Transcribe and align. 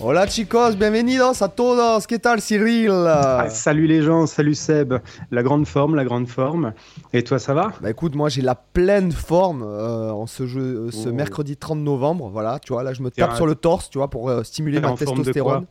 Hola 0.00 0.26
chicos, 0.28 0.76
bienvenidos 0.76 1.42
a 1.42 1.48
todos. 1.48 2.06
¿Qué 2.06 2.18
tal 2.20 2.40
Cyril? 2.40 2.90
Ah, 2.92 3.46
salut 3.50 3.86
les 3.88 4.02
gens, 4.02 4.26
salut 4.26 4.54
Seb. 4.54 4.94
La 5.32 5.42
grande 5.42 5.66
forme, 5.66 5.96
la 5.96 6.04
grande 6.04 6.28
forme. 6.28 6.72
Et 7.12 7.24
toi, 7.24 7.38
ça 7.40 7.52
va? 7.52 7.72
Bah 7.80 7.90
écoute, 7.90 8.14
moi 8.14 8.28
j'ai 8.28 8.42
la 8.42 8.54
pleine 8.54 9.10
forme 9.10 9.62
euh, 9.64 10.10
en 10.12 10.26
ce 10.26 10.46
jeu, 10.46 10.60
euh, 10.86 10.90
ce 10.92 11.08
Oh. 11.08 11.12
mercredi 11.12 11.56
30 11.56 11.80
novembre. 11.80 12.28
Voilà, 12.28 12.60
tu 12.60 12.72
vois, 12.72 12.84
là 12.84 12.92
je 12.92 13.02
me 13.02 13.10
tape 13.10 13.32
un- 13.32 13.34
sur 13.34 13.46
le 13.46 13.56
torse, 13.56 13.90
tu 13.90 13.98
vois, 13.98 14.08
pour 14.08 14.28
euh, 14.30 14.44
stimuler 14.44 14.80
ma 14.80 14.92
testostérone. 14.92 15.66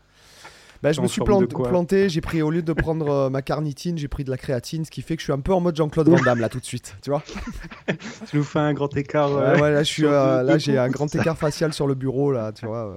Bah, 0.84 0.92
je 0.92 1.02
me 1.02 1.08
suis 1.08 1.22
planté, 1.22 2.08
j'ai 2.10 2.22
pris 2.22 2.42
au 2.44 2.52
lieu 2.52 2.62
de 2.62 2.74
prendre 2.74 3.10
euh, 3.10 3.30
ma 3.30 3.42
carnitine, 3.42 3.98
j'ai 3.98 4.08
pris 4.10 4.24
de 4.26 4.30
la 4.30 4.38
créatine, 4.38 4.84
ce 4.86 4.92
qui 4.92 5.02
fait 5.02 5.16
que 5.16 5.22
je 5.22 5.26
suis 5.26 5.34
un 5.34 5.40
peu 5.40 5.52
en 5.54 5.60
mode 5.62 5.76
Jean-Claude 5.76 6.08
Van 6.10 6.20
Damme 6.24 6.40
là 6.40 6.50
tout 6.50 6.60
de 6.60 6.66
suite, 6.66 6.96
tu 7.02 7.10
vois. 7.12 7.24
Tu 8.30 8.36
nous 8.38 8.44
fais 8.44 8.60
un 8.60 8.74
grand 8.74 8.96
écart. 8.98 9.30
Euh, 9.36 9.58
ouais, 9.58 9.72
là 9.72 9.82
euh, 10.04 10.58
j'ai 10.60 10.78
un 10.78 10.90
grand 10.90 11.14
écart 11.16 11.38
facial 11.38 11.74
sur 11.74 11.88
le 11.88 11.96
bureau 11.96 12.32
là, 12.34 12.52
tu 12.52 12.66
vois. 12.66 12.96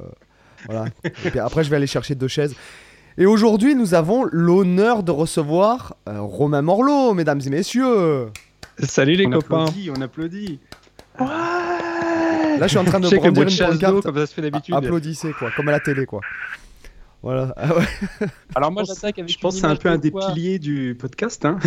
Voilà. 0.67 0.87
Et 1.05 1.31
puis 1.31 1.39
après 1.39 1.65
je 1.65 1.71
vais 1.71 1.77
aller 1.77 1.87
chercher 1.87 2.15
deux 2.15 2.29
chaises. 2.29 2.55
Et 3.19 3.27
aujourd'hui 3.27 3.75
nous 3.75 3.95
avons 3.95 4.25
l'honneur 4.31 5.03
de 5.03 5.11
recevoir 5.11 5.97
euh, 6.09 6.21
Romain 6.21 6.63
Morlot, 6.63 7.15
mesdames 7.15 7.41
et 7.45 7.51
messieurs. 7.51 8.29
Salut 8.79 9.15
les 9.15 9.27
on 9.27 9.31
copains. 9.31 9.65
applaudit, 9.65 9.91
on 9.97 10.01
applaudit. 10.01 10.61
Là 11.19 12.59
je 12.63 12.69
suis 12.69 12.79
en 12.79 12.85
train 12.85 13.01
de 13.01 13.07
votre 13.07 13.27
une 13.27 13.35
pancarte. 13.35 14.03
comme 14.03 14.17
ça 14.17 14.27
se 14.27 14.35
fait 14.35 14.43
d'habitude. 14.43 14.75
Applaudissez 14.75 15.33
quoi, 15.33 15.51
comme 15.57 15.69
à 15.69 15.73
la 15.73 15.81
télé 15.81 16.07
quoi. 16.07 16.21
Voilà, 17.23 17.53
Ah 17.57 17.77
ouais, 17.77 17.85
Alors 18.55 18.73
moi 18.73 18.83
Je 18.83 18.89
pense- 18.89 18.97
j'attaque 18.97 19.19
avec 19.19 19.31
Je 19.31 19.39
pense 19.39 19.55
que 19.55 19.61
c'est 19.61 19.67
un 19.67 19.77
peu 19.77 19.89
un 19.91 19.97
de 19.97 20.03
des 20.03 20.11
quoi 20.11 20.33
piliers 20.33 20.59
du 20.59 20.97
podcast. 20.99 21.45
Hein. 21.45 21.59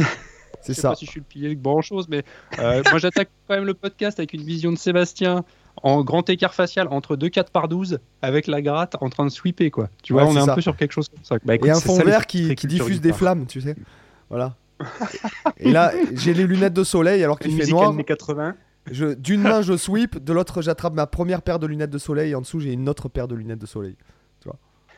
c'est 0.62 0.70
Je 0.70 0.74
sais 0.74 0.82
ça. 0.82 0.90
pas 0.90 0.96
si 0.96 1.06
je 1.06 1.12
suis 1.12 1.20
le 1.20 1.26
pilier 1.28 1.50
de 1.56 1.62
grand 1.62 1.82
chose, 1.82 2.08
mais 2.10 2.24
euh, 2.60 2.82
moi 2.90 2.98
j'attaque 3.00 3.30
quand 3.48 3.54
même 3.56 3.66
le 3.66 3.76
podcast 3.76 4.18
avec 4.20 4.34
une 4.34 4.44
vision 4.44 4.72
de 4.72 4.78
Sébastien 4.78 5.44
en 5.84 6.04
grand 6.04 6.30
écart 6.30 6.54
facial 6.54 6.88
entre 6.90 7.16
2 7.16 7.30
4 7.30 7.52
par 7.52 7.68
12 7.68 8.00
avec 8.22 8.48
la 8.48 8.62
gratte 8.62 8.96
en 9.02 9.10
train 9.10 9.26
de 9.26 9.30
sweeper 9.30 9.70
quoi. 9.70 9.90
Tu 10.02 10.14
vois, 10.14 10.24
Ouais, 10.24 10.30
on 10.32 10.36
est 10.38 10.50
un 10.50 10.56
peu 10.56 10.62
sur 10.62 10.76
quelque 10.76 10.94
chose 10.94 11.10
comme 11.10 11.24
ça. 11.24 11.36
Bah, 11.44 11.56
écoute, 11.56 11.68
Et 11.68 11.72
un 11.72 11.80
fond 11.80 11.96
ça, 11.98 12.04
vert 12.04 12.26
qui, 12.26 12.56
diffuse 12.56 13.02
des 13.02 13.14
flammes, 13.14 13.46
tu 13.46 13.62
sais. 13.62 13.76
Voilà. 14.30 14.56
Et 15.58 15.72
là, 15.72 15.92
j'ai 16.14 16.34
les 16.34 16.48
lunettes 16.48 16.74
de 16.74 16.84
soleil 16.84 17.24
alors 17.24 17.38
qu'il 17.38 17.56
fait 17.62 17.70
noir. 17.70 17.90
années 17.92 18.04
80. 18.04 18.56
Je- 18.92 19.14
D'une 19.14 19.42
main, 19.42 19.62
je 19.62 19.78
sweep, 19.78 20.22
de 20.22 20.34
l'autre, 20.34 20.62
j'attrape 20.62 20.94
ma 20.94 21.08
première 21.08 21.42
paire 21.42 21.60
de 21.60 21.68
lunettes 21.68 21.92
de 21.92 21.98
soleil. 21.98 22.32
Et 22.32 22.36
en 22.36 22.42
dessous, 22.42 22.60
j'ai 22.60 22.74
une 22.74 22.90
autre 22.90 23.08
paire 23.08 23.28
de 23.28 23.36
lunettes 23.36 23.60
de 23.60 23.66
soleil. 23.68 23.96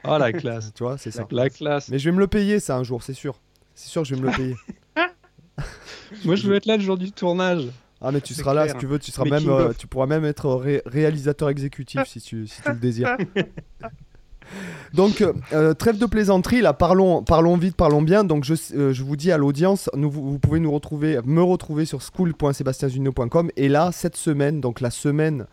Oh 0.08 0.18
la 0.20 0.32
classe. 0.32 0.72
Tu 0.76 0.84
vois, 0.84 0.98
c'est 1.00 1.10
ça. 1.12 1.26
La 1.32 1.50
classe. 1.50 1.90
Mais 1.90 1.98
je 1.98 2.10
vais 2.10 2.16
me 2.16 2.20
le 2.20 2.28
payer, 2.28 2.60
ça, 2.60 2.78
un 2.78 2.84
jour, 2.84 3.02
c'est 3.02 3.14
sûr. 3.14 3.40
C'est 3.74 3.90
sûr 3.90 4.04
que 4.04 4.08
je 4.08 4.16
vais 4.16 4.22
me 4.22 4.28
le 4.28 4.34
payer. 4.36 4.56
Moi 6.26 6.36
je 6.36 6.48
veux 6.48 6.56
être 6.56 6.66
là 6.66 6.78
le 6.78 6.84
jour 6.84 6.98
du 6.98 7.12
tournage. 7.12 7.68
Ah, 8.02 8.12
mais 8.12 8.22
tu 8.22 8.34
seras 8.34 8.54
là, 8.54 8.68
si 8.68 8.76
tu 8.78 8.86
veux. 8.86 9.00
Tu, 9.00 9.12
seras 9.12 9.26
Making 9.26 9.48
même, 9.48 9.58
euh, 9.58 9.70
of. 9.70 9.78
tu 9.78 9.88
pourras 9.88 10.06
même 10.06 10.26
être 10.26 10.50
ré- 10.54 10.82
réalisateur 10.86 11.50
exécutif 11.50 12.02
si 12.06 12.20
tu, 12.22 12.46
si 12.48 12.62
tu 12.62 12.70
le 12.70 12.76
désires. 12.76 13.16
Donc, 14.94 15.22
euh, 15.22 15.34
euh, 15.54 15.74
trêve 15.74 15.98
de 15.98 16.06
plaisanterie, 16.06 16.62
là, 16.62 16.72
parlons, 16.74 17.24
parlons 17.24 17.58
vite, 17.58 17.76
parlons 17.76 18.02
bien. 18.04 18.24
Donc, 18.24 18.44
je, 18.44 18.54
euh, 18.76 18.94
je 18.94 19.04
vous 19.04 19.16
dis 19.16 19.32
à 19.32 19.38
l'audience, 19.38 19.90
nous, 19.96 20.10
vous, 20.10 20.30
vous 20.32 20.40
pouvez 20.40 20.60
nous 20.60 20.72
retrouver, 20.72 21.20
me 21.26 21.42
retrouver 21.42 21.86
sur 21.86 22.02
school.sebastienzunino.com. 22.04 23.50
Et 23.58 23.70
là, 23.70 23.92
cette 23.92 24.16
semaine, 24.16 24.62
donc 24.62 24.82
la 24.82 24.92
semaine 24.92 25.48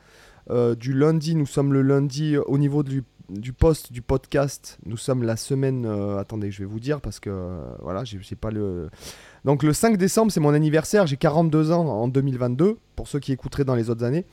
euh, 0.51 0.75
du 0.75 0.93
lundi, 0.93 1.35
nous 1.35 1.47
sommes 1.47 1.73
le 1.73 1.81
lundi 1.83 2.35
euh, 2.37 2.43
au 2.47 2.59
niveau 2.59 2.83
du, 2.83 3.03
du 3.31 3.53
post 3.55 3.93
du 3.93 4.03
podcast. 4.03 4.79
Nous 4.85 4.99
sommes 4.99 5.23
la 5.23 5.37
semaine. 5.37 5.87
euh, 5.87 6.19
attendez, 6.19 6.51
je 6.51 6.59
vais 6.59 6.67
vous 6.69 6.81
dire 6.81 7.01
parce 7.01 7.19
que 7.19 7.31
euh, 7.31 7.63
voilà, 7.81 8.05
j'ai 8.05 8.37
pas 8.37 8.51
le. 8.51 8.91
Donc, 9.45 9.63
le 9.63 9.73
5 9.73 9.97
décembre, 9.97 10.31
c'est 10.31 10.41
mon 10.41 10.55
anniversaire. 10.55 11.07
J'ai 11.07 11.17
42 11.17 11.73
ans 11.73 11.87
en 11.87 12.09
2022, 12.09 12.79
pour 12.97 13.09
ceux 13.09 13.19
qui 13.19 13.33
écouteraient 13.33 13.65
dans 13.65 13.75
les 13.75 13.91
autres 13.91 14.05
années. 14.05 14.25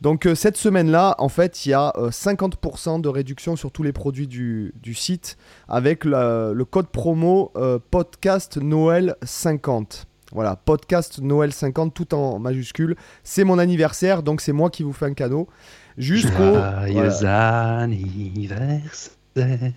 Donc 0.00 0.26
euh, 0.26 0.34
cette 0.34 0.56
semaine-là, 0.56 1.14
en 1.18 1.28
fait, 1.28 1.64
il 1.64 1.70
y 1.70 1.74
a 1.74 1.92
euh, 1.96 2.10
50% 2.10 3.00
de 3.00 3.08
réduction 3.08 3.56
sur 3.56 3.70
tous 3.70 3.82
les 3.82 3.92
produits 3.92 4.26
du, 4.26 4.74
du 4.82 4.94
site 4.94 5.36
avec 5.68 6.04
le 6.04 6.62
code 6.64 6.88
promo 6.88 7.52
euh, 7.56 7.78
podcast 7.90 8.58
Noël 8.58 9.16
50. 9.22 10.06
Voilà, 10.32 10.56
podcast 10.56 11.20
Noël 11.20 11.52
50 11.52 11.94
tout 11.94 12.12
en 12.14 12.38
majuscule. 12.38 12.96
C'est 13.22 13.44
mon 13.44 13.58
anniversaire, 13.58 14.22
donc 14.22 14.40
c'est 14.40 14.52
moi 14.52 14.70
qui 14.70 14.82
vous 14.82 14.92
fais 14.92 15.06
un 15.06 15.14
cadeau. 15.14 15.48
Jusqu'au 15.96 16.50
voilà, 16.50 17.86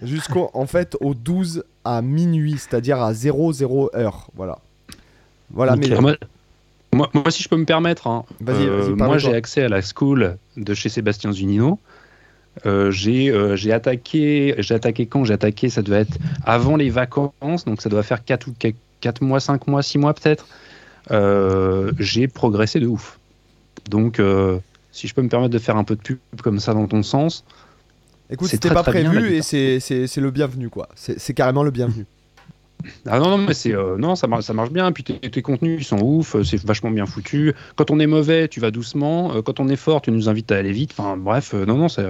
jusqu'au 0.02 0.50
en 0.54 0.66
fait 0.66 0.98
au 1.00 1.14
12 1.14 1.64
à 1.86 2.02
minuit, 2.02 2.58
c'est-à-dire 2.58 3.02
à 3.02 3.14
00 3.14 3.92
heure. 3.96 4.30
Voilà. 4.36 4.58
Voilà, 5.52 5.76
mais 5.76 5.90
Moi, 6.00 6.16
moi, 6.94 7.10
moi, 7.14 7.32
si 7.32 7.44
je 7.44 7.50
peux 7.50 7.58
me 7.58 7.66
permettre, 7.66 8.08
hein, 8.08 8.26
euh, 8.50 8.96
moi 8.96 9.18
j'ai 9.18 9.34
accès 9.36 9.64
à 9.64 9.70
la 9.70 9.82
school 9.82 10.38
de 10.58 10.74
chez 10.74 10.90
Sébastien 10.90 11.32
Zunino. 11.32 11.80
Euh, 12.66 12.92
j'ai 12.92 13.30
euh, 13.30 13.56
attaqué, 13.72 14.56
j'ai 14.58 14.74
attaqué 14.74 15.06
quand? 15.06 15.24
J'ai 15.24 15.34
attaqué, 15.34 15.70
ça 15.70 15.82
devait 15.82 16.02
être 16.02 16.18
avant 16.46 16.76
les 16.76 16.90
vacances, 16.90 17.64
donc 17.66 17.82
ça 17.82 17.90
doit 17.90 18.04
faire 18.04 18.24
4, 18.24 18.48
ou 18.48 18.54
4 19.02 19.22
mois, 19.24 19.40
5 19.40 19.68
mois, 19.68 19.84
6 19.84 19.98
mois 20.00 20.14
peut-être. 20.14 20.48
Euh, 21.12 21.92
j'ai 22.00 22.28
progressé 22.28 22.80
de 22.80 22.88
ouf. 22.88 23.20
Donc, 23.90 24.22
si 24.92 25.08
je 25.08 25.14
peux 25.14 25.22
me 25.22 25.30
permettre 25.30 25.54
de 25.54 25.60
faire 25.60 25.78
un 25.78 25.84
peu 25.84 25.96
de 25.96 26.02
pub 26.02 26.20
comme 26.44 26.60
ça 26.60 26.74
dans 26.74 26.88
ton 26.88 27.04
sens, 27.04 27.46
écoute, 28.30 28.50
c'était 28.50 28.70
pas 28.70 28.84
très 28.84 29.02
bien, 29.02 29.12
prévu 29.12 29.28
et 29.28 29.40
guitare. 29.42 30.08
c'est- 30.10 30.18
le 30.18 30.32
bienvenu 30.32 30.70
quoi. 30.70 30.90
C'est 30.96 31.34
carrément 31.34 31.64
le 31.64 31.72
bienvenu. 31.72 32.06
Ah 33.06 33.20
non, 33.20 33.30
non, 33.32 33.38
mais 33.38 33.54
c'est 33.54 33.74
euh, 33.76 33.98
non, 33.98 34.16
ça 34.16 34.28
marche, 34.28 34.46
ça 34.46 34.54
marche 34.54 34.72
bien. 34.72 34.92
Puis 34.92 35.04
tes, 35.04 35.20
tes 35.20 35.42
contenus 35.42 35.82
ils 35.82 35.84
sont 35.86 36.00
ouf, 36.02 36.36
euh, 36.36 36.44
c'est 36.44 36.64
vachement 36.64 36.92
bien 36.92 37.06
foutu. 37.06 37.54
Quand 37.76 37.92
on 37.92 38.00
est 38.00 38.08
mauvais, 38.08 38.48
tu 38.48 38.60
vas 38.60 38.72
doucement. 38.72 39.34
Euh, 39.36 39.42
quand 39.42 39.60
on 39.60 39.68
est 39.68 39.76
fort, 39.76 40.02
tu 40.02 40.12
nous 40.12 40.30
invites 40.30 40.52
à 40.52 40.58
aller 40.58 40.72
vite. 40.72 40.92
Enfin, 40.98 41.18
bref, 41.18 41.54
euh, 41.54 41.66
non, 41.66 41.76
non, 41.78 41.90
ça, 41.90 42.04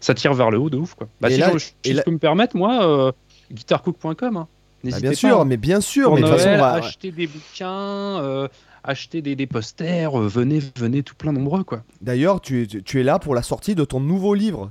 ça 0.00 0.12
tire 0.14 0.34
vers 0.34 0.50
le 0.50 0.58
haut 0.58 0.68
de 0.70 0.76
ouf, 0.76 0.94
quoi. 0.94 1.08
Bah, 1.20 1.30
Et 1.30 1.34
si 1.34 1.40
là- 1.40 1.52
je, 1.56 1.66
et 1.84 1.92
là- 1.94 2.02
peux 2.02 2.10
me 2.10 2.18
permettre, 2.18 2.56
moi, 2.56 2.86
euh, 2.86 3.12
guitarcook.com. 3.52 4.36
Hein. 4.36 4.48
Bah, 4.84 5.00
bien 5.00 5.10
pas, 5.10 5.16
sûr, 5.16 5.40
hein. 5.40 5.44
mais 5.46 5.56
bien 5.56 5.80
sûr, 5.80 6.04
Pour 6.08 6.14
mais 6.16 6.20
de 6.22 6.26
toute 6.26 6.36
façon, 6.36 6.48
Noël, 6.48 6.60
on 6.60 6.62
va- 6.62 6.72
acheter 6.74 7.10
des 7.10 7.26
bouquins, 7.26 8.48
acheter 8.84 9.22
des, 9.22 9.34
des 9.34 9.46
posters. 9.46 10.20
euh, 10.20 10.28
venez, 10.28 10.60
venez, 10.76 11.02
tout 11.02 11.14
plein 11.16 11.32
nombreux, 11.32 11.64
quoi. 11.64 11.82
D'ailleurs, 12.02 12.40
tu, 12.40 12.68
tu 12.68 13.00
es 13.00 13.02
là 13.02 13.18
pour 13.18 13.34
la 13.34 13.42
sortie 13.42 13.74
de 13.74 13.84
ton 13.84 13.98
nouveau 14.00 14.34
livre. 14.34 14.70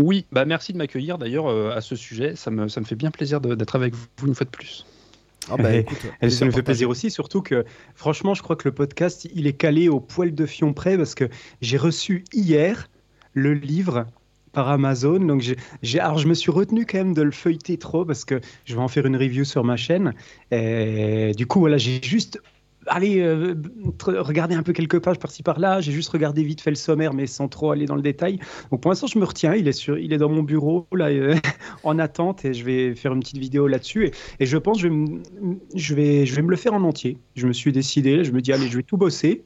Oui, 0.00 0.26
bah 0.32 0.44
merci 0.44 0.72
de 0.72 0.78
m'accueillir 0.78 1.18
d'ailleurs 1.18 1.46
euh, 1.48 1.74
à 1.74 1.80
ce 1.80 1.96
sujet. 1.96 2.36
Ça 2.36 2.50
me, 2.50 2.68
ça 2.68 2.80
me 2.80 2.86
fait 2.86 2.94
bien 2.96 3.10
plaisir 3.10 3.40
d'être 3.40 3.74
avec 3.76 3.94
vous 3.94 4.26
une 4.26 4.34
fois 4.34 4.44
de 4.44 4.50
plus. 4.50 4.86
Ah 5.50 5.56
bah 5.56 5.74
Et- 5.74 5.78
écoute, 5.80 5.98
Et 6.20 6.30
ça 6.30 6.44
me 6.44 6.50
fait 6.50 6.62
plaisir 6.62 6.88
aussi, 6.90 7.10
surtout 7.10 7.40
que 7.42 7.64
franchement, 7.94 8.34
je 8.34 8.42
crois 8.42 8.54
que 8.56 8.68
le 8.68 8.74
podcast, 8.74 9.26
il 9.34 9.46
est 9.46 9.54
calé 9.54 9.88
au 9.88 9.98
poil 10.00 10.34
de 10.34 10.46
fion 10.46 10.72
près 10.74 10.96
parce 10.96 11.14
que 11.14 11.24
j'ai 11.62 11.78
reçu 11.78 12.24
hier 12.32 12.88
le 13.32 13.54
livre 13.54 14.06
par 14.52 14.68
Amazon. 14.68 15.18
Donc 15.20 15.40
j'ai, 15.40 15.56
j'ai- 15.82 16.00
alors 16.00 16.18
je 16.18 16.28
me 16.28 16.34
suis 16.34 16.50
retenu 16.50 16.84
quand 16.86 16.98
même 16.98 17.14
de 17.14 17.22
le 17.22 17.30
feuilleter 17.30 17.78
trop 17.78 18.04
parce 18.04 18.24
que 18.24 18.40
je 18.66 18.74
vais 18.74 18.80
en 18.80 18.88
faire 18.88 19.06
une 19.06 19.16
review 19.16 19.44
sur 19.44 19.64
ma 19.64 19.76
chaîne. 19.76 20.12
Et 20.50 21.32
du 21.36 21.46
coup, 21.46 21.60
voilà, 21.60 21.78
j'ai 21.78 22.00
juste 22.02 22.40
allez 22.86 23.20
euh, 23.20 23.54
regarder 24.06 24.54
un 24.54 24.62
peu 24.62 24.72
quelques 24.72 25.00
pages 25.00 25.18
par-ci 25.18 25.42
par-là. 25.42 25.80
J'ai 25.80 25.92
juste 25.92 26.10
regardé 26.10 26.42
vite 26.42 26.60
fait 26.60 26.70
le 26.70 26.76
sommaire, 26.76 27.14
mais 27.14 27.26
sans 27.26 27.48
trop 27.48 27.70
aller 27.70 27.86
dans 27.86 27.96
le 27.96 28.02
détail. 28.02 28.38
Donc 28.70 28.80
pour 28.80 28.90
l'instant, 28.90 29.06
je 29.06 29.18
me 29.18 29.24
retiens. 29.24 29.54
Il 29.54 29.68
est 29.68 29.72
sur, 29.72 29.98
il 29.98 30.12
est 30.12 30.18
dans 30.18 30.28
mon 30.28 30.42
bureau 30.42 30.86
là, 30.92 31.08
euh, 31.08 31.34
en 31.84 31.98
attente, 31.98 32.44
et 32.44 32.54
je 32.54 32.64
vais 32.64 32.94
faire 32.94 33.12
une 33.12 33.20
petite 33.20 33.38
vidéo 33.38 33.66
là-dessus. 33.66 34.10
Et, 34.40 34.46
je 34.46 34.56
pense, 34.56 34.82
que 34.82 34.88
je 34.88 34.88
vais, 34.88 35.20
je 35.74 35.94
vais, 35.94 36.26
je 36.26 36.34
vais 36.34 36.42
me 36.42 36.50
le 36.50 36.56
faire 36.56 36.74
en 36.74 36.82
entier. 36.82 37.18
Je 37.34 37.46
me 37.46 37.52
suis 37.52 37.72
décidé. 37.72 38.24
Je 38.24 38.32
me 38.32 38.40
dis, 38.40 38.52
allez, 38.52 38.68
je 38.68 38.76
vais 38.76 38.82
tout 38.82 38.96
bosser. 38.96 39.44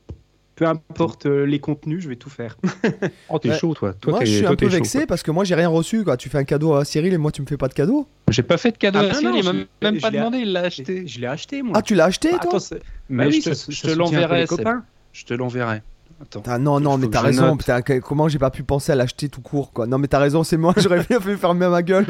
Peu 0.54 0.66
importe 0.66 1.26
euh, 1.26 1.44
les 1.46 1.58
contenus, 1.60 2.02
je 2.02 2.08
vais 2.08 2.16
tout 2.16 2.28
faire. 2.30 2.56
Oh, 3.30 3.38
t'es 3.38 3.48
Ouais. 3.50 3.58
chaud, 3.58 3.72
toi. 3.74 3.94
toi 3.94 4.12
moi, 4.12 4.24
je 4.24 4.30
suis 4.30 4.42
toi, 4.42 4.50
un 4.50 4.56
peu 4.56 4.66
chaud, 4.66 4.72
vexé 4.72 5.06
parce 5.06 5.22
que 5.22 5.30
moi, 5.30 5.44
j'ai 5.44 5.54
rien 5.54 5.68
reçu. 5.68 6.04
Quoi. 6.04 6.16
Tu 6.18 6.28
fais 6.28 6.38
un 6.38 6.44
cadeau 6.44 6.74
à 6.74 6.84
Cyril 6.84 7.12
et 7.14 7.18
moi, 7.18 7.32
tu 7.32 7.40
me 7.40 7.46
fais 7.46 7.56
pas 7.56 7.68
de 7.68 7.74
cadeau. 7.74 8.06
J'ai 8.30 8.42
pas 8.42 8.58
fait 8.58 8.72
de 8.72 8.76
cadeau 8.78 8.98
Ah, 9.00 9.04
à 9.04 9.08
non, 9.08 9.14
Cyril, 9.14 9.36
il 9.38 9.44
m'a 9.44 9.52
même 9.90 10.00
pas 10.00 10.10
demandé, 10.10 10.38
il 10.38 10.52
l'a 10.52 10.60
acheté. 10.60 11.06
Je 11.06 11.20
l'ai 11.20 11.26
acheté, 11.26 11.62
moi. 11.62 11.72
Ah, 11.76 11.82
tu 11.82 11.94
l'as 11.94 12.04
acheté, 12.04 12.30
Bah, 12.32 12.38
toi 12.38 12.50
attends, 12.50 12.58
c'est- 12.60 12.82
Mais 13.08 13.24
bah 13.24 13.30
oui, 13.32 13.42
je 13.42 13.82
te- 13.82 13.90
l'enverrai. 13.96 14.46
Je 15.12 15.24
te 15.24 15.34
l'enverrai. 15.34 15.82
Attends. 16.22 16.42
Ah, 16.46 16.58
non, 16.58 16.78
non, 16.80 16.98
mais 16.98 17.08
t'as 17.08 17.20
raison. 17.20 17.46
note. 17.48 17.58
Putain, 17.58 17.82
que- 17.82 17.98
comment 17.98 18.28
j'ai 18.28 18.38
pas 18.38 18.50
pu 18.50 18.62
penser 18.62 18.92
à 18.92 18.94
l'acheter 18.94 19.28
tout 19.28 19.40
court, 19.40 19.72
quoi. 19.72 19.86
Non, 19.86 19.98
mais 19.98 20.06
t'as 20.08 20.20
raison, 20.20 20.44
c'est 20.44 20.56
moi. 20.56 20.72
J'aurais 20.78 21.04
bien 21.04 21.20
fait 21.20 21.36
fermer 21.36 21.66
ma 21.68 21.82
gueule. 21.82 22.06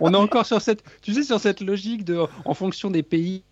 on 0.00 0.12
est 0.12 0.16
encore 0.16 0.46
sur 0.46 0.60
cette, 0.60 0.82
tu 1.02 1.12
sais, 1.14 1.22
sur 1.22 1.40
cette 1.40 1.60
logique 1.60 2.04
de, 2.04 2.18
en 2.44 2.54
fonction 2.54 2.90
des 2.90 3.02
pays. 3.02 3.42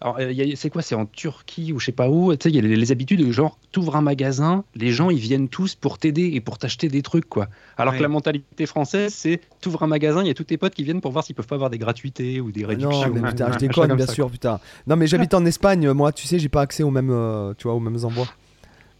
Alors, 0.00 0.18
euh, 0.20 0.32
c'est 0.56 0.70
quoi 0.70 0.82
C'est 0.82 0.94
en 0.94 1.06
Turquie 1.06 1.72
ou 1.72 1.78
je 1.78 1.86
sais 1.86 1.92
pas 1.92 2.08
où. 2.08 2.34
Tu 2.36 2.44
sais, 2.44 2.48
il 2.50 2.56
y 2.56 2.58
a 2.58 2.62
les, 2.62 2.76
les 2.76 2.92
habitudes 2.92 3.24
de 3.26 3.32
genre, 3.32 3.58
t'ouvres 3.72 3.96
un 3.96 4.00
magasin, 4.02 4.64
les 4.74 4.90
gens 4.92 5.10
ils 5.10 5.18
viennent 5.18 5.48
tous 5.48 5.74
pour 5.74 5.98
t'aider 5.98 6.30
et 6.34 6.40
pour 6.40 6.58
t'acheter 6.58 6.88
des 6.88 7.02
trucs, 7.02 7.28
quoi. 7.28 7.48
Alors 7.76 7.92
Ouais. 7.92 7.98
que 7.98 8.02
la 8.02 8.08
mentalité 8.08 8.66
française, 8.66 9.12
c'est 9.14 9.40
t'ouvres 9.60 9.82
un 9.82 9.86
magasin, 9.88 10.20
il 10.22 10.28
y 10.28 10.30
a 10.30 10.34
tous 10.34 10.44
tes 10.44 10.56
potes 10.58 10.74
qui 10.74 10.84
viennent 10.84 11.00
pour 11.00 11.10
voir 11.12 11.24
s'ils 11.24 11.34
peuvent 11.34 11.46
pas 11.46 11.54
avoir 11.56 11.70
des 11.70 11.78
gratuités 11.78 12.40
ou 12.40 12.52
des 12.52 12.64
réductions. 12.64 13.08
Non, 13.08 13.20
mais 13.20 13.28
putain, 13.30 13.50
je 13.52 13.58
déconne, 13.58 13.94
bien 13.94 14.06
ça, 14.06 14.12
sûr, 14.12 14.30
putain. 14.30 14.60
Non, 14.86 14.96
mais 14.96 15.06
j'habite 15.06 15.34
en 15.34 15.44
Espagne, 15.44 15.90
moi, 15.92 16.12
tu 16.12 16.26
sais, 16.26 16.38
j'ai 16.38 16.48
pas 16.48 16.60
accès 16.62 16.82
aux 16.82 16.90
mêmes, 16.90 17.10
euh, 17.10 17.52
tu 17.56 17.64
vois, 17.64 17.74
aux 17.74 17.80
mêmes 17.80 17.98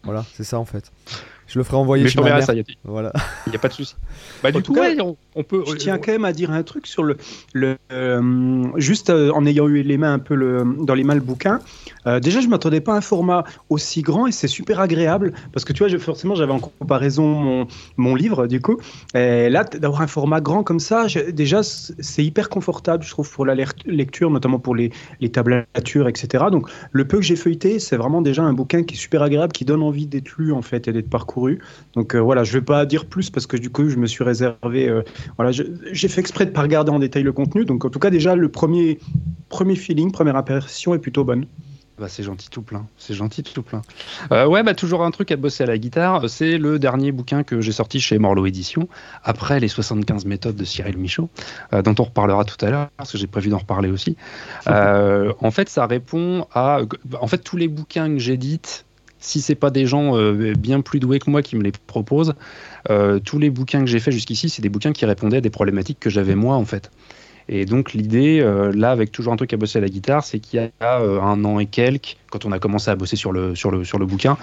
Voilà, 0.03 0.25
c'est 0.33 0.43
ça 0.43 0.59
en 0.59 0.65
fait. 0.65 0.91
Je 1.47 1.59
le 1.59 1.65
ferai 1.65 1.75
envoyer 1.77 2.05
Mais 2.05 2.09
je 2.09 2.15
ma 2.15 2.21
t'enverrai 2.21 2.37
mère. 2.39 2.45
ça, 2.47 2.53
il 2.55 2.63
Voilà. 2.85 3.11
n'y 3.47 3.55
a, 3.55 3.59
pas 3.59 3.67
de 3.67 3.73
souci. 3.73 3.95
Bah, 4.41 4.53
du 4.53 4.63
coup, 4.63 4.73
cas, 4.73 4.81
ouais, 4.81 5.01
on, 5.01 5.17
on 5.35 5.43
peut. 5.43 5.63
Je 5.67 5.75
tiens 5.75 5.97
quand 5.97 6.13
même 6.13 6.23
à 6.23 6.31
dire 6.31 6.49
un 6.49 6.63
truc 6.63 6.87
sur 6.87 7.03
le, 7.03 7.17
le 7.51 7.77
euh, 7.91 8.63
juste 8.77 9.09
euh, 9.09 9.31
en 9.31 9.45
ayant 9.45 9.67
eu 9.67 9.81
les 9.81 9.97
mains 9.97 10.13
un 10.13 10.19
peu 10.19 10.33
le, 10.33 10.63
dans 10.79 10.93
les 10.93 11.03
mains 11.03 11.15
le 11.15 11.19
bouquin. 11.19 11.59
Euh, 12.07 12.19
déjà, 12.19 12.41
je 12.41 12.47
m'attendais 12.47 12.81
pas 12.81 12.93
à 12.93 12.97
un 12.97 13.01
format 13.01 13.43
aussi 13.69 14.01
grand 14.01 14.27
et 14.27 14.31
c'est 14.31 14.47
super 14.47 14.79
agréable 14.79 15.33
parce 15.53 15.65
que 15.65 15.73
tu 15.73 15.85
vois, 15.85 15.99
forcément, 15.99 16.35
j'avais 16.35 16.53
en 16.53 16.59
comparaison 16.59 17.67
mon, 17.97 18.15
livre 18.15 18.47
du 18.47 18.59
coup. 18.61 18.77
Là, 19.13 19.63
d'avoir 19.63 20.01
un 20.01 20.07
format 20.07 20.41
grand 20.41 20.63
comme 20.63 20.79
ça, 20.79 21.07
déjà, 21.33 21.61
c'est 21.63 22.23
hyper 22.23 22.49
confortable, 22.49 23.03
je 23.03 23.09
trouve, 23.09 23.29
pour 23.31 23.45
la 23.45 23.55
lec- 23.55 23.85
lecture, 23.85 24.29
notamment 24.29 24.59
pour 24.59 24.75
les, 24.75 24.91
les 25.19 25.29
tablatures, 25.29 26.07
etc. 26.07 26.45
Donc, 26.51 26.69
le 26.91 27.07
peu 27.07 27.17
que 27.17 27.23
j'ai 27.23 27.35
feuilleté, 27.35 27.79
c'est 27.79 27.97
vraiment 27.97 28.21
déjà 28.21 28.43
un 28.43 28.53
bouquin 28.53 28.83
qui 28.83 28.95
est 28.95 28.97
super 28.97 29.21
agréable, 29.21 29.53
qui 29.53 29.65
donne 29.65 29.81
envie 29.81 30.07
d'être 30.07 30.37
lu 30.37 30.51
en 30.51 30.61
fait 30.61 30.87
et 30.87 30.93
d'être 30.93 31.09
parcouru. 31.09 31.59
Donc 31.93 32.15
euh, 32.15 32.19
voilà, 32.19 32.43
je 32.43 32.53
vais 32.53 32.61
pas 32.61 32.85
dire 32.85 33.05
plus 33.05 33.29
parce 33.29 33.47
que 33.47 33.57
du 33.57 33.69
coup, 33.69 33.89
je 33.89 33.97
me 33.97 34.07
suis 34.07 34.23
réservé. 34.23 34.87
euh, 34.89 35.01
voilà, 35.37 35.51
j'ai 35.51 36.07
fait 36.07 36.21
exprès 36.21 36.45
de 36.45 36.51
pas 36.51 36.61
regarder 36.61 36.91
en 36.91 36.99
détail 36.99 37.23
le 37.23 37.33
contenu. 37.33 37.65
Donc 37.65 37.85
en 37.85 37.89
tout 37.89 37.99
cas, 37.99 38.09
déjà 38.09 38.35
le 38.35 38.49
premier 38.49 38.99
premier 39.49 39.75
feeling, 39.75 40.11
première 40.11 40.35
impression 40.35 40.93
est 40.93 40.99
plutôt 40.99 41.23
bonne. 41.23 41.45
Bah, 42.01 42.07
c'est 42.09 42.23
gentil 42.23 42.49
tout 42.49 42.63
plein, 42.63 42.87
c'est 42.97 43.13
gentil 43.13 43.43
tout 43.43 43.61
plein. 43.61 43.83
Euh, 44.31 44.47
ouais, 44.47 44.63
bah 44.63 44.73
toujours 44.73 45.03
un 45.03 45.11
truc 45.11 45.31
à 45.31 45.35
bosser 45.35 45.65
à 45.65 45.67
la 45.67 45.77
guitare. 45.77 46.27
C'est 46.31 46.57
le 46.57 46.79
dernier 46.79 47.11
bouquin 47.11 47.43
que 47.43 47.61
j'ai 47.61 47.71
sorti 47.71 47.99
chez 47.99 48.17
Morlo 48.17 48.47
Édition, 48.47 48.89
après 49.23 49.59
les 49.59 49.67
75 49.67 50.25
méthodes 50.25 50.55
de 50.55 50.63
Cyril 50.63 50.97
Michaud, 50.97 51.29
euh, 51.73 51.83
dont 51.83 51.93
on 51.99 52.03
reparlera 52.05 52.43
tout 52.43 52.57
à 52.65 52.71
l'heure, 52.71 52.89
parce 52.97 53.11
que 53.11 53.19
j'ai 53.19 53.27
prévu 53.27 53.51
d'en 53.51 53.59
reparler 53.59 53.91
aussi. 53.91 54.17
Euh, 54.65 55.31
en 55.41 55.51
fait, 55.51 55.69
ça 55.69 55.85
répond 55.85 56.47
à... 56.55 56.79
En 57.19 57.27
fait, 57.27 57.37
tous 57.37 57.57
les 57.57 57.67
bouquins 57.67 58.07
que 58.07 58.17
j'édite, 58.17 58.85
si 59.19 59.39
c'est 59.39 59.53
pas 59.53 59.69
des 59.69 59.85
gens 59.85 60.17
euh, 60.17 60.55
bien 60.57 60.81
plus 60.81 60.99
doués 60.99 61.19
que 61.19 61.29
moi 61.29 61.43
qui 61.43 61.55
me 61.55 61.61
les 61.61 61.71
proposent, 61.71 62.33
euh, 62.89 63.19
tous 63.19 63.37
les 63.37 63.51
bouquins 63.51 63.81
que 63.81 63.85
j'ai 63.85 63.99
fait 63.99 64.11
jusqu'ici, 64.11 64.49
c'est 64.49 64.63
des 64.63 64.69
bouquins 64.69 64.91
qui 64.91 65.05
répondaient 65.05 65.37
à 65.37 65.41
des 65.41 65.51
problématiques 65.51 65.99
que 65.99 66.09
j'avais 66.09 66.33
moi, 66.33 66.55
en 66.55 66.65
fait. 66.65 66.89
Et 67.53 67.65
donc 67.65 67.91
l'idée, 67.91 68.39
euh, 68.39 68.71
là, 68.73 68.91
avec 68.91 69.11
toujours 69.11 69.33
un 69.33 69.35
truc 69.35 69.51
à 69.51 69.57
bosser 69.57 69.77
à 69.79 69.81
la 69.81 69.89
guitare, 69.89 70.23
c'est 70.23 70.39
qu'il 70.39 70.61
y 70.61 70.83
a 70.83 71.01
euh, 71.01 71.21
un 71.21 71.43
an 71.43 71.59
et 71.59 71.65
quelques, 71.65 72.15
quand 72.29 72.45
on 72.45 72.53
a 72.53 72.59
commencé 72.59 72.89
à 72.89 72.95
bosser 72.95 73.17
sur 73.17 73.33
le, 73.33 73.55
sur 73.55 73.71
le, 73.71 73.83
sur 73.83 73.99
le 73.99 74.05
bouquin, 74.05 74.37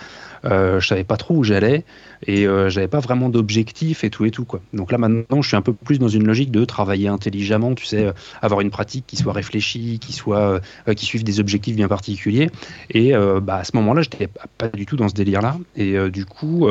euh, 0.44 0.78
je 0.78 0.86
savais 0.86 1.04
pas 1.04 1.16
trop 1.16 1.34
où 1.36 1.42
j'allais 1.42 1.84
et 2.26 2.46
j'avais 2.68 2.88
pas 2.88 3.00
vraiment 3.00 3.30
d'objectif 3.30 4.04
et 4.04 4.10
tout 4.10 4.26
et 4.26 4.30
tout 4.30 4.44
quoi. 4.44 4.60
Donc 4.74 4.92
là 4.92 4.98
maintenant, 4.98 5.40
je 5.40 5.48
suis 5.48 5.56
un 5.56 5.62
peu 5.62 5.72
plus 5.72 5.98
dans 5.98 6.08
une 6.08 6.26
logique 6.26 6.50
de 6.50 6.64
travailler 6.64 7.08
intelligemment, 7.08 7.74
tu 7.74 7.86
sais, 7.86 8.12
avoir 8.42 8.60
une 8.60 8.70
pratique 8.70 9.06
qui 9.06 9.16
soit 9.16 9.32
réfléchie, 9.32 9.98
qui 10.00 10.12
soit, 10.12 10.60
qui 10.96 11.06
suive 11.06 11.22
des 11.22 11.38
objectifs 11.40 11.76
bien 11.76 11.86
particuliers. 11.86 12.50
Et 12.90 13.12
bah, 13.40 13.56
à 13.56 13.64
ce 13.64 13.70
moment-là, 13.76 14.02
j'étais 14.02 14.26
pas- 14.26 14.68
du 14.68 14.84
tout 14.84 14.96
dans 14.96 15.08
ce 15.08 15.14
délire-là. 15.14 15.56
Et 15.76 15.96
du 16.10 16.26
coup, 16.26 16.68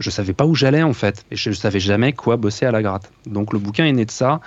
je 0.00 0.10
savais 0.10 0.32
pas 0.32 0.44
où 0.44 0.56
j'allais 0.56 0.82
en 0.82 0.92
fait, 0.92 1.24
et 1.30 1.36
je 1.36 1.52
savais 1.52 1.80
jamais 1.80 2.12
quoi 2.12 2.36
bosser 2.36 2.66
à 2.66 2.72
la 2.72 2.82
gratte. 2.82 3.10
Donc 3.24 3.52
le 3.52 3.60
bouquin 3.60 3.84
est 3.86 3.92
né 3.92 4.04
de 4.04 4.10
ça 4.10 4.40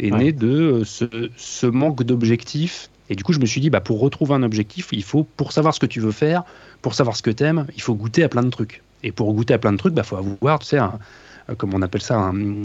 est 0.00 0.12
Ouais. 0.12 0.18
né 0.18 0.32
de 0.32 0.48
euh, 0.48 0.84
ce, 0.84 1.04
ce 1.36 1.66
manque 1.66 2.02
d'objectif. 2.02 2.90
Et 3.10 3.16
du 3.16 3.22
coup, 3.22 3.32
je 3.32 3.38
me 3.38 3.46
suis 3.46 3.60
dit, 3.60 3.68
bah, 3.70 3.80
pour 3.80 4.00
retrouver 4.00 4.34
un 4.34 4.42
objectif, 4.42 4.88
il 4.92 5.02
faut, 5.02 5.24
pour 5.36 5.52
savoir 5.52 5.74
ce 5.74 5.80
que 5.80 5.86
tu 5.86 6.00
veux 6.00 6.10
faire, 6.12 6.42
pour 6.80 6.94
savoir 6.94 7.16
ce 7.16 7.22
que 7.22 7.30
t'aimes, 7.30 7.66
il 7.76 7.82
faut 7.82 7.94
goûter 7.94 8.24
à 8.24 8.28
plein 8.28 8.42
de 8.42 8.50
trucs. 8.50 8.82
Et 9.02 9.12
pour 9.12 9.32
goûter 9.34 9.52
à 9.54 9.58
plein 9.58 9.72
de 9.72 9.76
trucs, 9.76 9.92
bah, 9.94 10.02
faut 10.02 10.16
avoir, 10.16 10.58
tu 10.58 10.66
sais, 10.66 10.78
un, 10.78 10.98
euh, 11.50 11.54
comme 11.54 11.74
on 11.74 11.82
appelle 11.82 12.00
ça, 12.02 12.16
un, 12.16 12.62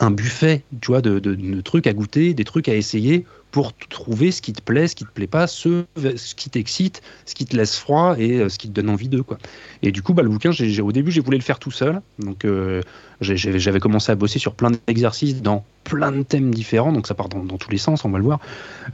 un 0.00 0.10
buffet, 0.10 0.62
tu 0.80 0.86
vois, 0.88 1.02
de, 1.02 1.18
de- 1.18 1.34
de 1.34 1.60
trucs 1.60 1.86
à 1.86 1.92
goûter, 1.92 2.32
des 2.32 2.44
trucs 2.44 2.68
à 2.68 2.74
essayer 2.74 3.26
pour 3.50 3.72
trouver 3.74 4.30
ce 4.30 4.42
qui 4.42 4.52
te 4.52 4.62
plaît, 4.62 4.88
ce 4.88 4.94
qui 4.94 5.04
te 5.04 5.10
plaît 5.10 5.26
pas, 5.26 5.46
ce, 5.46 5.84
ce 5.96 6.34
qui 6.34 6.50
t'excite, 6.50 7.02
ce 7.24 7.34
qui 7.34 7.44
te 7.44 7.56
laisse 7.56 7.76
froid 7.76 8.14
et 8.18 8.38
euh, 8.38 8.48
ce 8.48 8.58
qui 8.58 8.68
te 8.68 8.72
donne 8.72 8.90
envie 8.90 9.08
d'eux, 9.08 9.22
quoi. 9.22 9.38
Et 9.82 9.90
du 9.90 10.02
coup, 10.02 10.12
bah, 10.12 10.22
le 10.22 10.28
bouquin, 10.28 10.50
au 10.82 10.92
début, 10.92 11.10
j'ai 11.10 11.20
voulu 11.20 11.38
le 11.38 11.42
faire 11.42 11.58
tout 11.58 11.70
seul. 11.70 12.00
Donc, 12.18 12.44
euh, 12.44 12.82
j'avais 13.20 13.80
commencé 13.80 14.12
à 14.12 14.14
bosser 14.14 14.38
sur 14.38 14.54
plein 14.54 14.70
d'exercices 14.86 15.40
dans 15.42 15.64
plein 15.84 16.12
de 16.12 16.22
thèmes 16.22 16.54
différents, 16.54 16.92
donc 16.92 17.06
ça 17.06 17.14
part 17.14 17.28
dans, 17.28 17.42
dans 17.44 17.56
tous 17.56 17.70
les 17.70 17.78
sens, 17.78 18.04
on 18.04 18.10
va 18.10 18.18
le 18.18 18.24
voir. 18.24 18.40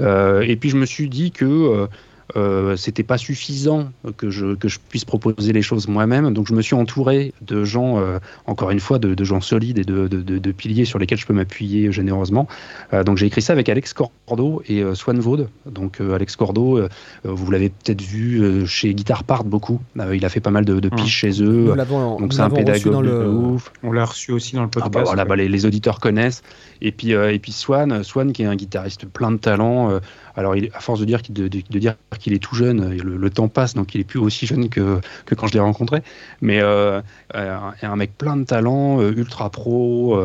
Euh, 0.00 0.42
et 0.42 0.56
puis 0.56 0.70
je 0.70 0.76
me 0.76 0.86
suis 0.86 1.08
dit 1.08 1.32
que 1.32 1.88
euh, 2.36 2.76
c'était 2.76 3.02
pas 3.02 3.18
suffisant 3.18 3.90
que 4.16 4.30
je, 4.30 4.54
que 4.54 4.68
je 4.68 4.78
puisse 4.88 5.04
proposer 5.04 5.52
les 5.52 5.62
choses 5.62 5.88
moi-même, 5.88 6.32
donc 6.34 6.46
je 6.48 6.54
me 6.54 6.62
suis 6.62 6.74
entouré 6.74 7.32
de 7.42 7.64
gens, 7.64 7.98
euh, 7.98 8.18
encore 8.46 8.70
une 8.70 8.80
fois, 8.80 8.98
de, 8.98 9.14
de 9.14 9.24
gens 9.24 9.40
solides 9.40 9.78
et 9.78 9.84
de, 9.84 10.08
de- 10.08 10.22
de- 10.22 10.38
de 10.38 10.52
piliers 10.52 10.84
sur 10.84 10.98
lesquels 10.98 11.18
je 11.18 11.26
peux 11.26 11.32
m'appuyer 11.34 11.92
généreusement. 11.92 12.48
Euh, 12.92 13.04
donc 13.04 13.18
j'ai 13.18 13.26
écrit 13.26 13.42
ça 13.42 13.52
avec 13.52 13.68
Alex 13.68 13.92
Cordo 13.92 14.62
et 14.66 14.82
euh, 14.82 14.94
Swan 14.94 15.18
Vaud. 15.20 15.46
Donc 15.66 16.00
euh, 16.00 16.14
Alex 16.14 16.36
Cordo, 16.36 16.78
euh, 16.78 16.88
vous 17.24 17.50
l'avez 17.50 17.68
peut-être 17.70 18.02
vu 18.02 18.42
euh, 18.42 18.66
chez 18.66 18.94
Guitar 18.94 19.24
Part 19.24 19.44
beaucoup. 19.44 19.80
Euh, 19.98 20.14
il 20.16 20.24
a 20.24 20.28
fait 20.28 20.40
pas 20.40 20.50
mal 20.50 20.64
de, 20.64 20.80
de 20.80 20.88
piches 20.88 21.14
chez 21.20 21.42
eux. 21.42 21.66
Nous 21.66 22.18
Donc 22.18 22.32
c'est 22.32 22.40
un 22.40 22.50
pédagogue 22.50 22.92
dans 22.92 23.00
le. 23.00 23.28
ouf. 23.28 23.72
On 23.82 23.92
l'a 23.92 24.04
reçu 24.04 24.32
aussi 24.32 24.54
dans 24.56 24.62
le 24.62 24.68
Ah 24.68 24.80
podcast. 24.80 24.92
bah 24.94 25.02
voilà, 25.04 25.22
ouais. 25.22 25.28
bah 25.28 25.36
les, 25.36 25.48
les 25.48 25.66
auditeurs 25.66 26.00
connaissent. 26.00 26.42
Et 26.82 26.92
puis, 26.92 27.14
euh, 27.14 27.32
et 27.32 27.38
puis 27.38 27.52
Swan, 27.52 28.02
Swan 28.02 28.32
qui 28.32 28.42
est 28.42 28.46
un 28.46 28.56
guitariste 28.56 29.06
plein 29.06 29.30
de 29.30 29.36
talent. 29.38 29.90
Alors, 30.36 30.56
il, 30.56 30.70
à 30.74 30.80
force 30.80 31.00
de 31.00 31.04
dire 31.04 31.22
qu'il 31.22 32.32
est 32.32 32.38
tout 32.38 32.54
jeune, 32.54 32.80
euh, 32.80 33.02
le, 33.02 33.16
le 33.16 33.30
temps 33.30 33.48
passe, 33.48 33.74
donc 33.74 33.94
il 33.94 34.00
est 34.00 34.04
plus 34.04 34.18
aussi 34.18 34.46
jeune 34.46 34.68
que, 34.68 35.00
quand 35.36 35.46
je 35.46 35.52
l'ai 35.54 35.60
rencontré. 35.60 36.02
Mais 36.40 36.60
euh, 36.60 37.00
euh, 37.34 37.56
un, 37.82 37.88
un 37.88 37.96
mec 37.96 38.16
plein 38.18 38.36
de 38.36 38.44
talent, 38.44 39.00
euh, 39.00 39.12
ultra 39.16 39.50
pro. 39.50 40.18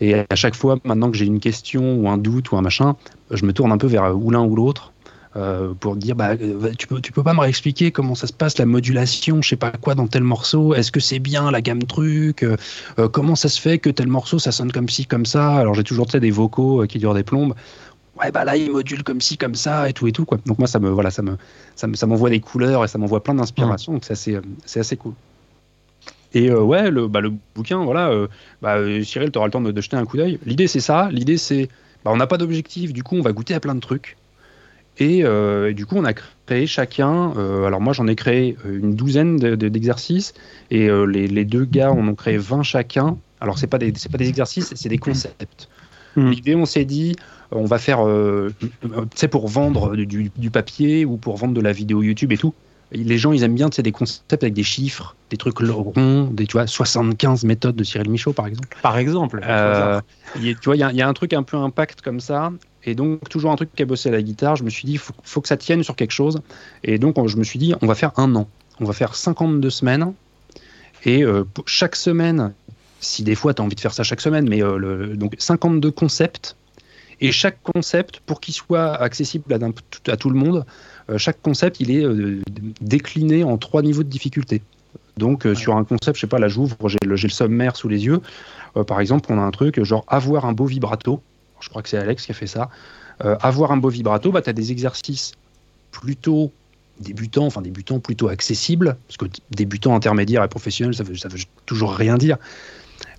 et 0.00 0.14
à 0.14 0.34
chaque 0.34 0.54
fois, 0.54 0.78
maintenant 0.84 1.10
que 1.10 1.16
j'ai 1.16 1.26
une 1.26 1.40
question 1.40 1.94
ou 1.96 2.08
un 2.08 2.18
doute 2.18 2.50
ou 2.50 2.56
un 2.56 2.62
machin, 2.62 2.96
je 3.30 3.44
me 3.44 3.52
tourne 3.52 3.72
un 3.72 3.78
peu 3.78 3.86
vers 3.86 4.16
ou 4.16 4.30
l'un 4.30 4.42
ou 4.42 4.56
l'autre. 4.56 4.92
pour 5.80 5.96
dire 5.96 6.14
bah 6.14 6.36
tu 6.76 6.86
peux 6.86 7.00
peux 7.00 7.22
pas 7.22 7.32
me 7.32 7.40
réexpliquer 7.40 7.90
comment 7.90 8.14
ça 8.14 8.26
se 8.26 8.34
passe 8.34 8.58
la 8.58 8.66
modulation 8.66 9.40
je 9.40 9.48
sais 9.48 9.56
pas 9.56 9.70
quoi 9.70 9.94
dans 9.94 10.06
tel 10.06 10.22
morceau 10.22 10.74
est-ce 10.74 10.92
que 10.92 11.00
c'est 11.00 11.20
bien 11.20 11.50
la 11.50 11.62
gamme 11.62 11.84
truc 11.84 12.44
comment 13.12 13.34
ça 13.34 13.48
se 13.48 13.58
fait 13.58 13.78
que 13.78 13.88
tel 13.88 14.08
morceau 14.08 14.38
ça 14.38 14.52
sonne 14.52 14.70
comme 14.70 14.90
ci 14.90 15.06
comme 15.06 15.24
ça 15.24 15.54
alors 15.54 15.72
j'ai 15.72 15.84
toujours 15.84 16.06
des 16.06 16.30
vocaux 16.30 16.84
qui 16.86 16.98
durent 16.98 17.14
des 17.14 17.24
plombes 17.24 17.54
ouais 18.20 18.30
bah 18.30 18.44
là 18.44 18.56
il 18.56 18.70
module 18.70 19.02
comme 19.02 19.20
ci 19.20 19.36
comme 19.38 19.54
ça 19.54 19.88
et 19.88 19.92
tout 19.92 20.06
et 20.06 20.12
tout 20.12 20.24
quoi 20.24 20.38
donc 20.44 20.58
moi 20.58 20.68
ça 20.68 20.78
me 20.78 20.90
voilà 20.90 21.10
ça 21.10 21.22
me 21.22 21.36
ça 21.76 21.86
me- 21.86 21.94
ça 21.94 22.06
m'envoie 22.06 22.30
des 22.30 22.40
couleurs 22.40 22.84
et 22.84 22.88
ça 22.88 22.98
m'envoie 22.98 23.22
plein 23.22 23.34
d'inspiration 23.34 23.92
donc 23.94 24.04
c'est 24.04 24.12
assez 24.12 24.34
euh, 24.34 24.42
c'est 24.66 24.80
assez 24.80 24.96
cool 24.96 25.14
et 26.34 26.50
euh, 26.50 26.60
ouais 26.62 26.90
le 26.90 27.08
bah, 27.08 27.20
le 27.20 27.32
bouquin 27.54 27.82
voilà 27.84 28.10
euh, 28.10 28.26
bah, 28.60 28.76
Cyril 29.02 29.30
tu 29.30 29.38
auras 29.38 29.46
le 29.46 29.52
temps 29.52 29.60
de, 29.60 29.70
de 29.72 29.80
jeter 29.80 29.96
un 29.96 30.04
coup 30.04 30.16
d'œil 30.16 30.38
l'idée 30.44 30.66
c'est 30.66 30.80
ça 30.80 31.08
l'idée 31.10 31.36
c'est 31.38 31.68
bah, 32.04 32.10
on 32.12 32.16
n'a 32.16 32.26
pas 32.26 32.38
d'objectif 32.38 32.92
du 32.92 33.02
coup 33.02 33.16
on 33.16 33.22
va 33.22 33.32
goûter 33.32 33.54
à 33.54 33.60
plein 33.60 33.74
de 33.74 33.80
trucs 33.80 34.16
et, 34.98 35.24
euh, 35.24 35.70
et 35.70 35.74
du 35.74 35.86
coup, 35.86 35.96
on 35.96 36.04
a 36.04 36.12
créé 36.12 36.66
chacun. 36.66 37.30
alors, 37.66 37.80
moi, 37.80 37.94
j'en 37.94 38.06
ai 38.08 38.14
créé 38.14 38.58
une 38.66 38.94
douzaine 38.94 39.38
de- 39.38 39.54
de- 39.56 39.70
d'exercices. 39.70 40.34
et 40.70 40.86
les, 41.08 41.28
les 41.28 41.44
deux 41.46 41.64
gars 41.64 41.90
en 41.92 42.06
ont 42.06 42.14
créé 42.14 42.36
20 42.36 42.62
chacun. 42.62 43.16
Alors, 43.40 43.58
c'est 43.58 43.68
pas 43.68 43.78
des, 43.78 43.90
c'est 43.96 44.12
pas 44.12 44.18
des 44.18 44.28
exercices, 44.28 44.70
c'est 44.76 44.90
des 44.90 44.98
concepts. 44.98 45.70
Mm. 46.16 46.28
L'idée, 46.30 46.54
on 46.56 46.66
s'est 46.66 46.84
dit, 46.84 47.16
on 47.54 47.64
va 47.64 47.78
faire, 47.78 48.06
euh, 48.06 48.52
tu 48.60 48.68
sais, 49.14 49.28
pour 49.28 49.48
vendre 49.48 49.94
du, 49.96 50.30
papier 50.50 51.04
ou 51.04 51.16
pour 51.16 51.36
vendre 51.36 51.54
de 51.54 51.60
la 51.60 51.72
vidéo 51.72 52.02
YouTube 52.02 52.32
et 52.32 52.38
tout. 52.38 52.54
Les 52.94 53.16
gens, 53.16 53.32
ils 53.32 53.42
aiment 53.42 53.54
bien, 53.54 53.70
des 53.70 53.92
concepts 53.92 54.42
avec 54.42 54.52
des 54.52 54.62
chiffres, 54.62 55.16
des 55.30 55.38
trucs 55.38 55.58
ronds, 55.60 56.28
des, 56.30 56.46
tu 56.46 56.52
vois, 56.52 56.66
75 56.66 57.44
méthodes 57.44 57.74
de 57.74 57.84
Cyril 57.84 58.10
Michaud, 58.10 58.34
par 58.34 58.46
exemple. 58.46 58.76
Par 58.82 58.98
exemple. 58.98 59.40
Euh, 59.42 60.00
y 60.38 60.54
tu 60.54 60.64
vois, 60.66 60.76
il 60.76 60.80
y, 60.80 60.82
a- 60.82 60.90
il 60.90 60.96
y 60.98 61.02
a 61.02 61.08
un 61.08 61.12
truc 61.14 61.32
un 61.32 61.42
peu 61.42 61.56
impact 61.56 62.02
comme 62.02 62.20
ça. 62.20 62.52
Et 62.84 62.94
donc, 62.94 63.26
toujours 63.30 63.50
un 63.50 63.56
truc 63.56 63.70
qui 63.74 63.82
a 63.82 63.86
bossé 63.86 64.10
à 64.10 64.12
la 64.12 64.20
guitare. 64.20 64.56
Je 64.56 64.64
me 64.64 64.68
suis 64.68 64.84
dit, 64.84 64.92
il 64.92 64.98
faut, 64.98 65.14
faut 65.22 65.40
que 65.40 65.48
ça 65.48 65.56
tienne 65.56 65.82
sur 65.82 65.96
quelque 65.96 66.10
chose. 66.10 66.42
Et 66.84 66.98
donc, 66.98 67.16
on- 67.16 67.28
je 67.28 67.38
me 67.38 67.44
suis 67.44 67.58
dit, 67.58 67.74
on 67.80 67.86
va 67.86 67.94
faire 67.94 68.12
un 68.18 68.34
an. 68.34 68.46
On 68.80 68.84
va 68.84 68.92
faire 68.92 69.14
52 69.14 69.70
semaines. 69.70 70.12
Et 71.04 71.22
euh, 71.24 71.44
chaque 71.66 71.96
semaine, 71.96 72.52
si 73.00 73.22
des 73.22 73.34
fois 73.34 73.54
tu 73.54 73.62
as 73.62 73.64
envie 73.64 73.74
de 73.74 73.80
faire 73.80 73.94
ça 73.94 74.02
chaque 74.02 74.20
semaine, 74.20 74.48
mais 74.48 74.62
euh, 74.62 74.76
le- 74.76 75.16
donc 75.16 75.34
52 75.38 75.90
concepts. 75.90 76.56
Et 77.22 77.30
chaque 77.30 77.62
concept, 77.62 78.20
pour 78.26 78.40
qu'il 78.40 78.52
soit 78.52 78.94
accessible 78.96 79.44
à, 79.54 80.16
tout 80.16 80.28
le 80.28 80.38
monde, 80.38 80.66
euh, 81.08 81.18
chaque 81.18 81.40
concept, 81.40 81.78
il 81.78 81.92
est 81.92 82.04
euh, 82.04 82.42
décliné 82.80 83.44
en 83.44 83.58
trois 83.58 83.80
niveaux 83.80 84.02
de 84.02 84.08
difficulté. 84.08 84.60
Donc, 85.16 85.46
euh, 85.46 85.54
sur 85.54 85.76
un 85.76 85.84
concept, 85.84 86.16
je 86.16 86.22
sais 86.22 86.26
pas, 86.26 86.40
là 86.40 86.48
j'ouvre, 86.48 86.76
j'ai 86.88 86.98
le, 87.06 87.16
sommaire 87.16 87.76
sous 87.76 87.88
les 87.88 88.04
yeux. 88.04 88.20
Par 88.86 89.00
exemple, 89.00 89.30
on 89.32 89.38
a 89.38 89.42
un 89.42 89.50
truc 89.50 89.80
genre 89.84 90.04
avoir 90.08 90.46
un 90.46 90.52
beau 90.52 90.64
vibrato. 90.64 91.22
Je 91.60 91.68
crois 91.68 91.82
que 91.82 91.88
c'est 91.88 91.98
Alex 91.98 92.26
qui 92.26 92.32
a 92.32 92.34
fait 92.34 92.46
ça. 92.46 92.70
Avoir 93.20 93.70
un 93.70 93.76
beau 93.76 93.90
vibrato, 93.90 94.32
bah, 94.32 94.42
tu 94.42 94.50
as 94.50 94.54
des 94.54 94.72
exercices 94.72 95.32
plutôt 95.92 96.50
débutants, 96.98 97.44
enfin 97.44 97.60
débutants 97.60 98.00
plutôt 98.00 98.28
accessibles, 98.28 98.96
parce 99.06 99.18
que 99.18 99.26
débutant, 99.50 99.94
intermédiaire 99.94 100.42
et 100.42 100.48
professionnel, 100.48 100.94
ça 100.94 101.04
veut, 101.04 101.16
ça 101.16 101.28
veut 101.28 101.38
toujours 101.66 101.94
rien 101.94 102.16
dire. 102.16 102.38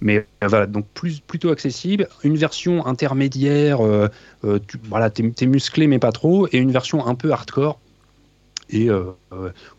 Mais 0.03 0.27
euh, 0.43 0.47
voilà, 0.47 0.67
donc 0.67 0.85
plus, 0.93 1.21
plutôt 1.21 1.49
accessible. 1.49 2.09
Une 2.23 2.35
version 2.35 2.85
intermédiaire, 2.85 3.83
euh, 3.83 4.09
euh, 4.43 4.59
tu, 4.67 4.77
voilà, 4.89 5.09
t'es 5.09 5.23
es 5.23 5.45
musclé 5.45 5.87
mais 5.87 5.97
pas 5.97 6.11
trop, 6.11 6.47
et 6.51 6.57
une 6.57 6.71
version 6.71 7.07
un 7.07 7.15
peu 7.15 7.31
hardcore. 7.31 7.79
Et 8.69 8.87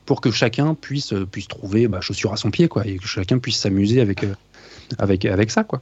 pour 0.06 0.20
que 0.20 0.30
chacun 0.30 0.74
puisse, 0.74 1.14
puisse 1.32 1.48
trouver 1.48 1.88
bah, 1.88 2.00
chaussure 2.00 2.32
à 2.32 2.36
son 2.36 2.52
pied, 2.52 2.68
quoi, 2.68 2.86
et 2.86 2.98
que 2.98 3.06
chacun 3.06 3.38
puisse 3.38 3.56
s'amuser 3.56 4.00
avec, 4.00 4.24
avec, 4.98 5.24
avec 5.24 5.50
ça, 5.50 5.64
quoi. 5.64 5.80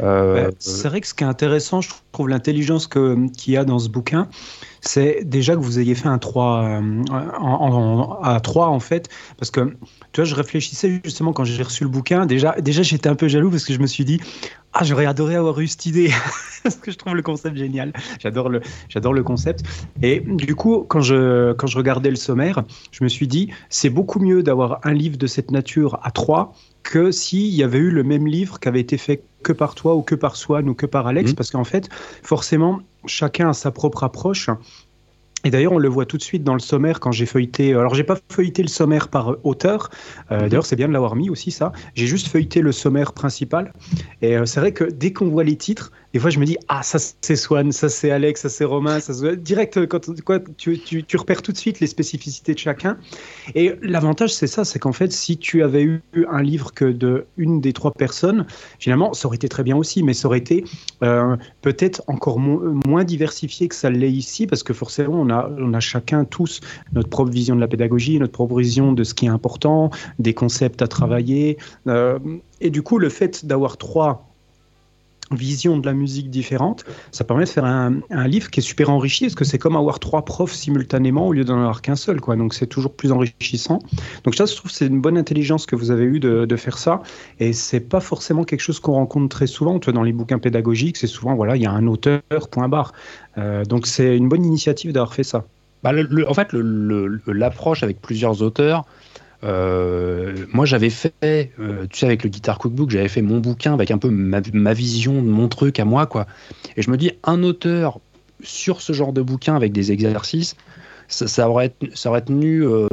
Euh, 0.00 0.46
Ouais, 0.48 0.54
c'est 0.58 0.88
vrai 0.88 1.00
que 1.00 1.06
ce 1.06 1.14
qui 1.14 1.22
est 1.24 1.26
intéressant, 1.26 1.80
je 1.80 1.90
trouve 2.12 2.28
l'intelligence 2.28 2.88
qu'il 2.88 3.52
y 3.52 3.56
a 3.56 3.64
dans 3.64 3.78
ce 3.78 3.88
bouquin, 3.88 4.28
c'est 4.80 5.24
déjà 5.24 5.54
que 5.54 5.60
vous 5.60 5.78
ayez 5.78 5.94
fait 5.94 6.08
un 6.08 6.18
3 6.18 6.64
euh, 6.64 7.02
en, 7.10 7.14
en- 7.40 8.22
à 8.22 8.40
3 8.40 8.68
en 8.68 8.80
fait, 8.80 9.08
parce 9.38 9.50
que 9.50 9.60
tu 10.12 10.20
vois, 10.20 10.24
je 10.24 10.34
réfléchissais 10.34 11.00
justement 11.04 11.32
quand 11.32 11.44
j'ai 11.44 11.62
reçu 11.62 11.84
le 11.84 11.90
bouquin, 11.90 12.26
déjà, 12.26 12.60
déjà 12.60 12.82
j'étais 12.82 13.08
un 13.08 13.14
peu 13.16 13.28
jaloux 13.28 13.50
parce 13.50 13.64
que 13.64 13.72
je 13.72 13.78
me 13.80 13.86
suis 13.86 14.04
dit, 14.04 14.20
ah 14.74 14.84
j'aurais 14.84 15.06
adoré 15.06 15.36
avoir 15.36 15.58
eu 15.60 15.66
cette 15.68 15.86
idée, 15.86 16.10
parce 16.62 16.76
que 16.76 16.90
je 16.90 16.96
trouve 16.96 17.14
le 17.14 17.22
concept 17.22 17.56
génial, 17.56 17.92
j'adore 18.20 18.48
le, 18.48 18.60
j'adore 18.88 19.12
le 19.12 19.22
concept, 19.22 19.64
et 20.02 20.20
du 20.26 20.54
coup 20.54 20.84
quand 20.88 21.00
je, 21.00 21.52
quand 21.52 21.66
je 21.66 21.78
regardais 21.78 22.10
le 22.10 22.16
sommaire, 22.16 22.64
je 22.90 23.04
me 23.04 23.08
suis 23.08 23.28
dit, 23.28 23.50
c'est 23.68 23.90
beaucoup 23.90 24.18
mieux 24.18 24.42
d'avoir 24.42 24.80
un 24.82 24.92
livre 24.92 25.16
de 25.16 25.26
cette 25.26 25.50
nature 25.50 25.98
à 26.02 26.10
3 26.10 26.54
que 26.82 27.10
s'il 27.12 27.54
y 27.54 27.62
avait 27.62 27.78
eu 27.78 27.90
le 27.90 28.02
même 28.02 28.26
livre 28.26 28.60
qui 28.60 28.68
avait 28.68 28.80
été 28.80 28.98
fait 28.98 29.22
que 29.42 29.52
par 29.52 29.74
toi 29.74 29.94
ou 29.94 30.02
que 30.02 30.14
par 30.14 30.36
Swan 30.36 30.68
ou 30.68 30.74
que 30.74 30.86
par 30.86 31.06
Alex, 31.06 31.30
Mhm. 31.30 31.36
parce 31.36 31.50
qu'en 31.50 31.64
fait, 31.64 31.88
forcément, 32.22 32.80
chacun 33.06 33.48
a 33.50 33.52
sa 33.52 33.70
propre 33.70 34.04
approche. 34.04 34.50
Et 35.44 35.50
d'ailleurs, 35.50 35.72
on 35.72 35.78
le 35.78 35.88
voit 35.88 36.06
tout 36.06 36.16
de 36.16 36.22
suite 36.22 36.42
dans 36.42 36.54
le 36.54 36.60
sommaire 36.60 37.00
quand 37.00 37.12
j'ai 37.12 37.26
feuilleté. 37.26 37.74
Alors, 37.74 37.94
j'ai 37.94 38.04
pas 38.04 38.18
feuilleté 38.30 38.62
le 38.62 38.68
sommaire 38.68 39.08
par 39.08 39.32
euh, 39.32 39.40
auteur. 39.44 39.90
Euh, 40.30 40.44
Mhm. 40.44 40.48
D'ailleurs, 40.48 40.66
c'est 40.66 40.76
bien 40.76 40.88
de 40.88 40.92
l'avoir 40.92 41.16
mis 41.16 41.30
aussi, 41.30 41.50
ça. 41.50 41.72
J'ai 41.94 42.06
juste 42.06 42.28
feuilleté 42.28 42.60
le 42.60 42.72
sommaire 42.72 43.12
principal. 43.12 43.72
Et 44.22 44.36
euh, 44.36 44.46
c'est 44.46 44.60
vrai 44.60 44.72
que 44.72 44.84
dès 44.84 45.12
qu'on 45.12 45.28
voit 45.28 45.44
les 45.44 45.56
titres, 45.56 45.92
des 46.14 46.20
fois, 46.20 46.30
je 46.30 46.38
me 46.38 46.46
dis 46.46 46.56
Ah, 46.68 46.84
ça 46.84 46.98
c'est 47.20 47.34
Swan, 47.34 47.72
ça 47.72 47.88
c'est 47.88 48.12
Alex, 48.12 48.42
ça 48.42 48.48
c'est 48.48 48.64
Romain. 48.64 48.98
Direct, 49.36 49.76
euh, 49.78 49.86
quand 49.86 50.22
quoi, 50.22 50.38
tu, 50.56 50.78
tu, 50.78 51.02
tu 51.02 51.16
repères 51.16 51.42
tout 51.42 51.50
de 51.50 51.56
suite 51.56 51.80
les 51.80 51.88
spécificités 51.88 52.54
de 52.54 52.58
chacun. 52.60 52.98
Et 53.56 53.74
l'avantage, 53.82 54.32
c'est 54.32 54.46
ça 54.46 54.64
c'est 54.64 54.78
qu'en 54.78 54.92
fait, 54.92 55.10
si 55.10 55.36
tu 55.38 55.64
avais 55.64 55.82
eu 55.82 56.00
un 56.30 56.40
livre 56.40 56.72
que 56.72 56.84
de 56.84 57.26
une 57.36 57.60
des 57.60 57.72
trois 57.72 57.90
personnes, 57.90 58.46
finalement, 58.78 59.12
ça 59.12 59.26
aurait 59.26 59.34
été 59.34 59.48
très 59.48 59.64
bien 59.64 59.76
aussi, 59.76 60.04
mais 60.04 60.14
ça 60.14 60.28
aurait 60.28 60.38
été 60.38 60.62
euh, 61.02 61.36
peut-être 61.62 62.04
encore 62.06 62.38
mo- 62.38 62.80
moins 62.86 63.02
diversifié 63.02 63.66
que 63.66 63.74
ça 63.74 63.90
l'est 63.90 64.12
ici, 64.12 64.46
parce 64.46 64.62
que 64.62 64.72
forcément, 64.72 65.20
on 65.20 65.30
a, 65.30 65.50
on 65.58 65.74
a 65.74 65.80
chacun, 65.80 66.24
tous, 66.24 66.60
notre 66.92 67.08
propre 67.08 67.32
vision 67.32 67.56
de 67.56 67.60
la 67.60 67.66
pédagogie, 67.66 68.20
notre 68.20 68.32
propre 68.32 68.56
vision 68.60 68.92
de 68.92 69.02
ce 69.02 69.14
qui 69.14 69.26
est 69.26 69.30
important, 69.30 69.90
des 70.20 70.32
concepts 70.32 70.80
à 70.80 70.86
travailler. 70.86 71.58
euh, 71.88 72.20
et 72.60 72.70
du 72.70 72.82
coup, 72.82 72.98
le 72.98 73.08
fait 73.08 73.44
d'avoir 73.44 73.78
trois 73.78 74.33
visions 75.30 75.78
de 75.78 75.86
la 75.86 75.92
musique 75.92 76.30
différentes, 76.30 76.84
ça 77.10 77.24
permet 77.24 77.44
de 77.44 77.48
faire 77.48 77.64
un, 77.64 78.00
livre 78.26 78.50
qui 78.50 78.60
est 78.60 78.62
super 78.62 78.90
enrichi, 78.90 79.24
parce 79.24 79.34
que 79.34 79.44
c'est 79.44 79.58
comme 79.58 79.76
avoir 79.76 79.98
trois 79.98 80.24
profs 80.24 80.52
simultanément 80.52 81.28
au 81.28 81.32
lieu 81.32 81.44
d'en 81.44 81.56
avoir 81.56 81.82
qu'un 81.82 81.96
seul, 81.96 82.20
quoi. 82.20 82.36
Donc 82.36 82.54
c'est 82.54 82.66
toujours 82.66 82.94
plus 82.94 83.12
enrichissant. 83.12 83.78
Donc 84.24 84.34
ça, 84.34 84.46
je 84.46 84.54
trouve 84.54 84.70
c'est 84.70 84.86
une 84.86 85.00
bonne 85.00 85.18
intelligence 85.18 85.66
que 85.66 85.76
vous 85.76 85.90
avez 85.90 86.04
eue 86.04 86.20
de, 86.20 86.56
faire 86.56 86.78
ça, 86.78 87.02
et 87.40 87.52
c'est 87.52 87.80
pas 87.80 88.00
forcément 88.00 88.44
quelque 88.44 88.60
chose 88.60 88.78
qu'on 88.80 88.92
rencontre 88.92 89.28
très 89.28 89.46
souvent. 89.46 89.78
Dans 89.78 90.02
les 90.02 90.12
bouquins 90.12 90.38
pédagogiques, 90.38 90.96
c'est 90.96 91.06
souvent 91.06 91.34
voilà, 91.34 91.56
il 91.56 91.62
y 91.62 91.66
a 91.66 91.72
un 91.72 91.86
auteur, 91.86 92.22
point 92.50 92.68
barre. 92.68 92.92
Euh, 93.38 93.64
donc 93.64 93.86
c'est 93.86 94.16
une 94.16 94.28
bonne 94.28 94.44
initiative 94.44 94.92
d'avoir 94.92 95.14
fait 95.14 95.24
ça. 95.24 95.44
Bah, 95.82 95.92
en 96.26 96.34
fait, 96.34 96.48
l'approche 97.26 97.82
avec 97.82 98.00
plusieurs 98.00 98.40
auteurs, 98.40 98.86
euh, 99.44 100.46
moi 100.52 100.64
j'avais 100.64 100.90
fait, 100.90 101.52
euh, 101.58 101.86
tu 101.90 101.98
sais, 101.98 102.06
avec 102.06 102.24
le 102.24 102.30
Guitar 102.30 102.58
Cookbook, 102.58 102.90
j'avais 102.90 103.08
fait 103.08 103.22
mon 103.22 103.38
bouquin 103.38 103.74
avec 103.74 103.90
un 103.90 103.98
peu 103.98 104.08
ma, 104.08 104.72
vision 104.72 105.22
de 105.22 105.28
mon 105.28 105.48
truc 105.48 105.78
à 105.78 105.84
moi, 105.84 106.06
quoi. 106.06 106.26
Et 106.76 106.82
je 106.82 106.90
me 106.90 106.96
dis, 106.96 107.12
un 107.24 107.42
auteur 107.42 108.00
sur 108.42 108.80
ce 108.80 108.92
genre 108.92 109.12
de 109.12 109.22
bouquin 109.22 109.54
avec 109.54 109.72
des 109.72 109.92
exercices, 109.92 110.56
ça, 111.08 111.48
aurait, 111.48 111.74
ça 111.94 112.20
tenu. 112.20 112.64
euh, 112.64 112.88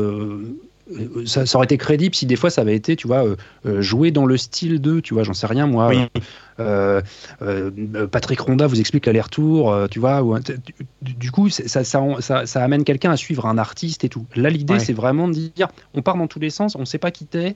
ça, 1.26 1.46
ça 1.46 1.58
aurait 1.58 1.66
été 1.66 1.78
crédible 1.78 2.14
si 2.16 2.26
des 2.26 2.36
fois 2.36 2.50
ça 2.50 2.62
avait 2.62 2.76
été, 2.76 2.96
tu 2.96 3.08
vois, 3.08 3.26
euh, 3.26 3.36
euh, 3.66 3.82
joué 3.82 4.12
dans 4.12 4.26
le 4.26 4.38
style 4.38 4.82
de, 4.82 5.00
tu 5.00 5.14
vois, 5.14 5.24
j'en 5.24 5.34
sais 5.34 5.48
rien 5.48 5.68
moi. 5.68 5.88
Oui. 5.90 6.06
Euh, 6.60 7.02
euh, 7.42 7.72
Patrick 8.08 8.40
Ronda 8.40 8.68
vous 8.68 8.80
explique 8.80 9.06
l'aller-retour, 9.06 9.72
euh, 9.72 9.88
tu 9.88 10.00
vois. 10.00 10.22
Ou, 10.22 10.38
du, 11.02 11.32
coup, 11.32 11.50
ça, 11.50 11.84
ça, 11.84 12.04
ça, 12.20 12.46
ça 12.46 12.64
amène 12.64 12.84
quelqu'un 12.84 13.12
à 13.12 13.18
suivre 13.18 13.46
un 13.48 13.58
artiste 13.58 14.04
et 14.04 14.10
tout. 14.10 14.26
Là, 14.36 14.50
l'idée, 14.50 14.74
Ouais. 14.76 14.80
c'est 14.80 14.94
vraiment 14.94 15.28
de 15.28 15.34
dire, 15.34 15.70
on 15.94 16.02
part 16.02 16.18
dans 16.18 16.28
tous 16.28 16.40
les 16.40 16.50
sens, 16.52 16.76
on 16.76 16.86
sait 16.86 16.98
pas 17.00 17.12
qui 17.12 17.26
t'es. 17.26 17.56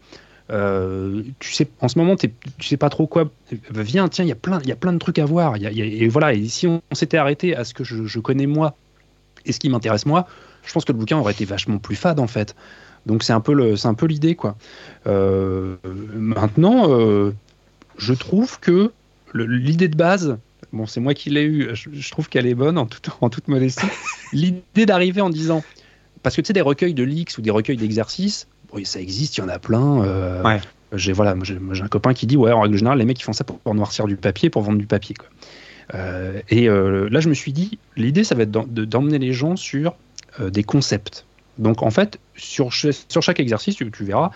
euh, 0.52 1.24
tu 1.40 1.54
sais, 1.54 1.68
en 1.82 1.88
ce 1.88 1.98
moment, 1.98 2.16
tu 2.16 2.30
sais 2.62 2.78
pas 2.78 2.90
trop 2.90 3.08
quoi. 3.08 3.30
Viens, 3.72 4.08
tiens, 4.10 4.26
il 4.26 4.28
y 4.28 4.32
a 4.32 4.36
plein, 4.36 4.60
il 4.64 4.70
y 4.70 4.72
a 4.72 4.76
plein 4.76 4.94
de 4.94 5.00
trucs 5.00 5.18
à 5.20 5.26
voir. 5.26 5.58
Il 5.58 5.64
y 5.64 5.68
a- 5.68 5.72
il 5.72 5.78
y 5.78 5.82
a- 5.82 5.86
et 5.86 6.08
voilà. 6.08 6.34
Et 6.34 6.48
si 6.48 6.68
on, 6.68 6.82
on 6.92 6.96
s'était 6.96 7.18
arrêté 7.18 7.56
à 7.56 7.64
ce 7.64 7.74
que 7.74 7.84
je, 7.84 8.06
je 8.06 8.20
connais 8.20 8.46
moi 8.46 8.76
et 9.46 9.52
ce 9.52 9.60
qui 9.60 9.70
m'intéresse 9.70 10.06
moi, 10.06 10.28
je 10.64 10.72
pense 10.74 10.86
que 10.86 10.92
le 10.92 10.98
bouquin 11.00 11.18
aurait 11.18 11.34
été 11.34 11.46
vachement 11.46 11.78
plus 11.80 11.96
fade 11.96 12.20
en 12.20 12.28
fait. 12.28 12.56
Donc 13.06 13.24
c'est 13.24 13.34
un 13.34 13.40
peu 13.42 13.54
le, 13.54 13.76
c'est 13.76 13.88
un 13.88 13.94
peu 13.94 14.06
l'idée 14.08 14.36
quoi. 14.36 14.56
Euh, 15.08 15.76
maintenant, 16.16 16.90
euh, 16.90 17.32
je 17.98 18.14
trouve 18.14 18.60
que 18.60 18.92
l'idée 19.34 19.88
de 19.88 19.96
base, 19.96 20.38
bon 20.74 20.86
c'est 20.88 21.00
moi 21.00 21.14
qui 21.14 21.30
l'ai 21.30 21.44
eu, 21.44 21.70
je, 21.74 21.90
je 21.94 22.12
trouve 22.12 22.30
qu'elle 22.30 22.48
est 22.48 22.56
bonne 22.56 22.78
en, 22.78 22.86
toute- 22.86 23.10
en 23.22 23.30
toute 23.30 23.48
modestie. 23.48 23.86
l'idée 24.34 24.86
d'arriver 24.86 25.22
en 25.22 25.30
disant, 25.30 25.64
parce 26.24 26.36
que 26.36 26.42
tu 26.42 26.48
sais 26.48 26.54
des 26.54 26.62
recueils 26.62 26.94
de 26.94 27.04
leaks 27.04 27.38
ou 27.38 27.42
des 27.42 27.52
recueils 27.52 27.78
d'exercices, 27.78 28.48
bon, 28.74 28.84
ça 28.84 29.00
existe, 29.00 29.38
il 29.38 29.42
y 29.42 29.44
en 29.44 29.50
a 29.50 29.60
plein. 29.60 30.04
euh, 30.04 30.44
Ouais. 30.44 30.60
J'ai 30.94 31.14
voilà, 31.14 31.36
j'ai 31.44 31.58
un 31.84 31.88
copain 31.88 32.14
qui 32.14 32.26
dit 32.26 32.38
ouais 32.38 32.52
en 32.52 32.62
règle 32.62 32.78
générale 32.78 33.00
les 33.00 33.06
mecs 33.06 33.20
ils 33.20 33.24
font 33.24 33.34
ça 33.34 33.44
pour, 33.44 33.60
pour 33.60 33.76
noircir 33.76 34.06
du 34.08 34.16
papier, 34.16 34.50
pour 34.50 34.62
vendre 34.62 34.78
du 34.78 34.86
papier 34.88 35.16
quoi. 35.16 35.28
Et 36.50 36.68
là 36.68 37.20
je 37.20 37.28
me 37.30 37.34
suis 37.34 37.52
dit 37.54 37.78
l'idée 37.98 38.24
ça 38.24 38.34
va 38.36 38.44
être 38.44 38.52
d'em- 38.52 38.68
de- 38.72 38.86
d'emmener 38.86 39.20
les 39.20 39.34
gens 39.34 39.56
sur 39.58 39.96
des 40.40 40.64
concepts. 40.64 41.26
Donc 41.58 41.84
en 41.84 41.90
fait 41.92 42.20
sur, 42.36 42.72
cha- 42.72 42.92
sur 43.10 43.22
chaque 43.22 43.40
exercice 43.40 43.76
tu, 43.76 43.90
tu 43.92 44.04
verras 44.04 44.32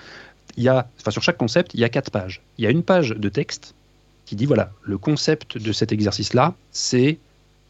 il 0.57 0.63
y 0.63 0.69
a, 0.69 0.87
enfin 0.99 1.11
sur 1.11 1.21
chaque 1.21 1.37
concept, 1.37 1.73
il 1.73 1.79
y 1.79 1.83
a 1.83 1.89
quatre 1.89 2.11
pages. 2.11 2.41
Il 2.57 2.63
y 2.63 2.67
a 2.67 2.71
une 2.71 2.83
page 2.83 3.09
de 3.11 3.29
texte 3.29 3.75
qui 4.25 4.35
dit 4.35 4.45
voilà, 4.45 4.71
le 4.83 4.97
concept 4.97 5.57
de 5.57 5.71
cet 5.71 5.91
exercice-là, 5.91 6.53
c'est, 6.71 7.17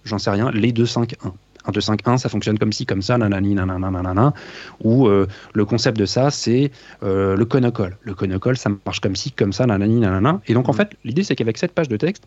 j'en 0.05 0.17
sais 0.17 0.29
rien, 0.29 0.49
les 0.51 0.71
2, 0.71 0.85
5, 0.85 1.13
1. 1.23 1.33
1, 1.65 1.71
2, 1.71 1.81
5, 1.81 2.07
1, 2.07 2.17
ça 2.17 2.29
fonctionne 2.29 2.57
comme 2.57 2.71
ci, 2.71 2.85
comme 2.85 3.01
ça, 3.01 3.17
nanani, 3.17 3.53
nanana, 3.53 3.91
nanana. 3.91 4.33
Ou 4.81 5.07
euh, 5.07 5.27
le 5.53 5.65
concept 5.65 5.97
de 5.99 6.05
ça, 6.05 6.31
c'est 6.31 6.71
euh, 7.03 7.35
le 7.35 7.45
conocole. 7.45 7.97
Le 8.01 8.15
conocole, 8.15 8.57
ça 8.57 8.69
marche 8.85 9.01
comme 9.01 9.15
ci, 9.15 9.31
comme 9.33 9.51
ça, 9.53 9.65
nanani, 9.65 9.99
nanana. 9.99 10.41
Et 10.47 10.53
donc 10.53 10.69
en 10.69 10.73
fait, 10.73 10.91
l'idée, 11.03 11.23
c'est 11.23 11.35
qu'avec 11.35 11.57
cette 11.57 11.73
page 11.73 11.89
de 11.89 11.97
texte, 11.97 12.23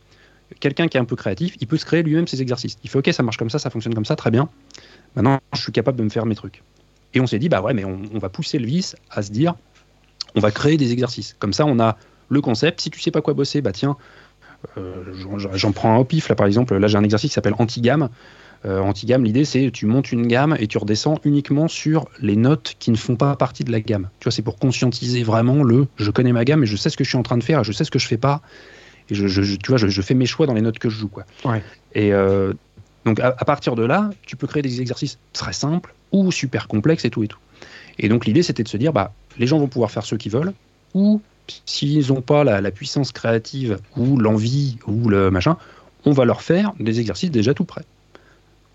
quelqu'un 0.60 0.86
qui 0.86 0.96
est 0.98 1.00
un 1.00 1.06
peu 1.06 1.16
créatif, 1.16 1.56
il 1.60 1.66
peut 1.66 1.78
se 1.78 1.86
créer 1.86 2.02
lui-même 2.02 2.26
ses 2.28 2.42
exercices. 2.42 2.76
Il 2.84 2.90
fait 2.90 2.98
ok, 2.98 3.10
ça 3.12 3.22
marche 3.22 3.38
comme 3.38 3.50
ça, 3.50 3.58
ça 3.58 3.70
fonctionne 3.70 3.94
comme 3.94 4.04
ça, 4.04 4.16
très 4.16 4.30
bien. 4.30 4.48
Maintenant, 5.16 5.40
je 5.54 5.60
suis 5.62 5.72
capable 5.72 5.98
de 5.98 6.04
me 6.04 6.10
faire 6.10 6.26
mes 6.26 6.34
trucs. 6.34 6.62
Et 7.14 7.20
on 7.20 7.26
s'est 7.26 7.38
dit, 7.38 7.48
bah 7.48 7.60
ouais, 7.62 7.74
mais 7.74 7.84
on, 7.84 8.00
on 8.14 8.18
va 8.18 8.28
pousser 8.28 8.58
le 8.58 8.66
vice 8.66 8.96
à 9.10 9.22
se 9.22 9.30
dire, 9.30 9.54
on 10.34 10.40
va 10.40 10.50
créer 10.50 10.76
des 10.76 10.92
exercices. 10.92 11.36
Comme 11.38 11.52
ça, 11.52 11.66
on 11.66 11.78
a 11.78 11.96
le 12.28 12.40
concept. 12.40 12.80
Si 12.80 12.90
tu 12.90 13.00
sais 13.00 13.10
pas 13.10 13.20
quoi 13.20 13.34
bosser, 13.34 13.60
bah 13.60 13.72
tiens, 13.72 13.96
euh, 14.78 15.02
j'en- 15.54 15.72
prends 15.72 15.94
un 15.94 15.98
au 15.98 16.04
pif. 16.04 16.28
Là, 16.28 16.34
par 16.34 16.46
exemple, 16.46 16.76
là, 16.76 16.86
j'ai 16.88 16.96
un 16.96 17.04
exercice 17.04 17.30
qui 17.30 17.34
s'appelle 17.34 17.54
anti-gamme. 17.58 18.08
Euh, 18.64 18.78
anti-gamme, 18.80 19.24
l'idée, 19.24 19.44
c'est 19.44 19.70
tu 19.72 19.86
montes 19.86 20.12
une 20.12 20.26
gamme 20.28 20.56
et 20.60 20.68
tu 20.68 20.78
redescends 20.78 21.18
uniquement 21.24 21.66
sur 21.66 22.06
les 22.20 22.36
notes 22.36 22.76
qui 22.78 22.92
ne 22.92 22.96
font 22.96 23.16
pas 23.16 23.34
partie 23.34 23.64
de 23.64 23.72
la 23.72 23.80
gamme. 23.80 24.08
Tu 24.20 24.24
vois, 24.24 24.32
c'est 24.32 24.42
pour 24.42 24.56
conscientiser 24.58 25.24
vraiment 25.24 25.64
le 25.64 25.88
je 25.96 26.10
connais 26.12 26.32
ma 26.32 26.44
gamme 26.44 26.62
et 26.62 26.66
je 26.66 26.76
sais 26.76 26.88
ce 26.88 26.96
que 26.96 27.02
je 27.02 27.08
suis 27.08 27.18
en 27.18 27.24
train 27.24 27.36
de 27.38 27.42
faire 27.42 27.60
et 27.60 27.64
je 27.64 27.72
sais 27.72 27.84
ce 27.84 27.90
que 27.90 27.98
je 27.98 28.06
fais 28.06 28.16
pas. 28.18 28.40
Et 29.10 29.14
je, 29.16 29.26
je- 29.26 29.42
je- 29.42 29.56
tu 29.56 29.68
vois, 29.68 29.78
je, 29.78 29.88
je 29.88 30.00
fais 30.00 30.14
mes 30.14 30.26
choix 30.26 30.46
dans 30.46 30.54
les 30.54 30.60
notes 30.62 30.78
que 30.78 30.88
je 30.88 30.96
joue. 30.96 31.08
Quoi. 31.08 31.24
Ouais. 31.44 31.62
Et 31.96 32.12
euh, 32.12 32.52
donc, 33.04 33.18
à, 33.18 33.34
à 33.36 33.44
partir 33.44 33.74
de 33.74 33.82
là, 33.82 34.10
tu 34.24 34.36
peux 34.36 34.46
créer 34.46 34.62
des 34.62 34.80
exercices 34.80 35.18
très 35.32 35.52
simples 35.52 35.92
ou 36.12 36.30
super 36.30 36.68
complexes 36.68 37.04
et 37.04 37.10
tout 37.10 37.24
et 37.24 37.28
tout. 37.28 37.38
Et 37.98 38.08
donc, 38.08 38.26
l'idée, 38.26 38.42
c'était 38.42 38.62
de 38.62 38.68
se 38.68 38.76
dire, 38.76 38.92
bah, 38.92 39.12
les 39.38 39.46
gens 39.46 39.58
vont 39.58 39.68
pouvoir 39.68 39.90
faire 39.90 40.04
ce 40.04 40.14
qu'ils 40.14 40.32
veulent, 40.32 40.52
ou 40.94 41.20
s'ils 41.66 42.08
n'ont 42.08 42.20
pas 42.20 42.44
la, 42.44 42.60
la 42.60 42.70
puissance 42.70 43.12
créative 43.12 43.78
ou 43.96 44.16
l'envie 44.18 44.78
ou 44.86 45.08
le 45.08 45.30
machin, 45.30 45.56
on 46.04 46.12
va 46.12 46.24
leur 46.24 46.42
faire 46.42 46.72
des 46.78 47.00
exercices 47.00 47.30
déjà 47.30 47.54
tout 47.54 47.64
prêts. 47.64 47.84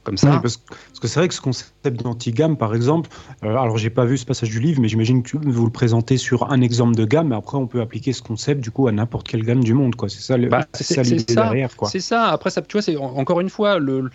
Comme 0.08 0.16
ça, 0.16 0.32
Oui, 0.32 0.38
parce, 0.42 0.56
que- 0.56 0.70
parce 0.70 1.00
que 1.02 1.08
c'est 1.10 1.20
vrai 1.20 1.28
que 1.28 1.34
ce 1.34 1.42
concept 1.42 2.02
d'anti-gamme, 2.02 2.56
par 2.56 2.74
exemple, 2.74 3.10
euh, 3.44 3.50
alors 3.58 3.78
j'ai 3.78 3.90
pas 3.90 4.06
vu 4.06 4.18
ce 4.18 4.26
passage 4.26 4.50
du 4.50 4.62
livre, 4.62 4.80
mais 4.80 4.88
j'imagine 4.88 5.22
que 5.22 5.36
vous 5.38 5.66
le 5.66 5.70
présentez 5.72 6.16
sur 6.16 6.50
un 6.50 6.62
exemple 6.62 6.96
de 6.96 7.04
gamme, 7.04 7.28
mais 7.28 7.36
après 7.36 7.58
on 7.58 7.68
peut 7.68 7.82
appliquer 7.82 8.14
ce 8.14 8.22
concept 8.22 8.62
du 8.62 8.72
coup 8.72 8.88
à 8.88 8.94
n'importe 8.94 9.28
quelle 9.28 9.44
gamme 9.44 9.62
du 9.66 9.74
monde, 9.74 9.96
quoi. 9.98 10.08
C'est 10.08 10.22
ça, 10.22 10.38
le- 10.38 10.48
Bah, 10.48 10.66
c'est 10.72 10.86
ça 10.86 11.04
c'est 11.04 11.16
l'idée 11.16 11.34
ça. 11.34 11.44
derrière, 11.44 11.76
quoi. 11.76 11.90
C'est 11.90 12.00
ça. 12.00 12.30
Après, 12.30 12.52
ça, 12.52 12.62
tu 12.62 12.72
vois, 12.78 12.82
c'est 12.82 12.96
en- 12.96 13.18
encore 13.18 13.42
une 13.42 13.50
fois, 13.50 13.80
le, 13.80 14.00
le- 14.00 14.10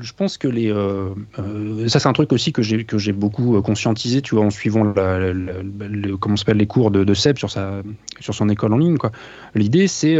je 0.00 0.12
pense 0.14 0.38
que 0.38 0.48
les, 0.48 0.72
euh, 0.72 1.10
euh, 1.38 1.86
ça 1.86 2.00
c'est 2.00 2.08
un 2.08 2.14
truc 2.14 2.32
aussi 2.32 2.54
que 2.54 2.62
j'ai 2.62 2.84
que 2.84 2.96
j'ai 2.96 3.12
beaucoup 3.12 3.56
euh, 3.56 3.60
conscientisé, 3.60 4.22
tu 4.22 4.36
vois, 4.36 4.44
en 4.46 4.50
suivant 4.50 4.84
la- 4.84 5.18
la- 5.18 5.34
la- 5.34 5.62
le- 5.62 6.16
comment 6.16 6.36
s'appelle 6.36 6.56
les 6.56 6.66
cours 6.66 6.90
de, 6.90 7.04
de 7.04 7.12
Seb 7.14 7.36
sur 7.36 7.50
sa 7.50 7.82
sur 8.20 8.32
son 8.34 8.48
école 8.48 8.72
en 8.72 8.78
ligne, 8.78 8.96
quoi. 8.96 9.12
L'idée, 9.54 9.86
c'est 9.86 10.16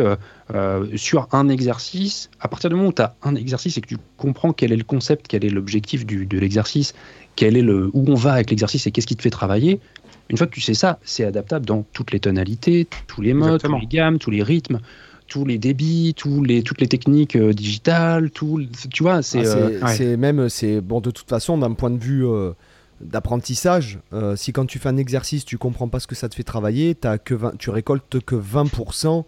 euh, 0.54 0.86
sur 0.96 1.28
un 1.32 1.48
exercice, 1.48 2.30
à 2.40 2.48
partir 2.48 2.70
du 2.70 2.76
moment 2.76 2.88
où 2.88 2.92
tu 2.92 3.02
as 3.02 3.16
un 3.22 3.34
exercice 3.34 3.76
et 3.78 3.80
que 3.80 3.88
tu 3.88 3.98
comprends 4.16 4.52
quel 4.52 4.72
est 4.72 4.76
le 4.76 4.84
concept, 4.84 5.26
quel 5.28 5.44
est 5.44 5.50
l'objectif 5.50 6.06
de 6.06 6.38
l'exercice, 6.38 6.94
quel 7.34 7.56
est 7.56 7.62
le 7.62 7.90
où 7.92 8.04
on 8.08 8.14
va 8.14 8.34
avec 8.34 8.50
l'exercice 8.50 8.86
et 8.86 8.90
qu'est-ce 8.90 9.06
qui 9.06 9.16
te 9.16 9.22
fait 9.22 9.30
travailler. 9.30 9.80
Une 10.28 10.36
fois 10.36 10.46
que 10.46 10.52
tu 10.52 10.60
sais 10.60 10.74
ça, 10.74 10.98
c'est 11.04 11.24
adaptable 11.24 11.66
dans 11.66 11.84
toutes 11.92 12.12
les 12.12 12.20
tonalités, 12.20 12.86
tous 13.06 13.22
les 13.22 13.32
modes, 13.34 13.48
Exactement. 13.48 13.78
tous 13.78 13.82
les 13.82 13.86
gammes, 13.86 14.18
tous 14.18 14.30
les 14.30 14.42
rythmes 14.42 14.80
tous 15.28 15.44
les 15.44 15.58
débits, 15.58 16.14
tous 16.16 16.42
les, 16.44 16.62
toutes 16.62 16.80
les 16.80 16.86
techniques 16.86 17.36
euh, 17.36 17.52
digitales, 17.52 18.30
tout, 18.30 18.62
tu 18.92 19.02
vois, 19.02 19.22
c'est. 19.22 19.46
Ah, 19.46 19.56
euh, 19.56 19.80
c'est 19.88 20.16
même, 20.16 20.48
c'est 20.48 20.80
bon 20.80 21.00
de 21.00 21.10
toute 21.10 21.28
façon 21.28 21.58
d'un 21.58 21.72
point 21.72 21.90
de 21.90 21.98
vue 21.98 22.26
euh, 22.26 22.52
d'apprentissage. 23.00 23.98
si 24.36 24.52
quand 24.52 24.66
tu 24.66 24.78
fais 24.78 24.88
un 24.88 24.96
exercice, 24.96 25.44
tu 25.44 25.58
comprends 25.58 25.88
pas 25.88 26.00
ce 26.00 26.06
que 26.06 26.14
ça 26.14 26.28
te 26.28 26.34
fait 26.34 26.44
travailler, 26.44 26.94
t'as 26.94 27.18
que 27.18 27.34
20 27.34 27.58
tu 27.58 27.70
récoltes 27.70 28.20
que 28.24 28.36
20% 28.36 29.06
euh, 29.06 29.22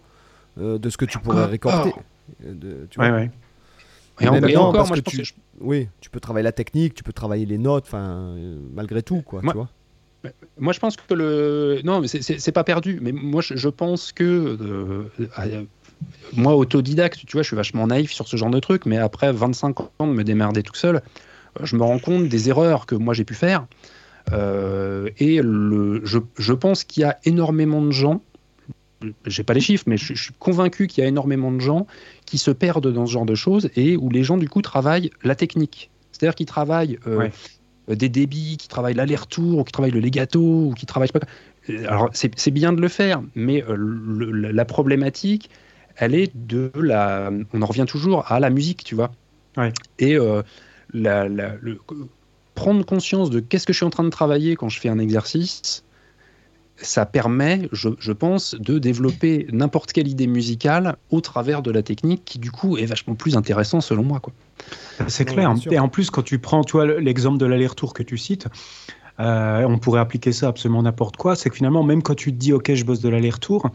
de 0.59 0.89
ce 0.89 0.97
que 0.97 1.05
tu 1.05 1.19
pourrais 1.19 1.37
encore. 1.39 1.49
récolter. 1.51 1.93
Euh, 2.45 2.53
de- 2.53 2.87
tu 2.89 2.97
vois. 2.99 3.07
Ouais, 3.09 3.11
ouais. 3.13 3.31
et, 4.21 4.27
en- 4.27 4.33
même 4.33 4.47
et 4.47 4.53
non, 4.53 4.61
encore, 4.61 4.73
parce 4.87 4.89
moi, 4.89 4.97
que 4.97 5.03
je 5.05 5.09
tu- 5.09 5.17
que 5.17 5.23
je- 5.23 5.33
Oui, 5.61 5.87
tu 6.01 6.09
peux 6.09 6.19
travailler 6.19 6.43
la 6.43 6.51
technique, 6.51 6.93
tu 6.93 7.03
peux 7.03 7.11
travailler 7.13 7.45
les 7.45 7.57
notes, 7.57 7.85
enfin 7.87 8.33
euh, 8.37 8.59
malgré 8.73 9.01
tout 9.03 9.21
quoi, 9.21 9.41
Moi- 9.41 9.53
tu 9.53 9.57
vois. 9.57 9.69
Moi, 10.59 10.73
je 10.73 10.79
pense 10.79 10.97
que 10.97 11.13
le. 11.13 11.79
Non, 11.85 12.01
mais 12.01 12.07
c'est- 12.09 12.51
pas 12.51 12.65
perdu. 12.65 12.99
Mais 13.01 13.13
moi, 13.13 13.41
je, 13.41 13.55
je 13.55 13.69
pense 13.69 14.11
que. 14.11 14.23
euh, 14.59 15.03
euh, 15.39 15.63
moi, 16.33 16.55
autodidacte, 16.57 17.25
tu 17.25 17.31
vois, 17.33 17.41
je 17.41 17.47
suis 17.47 17.55
vachement 17.55 17.87
naïf 17.87 18.11
sur 18.11 18.27
ce 18.27 18.35
genre 18.35 18.49
de 18.49 18.59
truc. 18.59 18.85
Mais 18.85 18.97
après 18.97 19.31
25 19.31 19.79
ans 19.79 19.89
de 20.07 20.11
me 20.11 20.23
démerder 20.25 20.61
tout 20.61 20.75
seul, 20.75 20.97
euh, 20.97 21.01
je 21.63 21.75
me 21.77 21.83
rends 21.83 21.99
compte 21.99 22.27
des 22.27 22.49
erreurs 22.49 22.85
que 22.85 22.95
moi 22.95 23.13
j'ai 23.13 23.23
pu 23.23 23.33
faire. 23.33 23.65
Euh, 24.33 25.09
et 25.17 25.41
le, 25.41 26.01
je, 26.05 26.19
je 26.37 26.53
pense 26.53 26.83
qu'il 26.83 27.01
y 27.01 27.05
a 27.05 27.17
énormément 27.23 27.81
de 27.81 27.91
gens. 27.91 28.21
J'ai 29.25 29.43
pas 29.43 29.53
les 29.53 29.61
chiffres, 29.61 29.85
mais 29.87 29.97
je, 29.97 30.13
je 30.13 30.23
suis 30.23 30.33
convaincu 30.39 30.87
qu'il 30.87 31.01
y 31.01 31.05
a 31.05 31.07
énormément 31.09 31.51
de 31.51 31.59
gens 31.61 31.87
qui 32.25 32.37
se 32.37 32.51
perdent 32.51 32.91
dans 32.91 33.05
ce 33.05 33.11
genre 33.13 33.25
de 33.25 33.35
choses 33.35 33.69
et 33.75 33.95
où 33.95 34.09
les 34.09 34.23
gens, 34.23 34.37
du 34.37 34.49
coup, 34.49 34.61
travaillent 34.61 35.09
la 35.23 35.35
technique. 35.35 35.89
C'est-à-dire 36.11 36.35
qu'ils 36.35 36.45
travaillent. 36.47 36.99
euh, 37.07 37.17
Ouais. 37.17 37.31
euh, 37.89 37.95
des 37.95 38.09
débits, 38.09 38.57
qui 38.57 38.67
travaillent 38.67 38.93
l'aller-retour, 38.93 39.59
ou 39.59 39.63
qui 39.63 39.71
travaillent 39.71 39.91
le 39.91 39.99
legato, 40.01 40.41
ou 40.41 40.73
qui 40.75 40.85
travaillent 40.85 41.09
pas. 41.11 41.21
Euh, 41.69 41.85
Alors 41.87 42.09
c'est 42.13 42.37
c'est 42.37 42.51
bien 42.51 42.71
de 42.73 42.81
le 42.81 42.87
faire, 42.87 43.21
mais 43.35 43.63
euh, 43.63 43.75
le- 43.77 44.31
la 44.31 44.51
la 44.51 44.65
problématique, 44.65 45.49
elle 45.95 46.13
est 46.13 46.31
de 46.35 46.71
la. 46.75 47.31
On 47.53 47.61
en 47.61 47.65
revient 47.65 47.85
toujours 47.87 48.31
à 48.31 48.39
la 48.39 48.49
musique, 48.49 48.83
tu 48.83 48.95
vois. 48.95 49.11
Ouais. 49.57 49.71
Et 49.97 50.15
euh, 50.15 50.43
la- 50.93 51.27
la- 51.29 51.55
le- 51.61 51.79
prendre 52.53 52.85
conscience 52.85 53.29
de 53.29 53.39
qu'est-ce 53.39 53.65
que 53.65 53.73
je 53.73 53.77
suis 53.77 53.85
en 53.85 53.89
train 53.89 54.03
de 54.03 54.09
travailler 54.09 54.55
quand 54.55 54.69
je 54.69 54.79
fais 54.79 54.89
un 54.89 54.99
exercice, 54.99 55.83
ça 56.81 57.05
permet, 57.05 57.69
je, 57.71 57.89
je 57.99 58.11
pense, 58.11 58.55
de 58.55 58.79
développer 58.79 59.47
n'importe 59.51 59.91
quelle 59.91 60.07
idée 60.07 60.27
musicale 60.27 60.97
au 61.11 61.21
travers 61.21 61.61
de 61.61 61.71
la 61.71 61.83
technique, 61.83 62.23
qui 62.25 62.39
du 62.39 62.51
coup 62.51 62.77
est 62.77 62.85
vachement 62.85 63.15
plus 63.15 63.35
intéressant 63.35 63.81
selon 63.81 64.03
moi. 64.03 64.19
Quoi. 64.19 64.33
C'est 65.07 65.25
clair. 65.25 65.53
Et 65.71 65.79
en 65.79 65.89
plus, 65.89 66.09
quand 66.09 66.23
tu 66.23 66.39
prends, 66.39 66.63
tu 66.63 66.73
vois, 66.73 66.85
l'exemple 66.85 67.37
de 67.37 67.45
l'aller-retour 67.45 67.93
que 67.93 68.03
tu 68.03 68.17
cites, 68.17 68.47
euh, 69.19 69.63
on 69.67 69.77
pourrait 69.77 69.99
appliquer 69.99 70.31
ça 70.31 70.47
à 70.47 70.49
absolument 70.49 70.83
n'importe 70.83 71.17
quoi. 71.17 71.35
C'est 71.35 71.49
que 71.49 71.55
finalement, 71.55 71.83
même 71.83 72.01
quand 72.01 72.15
tu 72.15 72.31
te 72.31 72.37
dis, 72.37 72.53
OK, 72.53 72.73
je 72.73 72.83
bosse 72.85 73.01
de 73.01 73.09
l'aller-retour, 73.09 73.69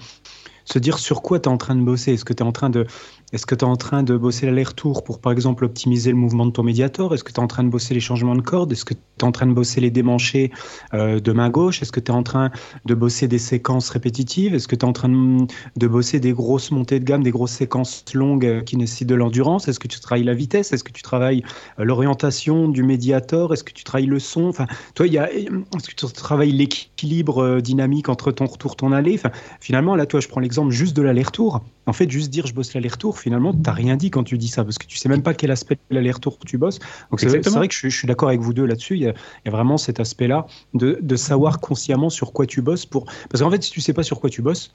se 0.64 0.78
dire 0.78 0.99
sur 0.99 1.23
quoi 1.23 1.38
tu 1.38 1.49
es 1.49 1.52
en 1.52 1.58
train 1.58 1.76
de 1.76 1.82
bosser. 1.82 2.14
Est-ce 2.14 2.25
que 2.25 2.32
tu 2.32 2.42
es 2.42 2.46
en 2.46 2.52
train 2.52 2.70
de, 2.70 2.87
est-ce 3.33 3.47
que 3.47 3.54
tu 3.54 3.64
es 3.64 3.69
en 3.69 3.76
train 3.76 4.02
de 4.02 4.16
bosser 4.16 4.47
l'aller-retour 4.47 5.02
pour, 5.02 5.21
par 5.21 5.33
exemple, 5.33 5.64
optimiser 5.64 6.11
le 6.11 6.16
mouvement 6.16 6.47
de 6.47 6.52
ton 6.52 6.62
médiator? 6.62 7.14
Est-ce 7.14 7.25
que 7.25 7.33
tu 7.33 7.40
es 7.40 7.43
en 7.43 7.47
train 7.47 7.64
de 7.64 7.69
bosser 7.69 7.95
les 7.95 8.00
changements 8.00 8.37
de 8.37 8.43
cordes 8.43 8.71
Est-ce 8.71 8.85
que 8.85 8.95
tu 8.95 9.00
es 9.21 9.25
en 9.25 9.33
train 9.33 9.47
de 9.47 9.52
bosser 9.52 9.81
les 9.81 9.90
démanchés 9.90 10.52
euh, 10.93 11.19
de 11.19 11.33
main 11.33 11.50
gauche? 11.50 11.83
Est-ce 11.83 11.90
que 11.90 12.00
tu 12.00 12.12
es 12.12 12.14
en 12.14 12.23
train 12.23 12.50
de 12.85 12.95
bosser 12.95 13.26
des 13.26 13.38
séquences 13.38 13.88
répétitives? 13.90 14.54
Est-ce 14.54 14.69
que 14.69 14.76
tu 14.76 14.85
es 14.85 14.88
en 14.88 14.93
train 14.93 15.09
de, 15.09 15.87
bosser 15.88 16.21
des 16.21 16.33
grosses 16.33 16.71
montées 16.71 17.00
de 17.00 17.04
gamme, 17.04 17.23
des 17.23 17.31
grosses 17.31 17.52
séquences 17.52 18.04
longues 18.14 18.47
euh, 18.47 18.61
qui 18.61 18.76
nécessitent 18.76 19.09
de 19.09 19.14
l'endurance? 19.14 19.69
Est-ce 19.69 19.81
que 19.81 19.88
tu 19.88 19.99
travailles 20.00 20.25
la 20.25 20.35
vitesse? 20.35 20.73
Est-ce 20.73 20.85
que 20.85 20.93
tu 20.93 21.02
travailles 21.02 21.43
euh, 21.81 21.85
l'orientation 21.85 22.69
du 22.69 22.83
médiator? 22.83 23.52
Est-ce 23.52 23.64
que 23.64 23.73
tu 23.73 23.85
travailles 23.85 24.07
le 24.07 24.19
son? 24.21 24.45
Enfin, 24.45 24.66
toi, 24.95 25.07
y 25.07 25.19
a, 25.19 25.33
est-ce 25.33 25.88
que 25.88 25.95
tu 25.95 26.07
travailles 26.12 26.52
l'équilibre 26.52 27.61
dynamique 27.61 28.09
entre 28.09 28.31
ton 28.31 28.47
retour, 28.47 28.76
ton 28.76 28.93
aller? 28.93 29.14
Enfin, 29.14 29.31
finalement, 29.61 29.97
là, 29.97 30.07
toi, 30.07 30.21
je 30.21 30.28
prends 30.28 30.40
l'exemple 30.40 30.71
juste 30.71 30.97
de 30.97 31.02
l'aller-retour. 31.02 31.62
En 31.86 31.92
fait, 31.92 32.10
juste 32.10 32.30
dire 32.30 32.46
je 32.46 32.54
bosse 32.54 32.72
l'aller-retour, 32.74 33.18
finalement, 33.18 33.52
tu 33.52 33.60
n'as 33.60 33.72
rien 33.72 33.96
dit 33.96 34.10
quand 34.10 34.24
tu 34.24 34.38
dis 34.38 34.48
ça, 34.48 34.64
parce 34.64 34.78
que 34.78 34.86
tu 34.86 34.96
sais 34.96 35.08
même 35.08 35.22
pas 35.22 35.34
quel 35.34 35.50
aspect 35.50 35.76
de 35.90 35.94
l'aller-retour 35.94 36.38
tu 36.46 36.58
bosses. 36.58 36.78
Donc, 37.10 37.20
c'est 37.20 37.28
vrai 37.28 37.68
que 37.68 37.74
je, 37.74 37.78
suis- 37.78 37.90
je 37.90 37.96
suis 37.98 38.06
d'accord 38.08 38.28
avec 38.28 38.40
vous 38.40 38.54
deux 38.54 38.64
là-dessus. 38.66 38.94
Il 38.96 39.02
y 39.02 39.06
a, 39.06 39.10
il 39.10 39.46
y 39.46 39.48
a 39.48 39.50
vraiment 39.50 39.76
cet 39.76 40.00
aspect-là 40.00 40.46
de, 40.74 40.98
de 41.00 41.16
savoir 41.16 41.60
consciemment 41.60 42.10
sur 42.10 42.32
quoi 42.32 42.46
tu 42.46 42.62
bosses. 42.62 42.86
Pour... 42.86 43.04
Parce 43.30 43.42
qu'en 43.42 43.50
fait, 43.50 43.62
si 43.62 43.70
tu 43.70 43.80
sais 43.80 43.92
pas 43.92 44.02
sur 44.02 44.20
quoi 44.20 44.30
tu 44.30 44.42
bosses, 44.42 44.74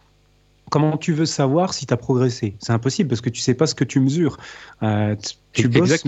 comment 0.70 0.98
tu 0.98 1.14
veux 1.14 1.26
savoir 1.26 1.74
si 1.74 1.86
tu 1.86 1.94
as 1.94 1.98
progressé? 1.98 2.58
C'est 2.60 2.74
impossible 2.74 3.10
parce 3.10 3.22
que 3.22 3.30
tu 3.30 3.42
sais 3.42 3.54
pas 3.54 3.68
ce 3.68 3.76
que 3.76 3.84
tu 3.84 4.00
mesures. 4.00 4.38
Euh, 4.84 5.16
tu 5.54 5.68
bosses, 5.68 6.06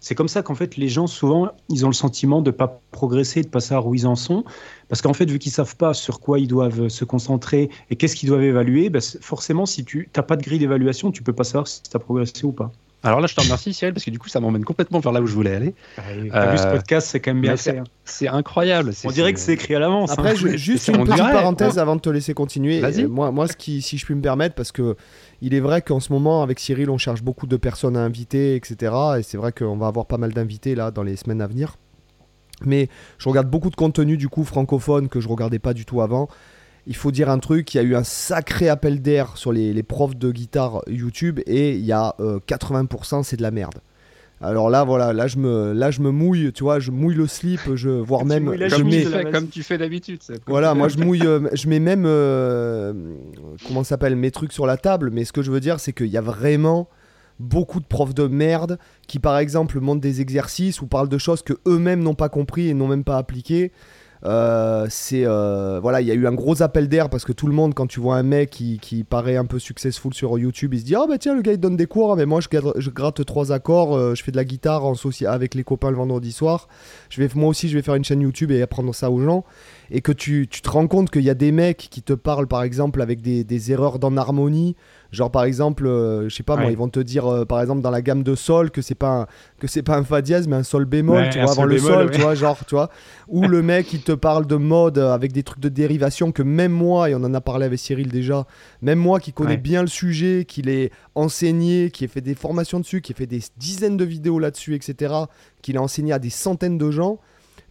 c'est 0.00 0.14
comme 0.14 0.28
ça 0.28 0.42
qu'en 0.42 0.54
fait 0.54 0.76
les 0.76 0.88
gens 0.88 1.06
souvent 1.06 1.50
ils 1.68 1.84
ont 1.84 1.88
le 1.88 1.94
sentiment 1.94 2.42
de 2.42 2.50
pas 2.50 2.82
progresser, 2.90 3.42
de 3.42 3.48
pas 3.48 3.60
savoir 3.60 3.86
où 3.86 3.94
ils 3.94 4.06
en 4.06 4.14
sont, 4.16 4.44
parce 4.88 5.00
qu'en 5.02 5.14
fait 5.14 5.28
vu 5.30 5.38
qu'ils 5.38 5.52
savent 5.52 5.76
pas 5.76 5.94
sur 5.94 6.20
quoi 6.20 6.38
ils 6.38 6.46
doivent 6.48 6.88
se 6.88 7.04
concentrer 7.04 7.70
et 7.90 7.96
qu'est-ce 7.96 8.14
qu'ils 8.16 8.28
doivent 8.28 8.42
évaluer, 8.42 8.90
c'est- 9.00 9.22
forcément 9.22 9.66
si 9.66 9.84
tu 9.84 10.10
t'as 10.12 10.22
pas 10.22 10.36
de 10.36 10.42
grille 10.42 10.58
d'évaluation, 10.58 11.10
tu 11.10 11.22
peux 11.22 11.32
pas 11.34 11.44
savoir 11.44 11.66
si 11.68 11.82
tu 11.82 11.96
as 11.96 12.00
progressé 12.00 12.44
ou 12.44 12.52
pas. 12.52 12.70
Alors 13.04 13.20
là, 13.20 13.26
je 13.26 13.34
te 13.34 13.40
remercie, 13.40 13.74
Cyril, 13.74 13.92
parce 13.94 14.04
que 14.04 14.10
du 14.10 14.18
coup, 14.18 14.28
ça 14.28 14.38
m'emmène 14.40 14.64
complètement 14.64 15.00
vers 15.00 15.10
là 15.12 15.20
où 15.20 15.26
je 15.26 15.34
voulais 15.34 15.54
aller. 15.56 15.74
T'as 15.96 16.50
vu 16.52 16.58
ce 16.58 16.66
Euh, 16.66 16.72
podcast, 16.72 17.08
c'est 17.10 17.20
quand 17.20 17.32
même 17.34 17.42
bien 17.42 17.56
fait. 17.56 17.78
hein. 17.78 17.84
C'est 18.04 18.28
incroyable. 18.28 18.92
On 19.04 19.10
dirait 19.10 19.32
que 19.32 19.40
c'est 19.40 19.54
écrit 19.54 19.74
à 19.74 19.78
l'avance. 19.80 20.12
Après, 20.12 20.30
hein. 20.32 20.34
je- 20.36 20.48
juste 20.56 20.86
une 20.88 20.98
petite 21.04 21.14
dirait, 21.16 21.32
parenthèse 21.32 21.78
avant 21.78 21.96
de 21.96 22.00
te 22.00 22.10
laisser 22.10 22.32
continuer. 22.34 22.80
Vas-y. 22.80 23.02
Euh, 23.04 23.08
Moi, 23.08 23.32
moi 23.32 23.48
ce 23.48 23.56
qui, 23.56 23.82
si 23.82 23.98
je 23.98 24.04
puis 24.04 24.14
me 24.14 24.22
permettre, 24.22 24.54
parce 24.54 24.70
que 24.72 24.96
il 25.40 25.54
est 25.54 25.60
vrai 25.60 25.82
qu'en 25.82 25.98
ce 26.00 26.12
moment, 26.12 26.42
avec 26.42 26.60
Cyril, 26.60 26.90
on 26.90 26.98
cherche 26.98 27.22
beaucoup 27.22 27.46
de 27.48 27.56
personnes 27.56 27.96
à 27.96 28.00
inviter, 28.00 28.54
etc. 28.54 28.92
Et 29.18 29.22
c'est 29.22 29.36
vrai 29.36 29.50
qu'on 29.52 29.76
va 29.76 29.88
avoir 29.88 30.06
pas 30.06 30.18
mal 30.18 30.32
d'invités 30.32 30.74
là 30.76 30.90
dans 30.92 31.02
les 31.02 31.16
semaines 31.16 31.42
à 31.42 31.46
venir. 31.48 31.76
Mais 32.64 32.88
je 33.18 33.28
regarde 33.28 33.48
beaucoup 33.50 33.70
de 33.70 33.74
contenu 33.74 34.16
du 34.16 34.28
coup 34.28 34.44
francophone 34.44 35.08
que 35.08 35.20
je 35.20 35.28
regardais 35.28 35.58
pas 35.58 35.74
du 35.74 35.84
tout 35.84 36.00
avant. 36.00 36.28
Il 36.86 36.96
faut 36.96 37.12
dire 37.12 37.30
un 37.30 37.38
truc, 37.38 37.74
il 37.74 37.76
y 37.76 37.80
a 37.80 37.84
eu 37.84 37.94
un 37.94 38.04
sacré 38.04 38.68
appel 38.68 39.00
d'air 39.00 39.36
sur 39.36 39.52
les, 39.52 39.72
les 39.72 39.82
profs 39.82 40.16
de 40.16 40.32
guitare 40.32 40.82
YouTube 40.88 41.40
et 41.46 41.74
il 41.74 41.84
y 41.84 41.92
a 41.92 42.14
euh, 42.20 42.40
80% 42.48 43.22
c'est 43.22 43.36
de 43.36 43.42
la 43.42 43.50
merde. 43.50 43.80
Alors 44.42 44.70
là, 44.70 44.82
voilà, 44.82 45.12
là 45.12 45.28
je 45.28 45.38
me, 45.38 45.72
là 45.72 45.92
je 45.92 46.00
me 46.00 46.10
mouille, 46.10 46.52
tu 46.52 46.64
vois, 46.64 46.80
je 46.80 46.90
mouille 46.90 47.14
le 47.14 47.28
slip, 47.28 47.60
je, 47.76 47.88
voire 47.88 48.24
même, 48.26 48.52
je 48.58 48.68
chemise 48.68 49.08
mets, 49.08 49.22
fais, 49.22 49.30
comme 49.30 49.46
tu 49.46 49.62
fais 49.62 49.78
d'habitude. 49.78 50.18
voilà, 50.48 50.74
moi 50.74 50.88
je 50.88 50.98
mouille, 51.04 51.24
euh, 51.24 51.48
je 51.52 51.68
mets 51.68 51.78
même, 51.78 52.04
euh, 52.06 52.92
comment 53.68 53.84
ça 53.84 53.90
s'appelle, 53.90 54.16
mes 54.16 54.32
trucs 54.32 54.52
sur 54.52 54.66
la 54.66 54.76
table, 54.76 55.10
mais 55.12 55.24
ce 55.24 55.32
que 55.32 55.42
je 55.42 55.52
veux 55.52 55.60
dire, 55.60 55.78
c'est 55.78 55.92
qu'il 55.92 56.08
y 56.08 56.16
a 56.16 56.20
vraiment 56.20 56.88
beaucoup 57.38 57.78
de 57.78 57.86
profs 57.86 58.14
de 58.14 58.26
merde 58.26 58.78
qui, 59.06 59.20
par 59.20 59.38
exemple, 59.38 59.78
montrent 59.80 60.00
des 60.00 60.20
exercices 60.20 60.82
ou 60.82 60.86
parlent 60.86 61.08
de 61.08 61.18
choses 61.18 61.42
que 61.42 61.54
eux-mêmes 61.66 62.02
n'ont 62.02 62.14
pas 62.14 62.28
compris 62.28 62.68
et 62.68 62.74
n'ont 62.74 62.88
même 62.88 63.04
pas 63.04 63.18
appliquées. 63.18 63.72
Euh, 64.24 64.86
c'est 64.88 65.24
euh, 65.26 65.80
voilà, 65.80 66.00
il 66.00 66.06
y 66.06 66.12
a 66.12 66.14
eu 66.14 66.28
un 66.28 66.32
gros 66.32 66.62
appel 66.62 66.88
d'air 66.88 67.10
parce 67.10 67.24
que 67.24 67.32
tout 67.32 67.48
le 67.48 67.52
monde, 67.52 67.74
quand 67.74 67.88
tu 67.88 67.98
vois 67.98 68.16
un 68.16 68.22
mec 68.22 68.50
qui, 68.50 68.78
qui 68.78 69.02
paraît 69.02 69.36
un 69.36 69.46
peu 69.46 69.58
successful 69.58 70.14
sur 70.14 70.38
YouTube, 70.38 70.74
il 70.74 70.80
se 70.80 70.84
dit 70.84 70.94
ah 70.94 71.06
bah 71.08 71.18
tiens 71.18 71.34
le 71.34 71.42
gars 71.42 71.52
il 71.52 71.58
donne 71.58 71.76
des 71.76 71.86
cours, 71.86 72.14
mais 72.16 72.24
moi 72.24 72.40
je 72.40 72.90
gratte, 72.90 73.24
trois 73.24 73.50
accords, 73.50 73.96
euh, 73.96 74.14
je 74.14 74.22
fais 74.22 74.30
de 74.30 74.36
la 74.36 74.44
guitare 74.44 74.84
en 74.84 74.92
soci- 74.92 75.26
avec 75.26 75.56
les 75.56 75.64
copains 75.64 75.90
le 75.90 75.96
vendredi 75.96 76.30
soir. 76.30 76.68
Je 77.10 77.20
vais 77.20 77.28
moi 77.34 77.48
aussi 77.48 77.68
je 77.68 77.76
vais 77.76 77.82
faire 77.82 77.96
une 77.96 78.04
chaîne 78.04 78.20
YouTube 78.20 78.52
et 78.52 78.62
apprendre 78.62 78.94
ça 78.94 79.10
aux 79.10 79.20
gens 79.20 79.44
et 79.90 80.02
que 80.02 80.12
tu, 80.12 80.46
tu 80.48 80.62
te 80.62 80.70
rends 80.70 80.86
compte 80.86 81.10
qu'il 81.10 81.22
y 81.22 81.30
a 81.30 81.34
des 81.34 81.50
mecs 81.50 81.88
qui 81.90 82.02
te 82.02 82.12
parlent 82.12 82.46
par 82.46 82.62
exemple 82.62 83.02
avec 83.02 83.22
des, 83.22 83.42
des 83.42 83.72
erreurs 83.72 83.98
d'en 83.98 84.16
harmonie 84.16 84.76
genre 85.12 85.30
par 85.30 85.44
exemple 85.44 85.86
euh, 85.86 86.28
je 86.28 86.34
sais 86.34 86.42
pas 86.42 86.56
moi 86.56 86.66
Ouais. 86.66 86.72
ils 86.72 86.76
vont 86.78 86.88
te 86.88 86.98
dire 86.98 87.26
euh, 87.26 87.44
par 87.44 87.60
exemple 87.60 87.82
dans 87.82 87.90
la 87.90 88.02
gamme 88.02 88.22
de 88.22 88.34
sol 88.34 88.70
que 88.70 88.82
c'est 88.82 88.94
pas 88.96 89.20
un, 89.22 89.26
que 89.60 89.66
c'est 89.68 89.82
pas 89.82 89.96
un 89.96 90.02
fa 90.04 90.22
dièse 90.22 90.48
mais 90.48 90.56
un 90.56 90.62
sol 90.62 90.84
bémol 90.86 91.16
Ouais, 91.16 91.30
tu 91.30 91.38
vois 91.40 91.50
avant 91.52 91.64
le 91.64 91.76
bémol, 91.76 91.90
sol 91.92 92.06
ouais. 92.06 92.12
tu 92.12 92.20
vois 92.20 92.34
genre 92.34 92.58
tu 92.66 92.74
vois 92.74 92.88
ou 93.28 93.42
le 93.46 93.62
mec 93.72 93.92
il 93.92 94.02
te 94.02 94.12
parle 94.12 94.46
de 94.46 94.56
mode 94.56 94.98
euh, 94.98 95.12
avec 95.12 95.32
des 95.32 95.42
trucs 95.42 95.60
de 95.60 95.68
dérivation 95.68 96.32
que 96.32 96.42
même 96.42 96.72
moi 96.72 97.10
et 97.10 97.14
on 97.14 97.18
en 97.22 97.34
a 97.34 97.40
parlé 97.40 97.66
avec 97.66 97.78
Cyril 97.78 98.08
déjà 98.08 98.46
même 98.80 98.98
moi 98.98 99.20
qui 99.20 99.32
connais 99.32 99.56
bien 99.58 99.82
le 99.82 99.88
sujet 99.88 100.44
qui 100.48 100.62
l'ai 100.62 100.90
enseigné 101.14 101.90
qui 101.90 102.04
ai 102.04 102.08
fait 102.08 102.20
des 102.22 102.34
formations 102.34 102.80
dessus 102.80 103.00
qui 103.02 103.12
ai 103.12 103.14
fait 103.14 103.26
des 103.26 103.42
dizaines 103.58 103.96
de 103.96 104.04
vidéos 104.04 104.38
là-dessus 104.38 104.74
etc 104.74 105.14
qu'il 105.60 105.76
a 105.76 105.82
enseigné 105.82 106.12
à 106.12 106.18
des 106.18 106.30
centaines 106.30 106.78
de 106.78 106.90
gens 106.90 107.18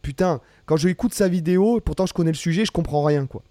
putain, 0.02 0.42
quand 0.66 0.78
je 0.78 0.88
écoute 0.88 1.14
sa 1.14 1.28
vidéo, 1.28 1.80
pourtant 1.84 2.08
je 2.08 2.14
connais 2.14 2.32
le 2.32 2.36
sujet, 2.38 2.66
je 2.66 2.72
comprends 2.72 3.04
rien, 3.04 3.28
quoi. 3.28 3.44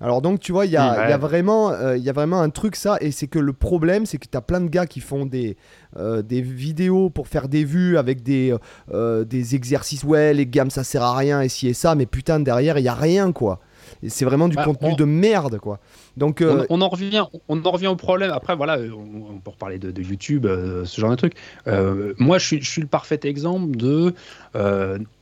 Alors 0.00 0.20
donc, 0.22 0.40
tu 0.40 0.52
vois, 0.52 0.66
il 0.66 0.72
y, 0.72 0.76
a- 0.76 0.90
Ouais. 0.98 1.04
il 1.06 1.10
y 1.10 1.12
a 1.12 1.16
vraiment, 1.18 1.70
euh, 1.70 1.96
y 1.96 2.10
a 2.10 2.12
vraiment 2.12 2.40
un 2.40 2.50
truc, 2.50 2.76
ça, 2.76 2.98
et 3.00 3.10
c'est 3.10 3.26
que 3.28 3.38
le 3.38 3.52
problème, 3.52 4.04
c'est 4.06 4.18
que 4.18 4.26
tu 4.30 4.36
as 4.36 4.42
plein 4.42 4.60
de 4.60 4.68
gars 4.68 4.86
qui 4.86 5.00
font 5.00 5.24
des, 5.26 5.56
euh, 5.96 6.20
des 6.22 6.42
vidéos 6.42 7.08
pour 7.10 7.28
faire 7.28 7.48
des 7.48 7.64
vues 7.64 7.96
avec 7.96 8.22
des, 8.22 8.54
euh, 8.92 9.24
des 9.24 9.54
exercices, 9.54 10.04
ouais, 10.04 10.34
les 10.34 10.46
gammes, 10.46 10.70
ça 10.70 10.84
sert 10.84 11.02
à 11.02 11.16
rien, 11.16 11.40
et 11.40 11.48
ci 11.48 11.68
et 11.68 11.72
ça, 11.74 11.94
mais 11.94 12.04
putain, 12.06 12.40
derrière, 12.40 12.78
il 12.78 12.84
y 12.84 12.88
a 12.88 12.94
rien, 12.94 13.32
quoi. 13.32 13.60
Et 14.02 14.08
C'est 14.10 14.24
vraiment 14.24 14.48
du 14.48 14.56
Bah, 14.56 14.64
contenu 14.64 14.90
on- 14.92 14.96
de 14.96 15.04
merde, 15.04 15.58
quoi. 15.58 15.78
Donc, 16.16 16.40
euh, 16.42 16.66
On, 16.68 16.80
on 16.80 16.82
en 16.82 16.88
revient, 16.88 17.24
on 17.48 17.64
en 17.64 17.70
revient 17.70 17.86
au 17.86 17.94
problème. 17.96 18.32
Après, 18.32 18.54
voilà, 18.56 18.78
on, 18.78 19.34
on 19.36 19.38
peut 19.38 19.50
reparler 19.52 19.78
de, 19.78 19.90
de 19.92 20.02
YouTube, 20.02 20.44
euh, 20.44 20.84
ce 20.84 21.00
genre 21.00 21.10
de 21.10 21.16
truc. 21.16 21.34
Euh, 21.68 22.12
moi, 22.18 22.38
je 22.38 22.46
suis, 22.46 22.60
je 22.62 22.68
suis 22.68 22.82
le 22.82 22.88
parfait 22.88 23.20
exemple 23.24 23.76
de. 23.76 24.12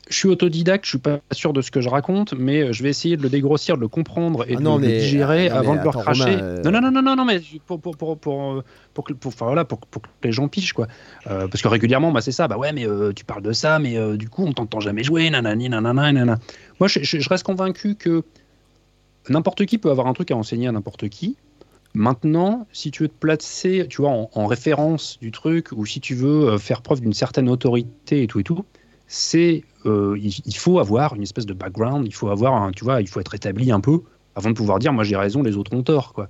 Je 0.09 0.17
suis 0.17 0.29
autodidacte, 0.29 0.85
je 0.85 0.91
suis 0.91 0.99
pas 0.99 1.21
sûr 1.33 1.53
de 1.53 1.63
ce 1.63 1.71
que 1.71 1.81
je 1.81 1.89
raconte, 1.89 2.35
mais 2.35 2.63
euh, 2.63 2.73
je 2.73 2.83
vais 2.83 2.91
essayer 2.91 3.17
de 3.17 3.23
le 3.23 3.31
dégrossir, 3.31 3.77
de 3.77 3.81
le 3.81 3.89
comprendre 3.89 4.45
et 4.49 4.55
Ah 4.55 4.59
de 4.59 4.63
non, 4.63 4.77
le 4.77 4.87
digérer 4.87 5.49
ah 5.49 5.59
avant 5.59 5.77
de 5.77 5.83
le 5.83 5.89
recracher. 5.89 6.37
Non, 6.37 6.71
non, 6.71 6.81
non, 6.91 7.03
non, 7.03 7.17
non, 7.17 7.25
mais 7.25 7.41
pour, 7.67 7.81
pour, 7.81 7.97
pour, 7.97 8.19
pour, 8.19 8.53
euh, 8.53 8.65
pour, 8.93 9.05
que, 9.05 9.15
voilà, 9.39 9.65
pour, 9.65 9.81
pour 9.81 10.03
que 10.03 10.09
les 10.23 10.33
gens 10.33 10.49
pichent, 10.49 10.75
quoi. 10.75 10.89
Euh, 11.27 11.49
parce 11.49 11.63
que 11.63 11.69
régulièrement, 11.69 12.13
bah, 12.13 12.21
c'est 12.21 12.33
ça, 12.33 12.49
bah 12.49 12.59
ouais, 12.59 12.73
mais 12.73 12.87
tu 13.15 13.25
parles 13.25 13.43
de 13.43 13.53
ça, 13.53 13.79
mais 13.79 14.17
du 14.17 14.29
coup, 14.29 14.45
on 14.45 14.53
t'entend 14.53 14.81
jamais 14.81 15.03
jouer, 15.03 15.31
nanani, 15.31 15.69
nanana, 15.69 16.13
nanana. 16.13 16.39
Moi, 16.81 16.89
je, 16.89 17.29
reste 17.29 17.45
convaincu 17.45 17.95
que 17.95 18.25
n'importe 19.31 19.65
qui 19.65 19.79
peut 19.79 19.91
avoir 19.91 20.07
un 20.07 20.13
truc 20.13 20.31
à 20.31 20.37
enseigner 20.37 20.69
à 20.69 20.73
n'importe 20.73 21.09
qui. 21.09 21.37
Maintenant, 21.95 22.67
si 22.73 22.91
tu 22.91 23.05
veux 23.05 23.09
te 23.09 23.15
placer, 23.15 23.87
tu 23.89 24.03
vois, 24.03 24.11
en, 24.11 24.29
en 24.35 24.47
référence 24.47 25.19
du 25.21 25.31
truc, 25.31 25.69
ou 25.73 25.87
si 25.87 26.01
tu 26.01 26.15
veux 26.15 26.59
faire 26.59 26.83
preuve 26.83 27.01
d'une 27.01 27.13
certaine 27.13 27.49
autorité 27.49 28.23
et 28.23 28.27
tout 28.27 28.41
et 28.41 28.45
tout, 28.45 28.65
c'est, 29.07 29.65
euh, 29.87 30.17
il, 30.21 30.33
il 30.45 30.57
faut 30.57 30.79
avoir 30.79 31.15
une 31.15 31.23
espèce 31.23 31.47
de 31.47 31.55
background, 31.55 32.07
il 32.07 32.15
faut 32.15 32.29
avoir, 32.29 32.55
un, 32.63 32.73
tu 32.73 32.85
vois, 32.85 33.01
il 33.01 33.09
faut 33.09 33.21
être 33.21 33.35
établi 33.35 33.71
un 33.73 33.81
peu 33.81 34.01
avant 34.35 34.51
de 34.51 34.55
pouvoir 34.57 34.79
dire, 34.79 34.93
moi 34.93 35.05
j'ai 35.05 35.17
raison, 35.17 35.43
les 35.43 35.57
autres 35.57 35.75
ont 35.77 35.83
tort, 35.83 36.13
quoi. 36.13 36.29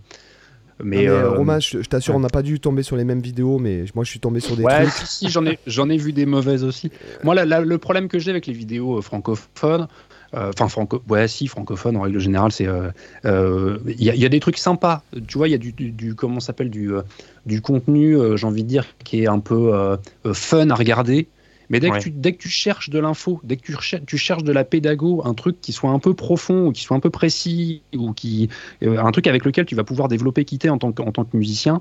Mais, 0.82 1.06
Mais, 1.06 1.08
mais, 1.08 1.08
euh, 1.08 1.30
Romain, 1.30 1.60
je, 1.60 1.82
je 1.82 1.88
t'assure, 1.88 2.14
ouais. 2.14 2.18
on 2.18 2.20
n'a 2.20 2.28
pas 2.28 2.42
dû 2.42 2.58
tomber 2.60 2.82
sur 2.82 2.96
les 2.96 3.04
mêmes 3.04 3.20
vidéos, 3.20 3.58
mais 3.58 3.84
moi 3.94 4.04
je 4.04 4.10
suis 4.10 4.20
tombé 4.20 4.40
sur 4.40 4.56
des 4.56 4.64
ouais, 4.64 4.84
trucs. 4.84 4.90
si, 4.90 5.06
si, 5.06 5.30
j'en 5.30 5.46
ai, 5.46 5.58
j'en 5.66 5.88
ai 5.88 5.96
vu 5.96 6.12
des 6.12 6.26
mauvaises 6.26 6.64
aussi. 6.64 6.90
Moi, 7.22 7.34
là, 7.34 7.60
le 7.60 7.78
problème 7.78 8.08
que 8.08 8.18
j'ai 8.18 8.30
avec 8.30 8.46
les 8.46 8.52
vidéos 8.52 8.98
euh, 8.98 9.02
francophones, 9.02 9.88
euh, 10.34 10.50
enfin, 10.52 10.68
franco, 10.68 11.00
ouais, 11.08 11.28
si, 11.28 11.46
francophones 11.46 11.96
en 11.96 12.00
règle 12.02 12.18
générale, 12.18 12.50
c'est. 12.50 12.66
euh, 12.66 12.90
euh, 13.24 13.78
Il 13.86 14.02
y, 14.02 14.10
a- 14.10 14.14
il 14.16 14.20
y 14.20 14.26
a 14.26 14.28
des 14.28 14.40
trucs 14.40 14.58
sympas. 14.58 15.02
Tu 15.28 15.38
vois, 15.38 15.46
il 15.48 15.52
y 15.52 15.54
a 15.54 15.58
du, 15.58 15.72
du, 15.72 15.92
du- 15.92 16.14
comment 16.16 16.40
s'appelle, 16.40 16.70
du, 16.70 16.92
euh, 16.92 17.02
du 17.46 17.60
contenu, 17.62 18.16
euh, 18.18 18.36
j'ai 18.36 18.46
envie 18.46 18.64
de 18.64 18.68
dire, 18.68 18.84
qui 19.04 19.22
est 19.22 19.28
un 19.28 19.38
peu 19.38 19.72
euh, 19.74 19.96
euh, 20.26 20.34
fun 20.34 20.70
à 20.70 20.74
regarder. 20.74 21.28
Mais 21.70 21.80
dès, 21.80 21.90
Ouais. 21.90 21.98
que 21.98 22.04
tu, 22.04 22.10
dès 22.10 22.32
que 22.32 22.38
tu 22.38 22.48
cherches 22.48 22.90
de 22.90 22.98
l'info, 22.98 23.40
dès 23.44 23.56
que 23.56 23.62
tu, 23.62 23.76
tu 24.06 24.18
cherches 24.18 24.44
de 24.44 24.52
la 24.52 24.64
pédago, 24.64 25.22
un 25.24 25.34
truc 25.34 25.60
qui 25.60 25.72
soit 25.72 25.90
un 25.90 25.98
peu 25.98 26.14
profond 26.14 26.66
ou 26.66 26.72
qui 26.72 26.82
soit 26.82 26.96
un 26.96 27.00
peu 27.00 27.10
précis, 27.10 27.82
ou 27.96 28.12
qui, 28.12 28.48
euh, 28.82 28.98
un 28.98 29.10
truc 29.12 29.26
avec 29.26 29.44
lequel 29.44 29.64
tu 29.66 29.74
vas 29.74 29.84
pouvoir 29.84 30.08
développer, 30.08 30.44
quitter 30.44 30.70
en 30.70 30.78
tant 30.78 30.92
que, 30.92 31.02
en 31.02 31.12
tant 31.12 31.24
que 31.24 31.36
musicien, 31.36 31.80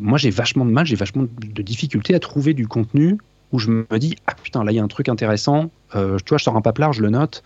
moi 0.00 0.18
j'ai 0.18 0.30
vachement 0.30 0.64
de 0.64 0.70
mal, 0.70 0.86
j'ai 0.86 0.96
vachement 0.96 1.24
de 1.24 1.62
difficulté 1.62 2.14
à 2.14 2.18
trouver 2.18 2.54
du 2.54 2.66
contenu 2.66 3.18
où 3.52 3.58
je 3.58 3.70
me 3.70 3.98
dis 3.98 4.16
ah 4.26 4.34
putain 4.34 4.64
là 4.64 4.72
il 4.72 4.74
y 4.74 4.78
a 4.80 4.82
un 4.82 4.88
truc 4.88 5.08
intéressant, 5.08 5.70
euh, 5.94 6.16
tu 6.24 6.30
vois 6.30 6.38
je 6.38 6.44
sors 6.44 6.56
un 6.56 6.62
paplard, 6.62 6.92
je 6.92 7.02
le 7.02 7.10
note 7.10 7.44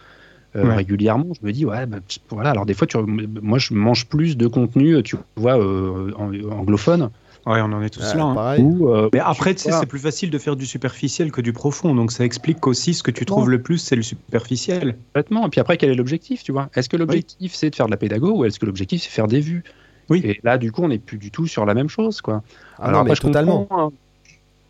euh, 0.55 0.69
Ouais. 0.69 0.77
régulièrement, 0.77 1.27
je 1.39 1.47
me 1.47 1.53
dis 1.53 1.67
ouais 1.67 1.85
bah, 1.85 1.99
voilà 2.31 2.51
alors 2.51 2.65
des 2.65 2.73
fois 2.73 2.87
tu, 2.87 2.97
moi 2.97 3.59
je 3.59 3.75
mange 3.75 4.07
plus 4.07 4.37
de 4.39 4.47
contenu 4.47 5.03
tu 5.03 5.17
vois 5.37 5.57
anglophone 5.59 7.11
Ouais, 7.47 7.61
on 7.61 7.73
en 7.73 7.81
est 7.81 7.91
tous 7.91 8.03
là. 8.03 8.23
hein. 8.25 8.35
pareil. 8.35 8.63
ou 8.63 8.89
euh, 8.93 9.09
Mais 9.13 9.21
après, 9.21 9.55
tu 9.55 9.63
sais, 9.63 9.71
vois. 9.71 9.79
c'est 9.81 9.87
plus 9.87 10.01
facile 10.01 10.31
de 10.31 10.39
faire 10.39 10.57
du 10.57 10.67
superficiel 10.67 11.31
que 11.31 11.41
du 11.41 11.53
profond. 11.53 11.95
Donc 11.95 12.11
ça 12.11 12.25
explique 12.25 12.59
qu'aussi, 12.61 12.93
ce 12.93 13.03
que 13.05 13.13
tu 13.13 13.25
trouves 13.25 13.49
le 13.51 13.63
plus, 13.63 13.79
c'est 13.79 13.95
le 13.97 14.03
superficiel. 14.03 14.97
Complètement. 15.15 15.47
Et 15.47 15.51
puis 15.51 15.61
après, 15.61 15.77
quel 15.77 15.91
est 15.91 15.95
l'objectif, 15.95 16.43
tu 16.43 16.51
vois? 16.53 16.69
Est-ce 16.75 16.89
que 16.89 16.97
l'objectif 16.97 17.55
c'est 17.55 17.71
de 17.71 17.77
faire 17.77 17.87
de 17.87 17.93
la 17.93 17.97
pédago 17.97 18.33
ou 18.33 18.45
est-ce 18.45 18.59
que 18.59 18.67
l'objectif 18.67 19.03
c'est 19.03 19.11
faire 19.11 19.29
des 19.29 19.41
vues? 19.41 19.63
Oui. 20.09 20.23
Et 20.25 20.41
là, 20.43 20.59
du 20.59 20.73
coup, 20.73 20.83
on 20.83 20.89
n'est 20.89 20.99
plus 20.99 21.19
du 21.19 21.31
tout 21.31 21.47
sur 21.47 21.67
la 21.67 21.75
même 21.75 21.89
chose, 21.89 22.21
quoi. 22.21 22.43
Ah 22.79 22.91
non, 22.91 22.99
mais 22.99 23.13
après, 23.13 23.15
je 23.17 23.21
totalement. 23.23 23.61
comprends, 23.65 23.87
hein. 23.89 23.91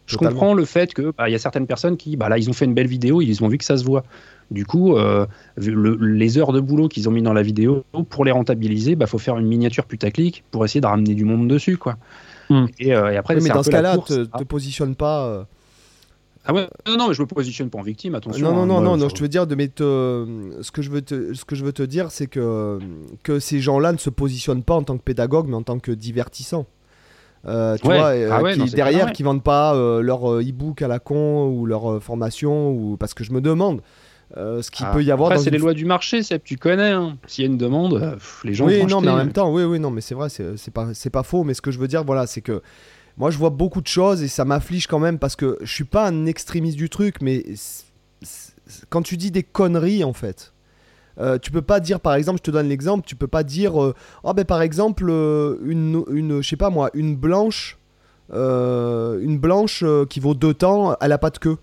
Je 0.06 0.14
Totalement. 0.16 0.38
comprends 0.38 0.54
le 0.54 0.64
fait 0.64 0.94
que 0.94 1.12
bah, 1.18 1.28
il 1.28 1.32
y 1.32 1.34
a 1.34 1.38
certaines 1.38 1.66
personnes 1.66 1.96
qui, 1.96 2.16
bah 2.16 2.28
là, 2.28 2.38
ils 2.38 2.48
ont 2.48 2.52
fait 2.52 2.64
une 2.64 2.74
belle 2.74 2.86
vidéo, 2.86 3.20
ils 3.22 3.42
ont 3.42 3.48
vu 3.48 3.58
que 3.58 3.64
ça 3.64 3.76
se 3.76 3.84
voit. 3.84 4.04
Du 4.52 4.64
coup, 4.64 4.96
euh, 4.96 5.26
le- 5.56 5.96
les 5.96 6.38
heures 6.38 6.52
de 6.52 6.60
boulot 6.60 6.86
qu'ils 6.88 7.08
ont 7.08 7.12
mis 7.12 7.22
dans 7.22 7.32
la 7.32 7.42
vidéo, 7.42 7.84
pour 8.08 8.24
les 8.24 8.30
rentabiliser, 8.30 8.94
bah 8.94 9.06
faut 9.08 9.18
faire 9.18 9.36
une 9.36 9.46
miniature 9.48 9.84
putaclic 9.86 10.44
pour 10.52 10.64
essayer 10.64 10.80
de 10.80 10.86
ramener 10.86 11.14
du 11.16 11.24
monde 11.24 11.48
dessus, 11.48 11.76
quoi. 11.76 11.96
Et, 12.78 12.94
euh, 12.94 13.12
et 13.12 13.16
après, 13.16 13.34
Oui, 13.36 13.42
mais 13.42 13.50
dans 13.50 13.62
ce 13.62 13.70
cas-là, 13.70 13.94
course 13.96 14.08
te, 14.10 14.26
à- 14.32 14.38
te 14.38 14.44
positionne 14.44 14.94
pas. 14.94 15.26
euh, 15.26 15.44
Ah 16.44 16.54
ouais, 16.54 16.68
non, 16.86 16.96
non, 16.96 17.08
mais 17.08 17.14
je 17.14 17.22
me 17.22 17.26
positionne 17.26 17.70
pas 17.70 17.78
en 17.78 17.82
victime, 17.82 18.14
attention. 18.14 18.44
Non, 18.46 18.54
non, 18.54 18.62
hein, 18.62 18.66
non, 18.66 18.74
moi, 18.74 18.82
non, 18.84 18.90
faut- 18.92 18.96
non, 18.98 19.08
je 19.16 19.22
veux 19.22 19.28
dire, 19.28 19.46
de, 19.46 19.54
mais 19.56 19.68
te- 19.68 20.58
ce, 20.60 20.70
que 20.70 20.80
je 20.82 20.90
veux 20.90 21.02
te, 21.02 21.34
ce 21.34 21.44
que 21.44 21.56
je 21.56 21.64
veux 21.64 21.72
te 21.72 21.82
dire, 21.82 22.10
c'est 22.12 22.28
que, 22.28 22.78
que 23.24 23.40
ces 23.40 23.60
gens-là 23.60 23.92
ne 23.92 23.98
se 23.98 24.10
positionnent 24.10 24.62
pas 24.62 24.74
en 24.74 24.82
tant 24.82 24.96
que 24.96 25.02
pédagogue, 25.02 25.46
mais 25.48 25.56
en 25.56 25.62
tant 25.62 25.78
que 25.80 25.90
divertissant. 25.92 26.66
Euh, 27.46 27.76
tu 27.76 27.86
Ouais. 27.88 27.98
vois, 27.98 28.06
euh, 28.08 28.28
Ah 28.32 28.42
ouais, 28.42 28.52
qui, 28.54 28.58
non, 28.60 28.64
derrière, 28.66 28.92
clair, 28.92 29.06
ouais. 29.06 29.12
qui 29.12 29.22
vendent 29.22 29.42
pas 29.42 29.74
euh, 29.74 30.00
leur 30.02 30.30
euh, 30.32 30.40
e-book 30.42 30.82
à 30.82 30.88
la 30.88 30.98
con 30.98 31.46
ou 31.48 31.64
leur 31.66 31.90
euh, 31.92 32.00
formation, 32.00 32.70
ou 32.72 32.96
parce 32.96 33.14
que 33.14 33.22
je 33.24 33.32
me 33.32 33.40
demande 33.40 33.80
euh, 34.36 34.60
ce 34.62 34.70
qu'il 34.70 34.86
Ah, 34.88 34.92
peut 34.92 35.04
y 35.04 35.10
avoir 35.10 35.30
Après, 35.30 35.42
c'est 35.42 35.50
une 35.50 35.54
les 35.54 35.58
lois 35.60 35.74
du 35.74 35.84
marché, 35.84 36.22
Seb, 36.22 36.42
tu 36.44 36.56
connais. 36.56 36.90
hein. 36.90 37.16
S'il 37.26 37.44
y 37.44 37.46
a 37.46 37.50
une 37.50 37.58
demande, 37.58 37.94
euh, 37.94 38.14
pff, 38.14 38.42
les 38.44 38.54
gens 38.54 38.66
oui, 38.66 38.80
vont 38.80 38.86
non, 38.88 39.00
mais 39.00 39.10
en 39.10 39.16
même 39.16 39.32
temps, 39.32 39.52
oui, 39.52 39.62
oui, 39.62 39.78
non, 39.78 39.90
mais 39.90 40.00
c'est 40.00 40.14
vrai, 40.14 40.28
c'est 40.28 40.56
c'est 40.56 40.72
pas, 40.72 40.88
c'est 40.94 41.10
pas 41.10 41.22
faux. 41.22 41.44
Mais 41.44 41.54
ce 41.54 41.62
que 41.62 41.70
je 41.70 41.78
veux 41.78 41.88
dire, 41.88 42.02
voilà, 42.04 42.26
c'est 42.26 42.40
que 42.40 42.60
moi, 43.16 43.30
je 43.30 43.38
vois 43.38 43.50
beaucoup 43.50 43.80
de 43.80 43.86
choses 43.86 44.22
et 44.22 44.28
ça 44.28 44.44
m'afflige 44.44 44.86
quand 44.88 44.98
même 44.98 45.18
parce 45.18 45.36
que 45.36 45.56
je 45.62 45.72
suis 45.72 45.84
pas 45.84 46.08
un 46.08 46.26
extrémiste 46.26 46.76
du 46.76 46.88
truc, 46.90 47.16
mais 47.22 47.44
c'est- 47.54 47.84
c'est- 48.22 48.84
quand 48.90 49.02
tu 49.02 49.16
dis 49.16 49.30
des 49.30 49.42
conneries, 49.44 50.02
en 50.04 50.12
fait, 50.12 50.52
euh, 51.18 51.38
tu 51.38 51.50
peux 51.52 51.62
pas 51.62 51.78
dire, 51.80 52.00
par 52.00 52.14
exemple, 52.14 52.38
je 52.40 52.42
te 52.42 52.50
donne 52.50 52.68
l'exemple, 52.68 53.06
tu 53.06 53.14
peux 53.16 53.28
pas 53.28 53.42
dire, 53.44 53.80
euh, 53.82 53.94
oh 54.24 54.34
ben 54.34 54.44
par 54.44 54.60
exemple, 54.60 55.06
euh, 55.08 55.56
une, 55.64 56.02
une, 56.10 56.42
je 56.42 56.48
sais 56.48 56.56
pas 56.56 56.68
moi, 56.68 56.90
une 56.94 57.14
blanche, 57.16 57.78
euh, 58.34 59.20
une 59.22 59.38
blanche 59.38 59.82
euh, 59.84 60.04
qui 60.04 60.20
vaut 60.20 60.34
deux 60.34 60.52
temps, 60.54 60.96
elle 61.00 61.12
a 61.12 61.18
pas 61.18 61.30
de 61.30 61.38
queue. 61.38 61.56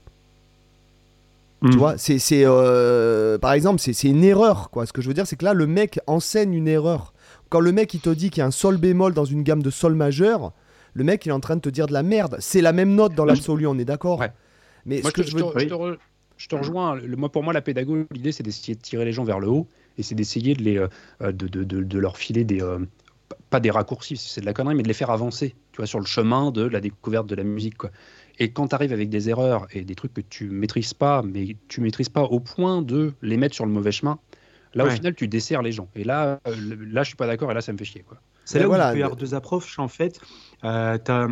Tu 1.72 1.78
vois, 1.78 1.98
c'est, 1.98 2.20
c'est, 2.20 2.44
euh, 2.46 3.38
par 3.38 3.54
exemple, 3.54 3.80
c'est, 3.80 3.94
c'est 3.94 4.10
une 4.10 4.24
erreur, 4.24 4.70
quoi. 4.70 4.86
Ce 4.86 4.92
que 4.94 5.02
je 5.02 5.08
veux 5.08 5.14
dire, 5.14 5.26
c'est 5.28 5.36
que 5.38 5.46
là, 5.46 5.54
le 5.54 5.66
mec 5.68 6.00
enseigne 6.08 6.54
une 6.54 6.68
erreur. 6.68 7.14
Quand 7.50 7.60
le 7.62 7.72
mec, 7.72 7.94
il 7.94 8.02
te 8.02 8.10
dit 8.10 8.30
qu'il 8.30 8.40
y 8.40 8.44
a 8.44 8.48
un 8.48 8.52
sol 8.52 8.78
bémol 8.78 9.14
dans 9.14 9.26
une 9.26 9.44
gamme 9.44 9.64
de 9.64 9.70
sol 9.70 9.96
majeur, 9.96 10.52
le 10.94 11.04
mec, 11.04 11.26
il 11.26 11.30
est 11.30 11.34
en 11.34 11.40
train 11.40 11.56
de 11.56 11.62
te 11.62 11.70
dire 11.70 11.88
de 11.88 11.94
la 11.94 12.04
merde. 12.04 12.36
C'est 12.40 12.62
la 12.62 12.74
même 12.74 12.94
note 12.96 13.16
dans 13.16 13.26
l'absolu, 13.26 13.66
on 13.68 13.78
est 13.80 13.86
d'accord 13.86 14.20
Ouais. 14.20 14.32
Mais 14.86 15.02
Moi, 15.02 15.12
ce 15.12 15.16
que 15.16 15.24
je, 15.24 15.32
je 15.32 15.38
te, 15.38 15.44
veux... 15.44 15.50
je 15.52 15.56
te- 15.56 15.60
je 15.62 15.68
te 15.70 15.74
re- 15.74 15.98
je 16.36 16.48
te 16.50 16.56
rejoins. 16.56 16.96
Le- 16.96 17.16
moi, 17.16 17.32
pour 17.32 17.44
moi, 17.44 17.54
la 17.54 17.62
pédagogie, 17.62 18.06
l'idée, 18.12 18.32
c'est 18.34 18.44
d'essayer 18.44 18.76
de 18.76 18.82
tirer 18.82 19.06
les 19.06 19.14
gens 19.14 19.24
vers 19.24 19.40
le 19.40 19.48
haut 19.48 19.68
et 19.98 20.04
c'est 20.04 20.16
d'essayer 20.16 20.56
de, 20.56 20.64
les, 20.64 20.78
euh, 20.78 20.88
de, 21.32 21.48
de, 21.48 21.64
de- 21.64 21.84
de 21.84 22.00
leur 22.00 22.18
filer 22.18 22.44
des. 22.44 22.62
euh, 22.62 22.80
pas 23.50 23.60
des 23.60 23.72
raccourcis, 23.72 24.18
c'est 24.18 24.42
de 24.42 24.46
la 24.46 24.54
connerie, 24.54 24.76
mais 24.76 24.84
de 24.84 24.88
les 24.88 24.94
faire 24.94 25.10
avancer, 25.12 25.56
tu 25.72 25.78
vois, 25.78 25.86
sur 25.86 26.00
le 26.00 26.06
chemin 26.06 26.52
de 26.52 26.64
la 26.64 26.82
découverte 26.82 27.28
de 27.28 27.36
la 27.36 27.44
musique, 27.44 27.78
quoi. 27.78 27.92
Et 28.40 28.52
quand 28.52 28.68
tu 28.68 28.76
arrives 28.76 28.94
avec 28.94 29.10
des 29.10 29.30
erreurs 29.30 29.68
et 29.72 29.84
des 29.84 29.96
trucs 29.96 30.14
que 30.14 30.22
tu 30.22 30.50
maîtrises 30.50 30.94
pas, 30.94 31.22
mais 31.22 31.56
tu 31.68 31.82
maîtrises 31.82 32.10
pas 32.10 32.24
au 32.24 32.40
point 32.40 32.82
de 32.82 33.14
les 33.22 33.38
mettre 33.38 33.56
sur 33.56 33.66
le 33.66 33.72
mauvais 33.72 33.92
chemin, 33.92 34.20
là, 34.74 34.86
au 34.86 34.90
final, 34.90 35.14
tu 35.14 35.28
desserres 35.28 35.62
les 35.62 35.72
gens. 35.72 35.88
Et 35.96 36.04
là, 36.04 36.40
euh, 36.48 36.56
là, 36.92 37.04
je 37.04 37.10
suis 37.10 37.16
pas 37.16 37.28
d'accord 37.28 37.52
et 37.52 37.54
là, 37.54 37.62
ça 37.62 37.72
me 37.72 37.78
fait 37.78 37.86
chier, 37.86 38.02
quoi. 38.02 38.20
C'est 38.46 38.60
là 38.60 38.68
voilà, 38.68 38.88
où 38.88 38.90
il 38.90 38.94
peut 38.94 39.00
y 39.00 39.04
avoir 39.04 39.18
deux 39.18 39.36
approches 39.36 39.80
en 39.80 39.88
fait. 39.88 40.20
Euh, 40.64 40.98
as, 41.08 41.28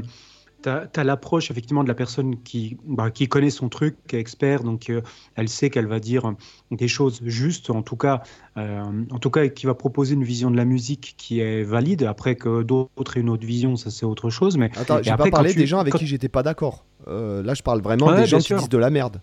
l'approche 0.97 1.51
effectivement 1.51 1.83
de 1.83 1.87
la 1.87 1.93
personne 1.95 2.41
qui, 2.43 2.77
bah, 2.85 3.11
qui 3.11 3.27
connaît 3.27 3.49
son 3.49 3.69
truc, 3.69 3.95
qui 4.07 4.15
est 4.15 4.19
expert, 4.19 4.63
donc 4.63 4.89
euh, 4.89 5.01
elle 5.35 5.49
sait 5.49 5.69
qu'elle 5.69 5.87
va 5.87 5.99
dire 5.99 6.33
des 6.71 6.87
choses 6.87 7.21
justes, 7.25 7.69
en 7.69 7.81
tout 7.81 7.95
cas, 7.95 8.21
euh, 8.57 8.83
en 9.11 9.19
tout 9.19 9.29
cas 9.29 9.47
qui 9.47 9.65
va 9.65 9.73
proposer 9.73 10.15
une 10.15 10.23
vision 10.23 10.51
de 10.51 10.57
la 10.57 10.65
musique 10.65 11.15
qui 11.17 11.39
est 11.39 11.63
valide. 11.63 12.03
Après 12.03 12.35
que 12.35 12.63
d'autres 12.63 13.17
aient 13.17 13.21
une 13.21 13.29
autre 13.29 13.45
vision, 13.45 13.75
ça 13.75 13.89
c'est 13.89 14.05
autre 14.05 14.29
chose. 14.29 14.57
Mais 14.57 14.69
Attends, 14.77 15.01
j'ai 15.01 15.15
pas 15.15 15.29
parlé 15.29 15.51
tu- 15.51 15.59
des 15.59 15.67
gens 15.67 15.79
avec 15.79 15.93
quand- 15.93 15.99
qui 15.99 16.07
j'étais 16.07 16.29
pas 16.29 16.43
d'accord. 16.43 16.85
Euh, 17.07 17.41
là, 17.43 17.53
je 17.53 17.63
parle 17.63 17.81
vraiment 17.81 18.07
Ouais, 18.07 18.17
des 18.21 18.25
gens 18.27 18.37
qui 18.39 18.53
disent 18.53 18.69
de 18.69 18.77
la 18.77 18.89
merde. 18.89 19.21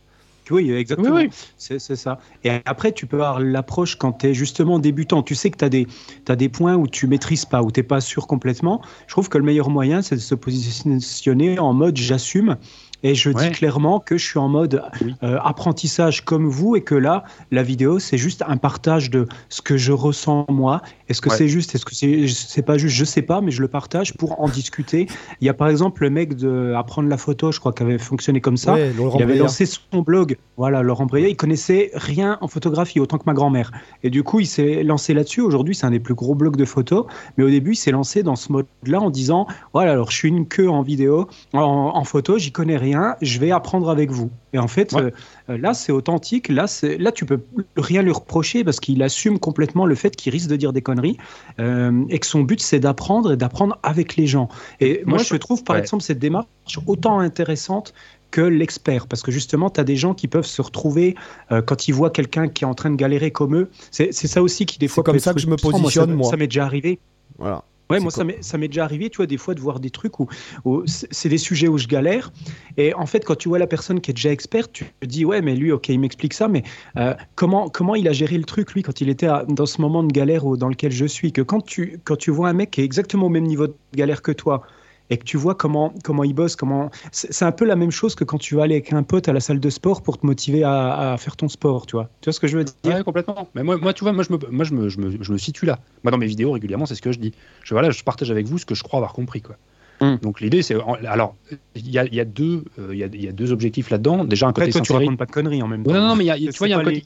Oui, 0.50 0.72
exactement. 0.72 1.16
Oui, 1.16 1.28
oui. 1.30 1.46
C'est 1.56 1.78
ça. 1.78 2.18
Et 2.44 2.50
après, 2.64 2.92
tu 2.92 3.06
peux 3.06 3.16
avoir 3.16 3.40
l'approche 3.40 3.96
quand 3.96 4.12
tu 4.12 4.28
es 4.28 4.34
justement 4.34 4.78
débutant. 4.78 5.22
Tu 5.22 5.34
sais 5.34 5.50
que 5.50 5.58
tu 5.58 5.64
as, 5.64 6.32
as, 6.32 6.36
des 6.36 6.48
points 6.48 6.76
où 6.76 6.86
tu 6.86 7.06
maîtrises 7.06 7.44
pas, 7.44 7.62
où 7.62 7.70
tu 7.70 7.80
n'es 7.80 7.84
pas 7.84 8.00
sûr 8.00 8.26
complètement. 8.26 8.80
Je 9.06 9.12
trouve 9.12 9.28
que 9.28 9.38
le 9.38 9.44
meilleur 9.44 9.70
moyen, 9.70 10.02
c'est 10.02 10.16
de 10.16 10.20
se 10.20 10.34
positionner 10.34 11.58
en 11.58 11.72
mode 11.72 11.96
j'assume. 11.96 12.56
Et 13.02 13.14
je 13.14 13.30
Ouais. 13.30 13.48
dis 13.48 13.54
clairement 13.54 14.00
que 14.00 14.16
je 14.18 14.24
suis 14.26 14.38
en 14.38 14.48
mode 14.48 14.82
Oui. 15.02 15.14
euh, 15.22 15.38
apprentissage 15.44 16.24
comme 16.24 16.48
vous 16.48 16.74
et 16.76 16.82
que 16.82 16.94
là, 16.94 17.24
la 17.52 17.62
vidéo, 17.62 17.98
c'est 17.98 18.18
juste 18.18 18.42
un 18.46 18.56
partage 18.56 19.10
de 19.10 19.26
ce 19.48 19.62
que 19.62 19.76
je 19.76 19.92
ressens 19.92 20.46
moi. 20.48 20.82
Est-ce 21.08 21.20
que 21.20 21.28
Ouais. 21.28 21.36
c'est 21.36 21.48
juste 21.48 21.74
Est-ce 21.74 21.84
que 21.84 21.94
c'est 21.94 22.62
pas 22.62 22.76
juste? 22.78 22.96
Je 22.96 23.04
sais 23.04 23.22
pas, 23.22 23.40
mais 23.40 23.50
je 23.50 23.60
le 23.62 23.68
partage 23.68 24.14
pour 24.14 24.40
en 24.40 24.48
discuter. 24.48 25.06
Il 25.40 25.46
y 25.46 25.48
a 25.48 25.54
par 25.54 25.68
exemple 25.68 26.02
le 26.02 26.10
mec 26.10 26.34
de 26.36 26.72
Apprendre 26.76 27.08
la 27.08 27.16
photo, 27.16 27.52
je 27.52 27.60
crois, 27.60 27.72
qui 27.72 27.82
avait 27.82 27.98
fonctionné 27.98 28.40
comme 28.40 28.56
ça. 28.56 28.74
Ouais, 28.74 28.92
Il 29.16 29.22
avait 29.22 29.36
lancé 29.36 29.64
son 29.66 30.02
blog, 30.02 30.36
voilà, 30.56 30.82
Laurent 30.82 31.06
Breillat, 31.06 31.28
il 31.28 31.36
connaissait 31.36 31.90
rien 31.94 32.38
en 32.40 32.48
photographie, 32.48 33.00
autant 33.00 33.18
que 33.18 33.24
ma 33.26 33.34
grand-mère. 33.34 33.70
Et 34.02 34.10
du 34.10 34.22
coup, 34.22 34.40
il 34.40 34.46
s'est 34.46 34.82
lancé 34.82 35.14
là-dessus. 35.14 35.40
Aujourd'hui, 35.40 35.74
c'est 35.74 35.86
un 35.86 35.90
des 35.90 36.00
plus 36.00 36.14
gros 36.14 36.34
blogs 36.34 36.56
de 36.56 36.64
photos. 36.64 37.06
Mais 37.36 37.44
au 37.44 37.50
début, 37.50 37.72
il 37.72 37.76
s'est 37.76 37.90
lancé 37.90 38.22
dans 38.22 38.36
ce 38.36 38.50
mode-là 38.52 39.00
en 39.00 39.10
disant, 39.10 39.46
voilà, 39.72 39.92
alors 39.92 40.10
je 40.10 40.16
suis 40.16 40.28
une 40.28 40.46
queue 40.46 40.68
en 40.68 40.82
vidéo, 40.82 41.28
en, 41.52 41.60
en 41.94 42.04
photo, 42.04 42.38
j'y 42.38 42.52
connais 42.52 42.76
rien, 42.76 42.87
je 43.20 43.38
vais 43.38 43.50
apprendre 43.50 43.90
avec 43.90 44.10
vous. 44.10 44.30
Et 44.52 44.58
en 44.58 44.68
fait, 44.68 44.92
Ouais. 44.92 45.12
euh, 45.50 45.58
là, 45.58 45.74
c'est 45.74 45.92
authentique. 45.92 46.48
Là, 46.48 46.66
là, 46.98 47.12
tu 47.12 47.24
peux 47.26 47.40
rien 47.76 48.02
lui 48.02 48.12
reprocher 48.12 48.64
parce 48.64 48.80
qu'il 48.80 49.02
assume 49.02 49.38
complètement 49.38 49.86
le 49.86 49.94
fait 49.94 50.14
qu'il 50.16 50.32
risque 50.32 50.48
de 50.48 50.56
dire 50.56 50.72
des 50.72 50.82
conneries 50.82 51.16
euh, 51.60 52.04
et 52.08 52.18
que 52.18 52.26
son 52.26 52.40
but, 52.42 52.60
c'est 52.60 52.80
d'apprendre 52.80 53.32
et 53.32 53.36
d'apprendre 53.36 53.78
avec 53.82 54.16
les 54.16 54.26
gens. 54.26 54.48
Et 54.80 55.02
moi, 55.04 55.14
Moi, 55.16 55.18
je 55.18 55.28
je- 55.28 55.36
trouve, 55.36 55.64
par 55.64 55.76
ouais. 55.76 55.82
exemple, 55.82 56.02
cette 56.02 56.18
démarche 56.18 56.46
autant 56.86 57.18
intéressante 57.20 57.92
que 58.30 58.40
l'expert. 58.42 59.06
Parce 59.06 59.22
que 59.22 59.30
justement, 59.32 59.70
tu 59.70 59.80
as 59.80 59.84
des 59.84 59.96
gens 59.96 60.12
qui 60.14 60.28
peuvent 60.28 60.44
se 60.46 60.60
retrouver 60.60 61.14
euh, 61.50 61.62
quand 61.62 61.88
ils 61.88 61.92
voient 61.92 62.10
quelqu'un 62.10 62.48
qui 62.48 62.64
est 62.64 62.66
en 62.66 62.74
train 62.74 62.90
de 62.90 62.96
galérer 62.96 63.30
comme 63.30 63.54
eux. 63.56 63.70
C'est 63.90 64.12
ça 64.12 64.42
aussi 64.42 64.66
qui, 64.66 64.78
des 64.78 64.86
C'est 64.88 64.94
fois, 64.94 65.04
comme 65.04 65.18
ça 65.18 65.32
que 65.34 65.40
je 65.40 65.46
me 65.46 65.56
positionne, 65.56 66.12
moi. 66.14 66.30
Ça 66.30 66.36
m'est 66.36 66.46
déjà 66.46 66.64
arrivé. 66.64 66.98
Voilà. 67.38 67.64
Ouais, 67.90 68.00
moi, 68.00 68.10
quoi 68.12 68.24
ça 68.42 68.58
m'est- 68.58 68.68
déjà 68.68 68.84
arrivé, 68.84 69.08
tu 69.10 69.16
vois, 69.16 69.26
des 69.26 69.38
fois, 69.38 69.54
de 69.54 69.60
voir 69.60 69.80
des 69.80 69.90
trucs 69.90 70.20
où, 70.20 70.26
où 70.64 70.82
c'est 70.86 71.08
c'est 71.10 71.28
des 71.28 71.38
sujets 71.38 71.68
où 71.68 71.78
je 71.78 71.86
galère. 71.86 72.30
Et 72.76 72.92
en 72.94 73.06
fait, 73.06 73.24
quand 73.24 73.34
tu 73.36 73.48
vois 73.48 73.58
la 73.58 73.66
personne 73.66 74.00
qui 74.00 74.10
est 74.10 74.14
déjà 74.14 74.30
experte, 74.30 74.72
tu 74.72 74.84
te 75.00 75.06
dis, 75.06 75.24
ouais, 75.24 75.40
mais 75.42 75.54
lui, 75.56 75.72
ok, 75.72 75.88
il 75.88 75.98
m'explique 76.00 76.34
ça, 76.34 76.48
mais 76.48 76.62
euh, 76.96 77.14
comment, 77.34 77.68
comment 77.70 77.94
il 77.94 78.06
a 78.08 78.12
géré 78.12 78.36
le 78.36 78.44
truc, 78.44 78.72
lui, 78.74 78.82
quand 78.82 79.00
il 79.00 79.08
était 79.08 79.26
à- 79.26 79.44
dans 79.48 79.66
ce 79.66 79.80
moment 79.80 80.02
de 80.02 80.12
galère 80.12 80.44
où- 80.46 80.56
dans 80.56 80.68
lequel 80.68 80.92
je 80.92 81.06
suis? 81.06 81.32
Que 81.32 81.42
quand 81.42 81.60
tu, 81.64 82.00
quand 82.04 82.16
tu 82.16 82.30
vois 82.30 82.48
un 82.50 82.52
mec 82.52 82.70
qui 82.72 82.80
est 82.82 82.84
exactement 82.84 83.26
au 83.26 83.30
même 83.30 83.44
niveau 83.44 83.66
de 83.68 83.74
galère 83.94 84.22
que 84.22 84.32
toi, 84.32 84.62
et 85.10 85.16
que 85.16 85.24
tu 85.24 85.36
vois 85.36 85.54
comment, 85.54 85.94
comment 86.04 86.24
il 86.24 86.34
bosse. 86.34 86.56
Comment... 86.56 86.90
C'est 87.12 87.44
un 87.44 87.52
peu 87.52 87.64
la 87.64 87.76
même 87.76 87.90
chose 87.90 88.14
que 88.14 88.24
quand 88.24 88.38
tu 88.38 88.54
vas 88.54 88.64
aller 88.64 88.74
avec 88.74 88.92
un 88.92 89.02
pote 89.02 89.28
à 89.28 89.32
la 89.32 89.40
salle 89.40 89.60
de 89.60 89.70
sport 89.70 90.02
pour 90.02 90.18
te 90.18 90.26
motiver 90.26 90.64
à, 90.64 91.16
faire 91.18 91.36
ton 91.36 91.48
sport, 91.48 91.86
tu 91.86 91.96
vois. 91.96 92.10
Tu 92.20 92.26
vois 92.26 92.32
ce 92.32 92.40
que 92.40 92.46
je 92.46 92.58
veux 92.58 92.64
dire? 92.64 92.74
Ouais, 92.84 93.02
complètement. 93.02 93.48
Mais 93.54 93.62
moi, 93.62 93.76
moi, 93.78 93.92
tu 93.92 94.04
vois, 94.04 94.12
moi, 94.12 94.24
je 94.24 94.32
me, 94.32 94.38
moi 94.50 94.64
je, 94.64 94.74
me, 94.74 94.88
je, 94.88 94.98
me, 94.98 95.22
je 95.22 95.32
me 95.32 95.38
situe 95.38 95.66
là. 95.66 95.78
Moi, 96.04 96.10
dans 96.10 96.18
mes 96.18 96.26
vidéos, 96.26 96.52
régulièrement, 96.52 96.86
c'est 96.86 96.94
ce 96.94 97.02
que 97.02 97.12
je 97.12 97.18
dis. 97.18 97.32
Je, 97.62 97.74
voilà, 97.74 97.90
je 97.90 98.02
partage 98.02 98.30
avec 98.30 98.46
vous 98.46 98.58
ce 98.58 98.66
que 98.66 98.74
je 98.74 98.82
crois 98.82 98.98
avoir 98.98 99.12
compris, 99.12 99.40
quoi. 99.40 99.56
Hmm. 100.00 100.16
Donc 100.22 100.40
l'idée, 100.40 100.62
c'est 100.62 100.76
alors 101.08 101.34
il 101.74 101.90
y 101.90 101.98
a, 101.98 102.04
y 102.04 102.20
a, 102.20 102.24
deux 102.24 102.64
il 102.78 102.96
y, 102.96 103.02
a, 103.02 103.08
y, 103.08 103.26
a, 103.26 103.32
deux 103.32 103.50
objectifs 103.50 103.90
là-dedans. 103.90 104.24
Déjà 104.24 104.46
un 104.46 104.52
côté 104.52 104.70
toi, 104.70 104.80
tu 104.80 104.92
racontes 104.92 105.18
pas 105.18 105.26
de 105.26 105.32
conneries 105.32 105.60
en 105.60 105.66
même 105.66 105.82
temps. 105.82 105.92
Non, 105.92 106.08
non, 106.08 106.14
mais 106.14 106.24
il 106.24 106.28
y 106.28 106.48
a, 106.48 106.52
tu 106.52 106.58
vois, 106.58 106.68
il 106.68 106.70
y 106.70 106.74
a 106.74 106.78
un 106.78 106.84
côté, 106.84 107.04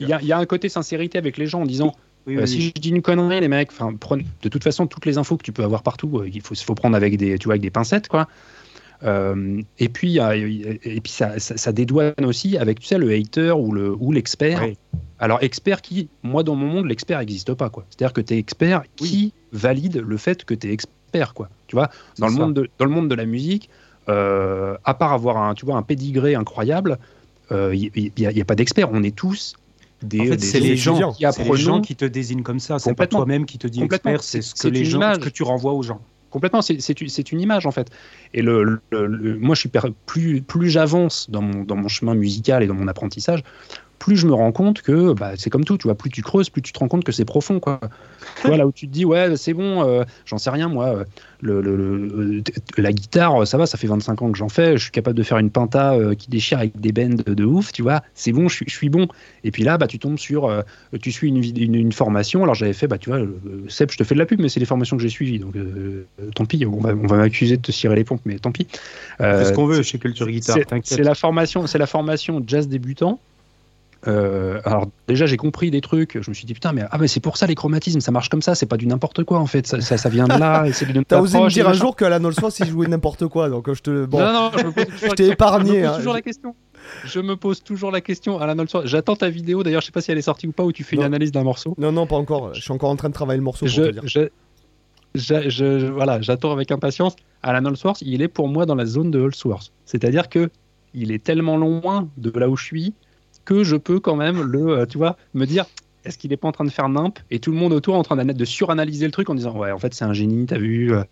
il 0.00 0.08
y, 0.08 0.32
a 0.32 0.38
un 0.38 0.46
côté 0.46 0.68
sincérité 0.68 1.18
avec 1.18 1.36
les 1.36 1.46
gens 1.46 1.62
en 1.62 1.66
disant 1.66 1.96
euh, 2.28 2.46
si 2.46 2.62
je 2.62 2.72
dis 2.72 2.90
une 2.90 3.02
connerie, 3.02 3.40
les 3.40 3.48
mecs, 3.48 3.70
de 4.42 4.48
toute 4.48 4.64
façon, 4.64 4.86
toutes 4.86 5.06
les 5.06 5.18
infos 5.18 5.36
que 5.36 5.44
tu 5.44 5.52
peux 5.52 5.62
avoir 5.62 5.82
partout, 5.82 6.18
euh, 6.18 6.28
il 6.32 6.40
faut, 6.40 6.54
faut 6.54 6.74
prendre 6.74 6.96
avec 6.96 7.16
des, 7.16 7.38
tu 7.38 7.44
vois, 7.44 7.52
avec 7.52 7.62
des 7.62 7.70
pincettes, 7.70 8.08
quoi. 8.08 8.26
Euh, 9.02 9.60
et 9.78 9.90
puis, 9.90 10.18
et 10.18 11.00
puis 11.02 11.12
ça, 11.12 11.38
ça, 11.38 11.72
dédouane 11.72 12.14
aussi 12.24 12.56
avec 12.56 12.80
tu 12.80 12.86
sais, 12.86 12.96
le 12.96 13.12
hater 13.12 13.52
ou, 13.52 13.72
le, 13.72 13.94
ou 13.94 14.10
l'expert. 14.10 14.66
Alors, 15.18 15.42
expert 15.42 15.82
qui, 15.82 16.08
moi 16.22 16.42
dans 16.42 16.56
mon 16.56 16.66
monde, 16.66 16.86
l'expert 16.86 17.18
n'existe 17.18 17.52
pas. 17.52 17.68
quoi. 17.68 17.84
C'est-à-dire 17.90 18.14
que 18.14 18.22
tu 18.22 18.34
es 18.34 18.38
expert 18.38 18.84
qui 18.96 19.34
valide 19.52 19.98
le 19.98 20.16
fait 20.16 20.44
que 20.44 20.54
tu 20.54 20.68
es 20.68 20.72
expert. 20.72 21.34
Quoi. 21.34 21.50
Tu 21.66 21.76
vois, 21.76 21.90
dans 22.18 22.28
le, 22.28 22.34
monde 22.34 22.54
de, 22.54 22.70
dans 22.78 22.86
le 22.86 22.90
monde 22.90 23.08
de 23.08 23.14
la 23.14 23.26
musique, 23.26 23.68
à 24.08 24.94
part 24.98 25.12
avoir 25.12 25.36
un, 25.36 25.54
tu 25.54 25.66
vois, 25.66 25.76
un 25.76 25.82
pédigré 25.82 26.34
incroyable, 26.34 26.98
il 27.50 28.12
n'y 28.16 28.26
a, 28.26 28.30
a, 28.30 28.44
pas 28.46 28.54
d'expert. 28.54 28.88
On 28.92 29.02
est 29.02 29.14
tous 29.14 29.56
des, 30.02 30.38
c'est 30.38 30.60
les 30.60 30.76
gens 30.76 31.12
qui 31.12 31.24
les 31.24 31.56
gens 31.56 31.80
qui 31.80 31.96
te 31.96 32.04
désignent 32.04 32.42
comme 32.42 32.60
ça. 32.60 32.78
C'est 32.78 32.94
pas 32.94 33.06
toi-même 33.06 33.46
qui 33.46 33.58
te 33.58 33.66
dis 33.66 33.82
expert, 33.82 34.22
c'est 34.22 34.42
ce 34.42 34.54
que 34.54 34.68
les 34.68 34.84
gens, 34.84 35.18
que 35.20 35.28
tu 35.28 35.42
renvoies 35.42 35.72
aux 35.72 35.82
gens. 35.82 36.00
Complètement, 36.30 36.60
c'est 36.60 37.32
une 37.32 37.40
image 37.40 37.66
en 37.66 37.70
fait. 37.70 37.88
Et 38.34 38.42
le, 38.42 38.80
moi, 38.92 39.54
je 39.54 39.60
suis 39.60 39.70
plus, 40.06 40.42
plus 40.42 40.68
j'avance 40.68 41.30
dans 41.30 41.40
mon, 41.40 41.64
dans 41.64 41.76
mon 41.76 41.88
chemin 41.88 42.14
musical 42.14 42.62
et 42.62 42.66
dans 42.66 42.74
mon 42.74 42.88
apprentissage, 42.88 43.42
plus 43.98 44.16
je 44.16 44.26
me 44.26 44.34
rends 44.34 44.52
compte 44.52 44.82
que 44.82 45.12
bah, 45.12 45.32
c'est 45.36 45.50
comme 45.50 45.64
tout, 45.64 45.78
tu 45.78 45.84
vois, 45.84 45.94
plus 45.94 46.10
tu 46.10 46.22
creuses, 46.22 46.50
plus 46.50 46.62
tu 46.62 46.72
te 46.72 46.78
rends 46.78 46.88
compte 46.88 47.04
que 47.04 47.12
c'est 47.12 47.24
profond, 47.24 47.60
quoi. 47.60 47.80
tu 48.40 48.46
vois, 48.46 48.56
là 48.56 48.66
où 48.66 48.72
tu 48.72 48.86
te 48.86 48.92
dis, 48.92 49.04
ouais, 49.04 49.36
c'est 49.36 49.54
bon, 49.54 49.82
euh, 49.82 50.04
j'en 50.26 50.38
sais 50.38 50.50
rien, 50.50 50.68
moi, 50.68 51.04
le, 51.40 51.60
le, 51.60 52.42
la 52.76 52.92
guitare, 52.92 53.46
ça 53.46 53.58
va, 53.58 53.66
ça 53.66 53.78
fait 53.78 53.86
25 53.86 54.22
ans 54.22 54.30
que 54.30 54.38
j'en 54.38 54.48
fais, 54.48 54.76
je 54.76 54.82
suis 54.82 54.90
capable 54.90 55.16
de 55.16 55.22
faire 55.22 55.38
une 55.38 55.50
pinta 55.50 55.94
euh, 55.94 56.14
qui 56.14 56.28
déchire 56.28 56.58
avec 56.58 56.78
des 56.80 56.92
bends 56.92 57.22
de, 57.26 57.44
ouf, 57.44 57.72
tu 57.72 57.82
vois, 57.82 58.02
c'est 58.14 58.32
bon, 58.32 58.48
je, 58.48 58.64
je, 58.66 58.74
suis 58.74 58.88
bon. 58.88 59.08
Et 59.44 59.50
puis 59.50 59.62
là, 59.62 59.78
bah, 59.78 59.86
tu 59.86 59.98
tombes 59.98 60.18
sur, 60.18 60.46
euh, 60.46 60.62
tu 61.00 61.10
suis 61.10 61.28
une, 61.28 61.42
une, 61.42 61.74
une, 61.74 61.92
formation, 61.92 62.42
alors 62.42 62.54
j'avais 62.54 62.74
fait, 62.74 62.86
bah, 62.86 62.98
tu 62.98 63.10
vois, 63.10 63.20
Seb, 63.68 63.90
je 63.90 63.96
te 63.96 64.04
fais 64.04 64.14
de 64.14 64.20
la 64.20 64.26
pub, 64.26 64.40
mais 64.40 64.48
c'est 64.48 64.60
les 64.60 64.66
formations 64.66 64.96
que 64.96 65.02
j'ai 65.02 65.08
suivies, 65.08 65.38
donc 65.38 65.54
tant 66.34 66.44
pis, 66.44 66.64
on 66.66 66.80
va, 66.80 66.90
on 66.90 67.06
va 67.06 67.16
m'accuser 67.16 67.56
de 67.56 67.62
te 67.62 67.72
cirer 67.72 67.96
les 67.96 68.04
pompes, 68.04 68.22
mais 68.24 68.38
tant 68.38 68.52
pis. 68.52 68.66
c'est 69.18 69.46
ce 69.46 69.52
qu'on 69.52 69.66
veut 69.66 69.82
chez 69.82 69.98
Culture 69.98 70.28
Guitare, 70.28 70.58
C'est 70.84 71.02
la 71.02 71.14
formation, 71.14 71.66
c'est 71.66 71.78
la 71.78 71.86
formation 71.86 72.42
jazz 72.46 72.68
débutant. 72.68 73.18
Euh, 74.06 74.60
alors 74.64 74.86
déjà 75.08 75.26
j'ai 75.26 75.36
compris 75.36 75.70
des 75.70 75.80
trucs, 75.80 76.20
je 76.20 76.30
me 76.30 76.34
suis 76.34 76.44
dit 76.44 76.54
putain 76.54 76.72
mais 76.72 76.82
ah 76.90 76.98
mais 76.98 77.08
c'est 77.08 77.20
pour 77.20 77.36
ça 77.36 77.46
les 77.46 77.54
chromatismes, 77.54 78.00
ça 78.00 78.12
marche 78.12 78.28
comme 78.28 78.42
ça, 78.42 78.54
c'est 78.54 78.66
pas 78.66 78.76
du 78.76 78.86
n'importe 78.86 79.24
quoi 79.24 79.38
en 79.38 79.46
fait, 79.46 79.66
ça, 79.66 79.80
ça, 79.80 80.08
vient 80.08 80.28
de 80.28 80.38
là. 80.38 80.64
T'as 81.08 81.20
osé 81.20 81.40
me 81.40 81.48
dire 81.48 81.68
un 81.68 81.72
jour 81.72 81.96
qu'à 81.96 82.08
la 82.08 82.20
Source 82.32 82.60
il 82.60 82.66
jouait 82.66 82.86
n'importe 82.86 83.26
quoi, 83.26 83.48
donc 83.48 83.72
je 83.72 83.80
te 83.80 84.04
bon, 84.04 84.20
non, 84.20 84.32
non, 84.32 84.50
je, 84.54 85.08
t'ai 85.14 85.28
épargné. 85.28 85.82
Je 85.82 85.86
me 85.86 85.86
pose 85.86 85.88
hein. 85.88 85.96
toujours 85.96 86.14
la 86.14 86.22
question. 86.22 86.54
Je 87.04 87.20
me 87.20 87.36
pose 87.36 87.62
toujours 87.62 87.90
la 87.90 88.00
question 88.00 88.38
la 88.38 88.66
Source. 88.66 88.86
J'attends 88.86 89.16
ta 89.16 89.28
vidéo 89.28 89.62
d'ailleurs, 89.62 89.80
je 89.80 89.86
sais 89.86 89.92
pas 89.92 90.02
si 90.02 90.12
elle 90.12 90.18
est 90.18 90.22
sortie 90.22 90.46
ou 90.46 90.52
pas 90.52 90.62
où 90.64 90.72
tu 90.72 90.84
fais 90.84 90.96
une 90.96 91.02
analyse 91.02 91.32
d'un 91.32 91.42
morceau. 91.42 91.74
Non 91.78 91.90
non 91.90 92.06
pas 92.06 92.16
encore, 92.16 92.54
je 92.54 92.60
suis 92.60 92.72
encore 92.72 92.90
en 92.90 92.96
train 92.96 93.08
de 93.08 93.14
travailler 93.14 93.38
le 93.38 93.44
morceau. 93.44 93.66
Pour 93.66 93.74
je, 93.74 93.82
te 93.82 93.90
dire. 93.90 94.28
Je, 95.14 95.86
voilà, 95.88 96.20
j'attends 96.20 96.52
avec 96.52 96.70
impatience. 96.70 97.16
Alan 97.42 97.74
Source, 97.74 98.02
il 98.02 98.22
est 98.22 98.28
pour 98.28 98.48
moi 98.48 98.66
dans 98.66 98.74
la 98.74 98.86
zone 98.86 99.10
de 99.10 99.22
Allsworth. 99.24 99.72
C'est-à-dire 99.84 100.28
que 100.28 100.50
il 100.94 101.12
est 101.12 101.22
tellement 101.22 101.56
loin 101.56 102.08
de 102.16 102.30
là 102.38 102.48
où 102.48 102.56
je 102.56 102.64
suis 102.64 102.94
que 103.46 103.64
je 103.64 103.76
peux 103.76 104.00
quand 104.00 104.16
même 104.16 104.42
le, 104.42 104.68
euh, 104.68 104.86
tu 104.86 104.98
vois, 104.98 105.16
me 105.32 105.46
dire 105.46 105.64
est-ce 106.04 106.18
qu'il 106.18 106.32
est 106.32 106.36
pas 106.36 106.48
en 106.48 106.52
train 106.52 106.64
de 106.64 106.70
faire 106.70 106.88
nimp 106.90 107.18
et 107.30 107.38
tout 107.38 107.50
le 107.50 107.56
monde 107.56 107.72
autour 107.72 107.94
en 107.94 108.02
train 108.02 108.22
de 108.22 108.44
suranalyser 108.44 109.06
le 109.06 109.12
truc 109.12 109.30
en 109.30 109.34
disant 109.34 109.56
ouais 109.56 109.72
en 109.72 109.78
fait 109.78 109.94
c'est 109.94 110.04
un 110.04 110.12
génie 110.12 110.46
t'as 110.46 110.58
vu 110.58 110.92
euh. 110.92 111.02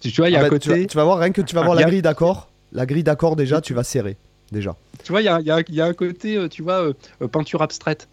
tu 0.00 0.10
vois 0.16 0.28
il 0.28 0.32
y 0.32 0.36
a 0.36 0.44
un 0.44 0.48
côté 0.48 0.86
tu 0.86 0.96
vas, 0.96 1.04
voir 1.04 1.18
rien 1.18 1.30
que 1.30 1.42
tu 1.42 1.54
vas 1.54 1.62
voir 1.62 1.76
la 1.76 1.84
grille 1.84 2.02
d'accord 2.02 2.48
la 2.72 2.86
grille 2.86 3.04
d'accord 3.04 3.36
déjà 3.36 3.60
tu 3.60 3.74
vas 3.74 3.84
serrer 3.84 4.16
déjà. 4.50 4.76
Tu 5.04 5.12
vois 5.12 5.22
il 5.22 5.24
y 5.24 5.28
a, 5.28 5.40
y 5.40 5.80
a, 5.80 5.84
un 5.84 5.92
côté 5.92 6.36
euh, 6.36 6.48
tu 6.48 6.62
vois 6.62 6.90
peinture 7.30 7.62
abstraite. 7.62 8.08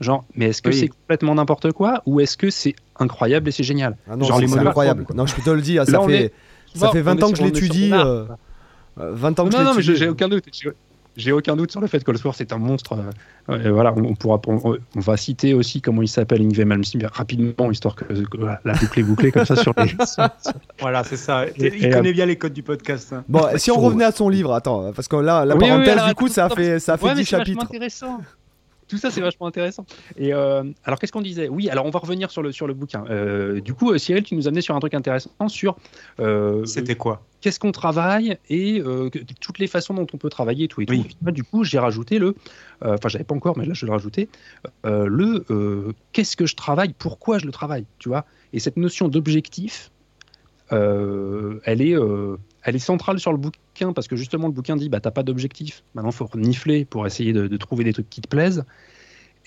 Genre 0.00 0.24
mais 0.34 0.46
est-ce 0.46 0.60
que 0.60 0.72
c'est 0.72 0.88
complètement 0.88 1.34
n'importe 1.34 1.72
quoi 1.72 2.02
ou 2.04 2.20
est-ce 2.20 2.36
que 2.36 2.50
c'est 2.50 2.74
incroyable 2.98 3.48
et 3.48 3.52
c'est 3.52 3.62
génial? 3.62 3.96
Ah 4.08 4.16
non, 4.16 4.26
c'est 4.26 4.58
incroyable. 4.58 5.06
non 5.14 5.24
je 5.26 5.36
te 5.36 5.50
le 5.50 5.62
dire 5.62 5.86
ça 5.86 6.00
fait 6.00 6.32
ça 6.74 6.90
fait 6.90 7.00
20 7.00 7.22
ans 7.22 7.30
que 7.30 7.38
je 7.38 7.44
l'étudie 7.44 7.90
20 7.90 9.40
ans 9.40 9.44
que 9.46 9.52
je 9.52 9.56
l'étudie 9.56 9.64
non 9.64 9.74
mais 9.74 9.82
j'ai 9.82 10.08
aucun 10.08 10.28
doute 10.28 10.44
j'ai 11.16 11.32
aucun 11.32 11.56
doute 11.56 11.70
sur 11.70 11.80
le 11.80 11.86
fait 11.86 12.02
que 12.02 12.10
Allsworth 12.10 12.40
est 12.40 12.52
un 12.52 12.58
monstre. 12.58 12.98
Euh, 13.48 13.70
voilà, 13.70 13.94
on, 13.96 14.14
pourra, 14.14 14.40
on, 14.46 14.78
va 15.00 15.16
citer 15.16 15.54
aussi 15.54 15.80
comment 15.80 16.02
il 16.02 16.08
s'appelle 16.08 16.42
Ingve 16.42 16.64
Malmsteen 16.64 17.06
rapidement, 17.06 17.70
histoire 17.70 17.94
que, 17.94 18.04
la 18.64 18.74
boucle 18.74 19.00
est 19.00 19.02
bouclée 19.02 19.32
comme 19.32 19.44
ça 19.44 19.56
sur 19.56 19.72
les. 19.76 19.94
voilà, 20.80 21.04
c'est 21.04 21.16
ça. 21.16 21.44
il 21.56 21.90
connaît 21.90 22.12
bien 22.12 22.26
les 22.26 22.36
codes 22.36 22.52
du 22.52 22.62
podcast. 22.62 23.12
Hein. 23.12 23.24
Bon, 23.28 23.46
si 23.56 23.70
on 23.70 23.80
revenait 23.80 24.04
à 24.04 24.12
son 24.12 24.28
livre, 24.28 24.52
attends, 24.54 24.92
parce 24.92 25.08
que 25.08 25.16
là, 25.16 25.44
la 25.44 25.56
parenthèse, 25.56 26.04
du 26.06 26.14
coup, 26.14 26.28
ça 26.28 26.46
a 26.46 26.50
fait, 26.50 26.78
ça 26.78 26.96
fait 26.96 27.14
10 27.14 27.24
chapitres. 27.24 27.64
intéressant. 27.64 28.20
Tout 28.88 28.98
ça, 28.98 29.10
c'est 29.10 29.20
vachement 29.20 29.46
intéressant. 29.46 29.86
Et 30.16 30.34
euh, 30.34 30.64
alors, 30.84 30.98
qu'est-ce 30.98 31.12
qu'on 31.12 31.22
disait? 31.22 31.48
Oui, 31.48 31.68
alors 31.68 31.86
on 31.86 31.90
va 31.90 31.98
revenir 31.98 32.30
sur 32.30 32.42
le, 32.42 32.52
sur 32.52 32.66
le 32.66 32.74
bouquin. 32.74 33.04
Euh, 33.08 33.60
du 33.60 33.74
coup, 33.74 33.96
Cyril, 33.98 34.22
tu 34.22 34.34
nous 34.34 34.48
amenais 34.48 34.60
sur 34.60 34.74
un 34.74 34.80
truc 34.80 34.94
intéressant 34.94 35.30
sur. 35.48 35.76
C'était 36.64 36.96
quoi? 36.96 37.22
Qu'est-ce 37.44 37.60
qu'on 37.60 37.72
travaille 37.72 38.38
et 38.48 38.80
euh, 38.80 39.10
toutes 39.38 39.58
les 39.58 39.66
façons 39.66 39.92
dont 39.92 40.06
on 40.14 40.16
peut 40.16 40.30
travailler 40.30 40.66
tout 40.66 40.80
et 40.80 40.86
tout. 40.86 41.04
du 41.30 41.44
coup, 41.44 41.62
j'ai 41.62 41.78
rajouté 41.78 42.18
le, 42.18 42.28
euh, 42.82 42.94
enfin, 42.94 43.10
j'avais 43.10 43.24
pas 43.24 43.34
encore, 43.34 43.58
mais 43.58 43.66
là, 43.66 43.74
je 43.74 43.84
l'ai 43.84 43.92
rajouté, 43.92 44.30
euh, 44.86 45.04
le 45.04 45.94
qu'est-ce 46.12 46.38
que 46.38 46.46
je 46.46 46.56
travaille, 46.56 46.94
pourquoi 46.94 47.38
je 47.38 47.44
le 47.44 47.52
travaille, 47.52 47.84
tu 47.98 48.08
vois? 48.08 48.24
Et 48.54 48.60
cette 48.60 48.78
notion 48.78 49.08
d'objectif, 49.08 49.90
elle 50.70 51.82
est, 51.82 51.94
elle 52.64 52.76
est 52.76 52.80
centrale 52.80 53.20
sur 53.20 53.32
le 53.32 53.38
bouquin 53.38 53.92
parce 53.92 54.08
que 54.08 54.16
justement, 54.16 54.46
le 54.46 54.52
bouquin 54.52 54.76
dit, 54.76 54.88
bah, 54.88 55.00
t'as 55.00 55.10
pas 55.10 55.22
d'objectif. 55.22 55.84
Maintenant, 55.94 56.10
il 56.10 56.16
faut 56.16 56.28
nifler 56.34 56.84
pour 56.84 57.06
essayer 57.06 57.32
de, 57.32 57.56
trouver 57.56 57.84
des 57.84 57.92
trucs 57.92 58.10
qui 58.10 58.20
te 58.20 58.28
plaisent. 58.28 58.64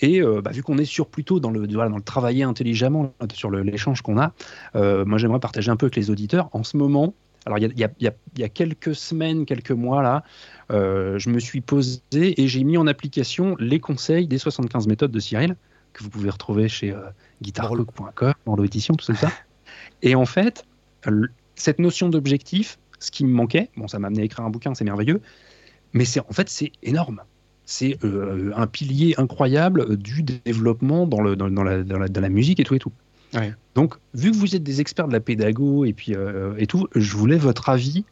Et 0.00 0.20
bah, 0.20 0.52
vu 0.52 0.62
qu'on 0.62 0.78
est 0.78 0.84
sur 0.84 1.08
plutôt 1.08 1.40
dans 1.40 1.50
le, 1.50 1.66
dans 1.66 1.88
le 1.88 2.02
travailler 2.02 2.44
intelligemment, 2.44 3.12
sur 3.32 3.50
l'échange 3.50 4.02
qu'on 4.02 4.18
a, 4.18 4.32
moi 4.74 5.18
j'aimerais 5.18 5.40
partager 5.40 5.70
un 5.70 5.76
peu 5.76 5.86
avec 5.86 5.96
les 5.96 6.10
auditeurs. 6.10 6.48
En 6.52 6.62
ce 6.62 6.76
moment, 6.76 7.14
alors, 7.48 7.58
il 7.58 7.78
y, 7.78 8.42
a, 8.42 8.48
quelques 8.50 8.94
semaines, 8.94 9.46
quelques 9.46 9.70
mois, 9.70 10.02
là, 10.02 10.22
euh, 10.70 11.18
je 11.18 11.30
me 11.30 11.38
suis 11.38 11.62
posé 11.62 12.02
et 12.12 12.46
j'ai 12.46 12.62
mis 12.62 12.76
en 12.76 12.86
application 12.86 13.56
les 13.58 13.80
conseils 13.80 14.26
des 14.26 14.36
75 14.36 14.86
méthodes 14.86 15.10
de 15.10 15.18
Cyril, 15.18 15.56
que 15.94 16.02
vous 16.02 16.10
pouvez 16.10 16.28
retrouver 16.28 16.68
chez 16.68 16.92
euh, 16.92 17.00
guitarlook.com, 17.40 18.34
dans 18.44 18.56
l'édition, 18.56 18.94
tout 18.94 19.14
ça. 19.14 19.32
Et 20.02 20.14
en 20.14 20.26
fait, 20.26 20.64
cette 21.54 21.78
notion 21.78 22.10
d'objectif, 22.10 22.78
ce 22.98 23.10
qui 23.10 23.24
me 23.24 23.32
manquait, 23.32 23.70
bon, 23.76 23.88
ça 23.88 23.98
m'a 23.98 24.08
amené 24.08 24.22
à 24.22 24.24
écrire 24.24 24.44
un 24.44 24.50
bouquin, 24.50 24.74
c'est 24.74 24.84
merveilleux, 24.84 25.20
mais 25.92 26.04
c'est 26.04 26.20
en 26.20 26.32
fait, 26.32 26.48
c'est 26.48 26.72
énorme. 26.82 27.22
C'est 27.64 27.98
euh, 28.02 28.50
un 28.56 28.66
pilier 28.66 29.14
incroyable 29.18 29.96
du 29.96 30.22
développement 30.22 31.06
dans, 31.06 31.20
le, 31.20 31.36
dans, 31.36 31.48
la, 31.62 31.82
dans, 31.82 31.98
la, 31.98 32.08
dans 32.08 32.20
la 32.20 32.28
musique 32.30 32.60
et 32.60 32.64
tout 32.64 32.74
et 32.74 32.78
tout. 32.78 32.92
Donc, 33.74 33.96
vu 34.14 34.30
que 34.30 34.36
vous 34.36 34.56
êtes 34.56 34.62
des 34.62 34.80
experts 34.80 35.08
de 35.08 35.12
la 35.12 35.20
pédago 35.20 35.84
et 35.84 35.92
puis 35.92 36.14
euh, 36.14 36.54
et 36.58 36.66
tout, 36.66 36.88
je 36.94 37.16
voulais 37.16 37.36
votre 37.36 37.68
avis 37.68 38.04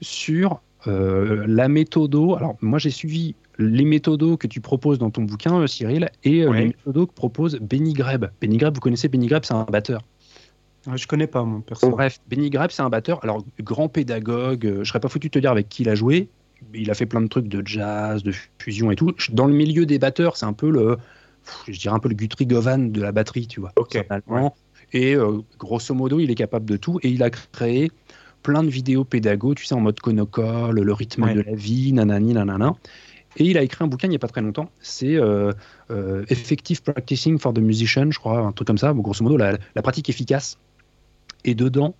sur 0.00 0.60
euh, 0.86 1.44
la 1.46 1.68
méthodo. 1.68 2.36
Alors, 2.36 2.56
moi, 2.60 2.78
j'ai 2.78 2.90
suivi 2.90 3.34
les 3.58 3.84
méthodos 3.84 4.36
que 4.36 4.46
tu 4.46 4.60
proposes 4.60 4.98
dans 4.98 5.10
ton 5.10 5.22
bouquin, 5.22 5.58
euh, 5.58 5.66
Cyril, 5.66 6.10
et 6.22 6.44
les 6.44 6.66
méthodos 6.66 7.06
que 7.06 7.14
propose 7.14 7.56
Benny 7.60 7.94
Greb. 7.94 8.26
Benny 8.40 8.58
Greb, 8.58 8.74
vous 8.74 8.80
connaissez 8.80 9.08
Benny 9.08 9.26
Greb, 9.26 9.44
c'est 9.44 9.54
un 9.54 9.64
batteur. 9.64 10.02
Je 10.94 11.06
connais 11.06 11.26
pas, 11.26 11.44
mon 11.44 11.60
perso. 11.60 11.90
bref, 11.90 12.20
Benny 12.28 12.50
Greb, 12.50 12.70
c'est 12.70 12.82
un 12.82 12.88
batteur. 12.88 13.22
Alors, 13.22 13.44
grand 13.60 13.88
pédagogue, 13.88 14.78
je 14.82 14.84
serais 14.84 15.00
pas 15.00 15.08
foutu 15.08 15.28
de 15.28 15.32
te 15.32 15.38
dire 15.38 15.50
avec 15.50 15.68
qui 15.68 15.82
il 15.82 15.88
a 15.88 15.94
joué. 15.94 16.28
Il 16.74 16.90
a 16.90 16.94
fait 16.94 17.06
plein 17.06 17.20
de 17.20 17.28
trucs 17.28 17.48
de 17.48 17.64
jazz, 17.66 18.22
de 18.22 18.32
fusion 18.58 18.90
et 18.90 18.96
tout. 18.96 19.14
Dans 19.32 19.46
le 19.46 19.52
milieu 19.52 19.86
des 19.86 19.98
batteurs, 19.98 20.36
c'est 20.36 20.46
un 20.46 20.52
peu 20.52 20.70
le, 20.70 20.98
je 21.68 21.78
dirais 21.78 21.94
un 21.94 21.98
peu 21.98 22.08
le 22.08 22.14
Guthrie 22.14 22.46
Govan 22.46 22.90
de 22.90 23.00
la 23.00 23.12
batterie, 23.12 23.46
tu 23.46 23.60
vois. 23.60 23.72
Ok. 23.76 23.98
Et 24.92 25.14
euh, 25.14 25.40
grosso 25.58 25.94
modo, 25.94 26.18
il 26.18 26.30
est 26.30 26.34
capable 26.34 26.64
de 26.64 26.76
tout. 26.76 26.98
Et 27.02 27.10
il 27.10 27.22
a 27.22 27.30
créé 27.30 27.90
plein 28.42 28.62
de 28.62 28.68
vidéos 28.68 29.04
pédago, 29.04 29.54
tu 29.54 29.64
sais, 29.64 29.74
en 29.74 29.80
mode 29.80 30.00
conocole, 30.00 30.80
le 30.80 30.92
rythme 30.92 31.32
de 31.34 31.40
la 31.40 31.54
vie, 31.54 31.92
nanani, 31.92 32.32
nanana. 32.32 32.74
Et 33.36 33.44
il 33.44 33.58
a 33.58 33.62
écrit 33.62 33.84
un 33.84 33.86
bouquin 33.86 34.08
il 34.08 34.10
n'y 34.10 34.16
a 34.16 34.18
pas 34.20 34.28
très 34.28 34.40
longtemps. 34.40 34.70
C'est 34.80 35.16
euh, 35.16 35.52
euh, 35.90 36.24
Effective 36.28 36.82
Practicing 36.82 37.38
for 37.38 37.52
the 37.52 37.58
Musician, 37.58 38.10
je 38.10 38.18
crois, 38.18 38.40
un 38.40 38.52
truc 38.52 38.66
comme 38.66 38.78
ça. 38.78 38.92
grosso 38.94 39.22
modo, 39.22 39.36
la, 39.36 39.58
pratique 39.82 40.08
efficace. 40.08 40.58
Et 41.44 41.54
dedans, 41.54 41.94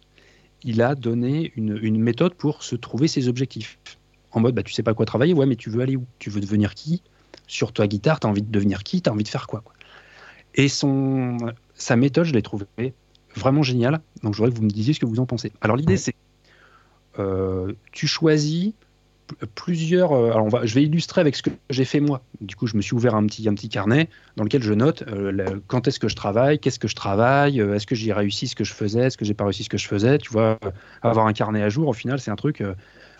il 0.63 0.83
a 0.83 0.95
donné 0.95 1.53
une, 1.57 1.79
une, 1.81 2.01
méthode 2.01 2.35
pour 2.35 2.63
se 2.63 2.77
trouver 2.77 3.09
ses 3.09 3.29
objectifs. 3.29 3.79
En 4.33 4.41
mode, 4.41 4.55
bah, 4.55 4.63
tu 4.63 4.73
sais 4.73 4.83
pas 4.83 4.95
quoi 4.95 5.07
travailler, 5.07 5.35
ouais, 5.35 5.47
mais 5.47 5.57
tu 5.57 5.71
veux 5.71 5.81
aller 5.81 5.97
où? 5.97 6.05
Tu 6.19 6.31
veux 6.31 6.41
devenir 6.41 6.75
qui? 6.75 7.03
Sur 7.47 7.73
ta 7.73 7.87
guitare, 7.87 8.21
tu 8.21 8.27
as 8.27 8.31
envie 8.31 8.43
de 8.43 8.51
devenir 8.51 8.83
qui? 8.83 9.01
Tu 9.01 9.09
as 9.09 9.13
envie 9.13 9.25
de 9.25 9.29
faire 9.29 9.47
quoi, 9.47 9.61
quoi? 9.61 9.75
Et 10.55 10.69
son, 10.69 11.37
sa 11.75 11.97
méthode, 11.97 12.25
je 12.25 12.33
l'ai 12.33 12.43
trouvée 12.43 12.67
vraiment 13.37 13.63
géniale. 13.63 14.01
Donc, 14.23 14.35
je 14.35 14.39
voudrais 14.39 14.53
que 14.53 14.57
vous 14.57 14.65
me 14.65 14.71
disiez 14.71 14.93
ce 14.93 15.01
que 15.01 15.07
vous 15.07 15.21
en 15.21 15.27
pensez. 15.27 15.53
Alors, 15.61 15.77
l'idée, 15.77 15.97
c'est 15.97 16.15
euh, 17.19 17.73
tu 17.93 18.07
choisis 18.07 18.73
plusieurs. 19.55 20.13
euh, 20.13 20.31
alors 20.33 20.45
on 20.47 20.49
va, 20.49 20.65
je 20.67 20.75
vais 20.75 20.83
illustrer 20.83 21.21
avec 21.21 21.37
ce 21.37 21.43
que 21.43 21.51
j'ai 21.71 21.85
fait 21.85 22.01
moi. 22.01 22.23
Du 22.41 22.57
coup, 22.57 22.67
je 22.67 22.77
me 22.77 22.83
suis 22.83 22.95
ouvert 22.95 23.15
un 23.15 23.27
petit, 23.27 23.49
un 23.49 23.55
petit 23.55 23.69
carnet 23.69 24.09
dans 24.37 24.45
lequel 24.45 24.63
je 24.63 24.73
note 24.73 25.03
euh, 25.09 25.31
la- 25.33 25.53
quand 25.67 25.89
est-ce 25.89 25.99
que 26.01 26.09
je 26.09 26.17
travaille, 26.17 26.59
qu'est-ce 26.59 26.79
que 26.79 26.89
je 26.89 26.95
travaille, 26.95 27.61
euh, 27.61 27.75
est-ce 27.75 27.87
que 27.87 27.95
j'ai 27.95 28.13
réussi 28.13 28.49
ce 28.49 28.55
que 28.57 28.65
je 28.65 28.73
faisais, 28.73 29.01
est-ce 29.01 29.17
que 29.19 29.25
j'ai 29.25 29.35
pas 29.35 29.45
réussi 29.45 29.65
ce 29.65 29.69
que 29.69 29.79
je 29.79 29.87
faisais. 29.89 30.19
Tu 30.19 30.31
vois, 30.33 30.59
avoir 31.03 31.27
un 31.27 31.33
carnet 31.33 31.63
à 31.63 31.69
jour, 31.69 31.89
au 31.89 31.93
final, 31.93 32.21
c'est 32.21 32.31
un 32.31 32.37
truc. 32.37 32.61
euh, 32.61 32.75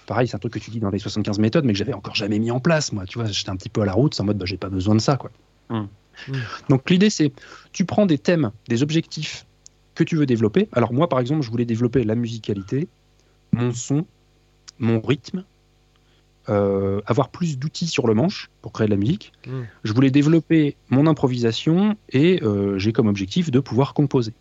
pareil, 0.07 0.27
c'est 0.27 0.37
un 0.37 0.39
truc 0.39 0.55
que 0.55 0.59
tu 0.59 0.71
dis 0.71 0.81
dans 0.81 0.91
les 0.91 0.99
75 0.99 1.39
méthodes, 1.39 1.65
mais 1.65 1.73
que 1.75 1.79
j'avais 1.79 1.93
encore 1.93 2.15
jamais 2.15 2.39
mis 2.39 2.51
en 2.51 2.61
place, 2.61 2.93
moi. 2.93 3.05
Tu 3.07 3.19
vois, 3.19 3.29
j'étais 3.29 3.51
un 3.51 3.57
petit 3.57 3.69
peu 3.69 3.83
à 3.83 3.85
la 3.85 3.93
route, 3.93 4.15
c'est 4.15 4.23
en 4.23 4.25
mode, 4.27 4.39
bah, 4.39 4.47
j'ai 4.47 4.57
pas 4.57 4.71
besoin 4.71 4.95
de 4.95 5.01
ça, 5.01 5.17
quoi. 5.17 5.31
Hmm. 5.69 5.87
Hmm. 6.29 6.33
Donc 6.71 6.89
l'idée, 6.91 7.11
c'est, 7.11 7.31
tu 7.73 7.85
prends 7.85 8.07
des 8.07 8.19
thèmes, 8.19 8.51
des 8.69 8.83
objectifs 8.83 9.45
que 9.95 10.05
tu 10.05 10.17
veux 10.17 10.27
développer. 10.27 10.69
Alors 10.73 10.93
moi, 10.93 11.09
par 11.09 11.21
exemple, 11.21 11.43
je 11.43 11.51
voulais 11.51 11.67
développer 11.67 12.05
la 12.05 12.15
musicalité, 12.15 12.89
mon 13.53 13.73
son, 13.73 14.07
mon 14.79 15.01
rythme, 15.01 15.45
euh, 16.49 17.01
avoir 17.07 17.29
plus 17.29 17.59
d'outils 17.59 17.87
sur 17.87 18.07
le 18.07 18.15
manche 18.15 18.51
pour 18.63 18.73
créer 18.73 18.87
de 18.87 18.93
la 18.93 18.97
musique. 18.97 19.33
Mm. 19.47 19.63
Je 19.85 19.93
voulais 19.93 20.11
développer 20.11 20.77
mon 20.89 21.07
improvisation 21.07 21.97
et 22.11 22.43
euh, 22.43 22.79
j'ai 22.79 22.93
comme 22.93 23.07
objectif 23.07 23.51
de 23.51 23.61
pouvoir 23.61 23.95
composer. 23.95 24.33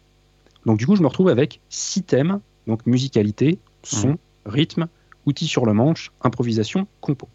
Donc 0.66 0.78
du 0.78 0.86
coup, 0.86 0.96
je 0.96 1.02
me 1.02 1.08
retrouve 1.08 1.30
avec 1.30 1.60
six 1.70 2.04
thèmes, 2.04 2.40
donc 2.66 2.86
musicalité, 2.86 3.60
son, 3.84 4.18
rythme, 4.46 4.88
outils 5.26 5.48
sur 5.48 5.66
le 5.66 5.74
manche, 5.74 6.12
improvisation, 6.22 6.88
compo. 7.02 7.28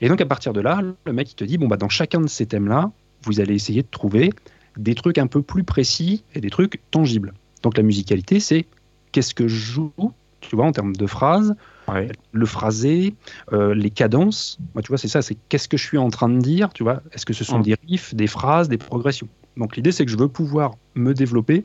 Et 0.00 0.08
donc 0.08 0.20
à 0.20 0.26
partir 0.26 0.52
de 0.52 0.60
là, 0.60 0.82
le 1.04 1.12
mec 1.12 1.32
il 1.32 1.34
te 1.34 1.44
dit 1.44 1.58
bon 1.58 1.68
bah 1.68 1.76
dans 1.76 1.88
chacun 1.88 2.20
de 2.20 2.28
ces 2.28 2.46
thèmes-là, 2.46 2.92
vous 3.22 3.40
allez 3.40 3.54
essayer 3.54 3.82
de 3.82 3.88
trouver 3.90 4.30
des 4.76 4.94
trucs 4.94 5.18
un 5.18 5.26
peu 5.26 5.42
plus 5.42 5.64
précis 5.64 6.24
et 6.34 6.40
des 6.40 6.50
trucs 6.50 6.80
tangibles. 6.90 7.32
Donc 7.62 7.76
la 7.76 7.82
musicalité, 7.82 8.40
c'est 8.40 8.66
qu'est-ce 9.12 9.34
que 9.34 9.48
je 9.48 9.56
joue, 9.56 9.92
tu 10.40 10.54
vois, 10.54 10.66
en 10.66 10.72
termes 10.72 10.94
de 10.94 11.06
phrases, 11.06 11.56
Ouais. 11.88 12.08
le 12.32 12.46
phrasé, 12.46 13.14
euh, 13.52 13.74
les 13.74 13.90
cadences. 13.90 14.58
Moi, 14.74 14.82
tu 14.82 14.88
vois, 14.88 14.98
c'est 14.98 15.08
ça, 15.08 15.22
c'est 15.22 15.36
qu'est-ce 15.48 15.68
que 15.68 15.76
je 15.76 15.84
suis 15.84 15.98
en 15.98 16.10
train 16.10 16.28
de 16.28 16.38
dire, 16.40 16.72
tu 16.72 16.82
vois. 16.82 17.00
Est-ce 17.12 17.24
que 17.26 17.32
ce 17.32 17.44
sont 17.44 17.58
Mm. 17.60 17.62
des 17.62 17.76
riffs, 17.88 18.14
des 18.14 18.26
phrases, 18.26 18.68
des 18.68 18.78
progressions? 18.78 19.28
Donc 19.56 19.76
l'idée, 19.76 19.92
c'est 19.92 20.04
que 20.04 20.10
je 20.10 20.16
veux 20.18 20.28
pouvoir 20.28 20.72
me 20.94 21.14
développer 21.14 21.64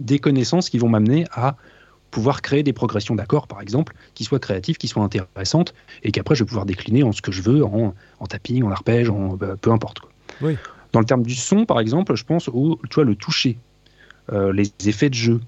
des 0.00 0.18
connaissances 0.18 0.70
qui 0.70 0.78
vont 0.78 0.88
m'amener 0.88 1.26
à 1.32 1.56
pouvoir 2.10 2.42
créer 2.42 2.62
des 2.62 2.72
progressions 2.72 3.14
d'accords, 3.14 3.46
par 3.46 3.60
exemple, 3.62 3.94
qui 4.14 4.24
soient 4.24 4.38
créatives, 4.38 4.76
qui 4.76 4.86
soient 4.86 5.02
intéressantes, 5.02 5.74
et 6.02 6.12
qu'après, 6.12 6.34
je 6.34 6.44
vais 6.44 6.48
pouvoir 6.48 6.66
décliner 6.66 7.02
en 7.02 7.12
ce 7.12 7.22
que 7.22 7.32
je 7.32 7.42
veux, 7.42 7.64
en, 7.64 7.94
en 8.20 8.26
tapping, 8.26 8.62
en 8.64 8.70
arpège, 8.70 9.08
en 9.10 9.34
bah, 9.36 9.56
peu 9.60 9.72
importe. 9.72 10.00
Quoi. 10.00 10.10
Oui. 10.42 10.56
Dans 10.92 11.00
le 11.00 11.06
terme 11.06 11.22
du 11.22 11.34
son, 11.34 11.64
par 11.64 11.80
exemple, 11.80 12.14
je 12.14 12.24
pense 12.24 12.48
au 12.48 12.78
tu 12.90 12.94
vois, 12.96 13.04
le 13.04 13.14
toucher, 13.16 13.58
euh, 14.32 14.52
les 14.52 14.70
effets 14.86 15.08
de 15.08 15.14
jeu, 15.14 15.40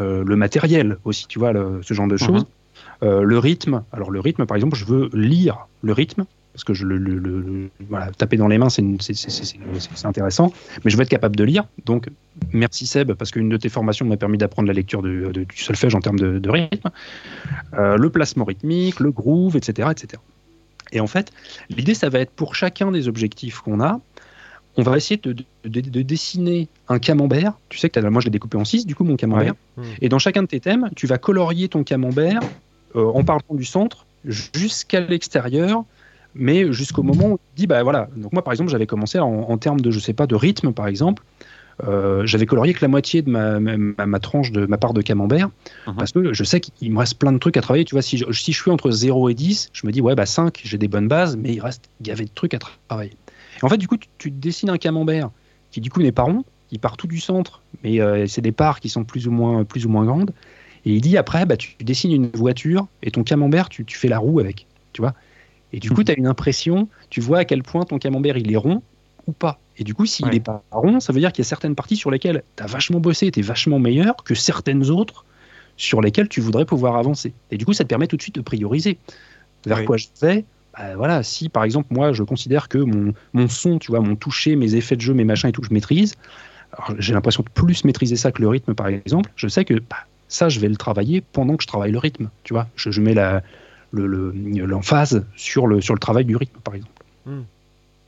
euh, 0.00 0.22
le 0.24 0.36
matériel 0.36 0.96
aussi, 1.04 1.26
tu 1.26 1.38
vois, 1.40 1.52
le- 1.52 1.80
ce 1.82 1.92
genre 1.92 2.06
de 2.08 2.16
choses. 2.16 2.46
Euh, 3.02 3.22
le 3.22 3.38
rythme, 3.38 3.82
alors 3.92 4.10
le 4.10 4.20
rythme, 4.20 4.46
par 4.46 4.56
exemple, 4.56 4.76
je 4.76 4.84
veux 4.84 5.10
lire 5.12 5.66
le 5.82 5.92
rythme, 5.92 6.24
parce 6.52 6.64
que 6.64 6.74
je 6.74 6.84
le, 6.86 6.98
le- 6.98 7.18
le- 7.18 7.40
le- 7.40 7.70
voilà, 7.88 8.10
taper 8.12 8.36
dans 8.36 8.46
les 8.46 8.58
mains, 8.58 8.68
c'est 8.68 8.84
intéressant, 10.04 10.52
mais 10.84 10.90
je 10.90 10.96
veux 10.96 11.02
être 11.02 11.08
capable 11.08 11.34
de 11.34 11.44
lire. 11.44 11.64
Donc, 11.86 12.08
merci 12.52 12.86
Seb, 12.86 13.12
parce 13.14 13.30
qu'une 13.30 13.48
de 13.48 13.56
tes 13.56 13.68
formations 13.70 14.04
m'a 14.06 14.16
permis 14.18 14.38
d'apprendre 14.38 14.68
la 14.68 14.74
lecture 14.74 15.02
du 15.02 15.46
solfège 15.56 15.94
en 15.94 16.00
termes 16.00 16.18
de, 16.18 16.38
de 16.38 16.50
rythme, 16.50 16.90
Euh, 17.78 17.96
le 17.96 18.10
placement 18.10 18.44
rythmique, 18.44 19.00
le 19.00 19.10
groove, 19.10 19.56
etc., 19.56 19.88
etc. 19.90 20.20
Et 20.92 21.00
en 21.00 21.06
fait, 21.06 21.32
l'idée, 21.70 21.94
ça 21.94 22.10
va 22.10 22.18
être 22.20 22.30
pour 22.32 22.54
chacun 22.54 22.90
des 22.92 23.08
objectifs 23.08 23.60
qu'on 23.60 23.80
a, 23.80 23.98
on 24.76 24.82
va 24.82 24.96
essayer 24.98 25.18
de, 25.22 25.32
de- 25.32 25.44
de- 25.64 25.80
de 25.80 26.02
dessiner 26.02 26.68
un 26.88 26.98
camembert. 26.98 27.54
Tu 27.70 27.78
sais 27.78 27.88
que 27.88 27.98
moi, 28.00 28.20
je 28.20 28.26
l'ai 28.26 28.30
découpé 28.30 28.58
en 28.58 28.64
six, 28.66 28.84
du 28.86 28.94
coup, 28.94 29.04
mon 29.04 29.16
camembert. 29.16 29.54
Ouais. 29.78 29.84
Et 30.02 30.08
dans 30.10 30.18
chacun 30.18 30.42
de 30.42 30.48
tes 30.48 30.60
thèmes, 30.60 30.90
tu 30.96 31.06
vas 31.06 31.16
colorier 31.18 31.68
ton 31.68 31.82
camembert 31.82 32.40
en 32.94 33.22
partant 33.24 33.54
du 33.54 33.64
centre 33.64 34.06
jusqu'à 34.24 35.00
l'extérieur, 35.00 35.84
mais 36.34 36.72
jusqu'au 36.72 37.02
moment 37.02 37.32
où 37.32 37.36
tu 37.36 37.42
dis, 37.56 37.66
bah 37.66 37.82
voilà. 37.82 38.08
Donc 38.16 38.32
moi, 38.32 38.42
par 38.42 38.52
exemple, 38.52 38.70
j'avais 38.70 38.86
commencé 38.86 39.18
en, 39.18 39.28
en 39.28 39.58
termes 39.58 39.80
de, 39.80 39.90
je 39.90 39.98
sais 39.98 40.12
pas, 40.14 40.26
de 40.26 40.34
rythme, 40.34 40.72
par 40.72 40.86
exemple. 40.86 41.22
Euh, 41.84 42.26
j'avais 42.26 42.46
colorié 42.46 42.74
que 42.74 42.82
la 42.82 42.88
moitié 42.88 43.22
de 43.22 43.30
ma, 43.30 43.58
ma, 43.58 43.76
ma- 43.76 44.06
ma 44.06 44.20
tranche 44.20 44.52
de 44.52 44.66
ma 44.66 44.76
part 44.76 44.92
de 44.92 45.00
camembert 45.02 45.48
Mhm. 45.86 45.94
parce 45.96 46.12
que 46.12 46.32
je 46.32 46.44
sais 46.44 46.60
qu'il 46.60 46.92
me 46.92 46.98
reste 46.98 47.18
plein 47.18 47.32
de 47.32 47.38
trucs 47.38 47.56
à 47.56 47.60
travailler. 47.62 47.84
Tu 47.84 47.94
vois, 47.94 48.02
si 48.02 48.18
je, 48.18 48.30
si 48.32 48.52
je 48.52 48.60
suis 48.60 48.70
entre 48.70 48.90
0 48.90 49.28
et 49.30 49.34
10, 49.34 49.70
je 49.72 49.86
me 49.86 49.92
dis, 49.92 50.00
ouais, 50.00 50.14
bah 50.14 50.26
5, 50.26 50.60
j'ai 50.64 50.78
des 50.78 50.88
bonnes 50.88 51.08
bases, 51.08 51.36
mais 51.36 51.52
il 51.54 51.60
reste 51.60 51.88
gavé 52.02 52.24
de 52.24 52.30
trucs 52.34 52.54
à 52.54 52.58
tra- 52.58 52.68
travailler. 52.88 53.12
Et 53.60 53.64
en 53.64 53.68
fait, 53.68 53.78
du 53.78 53.88
coup, 53.88 53.96
tu, 53.96 54.08
tu 54.18 54.30
dessines 54.30 54.70
un 54.70 54.78
camembert 54.78 55.30
qui, 55.70 55.80
du 55.80 55.90
coup, 55.90 56.02
n'est 56.02 56.12
pas 56.12 56.22
rond, 56.24 56.44
il 56.70 56.78
part 56.78 56.96
tout 56.96 57.06
du 57.06 57.18
centre, 57.20 57.62
mais 57.82 58.00
euh, 58.00 58.26
c'est 58.26 58.42
des 58.42 58.52
parts 58.52 58.78
qui 58.80 58.88
sont 58.88 59.04
plus 59.04 59.26
ou 59.26 59.30
moins, 59.30 59.64
plus 59.64 59.84
ou 59.86 59.88
moins 59.88 60.04
grandes. 60.04 60.32
Et 60.84 60.94
il 60.94 61.00
dit 61.00 61.16
après, 61.16 61.46
bah, 61.46 61.56
tu 61.56 61.76
dessines 61.80 62.12
une 62.12 62.28
voiture 62.28 62.86
et 63.02 63.10
ton 63.10 63.22
camembert, 63.24 63.68
tu, 63.68 63.84
tu 63.84 63.96
fais 63.96 64.08
la 64.08 64.18
roue 64.18 64.40
avec. 64.40 64.66
Tu 64.92 65.00
vois 65.00 65.14
Et 65.72 65.78
du 65.80 65.90
coup, 65.90 66.02
tu 66.04 66.12
as 66.12 66.18
une 66.18 66.26
impression, 66.26 66.88
tu 67.10 67.20
vois 67.20 67.38
à 67.38 67.44
quel 67.44 67.62
point 67.62 67.84
ton 67.84 67.98
camembert 67.98 68.36
il 68.36 68.52
est 68.52 68.56
rond 68.56 68.82
ou 69.26 69.32
pas. 69.32 69.60
Et 69.78 69.84
du 69.84 69.94
coup, 69.94 70.06
s'il 70.06 70.26
Ouais. 70.26 70.32
n'est 70.32 70.40
pas 70.40 70.62
rond, 70.70 71.00
ça 71.00 71.12
veut 71.12 71.20
dire 71.20 71.32
qu'il 71.32 71.42
y 71.44 71.46
a 71.46 71.48
certaines 71.48 71.74
parties 71.74 71.96
sur 71.96 72.10
lesquelles 72.10 72.42
tu 72.56 72.62
as 72.62 72.66
vachement 72.66 73.00
bossé, 73.00 73.30
tu 73.30 73.40
es 73.40 73.42
vachement 73.42 73.78
meilleur 73.78 74.16
que 74.24 74.34
certaines 74.34 74.90
autres 74.90 75.24
sur 75.76 76.00
lesquelles 76.02 76.28
tu 76.28 76.40
voudrais 76.40 76.64
pouvoir 76.66 76.96
avancer. 76.96 77.32
Et 77.50 77.56
du 77.56 77.64
coup, 77.64 77.72
ça 77.72 77.84
te 77.84 77.88
permet 77.88 78.06
tout 78.06 78.16
de 78.16 78.22
suite 78.22 78.34
de 78.34 78.40
prioriser. 78.42 78.98
Vers 79.66 79.78
Oui. 79.78 79.84
quoi 79.84 79.96
je 79.96 80.06
vais 80.20 80.44
bah, 80.76 80.96
voilà, 80.96 81.22
si 81.22 81.50
par 81.50 81.64
exemple 81.64 81.88
moi 81.90 82.14
je 82.14 82.22
considère 82.22 82.68
que 82.68 82.78
mon, 82.78 83.12
mon 83.34 83.46
son, 83.48 83.78
tu 83.78 83.90
vois, 83.90 84.00
mon 84.00 84.16
toucher, 84.16 84.56
mes 84.56 84.74
effets 84.74 84.96
de 84.96 85.02
jeu, 85.02 85.12
mes 85.12 85.24
machins 85.24 85.50
et 85.50 85.52
tout, 85.52 85.62
je 85.62 85.72
maîtrise, 85.72 86.14
j'ai 86.98 87.12
l'impression 87.12 87.42
de 87.42 87.50
plus 87.50 87.84
maîtriser 87.84 88.16
ça 88.16 88.32
que 88.32 88.40
le 88.40 88.48
rythme 88.48 88.74
par 88.74 88.88
exemple, 88.88 89.30
je 89.36 89.48
sais 89.48 89.64
que 89.64 89.74
bah, 89.74 90.06
ça 90.32 90.48
je 90.48 90.58
vais 90.60 90.68
le 90.68 90.76
travailler 90.76 91.20
pendant 91.20 91.56
que 91.56 91.62
je 91.62 91.68
travaille 91.68 91.92
le 91.92 91.98
rythme, 91.98 92.30
tu 92.42 92.54
vois, 92.54 92.66
je, 92.76 92.90
je 92.90 93.00
mets 93.00 93.14
la, 93.14 93.42
le, 93.90 94.06
le- 94.06 94.32
l'emphase 94.66 95.24
sur 95.36 95.66
le, 95.66 95.80
sur 95.80 95.94
le 95.94 96.00
travail 96.00 96.24
du 96.24 96.36
rythme 96.36 96.58
par 96.64 96.74
exemple. 96.74 96.92
Hmm. 97.26 97.42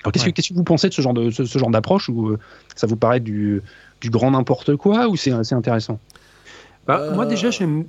Alors 0.02 0.12
qu'est-ce, 0.12 0.24
Ouais. 0.24 0.30
que, 0.32 0.36
qu'est-ce 0.36 0.48
que 0.50 0.54
vous 0.54 0.64
pensez 0.64 0.88
de 0.88 0.94
ce 0.94 1.02
genre, 1.02 1.14
de, 1.14 1.30
ce, 1.30 1.44
ce 1.44 1.58
genre 1.58 1.70
d'approche 1.70 2.08
ou 2.08 2.28
euh, 2.30 2.38
ça 2.76 2.86
vous 2.86 2.96
paraît 2.96 3.20
du, 3.20 3.62
du 4.00 4.10
grand 4.10 4.30
n'importe 4.30 4.76
quoi 4.76 5.08
ou 5.08 5.16
c'est, 5.16 5.32
c'est 5.44 5.54
intéressant? 5.54 5.98
Bah, 6.86 7.10
Moi, 7.14 7.24
déjà, 7.26 7.50
j'aime. 7.50 7.84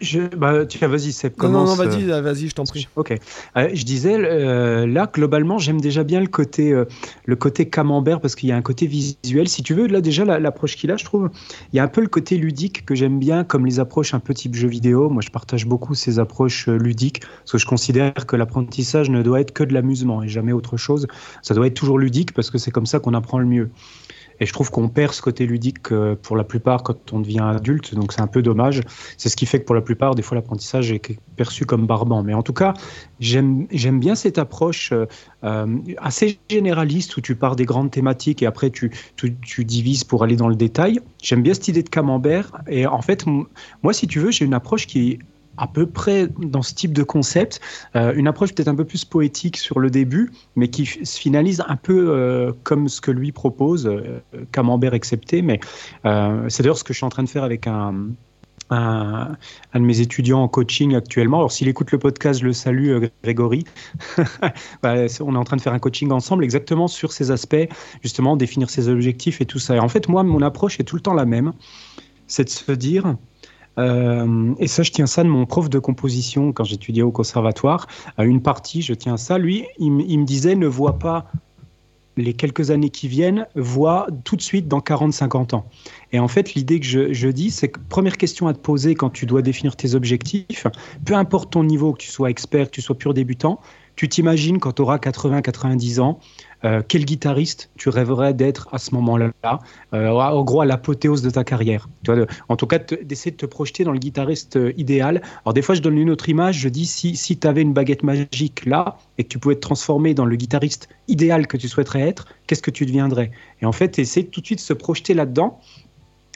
Je... 0.00 0.20
Bah, 0.36 0.66
tiens, 0.66 0.88
vas-y, 0.88 1.10
Seb, 1.12 1.32
Non, 1.38 1.48
non, 1.48 1.52
commence. 1.64 1.78
non, 1.78 1.84
euh, 1.84 1.88
vas-y, 1.88 2.10
euh, 2.10 2.20
vas-y, 2.20 2.48
je 2.48 2.54
t'en 2.54 2.64
prie. 2.64 2.86
Ok. 2.96 3.14
Euh, 3.56 3.68
je 3.72 3.84
disais, 3.84 4.14
euh, 4.14 4.86
là, 4.86 5.10
globalement, 5.12 5.56
j'aime 5.58 5.80
déjà 5.80 6.04
bien 6.04 6.20
le 6.20 6.26
côté, 6.26 6.70
euh, 6.72 6.84
le 7.24 7.34
côté 7.36 7.68
camembert 7.70 8.20
parce 8.20 8.34
qu'il 8.34 8.48
y 8.48 8.52
a 8.52 8.56
un 8.56 8.62
côté 8.62 8.86
visuel. 8.86 9.48
Si 9.48 9.62
tu 9.62 9.72
veux, 9.72 9.86
là, 9.86 10.02
déjà, 10.02 10.26
la- 10.26 10.38
l'approche 10.38 10.76
qu'il 10.76 10.90
a, 10.90 10.98
je 10.98 11.04
trouve, 11.04 11.30
il 11.72 11.76
y 11.76 11.80
a 11.80 11.82
un 11.82 11.88
peu 11.88 12.02
le 12.02 12.08
côté 12.08 12.36
ludique 12.36 12.84
que 12.84 12.94
j'aime 12.94 13.18
bien, 13.18 13.42
comme 13.42 13.64
les 13.64 13.80
approches 13.80 14.12
un 14.12 14.20
peu 14.20 14.34
type 14.34 14.54
jeu 14.54 14.68
vidéo. 14.68 15.08
Moi, 15.08 15.22
je 15.24 15.30
partage 15.30 15.64
beaucoup 15.66 15.94
ces 15.94 16.18
approches 16.18 16.68
ludiques 16.68 17.20
parce 17.40 17.52
que 17.52 17.58
je 17.58 17.66
considère 17.66 18.12
que 18.26 18.36
l'apprentissage 18.36 19.08
ne 19.08 19.22
doit 19.22 19.40
être 19.40 19.52
que 19.52 19.64
de 19.64 19.72
l'amusement 19.72 20.22
et 20.22 20.28
jamais 20.28 20.52
autre 20.52 20.76
chose. 20.76 21.06
Ça 21.40 21.54
doit 21.54 21.66
être 21.68 21.74
toujours 21.74 21.98
ludique 21.98 22.32
parce 22.34 22.50
que 22.50 22.58
c'est 22.58 22.70
comme 22.70 22.86
ça 22.86 22.98
qu'on 22.98 23.14
apprend 23.14 23.38
le 23.38 23.46
mieux. 23.46 23.70
Et 24.40 24.46
je 24.46 24.52
trouve 24.52 24.70
qu'on 24.70 24.88
perd 24.88 25.12
ce 25.12 25.22
côté 25.22 25.46
ludique 25.46 25.92
euh, 25.92 26.16
pour 26.20 26.36
la 26.36 26.44
plupart 26.44 26.82
quand 26.82 27.12
on 27.12 27.20
devient 27.20 27.40
adulte, 27.40 27.94
donc 27.94 28.12
c'est 28.12 28.20
un 28.20 28.26
peu 28.26 28.42
dommage. 28.42 28.80
C'est 29.16 29.28
ce 29.28 29.36
qui 29.36 29.46
fait 29.46 29.60
que 29.60 29.64
pour 29.64 29.74
la 29.74 29.80
plupart, 29.80 30.14
des 30.14 30.22
fois, 30.22 30.34
l'apprentissage 30.34 30.92
est 30.92 31.18
perçu 31.36 31.64
comme 31.64 31.86
barbant. 31.86 32.22
Mais 32.22 32.34
en 32.34 32.42
tout 32.42 32.52
cas, 32.52 32.74
j'aime 33.20 33.66
bien 33.98 34.14
cette 34.14 34.38
approche 34.38 34.92
euh, 34.92 35.06
euh, 35.44 35.66
assez 35.98 36.38
généraliste 36.50 37.16
où 37.16 37.20
tu 37.20 37.34
pars 37.36 37.56
des 37.56 37.64
grandes 37.64 37.90
thématiques 37.90 38.42
et 38.42 38.46
après 38.46 38.70
tu, 38.70 38.90
tu, 39.16 39.36
tu 39.36 39.64
divises 39.64 40.04
pour 40.04 40.22
aller 40.24 40.36
dans 40.36 40.48
le 40.48 40.56
détail. 40.56 41.00
J'aime 41.22 41.42
bien 41.42 41.54
cette 41.54 41.68
idée 41.68 41.82
de 41.82 41.88
camembert. 41.88 42.52
Et 42.68 42.86
en 42.86 43.02
fait, 43.02 43.24
moi, 43.82 43.92
si 43.92 44.06
tu 44.06 44.20
veux, 44.20 44.30
j'ai 44.30 44.44
une 44.44 44.54
approche 44.54 44.86
qui 44.86 45.18
à 45.56 45.66
peu 45.66 45.86
près 45.86 46.28
dans 46.38 46.62
ce 46.62 46.74
type 46.74 46.92
de 46.92 47.02
concept, 47.02 47.60
euh, 47.94 48.12
une 48.14 48.28
approche 48.28 48.54
peut-être 48.54 48.68
un 48.68 48.74
peu 48.74 48.84
plus 48.84 49.04
poétique 49.04 49.56
sur 49.56 49.78
le 49.78 49.90
début, 49.90 50.30
mais 50.54 50.68
qui 50.68 50.86
se 50.86 51.18
finalise 51.18 51.62
un 51.68 51.76
peu 51.76 52.10
euh, 52.10 52.52
comme 52.62 52.88
ce 52.88 53.00
que 53.00 53.10
lui 53.10 53.32
propose, 53.32 53.86
euh, 53.86 54.20
camembert 54.52 54.94
excepté. 54.94 55.42
Mais 55.42 55.60
c'est 56.48 56.62
d'ailleurs 56.62 56.78
ce 56.78 56.84
que 56.84 56.92
je 56.92 56.98
suis 56.98 57.06
en 57.06 57.10
train 57.10 57.22
de 57.22 57.28
faire 57.28 57.44
avec 57.44 57.66
un, 57.66 58.08
un, 58.70 59.36
de 59.74 59.80
mes 59.80 60.00
étudiants 60.00 60.42
en 60.42 60.48
coaching 60.48 60.94
actuellement. 60.94 61.38
Alors, 61.38 61.52
s'il 61.52 61.68
écoute 61.68 61.92
le 61.92 61.98
podcast, 61.98 62.40
je 62.40 62.46
le 62.46 62.52
salue, 62.52 63.04
Grégory. 63.22 63.64
Bah, 64.82 64.94
on 65.20 65.34
est 65.34 65.38
en 65.38 65.44
train 65.44 65.56
de 65.56 65.62
faire 65.62 65.72
un 65.72 65.78
coaching 65.78 66.10
ensemble 66.12 66.44
exactement 66.44 66.88
sur 66.88 67.12
ces 67.12 67.30
aspects, 67.30 67.68
justement, 68.02 68.36
définir 68.36 68.70
ses 68.70 68.88
objectifs 68.88 69.40
et 69.40 69.46
tout 69.46 69.58
ça. 69.58 69.76
Et 69.76 69.78
en 69.78 69.88
fait, 69.88 70.08
moi, 70.08 70.22
mon 70.22 70.42
approche 70.42 70.78
est 70.80 70.84
tout 70.84 70.96
le 70.96 71.02
temps 71.02 71.14
la 71.14 71.24
même. 71.24 71.52
C'est 72.26 72.44
de 72.44 72.50
se 72.50 72.72
dire, 72.72 73.16
euh, 73.78 74.54
et 74.58 74.66
ça, 74.66 74.82
je 74.82 74.90
tiens 74.90 75.06
ça 75.06 75.22
de 75.22 75.28
mon 75.28 75.46
prof 75.46 75.68
de 75.68 75.78
composition 75.78 76.52
quand 76.52 76.64
j'étudiais 76.64 77.02
au 77.02 77.10
conservatoire. 77.10 77.86
À 78.16 78.24
une 78.24 78.42
partie, 78.42 78.82
je 78.82 78.94
tiens 78.94 79.16
ça. 79.16 79.38
Lui, 79.38 79.66
il, 79.78 79.90
me 79.90 80.24
disait 80.24 80.54
ne 80.54 80.66
vois 80.66 80.98
pas 80.98 81.30
les 82.16 82.32
quelques 82.32 82.70
années 82.70 82.88
qui 82.88 83.08
viennent, 83.08 83.46
vois 83.54 84.06
tout 84.24 84.36
de 84.36 84.42
suite 84.42 84.68
dans 84.68 84.80
40-50 84.80 85.54
ans. 85.54 85.66
Et 86.12 86.18
en 86.18 86.28
fait, 86.28 86.54
l'idée 86.54 86.80
que 86.80 86.86
je, 86.86 87.12
je 87.12 87.28
dis, 87.28 87.50
c'est 87.50 87.68
que 87.68 87.78
première 87.90 88.16
question 88.16 88.48
à 88.48 88.54
te 88.54 88.58
poser 88.58 88.94
quand 88.94 89.10
tu 89.10 89.26
dois 89.26 89.42
définir 89.42 89.76
tes 89.76 89.94
objectifs, 89.94 90.66
peu 91.04 91.14
importe 91.14 91.52
ton 91.52 91.64
niveau, 91.64 91.92
que 91.92 91.98
tu 91.98 92.10
sois 92.10 92.30
expert, 92.30 92.66
que 92.66 92.72
tu 92.72 92.80
sois 92.80 92.96
pur 92.96 93.12
débutant, 93.12 93.60
tu 93.96 94.08
t'imagines 94.08 94.58
quand 94.60 94.72
tu 94.72 94.82
auras 94.82 94.98
80-90 94.98 96.00
ans, 96.00 96.20
euh, 96.64 96.82
quel 96.86 97.04
guitariste 97.04 97.70
tu 97.76 97.88
rêverais 97.88 98.34
d'être 98.34 98.68
à 98.72 98.78
ce 98.78 98.94
moment-là 98.94 99.32
euh, 99.92 100.08
En 100.10 100.44
gros, 100.44 100.60
à 100.60 100.66
l'apothéose 100.66 101.22
de 101.22 101.30
ta 101.30 101.44
carrière? 101.44 101.88
Tu 102.04 102.12
vois, 102.12 102.26
en 102.48 102.56
tout 102.56 102.66
cas, 102.66 102.78
d'essayer 102.78 103.30
de 103.30 103.36
te 103.36 103.46
projeter 103.46 103.84
dans 103.84 103.92
le 103.92 103.98
guitariste 103.98 104.56
euh, 104.56 104.72
idéal. 104.76 105.22
Alors, 105.44 105.54
des 105.54 105.62
fois, 105.62 105.74
je 105.74 105.82
donne 105.82 105.98
une 105.98 106.10
autre 106.10 106.28
image. 106.28 106.58
Je 106.58 106.68
dis 106.68 106.86
si, 106.86 107.16
si 107.16 107.38
tu 107.38 107.46
avais 107.46 107.62
une 107.62 107.72
baguette 107.72 108.02
magique 108.02 108.64
là 108.66 108.98
et 109.18 109.24
que 109.24 109.28
tu 109.28 109.38
pouvais 109.38 109.54
te 109.54 109.60
transformer 109.60 110.14
dans 110.14 110.24
le 110.24 110.36
guitariste 110.36 110.88
idéal 111.08 111.46
que 111.46 111.56
tu 111.56 111.68
souhaiterais 111.68 112.02
être, 112.02 112.26
qu'est-ce 112.46 112.62
que 112.62 112.70
tu 112.70 112.86
deviendrais? 112.86 113.30
Et 113.60 113.66
en 113.66 113.72
fait, 113.72 113.98
essayer 113.98 114.26
tout 114.26 114.40
de 114.40 114.46
suite 114.46 114.58
de 114.58 114.64
se 114.64 114.72
projeter 114.72 115.14
là-dedans 115.14 115.60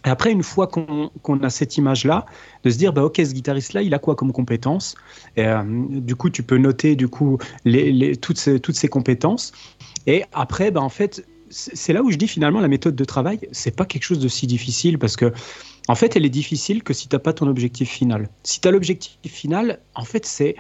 et 0.04 0.08
après, 0.08 0.32
une 0.32 0.42
fois 0.42 0.66
qu'on 0.66 1.42
a 1.42 1.50
cette 1.50 1.76
image-là, 1.76 2.24
de 2.64 2.70
se 2.70 2.78
dire, 2.78 2.92
bah, 2.92 3.04
ok, 3.04 3.16
ce 3.16 3.32
guitariste-là, 3.32 3.82
il 3.82 3.92
a 3.94 3.98
quoi 3.98 4.14
comme 4.14 4.32
compétences? 4.32 4.94
Euh, 5.38 5.62
Du 5.90 6.16
coup, 6.16 6.30
tu 6.30 6.42
peux 6.42 6.58
noter 6.58 6.96
du 6.96 7.08
coup 7.08 7.38
toutes, 8.20 8.38
ces, 8.38 8.88
compétences. 8.88 9.52
Et 10.06 10.24
après, 10.32 10.70
bah, 10.70 10.80
en 10.80 10.88
fait, 10.88 11.26
c'est 11.50 11.92
là 11.92 12.02
où 12.02 12.10
je 12.10 12.16
dis 12.16 12.28
finalement 12.28 12.60
la 12.60 12.68
méthode 12.68 12.94
de 12.94 13.04
travail, 13.04 13.40
c'est 13.52 13.74
pas 13.74 13.84
quelque 13.84 14.04
chose 14.04 14.20
de 14.20 14.28
si 14.28 14.46
difficile 14.46 14.98
parce 14.98 15.16
que 15.16 15.32
en 15.88 15.96
fait, 15.96 16.14
elle 16.14 16.24
est 16.24 16.30
difficile 16.30 16.84
que 16.84 16.94
si 16.94 17.08
tu 17.08 17.16
n'as 17.16 17.20
pas 17.20 17.32
ton 17.32 17.48
objectif 17.48 17.90
final. 17.90 18.28
Si 18.44 18.60
tu 18.60 18.68
as 18.68 18.70
l'objectif 18.70 19.18
final, 19.24 19.80
en 19.96 20.04
fait, 20.04 20.24
c'est 20.24 20.54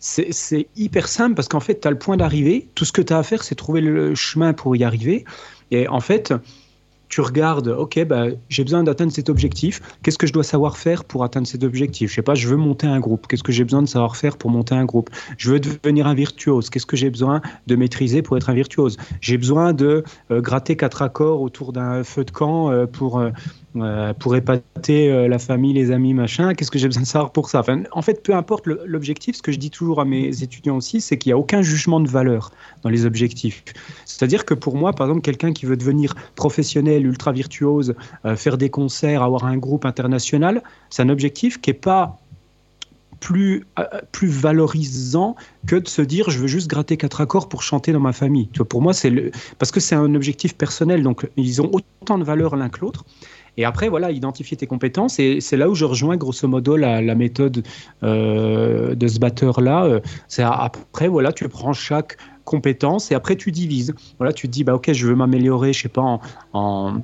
c'est 0.00 0.68
hyper 0.76 1.08
simple 1.08 1.34
parce 1.34 1.48
qu'en 1.48 1.60
fait, 1.60 1.80
tu 1.80 1.88
as 1.88 1.90
le 1.90 1.98
point 1.98 2.16
d'arrivée. 2.16 2.68
Tout 2.74 2.84
ce 2.84 2.92
que 2.92 3.02
tu 3.02 3.12
as 3.12 3.18
à 3.18 3.22
faire, 3.24 3.42
c'est 3.42 3.56
trouver 3.56 3.80
le 3.80 4.14
chemin 4.14 4.52
pour 4.52 4.76
y 4.76 4.84
arriver. 4.84 5.24
Et 5.70 5.88
en 5.88 6.00
fait, 6.00 6.32
tu 7.08 7.20
regardes, 7.20 7.68
ok, 7.68 8.04
bah, 8.04 8.26
j'ai 8.48 8.64
besoin 8.64 8.82
d'atteindre 8.82 9.12
cet 9.12 9.28
objectif. 9.28 9.80
Qu'est-ce 10.02 10.18
que 10.18 10.26
je 10.26 10.32
dois 10.32 10.44
savoir 10.44 10.76
faire 10.76 11.04
pour 11.04 11.24
atteindre 11.24 11.46
cet 11.46 11.64
objectif? 11.64 12.10
Je 12.10 12.16
sais 12.16 12.22
pas, 12.22 12.34
je 12.34 12.48
veux 12.48 12.56
monter 12.56 12.86
un 12.86 13.00
groupe. 13.00 13.26
Qu'est-ce 13.26 13.42
que 13.42 13.52
j'ai 13.52 13.64
besoin 13.64 13.82
de 13.82 13.88
savoir 13.88 14.16
faire 14.16 14.36
pour 14.36 14.50
monter 14.50 14.74
un 14.74 14.84
groupe? 14.84 15.10
Je 15.36 15.50
veux 15.50 15.60
devenir 15.60 16.06
un 16.06 16.14
virtuose. 16.14 16.70
Qu'est-ce 16.70 16.86
que 16.86 16.96
j'ai 16.96 17.10
besoin 17.10 17.40
de 17.66 17.76
maîtriser 17.76 18.22
pour 18.22 18.36
être 18.36 18.50
un 18.50 18.54
virtuose? 18.54 18.96
J'ai 19.20 19.38
besoin 19.38 19.72
de 19.72 20.04
euh, 20.30 20.40
gratter 20.40 20.76
quatre 20.76 21.02
accords 21.02 21.40
autour 21.40 21.72
d'un 21.72 22.04
feu 22.04 22.24
de 22.24 22.30
camp 22.30 22.70
euh, 22.70 22.86
pour 22.86 23.22
euh, 23.76 24.14
pour 24.14 24.34
épater 24.34 25.12
euh, 25.12 25.28
la 25.28 25.38
famille, 25.38 25.74
les 25.74 25.90
amis, 25.90 26.14
machin. 26.14 26.54
Qu'est-ce 26.54 26.70
que 26.70 26.78
j'ai 26.78 26.88
besoin 26.88 27.02
de 27.02 27.06
savoir 27.06 27.32
pour 27.32 27.50
ça? 27.50 27.62
En 27.92 28.02
fait, 28.02 28.22
peu 28.22 28.34
importe 28.34 28.66
l'objectif, 28.66 29.36
ce 29.36 29.42
que 29.42 29.52
je 29.52 29.58
dis 29.58 29.70
toujours 29.70 30.00
à 30.00 30.06
mes 30.06 30.42
étudiants 30.42 30.76
aussi, 30.76 31.02
c'est 31.02 31.18
qu'il 31.18 31.30
n'y 31.30 31.34
a 31.34 31.38
aucun 31.38 31.60
jugement 31.60 32.00
de 32.00 32.08
valeur 32.08 32.50
dans 32.82 32.88
les 32.88 33.04
objectifs. 33.04 33.62
C'est-à-dire 34.06 34.46
que 34.46 34.54
pour 34.54 34.74
moi, 34.74 34.94
par 34.94 35.06
exemple, 35.06 35.22
quelqu'un 35.22 35.52
qui 35.52 35.66
veut 35.66 35.76
devenir 35.76 36.14
professionnel, 36.34 37.04
ultra 37.04 37.32
virtuose, 37.32 37.94
euh, 38.24 38.36
faire 38.36 38.56
des 38.56 38.70
concerts, 38.70 39.22
avoir 39.22 39.44
un 39.44 39.58
groupe 39.58 39.84
international, 39.84 40.62
c'est 40.88 41.02
un 41.02 41.10
objectif 41.10 41.60
qui 41.60 41.70
n'est 41.70 41.74
pas 41.74 42.18
plus, 43.20 43.66
plus 44.12 44.28
valorisant 44.28 45.36
que 45.66 45.76
de 45.76 45.88
se 45.88 46.02
dire 46.02 46.30
je 46.30 46.38
veux 46.38 46.46
juste 46.46 46.68
gratter 46.68 46.96
quatre 46.96 47.20
accords 47.20 47.48
pour 47.48 47.62
chanter 47.62 47.92
dans 47.92 48.00
ma 48.00 48.12
famille. 48.12 48.46
Pour 48.46 48.80
moi, 48.80 48.94
c'est 48.94 49.32
parce 49.58 49.72
que 49.72 49.80
c'est 49.80 49.96
un 49.96 50.14
objectif 50.14 50.56
personnel, 50.56 51.02
donc 51.02 51.28
ils 51.36 51.60
ont 51.60 51.70
autant 51.72 52.16
de 52.16 52.24
valeur 52.24 52.56
l'un 52.56 52.68
que 52.68 52.80
l'autre. 52.80 53.04
Et 53.58 53.64
après, 53.64 53.88
voilà, 53.88 54.12
identifier 54.12 54.56
tes 54.56 54.68
compétences. 54.68 55.18
Et 55.18 55.40
c'est 55.40 55.56
là 55.56 55.68
où 55.68 55.74
je 55.74 55.84
rejoins 55.84 56.16
grosso 56.16 56.46
modo 56.46 56.76
la, 56.76 57.14
méthode 57.14 57.64
euh, 58.04 58.94
de 58.94 59.08
ce 59.08 59.18
batteur-là. 59.18 59.84
Euh, 59.84 60.00
c'est 60.28 60.44
après, 60.44 61.08
voilà, 61.08 61.32
tu 61.32 61.46
prends 61.48 61.72
chaque 61.72 62.16
compétence 62.44 63.10
et 63.10 63.14
après 63.14 63.36
tu 63.36 63.50
divises. 63.50 63.94
Voilà, 64.18 64.32
tu 64.32 64.46
te 64.46 64.52
dis, 64.52 64.62
bah, 64.62 64.74
ok, 64.76 64.92
je 64.92 65.06
veux 65.08 65.16
m'améliorer, 65.16 65.72
je 65.72 65.82
sais 65.82 65.88
pas, 65.88 66.00
en 66.00 66.20
en 66.52 67.02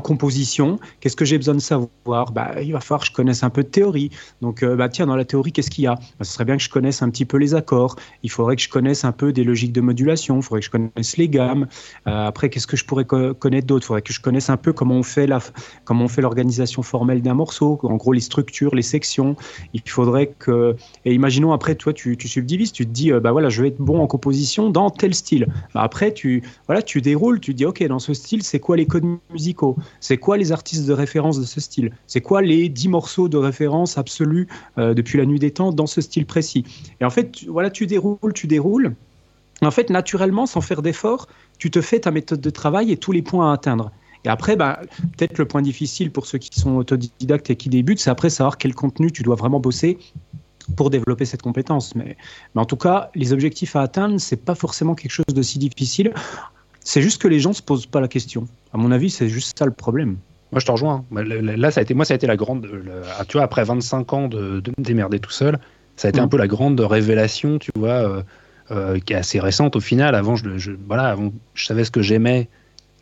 composition, 0.00 0.78
qu'est-ce 1.00 1.16
que 1.16 1.24
j'ai 1.24 1.38
besoin 1.38 1.54
de 1.54 1.60
savoir? 1.60 2.32
Bah, 2.32 2.62
Il 2.62 2.72
va 2.72 2.80
falloir 2.80 3.00
que 3.00 3.06
je 3.06 3.12
connaisse 3.12 3.42
un 3.42 3.50
peu 3.50 3.62
de 3.62 3.68
théorie. 3.68 4.10
Donc, 4.42 4.62
euh, 4.62 4.76
bah, 4.76 4.88
tiens, 4.88 5.06
dans 5.06 5.16
la 5.16 5.24
théorie, 5.24 5.52
qu'est-ce 5.52 5.70
qu'il 5.70 5.84
y 5.84 5.86
a? 5.86 5.94
Bah, 5.94 6.24
Ce 6.24 6.32
serait 6.32 6.44
bien 6.44 6.56
que 6.56 6.62
je 6.62 6.68
connaisse 6.68 7.02
un 7.02 7.10
petit 7.10 7.24
peu 7.24 7.38
les 7.38 7.54
accords. 7.54 7.96
Il 8.22 8.30
faudrait 8.30 8.56
que 8.56 8.62
je 8.62 8.68
connaisse 8.68 9.04
un 9.04 9.12
peu 9.12 9.32
des 9.32 9.44
logiques 9.44 9.72
de 9.72 9.80
modulation. 9.80 10.36
Il 10.36 10.42
faudrait 10.42 10.60
que 10.60 10.66
je 10.66 10.70
connaisse 10.70 11.16
les 11.16 11.28
gammes. 11.28 11.66
Euh, 12.06 12.26
après, 12.26 12.50
qu'est-ce 12.50 12.66
que 12.66 12.76
je 12.76 12.84
pourrais 12.84 13.06
connaître 13.06 13.66
d'autre? 13.66 13.84
Il 13.84 13.86
faudrait 13.86 14.02
que 14.02 14.12
je 14.12 14.20
connaisse 14.20 14.50
un 14.50 14.56
peu 14.58 14.72
comment 14.72 14.96
on 14.96 15.02
fait 15.02 15.26
la, 15.26 15.40
on 15.88 16.08
fait 16.08 16.22
l'organisation 16.22 16.82
formelle 16.82 17.22
d'un 17.22 17.34
morceau. 17.34 17.78
En 17.82 17.96
gros, 17.96 18.12
les 18.12 18.20
structures, 18.20 18.74
les 18.74 18.82
sections. 18.82 19.36
Il 19.72 19.82
faudrait 19.86 20.34
que. 20.38 20.76
Et 21.04 21.14
imaginons 21.14 21.52
après, 21.52 21.74
toi, 21.74 21.92
tu, 21.92 22.16
tu 22.16 22.28
subdivises. 22.28 22.72
Tu 22.72 22.86
te 22.86 22.90
dis, 22.90 23.10
euh, 23.10 23.20
bah 23.20 23.32
voilà, 23.32 23.48
je 23.48 23.62
vais 23.62 23.68
être 23.68 23.80
bon 23.80 24.00
en 24.00 24.06
composition 24.06 24.70
dans 24.70 24.90
tel 24.90 25.14
style. 25.14 25.46
Bah, 25.74 25.82
après, 25.82 26.12
tu, 26.12 26.42
voilà, 26.66 26.82
tu 26.82 27.00
déroules. 27.00 27.40
Tu 27.40 27.52
te 27.52 27.56
dis, 27.56 27.64
ok, 27.64 27.82
dans 27.86 27.98
ce 27.98 28.12
style, 28.14 28.42
c'est 28.42 28.60
quoi 28.60 28.76
les 28.76 28.86
codes 28.86 29.06
musicaux? 29.30 29.77
C'est 30.00 30.18
quoi 30.18 30.36
les 30.36 30.52
artistes 30.52 30.86
de 30.86 30.92
référence 30.92 31.38
de 31.38 31.44
ce 31.44 31.60
style? 31.60 31.92
C'est 32.06 32.20
quoi 32.20 32.42
les 32.42 32.68
10 32.68 32.88
morceaux 32.88 33.28
de 33.28 33.36
référence 33.36 33.98
absolus 33.98 34.48
euh, 34.78 34.94
depuis 34.94 35.18
la 35.18 35.26
nuit 35.26 35.38
des 35.38 35.50
temps 35.50 35.72
dans 35.72 35.86
ce 35.86 36.00
style 36.00 36.26
précis? 36.26 36.64
Et 37.00 37.04
en 37.04 37.10
fait, 37.10 37.32
tu, 37.32 37.46
voilà, 37.46 37.70
tu 37.70 37.86
déroules, 37.86 38.32
tu 38.34 38.46
déroules. 38.46 38.94
En 39.62 39.70
fait, 39.70 39.90
naturellement, 39.90 40.46
sans 40.46 40.60
faire 40.60 40.82
d'effort, 40.82 41.26
tu 41.58 41.70
te 41.70 41.80
fais 41.80 42.00
ta 42.00 42.10
méthode 42.10 42.40
de 42.40 42.50
travail 42.50 42.92
et 42.92 42.96
tous 42.96 43.12
les 43.12 43.22
points 43.22 43.50
à 43.50 43.54
atteindre. 43.54 43.90
Et 44.24 44.28
après, 44.28 44.56
bah, 44.56 44.80
peut-être 45.16 45.38
le 45.38 45.46
point 45.46 45.62
difficile 45.62 46.10
pour 46.10 46.26
ceux 46.26 46.38
qui 46.38 46.58
sont 46.58 46.76
autodidactes 46.76 47.50
et 47.50 47.56
qui 47.56 47.68
débutent, 47.68 48.00
c'est 48.00 48.10
après 48.10 48.30
savoir 48.30 48.58
quel 48.58 48.74
contenu 48.74 49.10
tu 49.10 49.22
dois 49.22 49.36
vraiment 49.36 49.60
bosser 49.60 49.98
pour 50.76 50.90
développer 50.90 51.24
cette 51.24 51.42
compétence. 51.42 51.94
Mais, 51.94 52.16
mais 52.54 52.60
en 52.60 52.64
tout 52.64 52.76
cas, 52.76 53.10
les 53.14 53.32
objectifs 53.32 53.76
à 53.76 53.82
atteindre, 53.82 54.18
c'est 54.18 54.36
pas 54.36 54.54
forcément 54.54 54.94
quelque 54.94 55.12
chose 55.12 55.26
de 55.26 55.42
si 55.42 55.58
difficile. 55.58 56.12
C'est 56.80 57.02
juste 57.02 57.20
que 57.20 57.28
les 57.28 57.40
gens 57.40 57.52
se 57.52 57.62
posent 57.62 57.86
pas 57.86 58.00
la 58.00 58.08
question. 58.08 58.48
À 58.72 58.78
mon 58.78 58.90
avis, 58.90 59.10
c'est 59.10 59.28
juste 59.28 59.58
ça 59.58 59.64
le 59.64 59.72
problème. 59.72 60.16
Moi, 60.52 60.60
je 60.60 60.66
te 60.66 60.72
rejoins. 60.72 61.04
Là, 61.10 61.70
ça 61.70 61.80
a 61.80 61.82
été, 61.82 61.94
moi, 61.94 62.04
ça 62.04 62.14
a 62.14 62.16
été 62.16 62.26
la 62.26 62.36
grande. 62.36 62.66
Ah, 63.18 63.24
tu 63.24 63.36
vois, 63.36 63.44
après 63.44 63.64
25 63.64 64.12
ans 64.12 64.28
de, 64.28 64.62
me 64.78 64.82
démerder 64.82 65.18
tout 65.18 65.30
seul, 65.30 65.58
ça 65.96 66.08
a 66.08 66.10
été 66.10 66.20
un 66.20 66.26
mm. 66.26 66.30
peu 66.30 66.36
la 66.38 66.46
grande 66.46 66.80
révélation, 66.80 67.58
tu 67.58 67.70
vois, 67.76 67.90
euh, 67.90 68.22
euh, 68.70 68.98
qui 68.98 69.12
est 69.12 69.16
assez 69.16 69.40
récente 69.40 69.76
au 69.76 69.80
final. 69.80 70.14
Avant, 70.14 70.36
je, 70.36 70.72
voilà, 70.86 71.08
avant, 71.08 71.32
je 71.54 71.66
savais 71.66 71.84
ce 71.84 71.90
que 71.90 72.02
j'aimais 72.02 72.48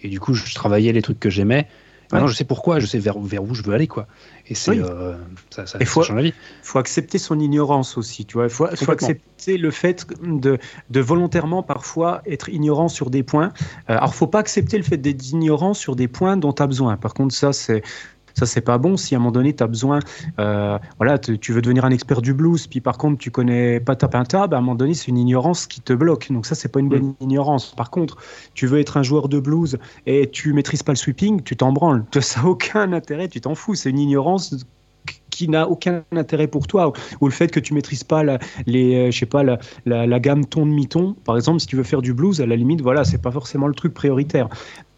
et 0.03 0.09
du 0.09 0.21
coup, 0.21 0.35
je 0.35 0.55
travaillais 0.55 0.93
les 0.93 1.03
trucs 1.03 1.21
que 1.21 1.31
j'aimais. 1.31 1.69
Maintenant, 2.13 2.29
je 2.29 2.35
sais 2.35 2.45
pourquoi, 2.45 2.79
je 2.79 2.87
sais 2.87 2.99
vers, 2.99 3.19
vers 3.19 3.43
où 3.43 3.55
je 3.55 3.63
veux 3.63 3.75
aller, 3.75 3.87
quoi. 3.87 4.07
Et 4.49 4.55
c'est 4.55 4.79
euh, 4.79 5.15
ça, 5.51 5.67
ça, 5.67 5.79
faut, 5.85 6.03
change 6.03 6.17
la 6.17 6.23
vie. 6.23 6.35
Il 6.63 6.67
faut 6.67 6.79
accepter 6.79 7.19
son 7.19 7.41
ignorance 7.41 7.99
aussi, 7.99 8.25
tu 8.25 8.35
vois. 8.35 8.45
Il 8.45 8.51
faut, 8.51 8.67
faut, 8.77 8.93
accepter 8.93 9.59
le 9.59 9.71
fait 9.71 10.07
de, 10.23 10.59
de, 10.91 11.01
volontairement 11.01 11.63
parfois 11.63 12.23
être 12.27 12.49
ignorant 12.49 12.89
sur 12.89 13.11
des 13.11 13.23
points. 13.23 13.53
Euh, 13.91 13.97
alors, 13.97 14.15
faut 14.15 14.29
pas 14.29 14.39
accepter 14.39 14.77
le 14.77 14.85
fait 14.85 14.99
d'être 14.99 15.29
ignorant 15.31 15.75
sur 15.75 15.97
des 15.97 16.07
points 16.09 16.37
dont 16.37 16.53
tu 16.53 16.63
as 16.63 16.67
besoin. 16.67 16.97
Par 16.97 17.13
contre, 17.13 17.35
ça, 17.35 17.53
c'est 17.53 17.83
ça, 18.37 18.45
c'est 18.45 18.61
pas 18.61 18.77
bon. 18.77 18.97
Si 18.97 19.15
à 19.15 19.19
un 19.19 19.21
moment 19.21 19.33
donné, 19.33 19.55
tu 19.55 19.63
as 19.63 19.67
besoin, 19.67 20.01
euh, 20.39 20.79
voilà, 20.99 21.19
tu 21.19 21.53
veux 21.53 21.63
devenir 21.63 21.87
un 21.87 21.91
expert 21.91 22.21
du 22.21 22.35
blues, 22.35 22.67
puis 22.67 22.83
par 22.83 22.99
contre, 22.99 23.19
tu 23.19 23.31
connais 23.31 23.81
pas 23.81 23.97
ta 23.97 24.09
pinta, 24.09 24.47
bah, 24.47 24.57
à 24.57 24.61
un 24.61 24.63
moment 24.63 24.75
donné, 24.75 24.93
c'est 24.93 25.09
une 25.09 25.19
ignorance 25.19 25.67
qui 25.67 25.81
te 25.81 25.95
bloque. 25.95 26.31
Donc, 26.31 26.45
ça, 26.45 26.55
c'est 26.55 26.69
pas 26.69 26.81
une 26.81 26.91
bonne 26.91 27.09
mm. 27.09 27.15
ignorance. 27.21 27.75
Par 27.77 27.91
contre, 27.91 28.19
tu 28.53 28.67
veux 28.67 28.79
être 28.79 28.99
un 28.99 29.03
joueur 29.03 29.29
de 29.29 29.41
blues 29.41 29.79
et 30.05 30.29
tu 30.31 30.53
maîtrises 30.53 30.83
pas 30.83 30.93
le 30.93 30.97
sweeping, 30.97 31.43
tu 31.43 31.57
t'en 31.57 31.73
branles. 31.73 32.05
Ça 32.21 32.43
n'a 32.43 32.49
aucun 32.49 32.93
intérêt, 32.93 33.29
tu 33.29 33.41
t'en 33.41 33.55
fous. 33.55 33.75
C'est 33.75 33.91
une 33.91 34.01
ignorance 34.01 34.55
qui 35.31 35.49
n'a 35.49 35.69
aucun 35.69 36.03
intérêt 36.13 36.47
pour 36.47 36.67
toi, 36.67 36.93
ou 37.21 37.27
le 37.27 37.33
fait 37.33 37.49
que 37.49 37.61
tu 37.61 37.75
maîtrises 37.75 38.05
pas 38.05 38.25
la, 38.25 38.39
les, 38.67 38.95
euh, 38.95 39.11
je 39.11 39.19
sais 39.19 39.27
pas, 39.27 39.43
la, 39.43 39.59
la, 39.85 40.19
gamme 40.19 40.47
ton 40.47 40.65
demi 40.65 40.89
ton, 40.89 41.13
par 41.13 41.37
exemple, 41.37 41.61
si 41.61 41.67
tu 41.67 41.77
veux 41.77 41.83
faire 41.83 42.01
du 42.01 42.15
blues, 42.15 42.41
à 42.41 42.47
la 42.47 42.57
limite, 42.57 42.81
voilà, 42.81 43.05
c'est 43.05 43.21
pas 43.21 43.31
forcément 43.31 43.67
le 43.67 43.75
truc 43.75 43.93
prioritaire. 43.93 44.49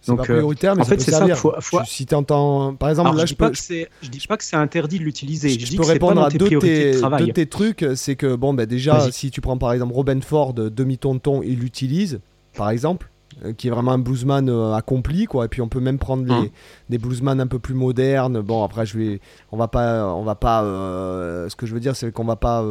Donc, 0.09 0.19
pas 0.19 0.33
euh, 0.33 0.37
prioritaire, 0.37 0.75
mais 0.75 0.83
en 0.83 0.85
fait, 0.85 1.01
c'est 1.01 1.11
ça. 1.11 1.35
Faut, 1.35 1.55
faut... 1.61 1.81
Si 1.87 2.07
tu 2.07 2.15
entends, 2.15 2.75
par 2.75 2.91
exemple, 2.91 3.17
là, 3.17 3.27
je, 3.27 3.35
peux... 3.35 3.53
je 3.53 4.09
dis 4.09 4.27
pas 4.27 4.37
que 4.37 4.45
c'est 4.45 4.57
interdit 4.57 4.99
de 4.99 5.05
l'utiliser. 5.05 5.51
Je, 5.51 5.67
je 5.67 5.77
peux 5.77 5.85
répondre 5.85 6.23
à 6.23 6.31
deux 6.31 6.49
de 6.49 7.31
tes 7.33 7.47
trucs. 7.47 7.85
C'est 7.95 8.17
que 8.17 8.35
bon, 8.35 8.55
ben 8.55 8.67
déjà, 8.67 9.11
si 9.11 9.31
tu 9.31 9.41
prends 9.41 9.59
par 9.59 9.73
exemple 9.73 9.95
Robin 9.95 10.21
Ford, 10.21 10.55
demi 10.55 10.99
tonton, 10.99 11.43
il 11.43 11.59
l'utilise, 11.61 12.21
par 12.57 12.71
exemple 12.71 13.09
euh, 13.45 13.53
qui 13.53 13.69
est 13.69 13.71
vraiment 13.71 13.93
un 13.93 13.99
bluesman 13.99 14.49
euh, 14.49 14.75
accompli 14.75 15.27
quoi 15.27 15.45
et 15.45 15.49
puis 15.49 15.61
on 15.61 15.69
peut 15.69 15.81
même 15.81 15.99
prendre 15.99 16.25
les, 16.25 16.33
hein. 16.33 16.47
des 16.89 16.99
bluesman 16.99 17.41
un 17.41 17.47
peu 17.47 17.61
plus 17.61 17.75
modernes 17.75 18.41
bon 18.41 18.65
après 18.65 18.85
je 18.85 18.99
vais 18.99 19.21
on 19.53 19.57
va 19.57 19.69
pas 19.69 20.07
on 20.07 20.25
va 20.25 20.35
pas 20.35 20.63
ce 20.63 21.55
que 21.55 21.67
je 21.67 21.75
veux 21.75 21.79
dire 21.79 21.95
c'est 21.95 22.11
qu'on 22.11 22.25
va 22.25 22.37
pas 22.37 22.65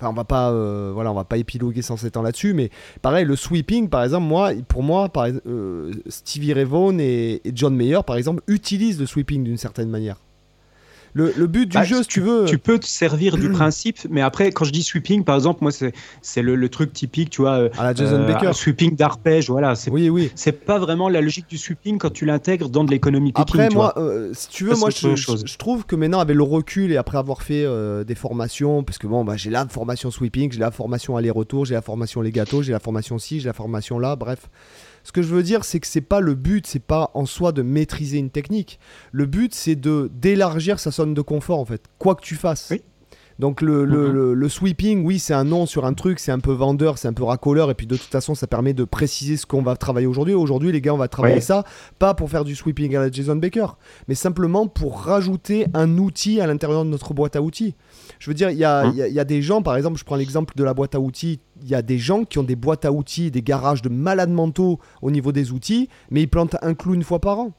Enfin, 0.00 0.10
on 0.10 0.14
va 0.14 0.24
pas, 0.24 0.50
euh, 0.50 0.92
voilà, 0.94 1.10
on 1.10 1.14
va 1.14 1.24
pas 1.24 1.38
épiloguer 1.38 1.82
sans 1.82 1.96
s'étendre 1.96 2.26
là-dessus, 2.26 2.54
mais 2.54 2.70
pareil, 3.02 3.24
le 3.24 3.34
sweeping, 3.34 3.88
par 3.88 4.04
exemple, 4.04 4.26
moi, 4.26 4.52
pour 4.68 4.84
moi, 4.84 5.08
par, 5.08 5.26
euh, 5.46 5.92
Stevie 6.06 6.52
Ray 6.52 6.64
Vaughan 6.64 6.98
et, 7.00 7.42
John 7.52 7.74
Mayer, 7.74 8.00
par 8.06 8.16
exemple, 8.16 8.42
utilisent 8.46 9.00
le 9.00 9.06
sweeping 9.06 9.42
d'une 9.42 9.56
certaine 9.56 9.90
manière. 9.90 10.16
Le, 11.18 11.46
but 11.46 11.66
du 11.66 11.76
bah, 11.76 11.84
jeu, 11.84 12.02
si 12.02 12.08
tu, 12.08 12.20
veux. 12.20 12.44
Tu 12.44 12.58
peux 12.58 12.78
te 12.78 12.86
servir 12.86 13.36
du 13.36 13.50
principe, 13.50 13.98
mais 14.08 14.20
après, 14.20 14.52
quand 14.52 14.64
je 14.64 14.72
dis 14.72 14.82
sweeping, 14.82 15.24
par 15.24 15.34
exemple, 15.34 15.58
moi, 15.62 15.72
c'est 15.72 16.42
le, 16.42 16.54
le, 16.54 16.68
truc 16.68 16.92
typique, 16.92 17.30
tu 17.30 17.42
vois. 17.42 17.58
Euh, 17.58 17.68
à 17.78 17.84
la 17.84 17.94
Jason 17.94 18.26
Baker. 18.26 18.52
Sweeping 18.52 18.96
d'arpège, 18.96 19.50
voilà. 19.50 19.74
Oui, 19.90 20.08
oui. 20.08 20.30
C'est 20.34 20.52
pas 20.52 20.78
vraiment 20.78 21.08
la 21.08 21.20
logique 21.20 21.48
du 21.48 21.58
sweeping 21.58 21.98
quand 21.98 22.12
tu 22.12 22.24
l'intègres 22.24 22.68
dans 22.68 22.84
de 22.84 22.90
l'économie 22.90 23.32
picking. 23.32 23.42
Après, 23.42 23.68
moi, 23.70 23.94
euh, 23.96 24.30
si 24.34 24.48
tu 24.48 24.64
veux, 24.64 24.76
moi, 24.76 24.90
je, 24.90 25.16
je, 25.16 25.58
trouve 25.58 25.84
que 25.84 25.96
maintenant, 25.96 26.20
avec 26.20 26.36
le 26.36 26.42
recul 26.42 26.92
et 26.92 26.96
après 26.96 27.18
avoir 27.18 27.42
fait 27.42 27.64
euh, 27.64 28.04
des 28.04 28.14
formations, 28.14 28.82
parce 28.84 28.98
que 28.98 29.06
bon, 29.06 29.24
bah, 29.24 29.36
j'ai 29.36 29.50
la 29.50 29.66
formation 29.66 30.10
sweeping, 30.10 30.52
j'ai 30.52 30.60
la 30.60 30.70
formation 30.70 31.16
aller-retour, 31.16 31.64
j'ai 31.64 31.74
la 31.74 31.82
formation 31.82 32.20
les 32.20 32.32
gâteaux, 32.32 32.62
j'ai 32.62 32.72
la 32.72 32.80
formation 32.80 33.18
ci, 33.18 33.40
j'ai 33.40 33.48
la 33.48 33.52
formation 33.52 33.98
là, 33.98 34.16
bref. 34.16 34.48
Ce 35.08 35.12
que 35.12 35.22
je 35.22 35.34
veux 35.34 35.42
dire, 35.42 35.64
c'est 35.64 35.80
que 35.80 35.86
c'est 35.86 36.02
pas 36.02 36.20
le 36.20 36.34
but, 36.34 36.66
c'est 36.66 36.82
pas 36.84 37.10
en 37.14 37.24
soi 37.24 37.52
de 37.52 37.62
maîtriser 37.62 38.18
une 38.18 38.28
technique. 38.28 38.78
Le 39.10 39.24
but, 39.24 39.54
c'est 39.54 39.74
de 39.74 40.10
d'élargir 40.14 40.78
sa 40.78 40.90
zone 40.90 41.14
de 41.14 41.22
confort, 41.22 41.58
en 41.60 41.64
fait, 41.64 41.80
quoi 41.98 42.14
que 42.14 42.20
tu 42.20 42.34
fasses. 42.34 42.68
Donc 43.38 43.62
le, 43.62 43.86
le, 43.86 44.10
le- 44.12 44.34
le 44.34 44.48
sweeping, 44.50 45.06
oui, 45.06 45.18
c'est 45.18 45.32
un 45.32 45.44
nom 45.44 45.64
sur 45.64 45.86
un 45.86 45.94
truc, 45.94 46.18
c'est 46.18 46.32
un 46.32 46.40
peu 46.40 46.52
vendeur, 46.52 46.98
c'est 46.98 47.08
un 47.08 47.12
peu 47.14 47.22
racoleur, 47.22 47.70
et 47.70 47.74
puis 47.74 47.86
de 47.86 47.96
toute 47.96 48.10
façon, 48.10 48.34
ça 48.34 48.46
permet 48.48 48.74
de 48.74 48.84
préciser 48.84 49.38
ce 49.38 49.46
qu'on 49.46 49.62
va 49.62 49.76
travailler 49.76 50.08
aujourd'hui. 50.08 50.34
Aujourd'hui, 50.34 50.72
les 50.72 50.80
gars, 50.82 50.92
on 50.92 50.98
va 50.98 51.08
travailler 51.08 51.36
ça, 51.40 51.64
pas 51.98 52.12
pour 52.12 52.28
faire 52.28 52.44
du 52.44 52.54
sweeping 52.54 52.94
à 52.96 53.00
la 53.00 53.10
Jason 53.10 53.36
Baker, 53.36 53.68
mais 54.08 54.14
simplement 54.14 54.66
pour 54.66 55.00
rajouter 55.02 55.68
un 55.72 55.96
outil 55.96 56.40
à 56.42 56.46
l'intérieur 56.48 56.84
de 56.84 56.90
notre 56.90 57.14
boîte 57.14 57.34
à 57.36 57.40
outils. 57.40 57.76
Je 58.18 58.30
veux 58.30 58.34
dire, 58.34 58.50
il 58.50 58.58
y 58.58 58.64
a, 58.64 58.80
Hein 58.80 58.92
y 58.94 59.02
a- 59.02 59.08
il 59.08 59.14
y 59.14 59.20
a 59.20 59.24
des 59.24 59.42
gens, 59.42 59.62
par 59.62 59.76
exemple, 59.76 59.98
je 59.98 60.04
prends 60.04 60.16
l'exemple 60.16 60.54
de 60.56 60.64
la 60.64 60.74
boîte 60.74 60.94
à 60.94 61.00
outils, 61.00 61.40
il 61.62 61.68
y 61.68 61.74
a 61.74 61.82
des 61.82 61.98
gens 61.98 62.24
qui 62.24 62.38
ont 62.38 62.42
des 62.44 62.56
boîtes 62.56 62.84
à 62.84 62.92
outils, 62.92 63.30
des 63.30 63.42
garages 63.42 63.82
de 63.82 63.88
malades 63.88 64.30
mentaux 64.30 64.78
au 65.02 65.10
niveau 65.10 65.32
des 65.32 65.52
outils, 65.52 65.88
mais 66.10 66.22
ils 66.22 66.28
plantent 66.28 66.56
un 66.62 66.74
clou 66.74 66.94
une 66.94 67.02
fois 67.04 67.20
par 67.20 67.38
an. 67.38 67.52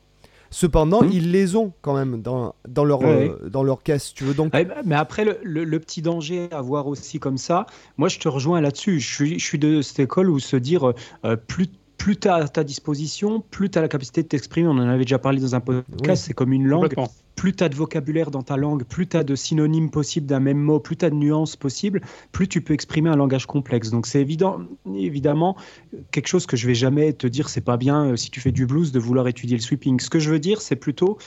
Cependant, 0.51 1.03
Mhm. 1.03 1.11
ils 1.13 1.31
les 1.31 1.55
ont 1.55 1.73
quand 1.83 1.93
même 1.93 2.23
dans, 2.23 2.55
dans, 2.67 2.83
leur, 2.83 3.01
Ouais. 3.01 3.29
euh, 3.43 3.49
dans 3.49 3.61
leur 3.61 3.83
caisse, 3.83 4.15
tu 4.15 4.23
veux. 4.23 4.33
Donc, 4.33 4.51
Ouais, 4.53 4.65
bah, 4.65 4.77
mais 4.83 4.95
après, 4.95 5.23
le, 5.23 5.37
le- 5.43 5.63
le 5.63 5.79
petit 5.79 6.01
danger 6.01 6.47
à 6.51 6.59
voir 6.61 6.87
aussi 6.87 7.19
comme 7.19 7.37
ça, 7.37 7.67
moi 7.97 8.09
je 8.09 8.17
te 8.17 8.27
rejoins 8.27 8.59
là-dessus. 8.59 8.99
Je 8.99 9.13
suis, 9.13 9.37
je 9.39 9.45
suis 9.45 9.59
de 9.59 9.83
cette 9.83 9.99
école 9.99 10.27
où 10.31 10.39
se 10.39 10.55
dire 10.55 10.91
euh, 11.23 11.35
plus, 11.35 11.67
plus 11.99 12.17
tu 12.17 12.27
as 12.27 12.35
à 12.35 12.47
ta 12.47 12.63
disposition, 12.63 13.43
plus 13.51 13.69
tu 13.69 13.77
as 13.77 13.81
la 13.81 13.89
capacité 13.89 14.23
de 14.23 14.27
t'exprimer. 14.27 14.67
On 14.67 14.71
en 14.71 14.87
avait 14.87 15.03
déjà 15.03 15.19
parlé 15.19 15.39
dans 15.39 15.53
un 15.53 15.59
podcast, 15.59 15.93
Oui. 16.01 16.17
c'est 16.17 16.33
comme 16.33 16.53
une 16.53 16.65
langue. 16.65 16.95
Plus 17.35 17.55
tu 17.55 17.63
as 17.63 17.69
de 17.69 17.75
vocabulaire 17.75 18.31
dans 18.31 18.41
ta 18.41 18.57
langue, 18.57 18.83
plus 18.83 19.07
tu 19.07 19.15
as 19.15 19.23
de 19.23 19.35
synonymes 19.35 19.91
possibles 19.91 20.25
d'un 20.25 20.39
même 20.39 20.57
mot, 20.57 20.79
plus 20.79 20.97
tu 20.97 21.05
as 21.05 21.09
de 21.09 21.15
nuances 21.15 21.55
possibles, 21.55 22.01
plus 22.31 22.47
tu 22.47 22.61
peux 22.61 22.73
exprimer 22.73 23.09
un 23.09 23.15
langage 23.15 23.45
complexe. 23.45 23.91
Donc 23.91 24.07
c'est 24.07 24.21
évident, 24.21 24.59
évidemment 24.95 25.55
quelque 26.11 26.27
chose 26.27 26.45
que 26.45 26.57
je 26.57 26.67
vais 26.67 26.75
jamais 26.75 27.13
te 27.13 27.27
dire, 27.27 27.47
c'est 27.49 27.61
pas 27.61 27.77
bien 27.77 28.05
euh, 28.05 28.15
si 28.15 28.31
tu 28.31 28.39
fais 28.41 28.51
du 28.51 28.65
blues 28.65 28.91
de 28.91 28.99
vouloir 28.99 29.27
étudier 29.27 29.55
le 29.55 29.61
sweeping. 29.61 29.99
Ce 29.99 30.09
que 30.09 30.19
je 30.19 30.29
veux 30.31 30.39
dire, 30.39 30.61
c'est 30.61 30.75
plutôt 30.77 31.17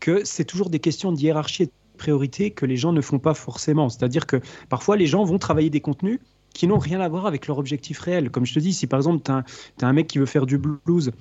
que 0.00 0.22
c'est 0.24 0.44
toujours 0.44 0.70
des 0.70 0.78
questions 0.80 1.12
de 1.12 1.20
hiérarchie 1.20 1.64
et 1.64 1.66
de 1.66 1.72
priorité 1.96 2.50
que 2.50 2.66
les 2.66 2.76
gens 2.76 2.92
ne 2.92 3.00
font 3.00 3.18
pas 3.18 3.34
forcément. 3.34 3.88
C'est-à-dire 3.88 4.26
que 4.26 4.40
parfois 4.68 4.96
les 4.96 5.06
gens 5.06 5.24
vont 5.24 5.38
travailler 5.38 5.70
des 5.70 5.80
contenus 5.80 6.20
qui 6.56 6.66
n'ont 6.66 6.78
rien 6.78 7.00
à 7.00 7.08
voir 7.08 7.26
avec 7.26 7.46
leur 7.46 7.58
objectif 7.58 8.00
réel. 8.00 8.30
Comme 8.30 8.46
je 8.46 8.54
te 8.54 8.58
dis, 8.58 8.72
si 8.72 8.86
par 8.86 8.98
exemple 8.98 9.22
tu 9.24 9.30
as, 9.30 9.44
un 9.86 9.92
mec 9.92 10.06
qui 10.06 10.18
veut 10.18 10.26
faire 10.26 10.46
du 10.46 10.58
blues, 10.58 11.12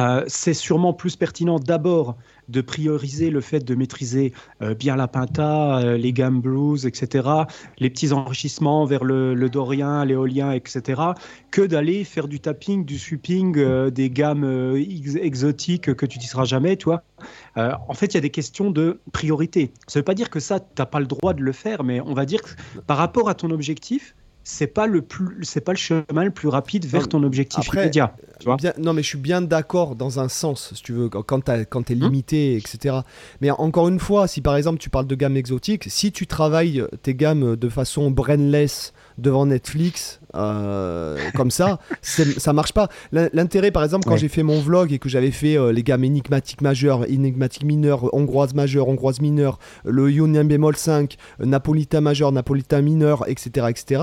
euh, 0.00 0.24
c'est 0.26 0.54
sûrement 0.54 0.92
plus 0.92 1.14
pertinent 1.14 1.60
d'abord 1.60 2.16
de 2.48 2.60
prioriser 2.60 3.30
le 3.30 3.40
fait 3.40 3.60
de 3.60 3.74
maîtriser 3.76 4.32
euh, 4.60 4.74
bien 4.74 4.96
la 4.96 5.06
pinta, 5.06 5.78
euh, 5.78 5.96
les 5.96 6.12
gammes 6.12 6.40
blues, 6.40 6.84
etc., 6.84 7.28
les 7.78 7.90
petits 7.90 8.12
enrichissements 8.12 8.84
vers 8.86 9.04
le, 9.04 9.34
le 9.34 9.48
dorien, 9.48 10.04
l'éolien, 10.04 10.50
etc., 10.50 11.00
que 11.52 11.62
d'aller 11.62 12.02
faire 12.02 12.26
du 12.26 12.40
tapping, 12.40 12.84
du 12.84 12.98
sweeping, 12.98 13.90
des 13.90 14.10
gammes 14.10 14.74
ex- 14.76 15.14
exotiques 15.14 15.94
que 15.94 16.06
tu 16.06 16.16
n'utiliseras 16.16 16.44
jamais, 16.44 16.76
tu 16.76 16.86
vois. 16.86 17.04
En 17.56 17.94
fait, 17.94 18.06
il 18.06 18.14
y 18.14 18.18
a 18.18 18.20
des 18.20 18.30
questions 18.30 18.70
de 18.70 19.00
priorité. 19.12 19.72
Ça 19.86 19.98
ne 19.98 20.02
veut 20.02 20.04
pas 20.04 20.14
dire 20.14 20.28
que 20.28 20.40
ça, 20.40 20.58
tu 20.58 20.66
n'as 20.78 20.86
pas 20.86 21.00
le 21.00 21.06
droit 21.06 21.34
de 21.34 21.42
le 21.42 21.52
faire, 21.52 21.84
mais 21.84 22.00
on 22.00 22.14
va 22.14 22.26
dire 22.26 22.42
que 22.42 22.50
par 22.86 22.96
rapport 22.96 23.28
à 23.28 23.34
ton 23.34 23.50
objectif, 23.50 24.14
c'est 24.44 24.66
pas 24.66 24.86
le 24.86 25.00
plus, 25.02 25.38
c'est 25.42 25.62
pas 25.62 25.72
le 25.72 25.78
chemin 25.78 26.22
le 26.24 26.30
plus 26.30 26.48
rapide 26.48 26.84
vers 26.84 27.08
ton 27.08 27.22
objectif 27.22 27.60
après, 27.66 27.80
immédiat. 27.82 28.14
Tu 28.38 28.44
vois 28.44 28.56
Bien- 28.56 28.74
non, 28.78 28.92
mais 28.92 29.02
je 29.02 29.08
suis 29.08 29.18
bien 29.18 29.40
d'accord 29.40 29.96
dans 29.96 30.20
un 30.20 30.28
sens, 30.28 30.72
si 30.74 30.82
tu 30.82 30.92
veux, 30.92 31.08
quand- 31.08 31.22
quand 31.22 31.82
t'es 31.82 31.94
Hmm. 31.94 32.04
limité, 32.04 32.56
etc. 32.56 32.96
Mais 33.40 33.50
encore 33.50 33.88
une 33.88 33.98
fois, 33.98 34.28
si 34.28 34.42
par 34.42 34.56
exemple 34.56 34.78
tu 34.78 34.90
parles 34.90 35.06
de 35.06 35.14
gamme 35.14 35.36
exotique, 35.36 35.84
si 35.88 36.12
tu 36.12 36.26
travailles 36.26 36.84
tes 37.02 37.14
gammes 37.14 37.56
de 37.56 37.68
façon 37.68 38.10
brainless 38.10 38.92
devant 39.18 39.46
Netflix, 39.46 40.20
euh, 40.34 41.16
comme 41.36 41.50
ça, 41.50 41.78
ça 42.02 42.52
marche 42.52 42.72
pas. 42.72 42.88
L'in- 43.12 43.28
L'intérêt, 43.32 43.70
par 43.70 43.84
exemple, 43.84 44.04
quand 44.06 44.12
Ouais. 44.14 44.18
j'ai 44.18 44.28
fait 44.28 44.42
mon 44.42 44.60
vlog 44.60 44.92
et 44.92 44.98
que 44.98 45.08
j'avais 45.08 45.30
fait 45.30 45.56
euh, 45.56 45.72
les 45.72 45.82
gammes 45.82 46.04
énigmatiques 46.04 46.60
majeures, 46.60 47.04
énigmatiques 47.08 47.64
mineures, 47.64 48.12
hongroises 48.14 48.54
majeures, 48.54 48.88
hongroises 48.88 49.20
mineures, 49.20 49.58
le 49.84 50.10
ionnien 50.10 50.44
bémol 50.44 50.76
5, 50.76 51.16
euh, 51.40 51.46
napolitain 51.46 52.00
majeur, 52.00 52.32
napolitain 52.32 52.80
mineur, 52.82 53.28
etc., 53.28 53.66
etc. 53.70 54.02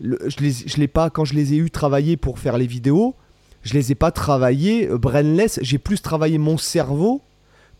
le- 0.00 0.18
je 0.26 0.36
les, 0.42 0.50
je 0.52 0.76
l'ai 0.76 0.88
pas 0.88 1.08
quand 1.10 1.24
je 1.24 1.34
les 1.34 1.54
ai 1.54 1.56
eu 1.56 1.70
travaillés 1.70 2.16
pour 2.16 2.38
faire 2.38 2.58
les 2.58 2.66
vidéos 2.66 3.14
je 3.62 3.74
les 3.74 3.92
ai 3.92 3.94
pas 3.94 4.10
travaillés 4.10 4.88
euh, 4.88 4.96
brainless, 4.96 5.58
j'ai 5.60 5.76
plus 5.76 6.00
travaillé 6.00 6.38
mon 6.38 6.56
cerveau 6.56 7.20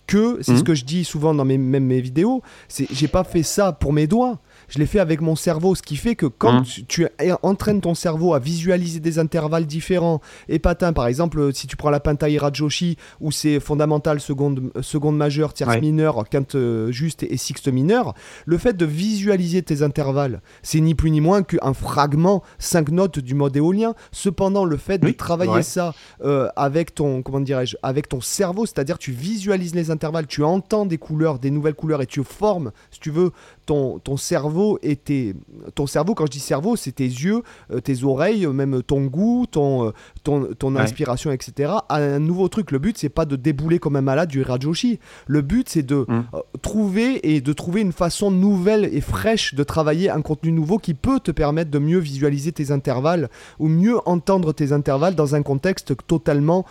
que, 0.06 0.36
c'est 0.42 0.52
ce 0.54 0.58
Mhm. 0.60 0.64
que 0.64 0.74
je 0.74 0.84
dis 0.84 1.04
souvent 1.04 1.34
dans 1.34 1.44
mes, 1.46 1.56
même 1.56 1.84
mes 1.86 2.00
vidéos, 2.02 2.42
c'est 2.68 2.86
j'ai 2.92 3.08
pas 3.08 3.24
fait 3.24 3.42
ça 3.42 3.72
pour 3.72 3.92
mes 3.94 4.06
doigts, 4.06 4.40
je 4.70 4.78
l'ai 4.78 4.86
fait 4.86 5.00
avec 5.00 5.20
mon 5.20 5.36
cerveau, 5.36 5.74
ce 5.74 5.82
qui 5.82 5.96
fait 5.96 6.14
que 6.16 6.26
quand 6.26 6.52
Mhm. 6.60 6.64
tu, 6.64 6.84
tu 6.86 7.06
entraînes 7.42 7.80
ton 7.82 7.94
cerveau 7.94 8.32
à 8.34 8.38
visualiser 8.38 9.00
des 9.00 9.18
intervalles 9.18 9.66
différents 9.66 10.20
et 10.48 10.58
patins, 10.58 10.92
par 10.92 11.06
exemple, 11.06 11.38
euh, 11.40 11.52
si 11.52 11.66
tu 11.66 11.76
prends 11.76 11.90
la 11.90 12.00
Pentaira 12.00 12.50
Joshi 12.52 12.96
où 13.20 13.30
c'est 13.32 13.60
fondamental 13.60 14.20
seconde, 14.20 14.70
seconde 14.80 15.16
majeure, 15.16 15.52
tierce 15.52 15.70
Ouais. 15.74 15.80
mineure, 15.80 16.24
quinte 16.30 16.54
euh, 16.54 16.90
juste 16.90 17.22
et 17.24 17.36
sixte 17.36 17.68
mineure, 17.68 18.14
le 18.46 18.56
fait 18.58 18.76
de 18.76 18.86
visualiser 18.86 19.62
tes 19.62 19.82
intervalles, 19.82 20.40
c'est 20.62 20.80
ni 20.80 20.94
plus 20.94 21.10
ni 21.10 21.20
moins 21.20 21.42
qu'un 21.42 21.74
fragment 21.74 22.42
5 22.58 22.90
notes 22.90 23.18
du 23.18 23.34
mode 23.34 23.56
éolien. 23.56 23.94
Cependant, 24.12 24.64
le 24.64 24.76
fait 24.76 24.98
de 24.98 25.10
travailler 25.10 25.50
ouais. 25.52 25.62
ça 25.62 25.94
euh, 26.24 26.48
avec 26.56 26.94
ton 26.94 27.22
comment 27.22 27.40
dirais-je, 27.40 27.76
avec 27.82 28.08
ton 28.08 28.20
cerveau, 28.20 28.66
c'est-à-dire 28.66 28.98
tu 28.98 29.12
visualises 29.12 29.74
les 29.74 29.90
intervalles, 29.90 30.26
tu 30.26 30.44
entends 30.44 30.86
des 30.86 30.98
couleurs, 30.98 31.38
des 31.38 31.50
nouvelles 31.50 31.74
couleurs 31.74 32.02
et 32.02 32.06
tu 32.06 32.22
formes, 32.24 32.70
si 32.90 33.00
tu 33.00 33.10
veux, 33.10 33.32
ton, 33.70 34.00
ton 34.00 34.16
cerveau 34.16 34.80
et 34.82 34.96
tes 34.96 35.36
ton 35.76 35.86
cerveau. 35.86 36.16
Quand 36.16 36.26
je 36.26 36.32
dis 36.32 36.40
cerveau, 36.40 36.74
c'est 36.74 36.90
tes 36.90 37.04
yeux, 37.04 37.42
euh, 37.72 37.78
tes 37.80 38.02
oreilles, 38.02 38.44
même 38.48 38.82
ton 38.82 39.04
goût, 39.04 39.46
ton 39.48 39.86
euh, 39.86 39.90
ton, 40.24 40.48
ton 40.58 40.74
Ouais. 40.74 40.80
inspiration, 40.80 41.30
etc. 41.30 41.72
à 41.88 41.96
un 41.98 42.18
nouveau 42.18 42.48
truc. 42.48 42.72
Le 42.72 42.80
but, 42.80 42.98
c'est 42.98 43.08
pas 43.08 43.26
de 43.26 43.36
débouler 43.36 43.78
comme 43.78 43.94
un 43.94 44.00
malade 44.00 44.28
du 44.28 44.42
Rajoshi. 44.42 44.98
Le 45.28 45.40
but, 45.40 45.68
c'est 45.68 45.84
de 45.84 46.04
Mm. 46.08 46.24
euh, 46.34 46.38
trouver 46.62 47.32
et 47.32 47.40
de 47.40 47.52
trouver 47.52 47.80
une 47.82 47.92
façon 47.92 48.32
nouvelle 48.32 48.84
et 48.92 49.00
fraîche 49.00 49.54
de 49.54 49.62
travailler 49.62 50.10
un 50.10 50.20
contenu 50.22 50.50
nouveau 50.50 50.78
qui 50.78 50.94
peut 50.94 51.20
te 51.20 51.30
permettre 51.30 51.70
de 51.70 51.78
mieux 51.78 52.00
visualiser 52.00 52.50
tes 52.50 52.72
intervalles 52.72 53.28
ou 53.60 53.68
mieux 53.68 53.98
entendre 54.04 54.52
tes 54.52 54.72
intervalles 54.72 55.14
dans 55.14 55.36
un 55.36 55.42
contexte 55.42 55.94
totalement 56.08 56.66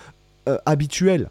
euh, 0.50 0.58
habituel. 0.66 1.30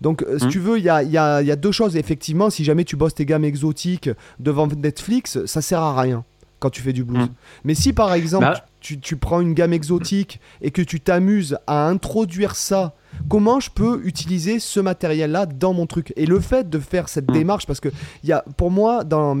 Donc, 0.00 0.22
euh, 0.22 0.38
si 0.38 0.46
Mm. 0.46 0.50
tu 0.50 0.58
veux, 0.58 0.78
il 0.78 0.84
y 0.84 0.88
a, 0.88 1.02
il 1.02 1.10
y 1.10 1.18
a- 1.18 1.40
il 1.42 1.46
y 1.46 1.50
a 1.50 1.56
deux 1.56 1.72
choses. 1.72 1.96
Effectivement, 1.96 2.50
si 2.50 2.64
jamais 2.64 2.84
tu 2.84 2.96
bosses 2.96 3.14
tes 3.14 3.24
gammes 3.26 3.44
exotiques 3.44 4.10
devant 4.38 4.66
Netflix, 4.66 5.44
ça 5.46 5.60
sert 5.62 5.80
à 5.80 6.00
rien 6.00 6.24
quand 6.64 6.70
tu 6.70 6.80
fais 6.80 6.94
du 6.94 7.04
blues. 7.04 7.24
Mm. 7.28 7.32
Mais 7.64 7.74
si 7.74 7.92
par 7.92 8.14
exemple, 8.14 8.46
Bah- 8.46 8.64
tu, 8.80 8.98
tu 8.98 9.16
prends 9.16 9.40
une 9.40 9.52
gamme 9.52 9.74
exotique 9.74 10.40
et 10.62 10.70
que 10.70 10.80
tu 10.82 10.98
t'amuses 11.00 11.58
à 11.66 11.86
introduire 11.88 12.54
ça, 12.56 12.94
comment 13.28 13.60
je 13.60 13.70
peux 13.70 14.00
utiliser 14.04 14.58
ce 14.60 14.80
matériel-là 14.80 15.44
dans 15.46 15.72
mon 15.74 15.86
truc? 15.86 16.12
Et 16.16 16.24
le 16.26 16.40
fait 16.40 16.68
de 16.70 16.78
faire 16.78 17.08
cette 17.10 17.30
Mm. 17.30 17.34
démarche, 17.34 17.66
parce 17.66 17.80
que 17.80 17.88
il 18.22 18.28
y 18.28 18.32
a, 18.32 18.42
pour 18.56 18.70
moi, 18.70 19.04
dans, 19.04 19.36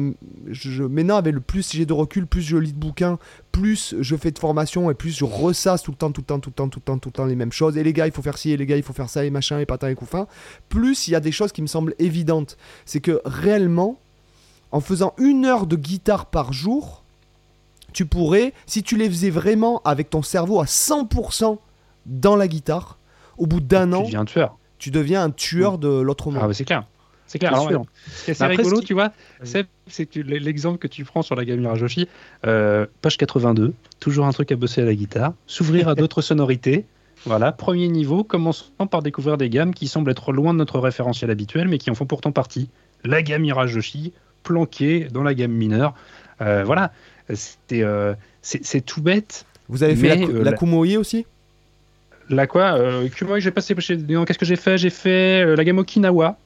je, 0.50 0.70
je- 0.70 0.82
maintenant, 0.84 1.16
avec 1.16 1.34
le 1.34 1.40
plus 1.40 1.72
j'ai 1.72 1.86
de 1.86 1.92
recul, 1.94 2.26
plus 2.26 2.42
je 2.42 2.56
lis 2.58 2.72
de 2.72 2.78
bouquins, 2.78 3.18
plus 3.52 3.94
je 4.00 4.16
fais 4.16 4.30
de 4.30 4.38
formation 4.38 4.90
et 4.90 4.94
plus 4.94 5.16
je 5.16 5.24
ressasse 5.24 5.82
tout 5.82 5.90
le 5.92 5.96
temps, 5.96 6.10
tout 6.12 6.20
le 6.20 6.26
temps, 6.26 6.40
tout 6.40 6.50
le 6.50 6.54
temps, 6.54 6.68
tout 6.68 6.78
le 6.80 6.84
temps, 6.84 6.98
tout 6.98 7.08
le 7.08 7.12
temps 7.12 7.24
les 7.24 7.36
mêmes 7.36 7.52
choses. 7.52 7.76
Et 7.78 7.82
les 7.84 7.92
gars, 7.94 8.06
il 8.06 8.12
faut 8.12 8.22
faire 8.22 8.36
ci, 8.38 8.50
et 8.50 8.56
les 8.56 8.66
gars, 8.66 8.76
il 8.76 8.82
faut 8.82 8.92
faire 8.92 9.08
ça, 9.08 9.24
et 9.24 9.30
machin, 9.30 9.58
et 9.60 9.66
patin 9.66 9.88
et 9.88 9.94
couffin. 9.94 10.26
Plus 10.68 11.08
il 11.08 11.12
y 11.12 11.14
a 11.14 11.20
des 11.20 11.32
choses 11.32 11.52
qui 11.52 11.62
me 11.62 11.66
semblent 11.68 11.94
évidentes. 11.98 12.56
C'est 12.84 13.00
que 13.00 13.20
réellement, 13.24 13.98
en 14.72 14.80
faisant 14.80 15.14
une 15.18 15.44
heure 15.44 15.66
de 15.68 15.76
guitare 15.76 16.26
par 16.26 16.52
jour, 16.52 17.03
tu 17.94 18.04
pourrais, 18.04 18.52
si 18.66 18.82
tu 18.82 18.96
les 18.98 19.08
faisais 19.08 19.30
vraiment 19.30 19.80
avec 19.86 20.10
ton 20.10 20.20
cerveau 20.20 20.60
à 20.60 20.64
100% 20.66 21.58
dans 22.04 22.36
la 22.36 22.46
guitare, 22.48 22.98
au 23.38 23.46
bout 23.46 23.60
d'un 23.60 23.88
Tu 23.88 23.94
an, 23.94 24.02
deviens 24.02 24.20
un 24.20 24.24
tueur. 24.26 24.58
tu 24.78 24.90
deviens 24.90 25.22
un 25.24 25.30
tueur 25.30 25.78
de 25.78 25.88
l'autre 25.88 26.30
monde. 26.30 26.40
Ah, 26.44 26.48
bah, 26.48 26.52
c'est 26.54 26.64
clair. 26.66 26.84
C'est 27.26 27.38
clair. 27.38 27.52
Alors, 27.54 27.66
ouais, 27.70 27.76
rigolo, 28.46 28.76
ce 28.76 28.80
qui- 28.82 28.86
tu 28.88 28.92
vois, 28.94 29.10
c'est 29.42 29.66
l'exemple 30.16 30.78
que 30.78 30.86
tu 30.86 31.04
prends 31.04 31.22
sur 31.22 31.34
la 31.34 31.44
gamme 31.46 31.60
Mirajoshi, 31.60 32.06
euh, 32.46 32.86
page 33.00 33.16
82, 33.16 33.72
toujours 33.98 34.26
un 34.26 34.32
truc 34.32 34.52
à 34.52 34.56
bosser 34.56 34.82
à 34.82 34.84
la 34.84 34.94
guitare, 34.94 35.32
s'ouvrir 35.46 35.88
à 35.88 35.94
d'autres 35.94 36.20
sonorités. 36.20 36.84
Voilà, 37.24 37.50
premier 37.52 37.88
niveau, 37.88 38.24
commençons 38.24 38.86
par 38.90 39.00
découvrir 39.02 39.38
des 39.38 39.48
gammes 39.48 39.72
qui 39.72 39.88
semblent 39.88 40.10
être 40.10 40.32
loin 40.32 40.52
de 40.52 40.58
notre 40.58 40.78
référentiel 40.78 41.30
habituel, 41.30 41.68
mais 41.68 41.78
qui 41.78 41.90
en 41.90 41.94
font 41.94 42.04
pourtant 42.06 42.30
partie. 42.32 42.68
La 43.04 43.22
gamme 43.22 43.42
Mirajoshi, 43.42 44.12
planquée 44.42 45.08
dans 45.10 45.22
la 45.22 45.32
gamme 45.32 45.52
mineure. 45.52 45.94
Euh, 46.42 46.62
voilà, 46.64 46.92
c'était, 47.32 47.82
euh, 47.82 48.14
c'est 48.42 48.84
tout 48.84 49.00
bête. 49.02 49.46
Vous 49.68 49.82
avez 49.82 49.96
fait 49.96 50.08
Mais, 50.08 50.16
la, 50.16 50.26
euh, 50.32 50.44
la 50.44 50.50
la- 50.50 50.56
aussi? 50.98 51.26
Là 52.30 52.46
quoi 52.46 52.78
euh, 52.78 53.08
Kumoe, 53.08 53.38
j'ai 53.40 53.50
passé 53.50 53.74
Qu'est-ce 54.24 54.38
que 54.38 54.46
j'ai 54.46 54.56
fait? 54.56 54.78
J'ai 54.78 54.90
fait 54.90 55.44
euh, 55.44 55.56
la 55.56 55.64
gamme 55.64 55.78
Okinawa, 55.78 56.38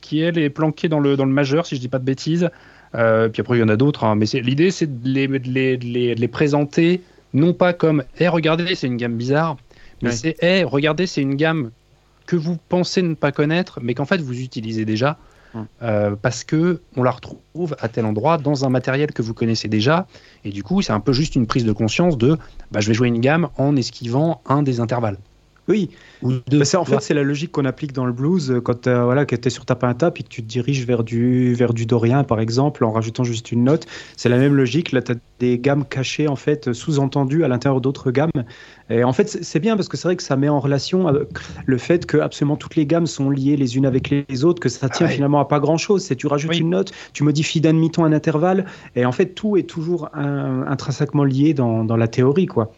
qui 0.00 0.20
elle 0.20 0.38
est 0.38 0.50
planquée 0.50 0.88
dans 0.88 1.00
le, 1.00 1.16
dans 1.16 1.24
le 1.24 1.32
majeur, 1.32 1.66
si 1.66 1.76
je 1.76 1.80
dis 1.80 1.88
pas 1.88 1.98
de 1.98 2.04
bêtises. 2.04 2.50
Euh, 2.94 3.28
puis 3.28 3.40
après, 3.40 3.56
il 3.56 3.60
y 3.60 3.62
en 3.64 3.68
a 3.68 3.76
d'autres. 3.76 4.04
hein, 4.04 4.14
mais 4.14 4.26
c'est- 4.26 4.40
l'idée, 4.40 4.70
c'est 4.70 5.02
de 5.02 5.08
les, 5.08 5.26
de, 5.26 5.38
les, 5.48 5.76
de 5.76 5.84
les- 5.86 6.14
de 6.14 6.20
les 6.20 6.28
présenter, 6.28 7.00
non 7.32 7.52
pas 7.54 7.72
comme 7.72 8.04
Eh, 8.20 8.28
regardez, 8.28 8.74
c'est 8.74 8.86
une 8.86 8.96
gamme 8.96 9.16
bizarre, 9.16 9.56
mais 10.02 10.10
Ouais. 10.10 10.14
c'est 10.14 10.36
Eh, 10.42 10.64
regardez, 10.64 11.06
c'est 11.06 11.22
une 11.22 11.34
gamme 11.34 11.70
que 12.26 12.36
vous 12.36 12.56
pensez 12.68 13.02
ne 13.02 13.14
pas 13.14 13.32
connaître, 13.32 13.80
mais 13.82 13.94
qu'en 13.94 14.04
fait, 14.06 14.20
vous 14.20 14.38
utilisez 14.40 14.84
déjà. 14.84 15.18
Euh, 15.82 16.16
parce 16.20 16.44
que 16.44 16.80
on 16.96 17.02
la 17.02 17.10
retrouve 17.10 17.76
à 17.80 17.88
tel 17.88 18.04
endroit 18.06 18.38
dans 18.38 18.64
un 18.64 18.68
matériel 18.68 19.12
que 19.12 19.22
vous 19.22 19.34
connaissez 19.34 19.68
déjà. 19.68 20.06
Et 20.44 20.50
du 20.50 20.62
coup 20.62 20.82
c'est 20.82 20.92
un 20.92 21.00
peu 21.00 21.12
juste 21.12 21.36
une 21.36 21.46
prise 21.46 21.64
de 21.64 21.72
conscience 21.72 22.18
de 22.18 22.36
bah, 22.70 22.80
je 22.80 22.88
vais 22.88 22.94
jouer 22.94 23.08
une 23.08 23.20
gamme 23.20 23.48
en 23.56 23.76
esquivant 23.76 24.40
un 24.46 24.62
des 24.62 24.80
intervalles 24.80 25.18
Oui, 25.68 25.90
Ou 26.22 26.32
Bah, 26.50 26.64
en 26.78 26.84
fait, 26.84 27.00
c'est 27.00 27.14
la 27.14 27.22
logique 27.22 27.52
qu'on 27.52 27.64
applique 27.64 27.92
dans 27.92 28.04
le 28.04 28.12
blues 28.12 28.50
euh, 28.50 28.60
quand 28.60 28.86
euh, 28.86 29.04
voilà, 29.04 29.24
tu 29.24 29.34
es 29.34 29.50
sur 29.50 29.64
ta 29.64 29.74
penta 29.74 30.10
puis 30.10 30.22
que 30.22 30.28
tu 30.28 30.42
te 30.42 30.46
diriges 30.46 30.84
vers 30.86 31.04
du, 31.04 31.54
vers 31.54 31.72
du 31.72 31.86
dorien, 31.86 32.22
par 32.24 32.40
exemple, 32.40 32.84
en 32.84 32.92
rajoutant 32.92 33.24
juste 33.24 33.50
une 33.52 33.64
note. 33.64 33.86
C'est 34.16 34.28
la 34.28 34.36
même 34.38 34.54
logique. 34.54 34.92
Là, 34.92 35.00
tu 35.02 35.12
as 35.12 35.14
des 35.38 35.58
gammes 35.58 35.84
cachées, 35.86 36.28
en 36.28 36.36
fait, 36.36 36.72
sous-entendues 36.72 37.44
à 37.44 37.48
l'intérieur 37.48 37.80
d'autres 37.80 38.10
gammes. 38.10 38.30
Et 38.90 39.04
en 39.04 39.12
fait, 39.12 39.28
c'est 39.28 39.60
bien 39.60 39.76
parce 39.76 39.88
que 39.88 39.96
c'est 39.96 40.08
vrai 40.08 40.16
que 40.16 40.22
ça 40.22 40.36
met 40.36 40.48
en 40.48 40.60
relation 40.60 41.08
avec 41.08 41.28
le 41.66 41.78
fait 41.78 42.06
que 42.06 42.18
absolument 42.18 42.56
toutes 42.56 42.76
les 42.76 42.86
gammes 42.86 43.06
sont 43.06 43.30
liées 43.30 43.56
les 43.56 43.76
unes 43.76 43.86
avec 43.86 44.10
les 44.10 44.44
autres, 44.44 44.60
que 44.60 44.68
ça 44.68 44.88
tient 44.88 45.06
ouais. 45.06 45.12
finalement 45.12 45.40
à 45.40 45.46
pas 45.48 45.60
grand-chose. 45.60 46.04
C'est 46.04 46.16
tu 46.16 46.26
rajoutes 46.26 46.50
Oui. 46.52 46.58
une 46.58 46.70
note, 46.70 46.92
tu 47.12 47.22
modifies 47.24 47.60
d'un 47.60 47.72
demi-ton 47.74 48.04
un 48.04 48.12
intervalle, 48.12 48.66
et 48.96 49.06
en 49.06 49.12
fait, 49.12 49.34
tout 49.34 49.56
est 49.56 49.62
toujours 49.68 50.10
un- 50.14 50.66
intrinsèquement 50.66 51.24
lié 51.24 51.54
dans, 51.54 51.84
dans 51.84 51.96
la 51.96 52.08
théorie, 52.08 52.46
quoi. 52.46 52.72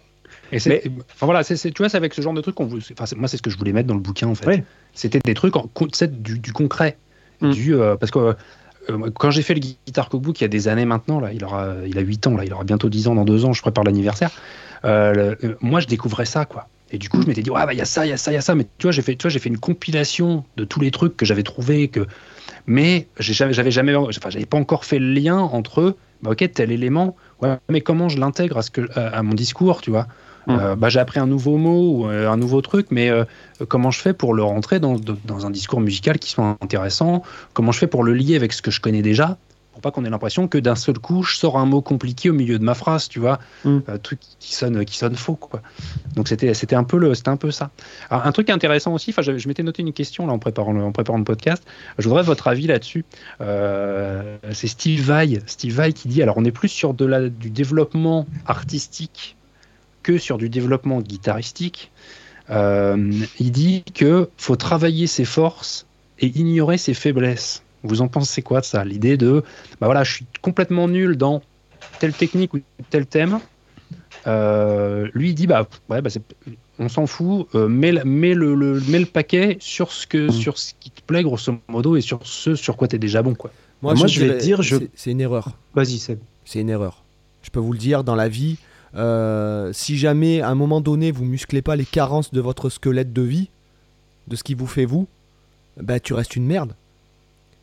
Et 0.52 0.58
c'est, 0.58 0.82
enfin 1.14 1.26
voilà, 1.26 1.42
c'est, 1.42 1.56
c'est- 1.56 1.70
tu 1.72 1.82
vois, 1.82 1.88
c'est 1.88 1.96
avec 1.96 2.14
ce 2.14 2.22
genre 2.22 2.32
de 2.34 2.40
trucs 2.40 2.54
qu'on 2.54 2.66
vous, 2.66 2.78
enfin, 2.92 3.04
moi, 3.16 3.28
c'est 3.28 3.36
ce 3.36 3.42
que 3.42 3.50
je 3.50 3.58
voulais 3.58 3.72
mettre 3.72 3.88
dans 3.88 3.94
le 3.94 4.00
bouquin 4.00 4.28
en 4.28 4.34
fait. 4.34 4.46
Ouais. 4.46 4.64
C'était 4.94 5.18
des 5.24 5.34
trucs 5.34 5.56
en, 5.56 5.68
du, 6.10 6.38
du 6.38 6.52
concret, 6.52 6.96
Mm. 7.42 7.50
du, 7.50 7.74
euh, 7.74 7.96
parce 7.96 8.10
que 8.10 8.34
euh, 8.88 9.10
quand 9.18 9.30
j'ai 9.30 9.42
fait 9.42 9.52
le 9.54 9.60
Guitar 9.60 10.08
Cookbook 10.08 10.40
il 10.40 10.44
y 10.44 10.46
a 10.46 10.48
des 10.48 10.68
années 10.68 10.86
maintenant, 10.86 11.20
là, 11.20 11.32
il 11.34 11.44
aura, 11.44 11.74
il 11.86 11.98
a 11.98 12.00
8 12.00 12.26
ans, 12.28 12.36
là, 12.36 12.44
il 12.46 12.52
aura 12.54 12.64
bientôt 12.64 12.88
10 12.88 13.08
ans 13.08 13.14
dans 13.14 13.24
2 13.26 13.44
ans, 13.44 13.52
je 13.52 13.60
prépare 13.60 13.84
l'anniversaire. 13.84 14.30
euh, 14.84 15.34
le- 15.42 15.58
moi, 15.60 15.80
je 15.80 15.86
découvrais 15.86 16.24
ça, 16.26 16.44
quoi. 16.44 16.68
Et 16.92 16.98
du 16.98 17.08
coup, 17.08 17.20
je 17.20 17.26
m'étais 17.26 17.42
dit, 17.42 17.50
ouais, 17.50 17.66
bah, 17.66 17.74
il 17.74 17.78
y 17.78 17.82
a 17.82 17.84
ça, 17.84 18.06
il 18.06 18.10
y 18.10 18.12
a 18.12 18.16
ça, 18.16 18.30
il 18.30 18.34
y 18.34 18.38
a 18.38 18.40
ça. 18.40 18.54
Mais 18.54 18.64
tu 18.78 18.84
vois, 18.84 18.92
j'ai 18.92 19.02
fait, 19.02 19.16
tu 19.16 19.22
vois, 19.24 19.30
j'ai 19.30 19.40
fait 19.40 19.48
une 19.48 19.58
compilation 19.58 20.44
de 20.56 20.64
tous 20.64 20.80
les 20.80 20.90
trucs 20.92 21.16
que 21.16 21.26
j'avais 21.26 21.42
trouvés, 21.42 21.88
que, 21.88 22.06
mais 22.66 23.08
j'ai 23.18 23.32
jamais, 23.32 23.52
j'avais 23.52 23.70
jamais, 23.72 23.94
enfin, 23.94 24.30
j'avais 24.30 24.46
pas 24.46 24.56
encore 24.58 24.84
fait 24.84 24.98
le 24.98 25.12
lien 25.12 25.38
entre, 25.38 25.96
bah, 26.22 26.30
ok, 26.30 26.50
tel 26.52 26.70
élément, 26.72 27.16
ouais, 27.42 27.56
mais 27.68 27.80
comment 27.80 28.08
je 28.08 28.18
l'intègre 28.18 28.58
à 28.58 28.62
ce 28.62 28.70
que, 28.70 28.82
à, 28.98 29.08
à 29.18 29.22
mon 29.22 29.34
discours, 29.34 29.80
tu 29.82 29.90
vois. 29.90 30.06
Mm. 30.46 30.58
Euh, 30.60 30.76
bah, 30.76 30.88
j'ai 30.88 31.00
appris 31.00 31.18
un 31.18 31.26
nouveau 31.26 31.56
mot 31.56 31.90
ou 31.90 32.08
euh, 32.08 32.30
un 32.30 32.36
nouveau 32.36 32.60
truc, 32.60 32.88
mais 32.90 33.10
euh, 33.10 33.24
comment 33.68 33.90
je 33.90 34.00
fais 34.00 34.12
pour 34.12 34.32
le 34.32 34.42
rentrer 34.42 34.78
dans, 34.80 34.94
de- 34.94 35.16
dans 35.24 35.44
un 35.46 35.50
discours 35.50 35.80
musical 35.80 36.18
qui 36.18 36.30
soit 36.30 36.56
intéressant? 36.60 37.22
Comment 37.52 37.72
je 37.72 37.78
fais 37.78 37.86
pour 37.88 38.04
le 38.04 38.14
lier 38.14 38.36
avec 38.36 38.52
ce 38.52 38.62
que 38.62 38.70
je 38.70 38.80
connais 38.80 39.02
déjà? 39.02 39.38
Pour 39.72 39.82
pas 39.82 39.90
qu'on 39.90 40.06
ait 40.06 40.10
l'impression 40.10 40.48
que 40.48 40.56
d'un 40.56 40.74
seul 40.74 40.98
coup, 40.98 41.22
je 41.22 41.36
sors 41.36 41.58
un 41.58 41.66
mot 41.66 41.82
compliqué 41.82 42.30
au 42.30 42.32
milieu 42.32 42.58
de 42.58 42.64
ma 42.64 42.72
phrase, 42.72 43.08
tu 43.08 43.18
vois? 43.18 43.40
Mm. 43.64 43.78
Un 43.88 43.98
truc 43.98 44.20
qui 44.38 44.54
sonne, 44.54 44.84
qui 44.86 44.96
sonne 44.96 45.16
faux, 45.16 45.34
quoi. 45.34 45.60
Donc 46.14 46.28
c'était, 46.28 46.54
c'était 46.54 46.76
un 46.76 46.84
peu 46.84 46.96
le, 46.96 47.12
c'était 47.14 47.28
un 47.28 47.36
peu 47.36 47.50
ça. 47.50 47.70
Alors, 48.08 48.24
un 48.24 48.32
truc 48.32 48.48
intéressant 48.48 48.94
aussi, 48.94 49.10
enfin, 49.10 49.20
je, 49.20 49.36
je 49.36 49.48
m'étais 49.48 49.62
noté 49.62 49.82
une 49.82 49.92
question 49.92 50.26
là 50.26 50.32
en 50.32 50.38
préparant 50.38 50.72
le, 50.72 50.82
en 50.82 50.92
préparant 50.92 51.18
le 51.18 51.24
podcast. 51.24 51.62
Je 51.98 52.08
voudrais 52.08 52.22
votre 52.22 52.48
avis 52.48 52.66
là-dessus. 52.66 53.04
C'est 53.38 54.66
Steve 54.66 55.02
Vai, 55.02 55.40
Steve 55.44 55.74
Vai 55.74 55.92
qui 55.92 56.08
dit, 56.08 56.22
alors 56.22 56.38
on 56.38 56.44
est 56.46 56.52
plus 56.52 56.68
sur 56.68 56.94
de 56.94 57.04
la, 57.04 57.28
du 57.28 57.50
développement 57.50 58.26
artistique 58.46 59.36
que 60.06 60.18
sur 60.18 60.38
du 60.38 60.48
développement 60.48 61.00
guitaristique. 61.00 61.90
Euh, 62.50 63.10
il 63.40 63.50
dit 63.50 63.82
que 63.94 64.28
faut 64.36 64.54
travailler 64.56 65.06
ses 65.08 65.24
forces 65.24 65.84
et 66.20 66.28
ignorer 66.28 66.78
ses 66.78 66.94
faiblesses. 66.94 67.62
Vous 67.82 68.00
en 68.02 68.08
pensez 68.08 68.40
quoi 68.42 68.60
de 68.60 68.64
ça 68.64 68.84
L'idée 68.84 69.16
de, 69.16 69.42
bah 69.80 69.86
voilà, 69.90 70.04
je 70.04 70.12
suis 70.14 70.26
complètement 70.42 70.86
nul 70.88 71.16
dans 71.16 71.42
telle 71.98 72.12
technique 72.12 72.54
ou 72.54 72.60
tel 72.90 73.04
thème. 73.06 73.40
Euh, 74.26 75.08
lui 75.14 75.30
il 75.30 75.34
dit 75.34 75.46
bah 75.46 75.66
ouais 75.88 76.00
bah 76.02 76.10
on 76.78 76.88
s'en 76.88 77.06
fout 77.06 77.46
euh, 77.54 77.68
mets, 77.68 77.92
le- 77.92 78.04
mets 78.04 78.34
le, 78.34 78.54
le- 78.54 78.80
mets 78.88 78.98
le 78.98 79.06
paquet 79.06 79.56
sur 79.60 79.92
ce 79.92 80.06
que 80.06 80.28
Mm. 80.28 80.32
sur 80.32 80.58
ce 80.58 80.72
qui 80.80 80.90
te 80.90 81.00
plaît 81.02 81.22
grosso 81.22 81.52
modo 81.68 81.94
et 81.96 82.00
sur 82.00 82.20
ce 82.26 82.54
sur 82.56 82.76
quoi 82.76 82.88
tu 82.88 82.96
es 82.96 82.98
déjà 82.98 83.22
bon 83.22 83.34
quoi 83.34 83.50
Moi, 83.82 83.94
je 84.06 84.20
vais 84.20 84.36
te 84.38 84.42
dire, 84.42 84.62
je- 84.62 84.76
c'est- 84.78 84.90
C'est 84.94 85.10
une 85.12 85.20
erreur. 85.20 85.50
Vas-y, 85.74 85.98
Seb. 85.98 86.18
C'est 86.44 86.60
une 86.60 86.70
erreur. 86.70 87.02
Je 87.42 87.50
peux 87.50 87.60
vous 87.60 87.72
le 87.72 87.78
dire, 87.78 88.02
dans 88.04 88.14
la 88.16 88.28
vie, 88.28 88.56
euh, 88.96 89.72
si 89.72 89.96
jamais 89.96 90.40
à 90.40 90.48
un 90.48 90.54
moment 90.54 90.80
donné 90.80 91.10
vous 91.10 91.24
musclez 91.24 91.62
pas 91.62 91.76
les 91.76 91.84
carences 91.84 92.32
de 92.32 92.40
votre 92.40 92.70
squelette 92.70 93.12
de 93.12 93.22
vie, 93.22 93.50
de 94.28 94.36
ce 94.36 94.42
qui 94.42 94.54
vous 94.54 94.66
fait 94.66 94.84
vous, 94.84 95.06
bah 95.80 96.00
tu 96.00 96.14
restes 96.14 96.36
une 96.36 96.46
merde. 96.46 96.74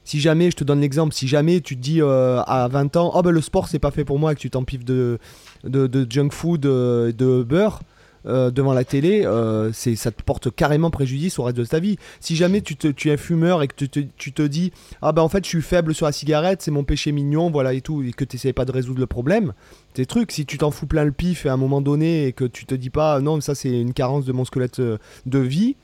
Si 0.06 0.20
jamais, 0.20 0.52
je 0.52 0.58
te 0.58 0.66
donne 0.66 0.82
l'exemple, 0.82 1.14
si 1.14 1.30
jamais 1.30 1.62
tu 1.62 1.78
te 1.78 1.82
dis 1.82 2.02
euh, 2.02 2.42
à 2.42 2.68
20 2.68 2.98
ans, 2.98 3.12
oh 3.16 3.22
ben 3.22 3.32
le 3.32 3.42
sport 3.42 3.70
c'est 3.70 3.80
pas 3.80 3.92
fait 3.92 4.04
pour 4.04 4.20
moi 4.20 4.34
et 4.34 4.36
que 4.36 4.42
tu 4.42 4.50
t'empiffes 4.50 4.84
de, 4.84 5.18
de, 5.64 5.88
de 5.88 6.06
junk 6.10 6.30
food, 6.32 6.66
euh, 6.66 7.12
de 7.14 7.42
beurre 7.44 7.82
euh, 8.26 8.52
devant 8.52 8.74
la 8.74 8.86
télé, 8.86 9.26
euh, 9.26 9.72
c'est, 9.74 9.96
ça 9.96 10.12
te 10.12 10.22
porte 10.24 10.54
carrément 10.54 10.90
préjudice 10.90 11.40
au 11.40 11.44
reste 11.44 11.58
de 11.58 11.66
ta 11.66 11.80
vie. 11.80 11.98
Si 12.20 12.36
jamais 12.36 12.62
tu, 12.62 13.10
es 13.10 13.18
fumeur 13.18 13.62
et 13.62 13.68
que 13.68 13.86
tu 13.86 14.32
te, 14.34 14.42
dis, 14.44 14.72
ah 15.02 15.12
ben 15.12 15.22
en 15.22 15.30
fait 15.30 15.44
je 15.44 15.50
suis 15.50 15.62
faible 15.62 15.94
sur 15.94 16.06
la 16.06 16.12
cigarette, 16.12 16.62
c'est 16.62 16.72
mon 16.72 16.84
péché 16.84 17.12
mignon, 17.12 17.52
voilà 17.52 17.74
et 17.74 17.82
tout, 17.82 18.02
et 18.04 18.12
que 18.12 18.24
tu 18.24 18.36
n'essayes 18.36 18.54
pas 18.54 18.66
de 18.66 18.72
résoudre 18.72 19.00
le 19.00 19.08
problème, 19.08 19.54
tes 19.94 20.06
trucs, 20.06 20.32
si 20.32 20.46
tu 20.46 20.58
t'en 20.58 20.72
fous 20.72 20.88
plein 20.88 21.04
le 21.04 21.12
pif 21.12 21.46
à 21.46 21.54
un 21.54 21.58
moment 21.58 21.82
donné 21.82 22.28
et 22.28 22.34
que 22.34 22.46
tu 22.46 22.66
te 22.66 22.76
dis 22.76 22.90
pas, 22.90 23.20
non 23.20 23.42
ça 23.42 23.56
c'est 23.56 23.70
une 23.70 23.94
carence 23.94 24.26
de 24.26 24.32
mon 24.32 24.46
squelette 24.46 24.80
euh, 24.80 24.98
de 25.26 25.40
vie, 25.40 25.76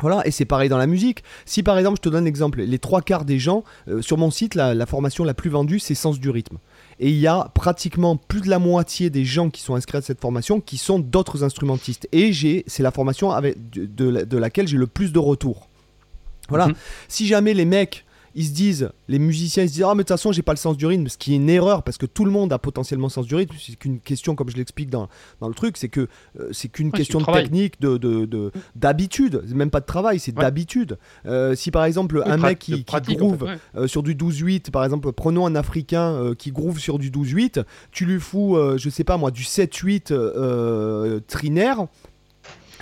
voilà, 0.00 0.26
et 0.26 0.32
c'est 0.32 0.44
pareil 0.44 0.68
dans 0.68 0.78
la 0.78 0.88
musique. 0.88 1.22
Si 1.44 1.62
par 1.62 1.78
exemple, 1.78 1.98
je 1.98 2.02
te 2.02 2.08
donne 2.08 2.24
l'exemple, 2.24 2.62
les 2.62 2.78
trois 2.80 3.00
quarts 3.00 3.24
des 3.24 3.38
gens, 3.38 3.62
sur 4.00 4.18
mon 4.18 4.32
site, 4.32 4.56
la, 4.56 4.74
la 4.74 4.86
formation 4.86 5.22
la 5.22 5.34
plus 5.34 5.50
vendue, 5.50 5.78
c'est 5.78 5.94
Sens 5.94 6.18
du 6.18 6.30
rythme. 6.30 6.58
Et 7.00 7.10
il 7.10 7.18
y 7.18 7.26
a 7.26 7.50
pratiquement 7.54 8.16
plus 8.16 8.40
de 8.40 8.48
la 8.48 8.58
moitié 8.58 9.10
des 9.10 9.24
gens 9.24 9.50
qui 9.50 9.60
sont 9.62 9.74
inscrits 9.74 9.98
à 9.98 10.02
cette 10.02 10.20
formation 10.20 10.60
qui 10.60 10.76
sont 10.76 10.98
d'autres 10.98 11.42
instrumentistes. 11.42 12.08
Et 12.12 12.32
j'ai, 12.32 12.64
c'est 12.66 12.82
la 12.82 12.90
formation 12.90 13.30
avec, 13.32 13.70
de, 13.70 13.86
de 13.86 14.08
la- 14.08 14.24
de 14.24 14.38
laquelle 14.38 14.68
j'ai 14.68 14.76
le 14.78 14.86
plus 14.86 15.12
de 15.12 15.18
retours. 15.18 15.68
Voilà. 16.48 16.68
Mhm. 16.68 16.74
Si 17.08 17.26
jamais 17.26 17.54
les 17.54 17.64
mecs, 17.64 18.03
ils 18.36 18.46
se 18.46 18.52
disent, 18.52 18.90
les 19.08 19.18
musiciens, 19.18 19.62
ils 19.62 19.68
se 19.68 19.74
disent, 19.74 19.82
ah 19.84 19.90
mais 19.94 19.98
de 19.98 20.02
toute 20.02 20.08
façon, 20.08 20.32
j'ai 20.32 20.42
pas 20.42 20.52
le 20.52 20.58
sens 20.58 20.76
du 20.76 20.86
rythme, 20.86 21.08
ce 21.08 21.16
qui 21.16 21.32
est 21.32 21.36
une 21.36 21.48
erreur 21.48 21.82
parce 21.82 21.98
que 21.98 22.06
tout 22.06 22.24
le 22.24 22.30
monde 22.30 22.52
a 22.52 22.58
potentiellement 22.58 23.06
le 23.06 23.12
sens 23.12 23.26
du 23.26 23.34
rythme. 23.34 23.54
C'est 23.60 23.76
qu'une 23.76 24.00
question, 24.00 24.34
comme 24.34 24.50
je 24.50 24.56
l'explique 24.56 24.90
dans, 24.90 25.08
dans 25.40 25.48
le 25.48 25.54
truc, 25.54 25.76
c'est 25.76 25.88
que 25.88 26.08
euh, 26.40 26.48
c'est 26.52 26.68
qu'une 26.68 26.90
question 26.92 27.18
de 27.20 27.24
travail. 27.24 27.44
technique, 27.44 27.80
de, 27.80 27.96
de, 27.96 28.24
de- 28.24 28.50
d'habitude. 28.74 29.42
C'est 29.46 29.54
même 29.54 29.70
pas 29.70 29.80
de 29.80 29.86
travail, 29.86 30.18
c'est 30.18 30.36
Ouais. 30.36 30.42
d'habitude. 30.42 30.98
Euh, 31.26 31.54
si 31.54 31.70
par 31.70 31.84
exemple, 31.84 32.22
un 32.26 32.36
mec 32.36 32.58
de 32.58 32.64
qui, 32.64 32.72
qui 32.74 32.82
pratique, 32.82 33.22
en 33.22 33.30
fait, 33.30 33.36
groove 33.36 33.42
ouais. 33.48 33.58
euh, 33.76 33.86
sur 33.86 34.02
du 34.02 34.14
12-8, 34.14 34.70
par 34.70 34.82
exemple, 34.84 35.12
prenons 35.12 35.46
un 35.46 35.54
Africain 35.54 36.32
qui 36.36 36.50
groove 36.50 36.78
sur 36.78 36.98
du 36.98 37.10
12-8, 37.10 37.62
tu 37.92 38.04
lui 38.04 38.18
fous, 38.18 38.58
je 38.76 38.88
sais 38.90 39.04
pas 39.04 39.16
moi, 39.16 39.30
du 39.30 39.42
7-8 39.42 40.12
euh, 40.12 41.20
trinaire, 41.28 41.86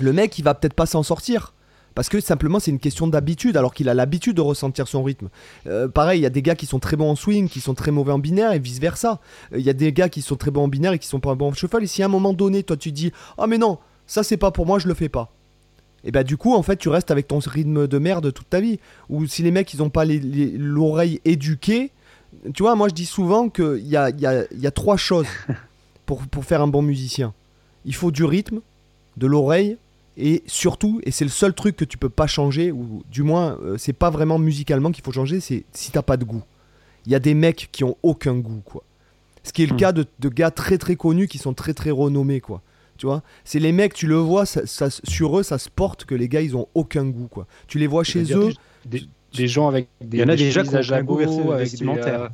le 0.00 0.12
mec 0.12 0.38
il 0.38 0.42
va 0.42 0.55
peut-être 0.55 0.74
pas 0.74 0.86
s'en 0.86 1.03
sortir. 1.03 1.53
Parce 1.95 2.09
que 2.09 2.20
simplement 2.20 2.61
c'est 2.61 2.70
une 2.70 2.78
question 2.78 3.07
d'habitude, 3.07 3.57
alors 3.57 3.74
qu'il 3.74 3.88
a 3.88 3.95
l'habitude 3.95 4.36
de 4.36 4.40
ressentir 4.40 4.88
son 4.88 5.03
rythme. 5.03 5.28
Euh, 5.66 5.88
pareil, 5.88 6.20
il 6.20 6.22
y 6.22 6.26
a 6.26 6.30
des 6.30 6.43
gars 6.43 6.55
qui 6.55 6.66
sont 6.66 6.78
très 6.78 6.97
bons 6.97 7.11
en 7.11 7.16
swing, 7.16 7.49
qui 7.49 7.61
sont 7.61 7.74
très 7.74 7.90
mauvais 7.90 8.12
en 8.12 8.18
binaire, 8.18 8.53
et 8.53 8.59
vice 8.59 8.78
versa. 8.78 9.20
Il 9.55 9.62
y 9.62 9.70
a 9.70 9.74
des 9.74 9.93
gars 9.93 10.09
qui 10.09 10.22
sont 10.22 10.36
très 10.36 10.51
bons 10.51 10.64
en 10.64 10.68
binaire 10.68 10.93
et 10.93 10.99
qui 10.99 11.09
sont 11.09 11.20
pas 11.20 11.34
bons 11.34 11.49
en 11.49 11.53
shuffle. 11.53 11.82
Et 11.82 11.86
si 11.86 12.03
à 12.03 12.07
un 12.07 12.09
moment 12.09 12.32
donné, 12.32 12.62
toi 12.62 12.76
tu 12.76 12.93
dis, 12.93 13.12
ah 13.38 13.47
mais 13.47 13.59
non, 13.59 13.78
ça 14.07 14.22
c'est 14.22 14.36
pas 14.36 14.51
pour 14.51 14.66
moi, 14.66 14.78
je 14.78 14.88
le 14.88 14.95
fais 14.95 15.09
pas. 15.09 15.32
Et 16.05 16.11
bah 16.11 16.24
du 16.24 16.36
coup 16.36 16.55
en 16.55 16.62
fait 16.62 16.76
tu 16.76 16.88
restes 16.88 17.11
avec 17.11 17.28
ton 17.28 17.38
rythme 17.38 17.86
de 17.86 17.99
merde 17.99 18.32
toute 18.32 18.51
ta 18.51 18.61
vie. 18.61 18.78
Ou 19.09 19.26
si 19.26 19.43
les 19.43 19.51
mecs 19.51 19.72
ils 19.72 19.82
ont 19.82 19.90
pas 19.90 20.05
l'oreille 20.05 21.20
éduquée, 21.24 21.93
tu 22.55 22.62
vois 22.62 22.74
moi 22.74 22.88
je 22.88 22.95
dis 22.95 23.07
souvent 23.07 23.49
qu'il 23.49 23.86
y 23.86 23.97
a, 23.97 24.11
y, 24.11 24.26
a, 24.26 24.45
il 24.51 24.61
y 24.61 24.66
a 24.66 24.70
trois 24.70 24.97
choses 24.97 25.28
pour, 26.07 26.26
pour 26.26 26.45
faire 26.45 26.61
un 26.61 26.66
bon 26.66 26.82
musicien. 26.82 27.34
Il 27.84 27.95
faut 27.95 28.11
du 28.11 28.24
rythme, 28.24 28.61
de 29.16 29.26
l'oreille 29.26 29.76
et 30.16 30.42
surtout, 30.46 31.00
et 31.04 31.10
c'est 31.10 31.24
le 31.24 31.30
seul 31.30 31.54
truc 31.54 31.76
que 31.76 31.84
tu 31.84 31.96
peux 31.98 32.08
pas 32.10 32.26
changer, 32.26 32.70
ou 32.72 33.02
du 33.10 33.22
moins 33.22 33.58
euh, 33.62 33.76
c'est 33.78 33.92
pas 33.92 34.10
vraiment 34.10 34.38
musicalement 34.38 34.90
qu'il 34.90 35.02
faut 35.04 35.12
changer, 35.12 35.40
c'est 35.40 35.64
si 35.72 35.90
t'as 35.90 36.02
pas 36.02 36.16
de 36.16 36.24
goût. 36.24 36.42
Il 37.06 37.12
y 37.12 37.14
a 37.14 37.18
des 37.18 37.34
mecs 37.34 37.68
qui 37.72 37.82
ont 37.84 37.96
aucun 38.02 38.34
goût 38.34 38.60
quoi. 38.64 38.82
Ce 39.42 39.52
qui 39.52 39.62
est 39.62 39.66
le 39.66 39.74
Hmm. 39.74 39.78
cas 39.78 39.92
de, 39.92 40.06
de 40.20 40.28
gars 40.28 40.50
très 40.50 40.78
très 40.78 40.96
connus 40.96 41.26
qui 41.28 41.38
sont 41.38 41.54
très 41.54 41.74
très 41.74 41.90
renommés 41.90 42.40
quoi. 42.40 42.62
Tu 42.98 43.06
vois, 43.06 43.22
c'est 43.44 43.58
les 43.58 43.72
mecs, 43.72 43.94
tu 43.94 44.06
le 44.06 44.14
vois, 44.16 44.46
ça, 44.46 44.66
ça- 44.66 44.90
sur 44.90 45.38
eux, 45.38 45.42
ça 45.42 45.58
se 45.58 45.68
porte 45.68 46.04
que 46.04 46.14
les 46.14 46.28
gars, 46.28 46.42
ils 46.42 46.54
ont 46.56 46.68
aucun 46.74 47.04
goût, 47.06 47.26
quoi. 47.26 47.46
Tu 47.66 47.78
les 47.78 47.88
vois 47.88 48.04
chez 48.04 48.22
eux, 48.34 48.52
des, 48.84 49.00
des- 49.00 49.06
des 49.34 49.48
gens 49.48 49.66
avec 49.66 49.88
des, 50.00 50.18
Il 50.18 50.20
y 50.20 50.22
en 50.22 50.28
a 50.28 50.36
des 50.36 50.44
déjà 50.44 50.62
qui 50.62 50.68
ont 50.76 50.78
aucun 50.80 51.02
goût 51.02 51.18
des, 51.18 51.58
vestimentaire. 51.58 52.30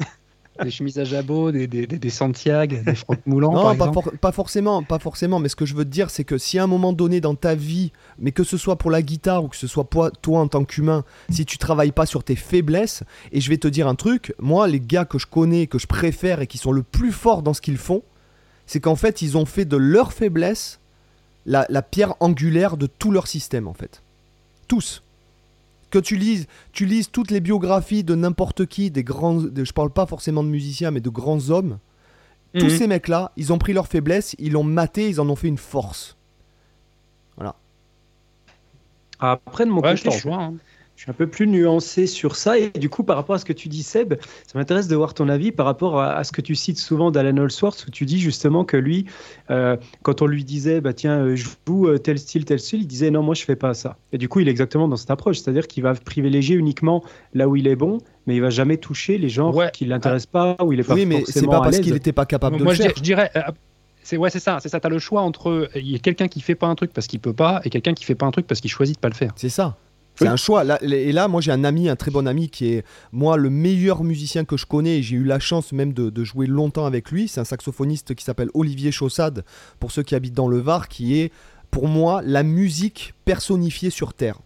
Des 0.62 0.70
chemises 0.70 0.98
à 0.98 1.04
jabot, 1.04 1.52
des, 1.52 1.66
des, 1.66 1.86
des, 1.86 1.98
des 1.98 2.10
Santiago, 2.10 2.76
des 2.84 2.94
frocs 2.94 3.24
moulants, 3.26 3.52
Non, 3.52 3.62
par 3.62 3.76
pas, 3.76 3.86
exemple. 3.86 4.10
for- 4.10 4.18
pas 4.18 4.32
forcément, 4.32 4.82
pas 4.82 4.98
forcément. 4.98 5.38
Mais 5.38 5.48
ce 5.48 5.56
que 5.56 5.66
je 5.66 5.74
veux 5.74 5.84
te 5.84 5.90
dire, 5.90 6.10
c'est 6.10 6.24
que 6.24 6.38
si 6.38 6.58
à 6.58 6.64
un 6.64 6.66
moment 6.66 6.92
donné 6.92 7.20
dans 7.20 7.34
ta 7.34 7.54
vie, 7.54 7.92
mais 8.18 8.32
que 8.32 8.44
ce 8.44 8.56
soit 8.56 8.76
pour 8.76 8.90
la 8.90 9.02
guitare 9.02 9.44
ou 9.44 9.48
que 9.48 9.56
ce 9.56 9.66
soit 9.66 9.84
pour 9.84 10.10
toi 10.22 10.40
en 10.40 10.48
tant 10.48 10.64
qu'humain, 10.64 11.04
si 11.30 11.44
tu 11.46 11.58
travailles 11.58 11.92
pas 11.92 12.06
sur 12.06 12.24
tes 12.24 12.36
faiblesses, 12.36 13.02
et 13.32 13.40
je 13.40 13.48
vais 13.48 13.58
te 13.58 13.68
dire 13.68 13.88
un 13.88 13.94
truc, 13.94 14.34
moi, 14.38 14.68
les 14.68 14.80
gars 14.80 15.04
que 15.04 15.18
je 15.18 15.26
connais, 15.26 15.66
que 15.66 15.78
je 15.78 15.86
préfère 15.86 16.40
et 16.40 16.46
qui 16.46 16.58
sont 16.58 16.72
le 16.72 16.82
plus 16.82 17.12
forts 17.12 17.42
dans 17.42 17.54
ce 17.54 17.60
qu'ils 17.60 17.78
font, 17.78 18.02
c'est 18.66 18.80
qu'en 18.80 18.96
fait, 18.96 19.22
ils 19.22 19.36
ont 19.36 19.46
fait 19.46 19.64
de 19.64 19.76
leur 19.76 20.12
faiblesse 20.12 20.78
la, 21.46 21.64
la 21.70 21.80
pierre 21.80 22.14
angulaire 22.20 22.76
de 22.76 22.86
tout 22.86 23.10
leur 23.10 23.26
système, 23.26 23.66
en 23.68 23.72
fait. 23.74 24.02
Tous. 24.66 25.02
Que 25.90 25.98
tu 25.98 26.16
lises, 26.16 26.46
tu 26.72 26.84
lises 26.84 27.10
toutes 27.10 27.30
les 27.30 27.40
biographies 27.40 28.04
de 28.04 28.14
n'importe 28.14 28.66
qui, 28.66 28.90
des 28.90 29.02
grands, 29.04 29.34
de- 29.36 29.64
je 29.64 29.72
parle 29.72 29.90
pas 29.90 30.04
forcément 30.06 30.42
de 30.44 30.48
musiciens, 30.48 30.90
mais 30.90 31.00
de 31.00 31.08
grands 31.08 31.48
hommes. 31.50 31.78
Tous 32.58 32.66
Mhm. 32.66 32.70
ces 32.78 32.86
mecs-là, 32.86 33.32
ils 33.36 33.52
ont 33.52 33.58
pris 33.58 33.72
leur 33.72 33.86
faiblesse, 33.86 34.34
ils 34.38 34.52
l'ont 34.52 34.64
maté, 34.64 35.08
ils 35.08 35.20
en 35.20 35.28
ont 35.28 35.36
fait 35.36 35.48
une 35.48 35.58
force. 35.58 36.16
Après, 39.20 39.64
de 39.66 39.70
mon 39.70 39.80
Ouais, 39.80 39.90
côté, 39.90 39.96
je 39.96 40.02
te 40.04 40.10
je- 40.10 40.14
rejoins. 40.16 40.44
hein. 40.44 40.54
Je 40.98 41.04
suis 41.04 41.10
un 41.12 41.14
peu 41.14 41.28
plus 41.28 41.46
nuancé 41.46 42.08
sur 42.08 42.34
ça. 42.34 42.58
Et 42.58 42.70
du 42.70 42.90
coup, 42.90 43.04
par 43.04 43.14
rapport 43.14 43.36
à 43.36 43.38
ce 43.38 43.44
que 43.44 43.52
tu 43.52 43.68
dis, 43.68 43.84
Seb, 43.84 44.14
ça 44.20 44.58
m'intéresse 44.58 44.88
de 44.88 44.96
voir 44.96 45.14
ton 45.14 45.28
avis 45.28 45.52
par 45.52 45.64
rapport 45.64 46.00
à, 46.00 46.24
ce 46.24 46.32
que 46.32 46.40
tu 46.40 46.56
cites 46.56 46.76
souvent 46.76 47.12
d'Alan 47.12 47.44
Allsworth, 47.44 47.86
où 47.86 47.92
tu 47.92 48.04
dis 48.04 48.18
justement 48.18 48.64
que 48.64 48.76
lui, 48.76 49.06
euh, 49.52 49.76
quand 50.02 50.22
on 50.22 50.26
lui 50.26 50.42
disait, 50.42 50.80
bah, 50.80 50.92
tiens, 50.92 51.20
euh, 51.20 51.36
je 51.36 51.46
joue 51.68 51.86
euh, 51.86 51.98
tel 51.98 52.18
style, 52.18 52.44
tel 52.44 52.58
style, 52.58 52.80
il 52.80 52.88
disait, 52.88 53.12
non, 53.12 53.22
moi, 53.22 53.36
je 53.36 53.44
fais 53.44 53.54
pas 53.54 53.74
ça. 53.74 53.96
Et 54.12 54.18
du 54.18 54.28
coup, 54.28 54.40
il 54.40 54.48
est 54.48 54.50
exactement 54.50 54.88
dans 54.88 54.96
cette 54.96 55.12
approche. 55.12 55.38
C'est-à-dire 55.38 55.68
qu'il 55.68 55.84
va 55.84 55.94
privilégier 55.94 56.56
uniquement 56.56 57.04
là 57.32 57.48
où 57.48 57.54
il 57.54 57.68
est 57.68 57.76
bon, 57.76 57.98
mais 58.26 58.34
il 58.34 58.40
va 58.40 58.50
jamais 58.50 58.76
toucher 58.76 59.18
les 59.18 59.28
gens 59.28 59.54
qui 59.72 59.84
ne 59.84 59.90
l'intéressent 59.90 60.26
pas, 60.26 60.56
où 60.64 60.72
il 60.72 60.80
est 60.80 60.82
pas 60.82 60.94
oui, 60.94 61.06
mais 61.06 61.22
c'est 61.28 61.46
pas 61.46 61.60
parce 61.60 61.78
qu'il 61.78 61.92
n'était 61.92 62.12
pas 62.12 62.26
capable 62.26 62.58
de 62.58 62.64
moi, 62.64 62.72
le 62.72 62.76
faire. 62.76 62.92
Je 62.96 63.02
dirais, 63.02 63.30
c'est 64.02 64.16
ouais, 64.16 64.30
c'est 64.30 64.40
ça, 64.40 64.58
c'est 64.60 64.68
ça. 64.68 64.80
T'as 64.80 64.88
le 64.88 64.98
choix 64.98 65.20
entre 65.20 65.70
il 65.76 65.92
y 65.92 65.94
a 65.94 66.00
quelqu'un 66.00 66.26
qui 66.26 66.40
fait 66.40 66.56
pas 66.56 66.66
un 66.66 66.74
truc 66.74 66.92
parce 66.92 67.06
qu'il 67.06 67.20
peut 67.20 67.32
pas 67.32 67.60
et 67.62 67.70
quelqu'un 67.70 67.94
qui 67.94 68.04
fait 68.04 68.16
pas 68.16 68.26
un 68.26 68.32
truc 68.32 68.48
parce 68.48 68.60
qu'il 68.60 68.70
choisit 68.70 68.96
de 68.96 69.00
pas 69.00 69.08
le 69.08 69.14
faire. 69.14 69.30
C'est 69.36 69.48
ça. 69.48 69.76
C'est 70.18 70.26
un 70.26 70.36
choix. 70.36 70.64
et 70.82 71.12
là, 71.12 71.28
moi, 71.28 71.40
j'ai 71.40 71.52
un 71.52 71.64
ami, 71.64 71.88
un 71.88 71.96
très 71.96 72.10
bon 72.10 72.26
ami, 72.26 72.50
qui 72.50 72.72
est, 72.72 72.84
moi, 73.12 73.36
le 73.36 73.50
meilleur 73.50 74.02
musicien 74.02 74.44
que 74.44 74.56
je 74.56 74.66
connais. 74.66 75.02
J'ai 75.02 75.16
eu 75.16 75.24
la 75.24 75.38
chance 75.38 75.72
même 75.72 75.92
de, 75.92 76.24
jouer 76.24 76.46
longtemps 76.46 76.86
avec 76.86 77.10
lui. 77.10 77.28
C'est 77.28 77.40
un 77.40 77.44
saxophoniste 77.44 78.14
qui 78.14 78.24
s'appelle 78.24 78.50
Olivier 78.54 78.90
Chaussade, 78.90 79.44
pour 79.78 79.92
ceux 79.92 80.02
qui 80.02 80.14
habitent 80.14 80.34
dans 80.34 80.48
le 80.48 80.58
Var, 80.58 80.88
qui 80.88 81.18
est, 81.20 81.32
pour 81.70 81.86
moi, 81.86 82.22
la 82.24 82.42
musique 82.42 83.14
personnifiée 83.24 83.90
sur 83.90 84.12
Terre. 84.12 84.38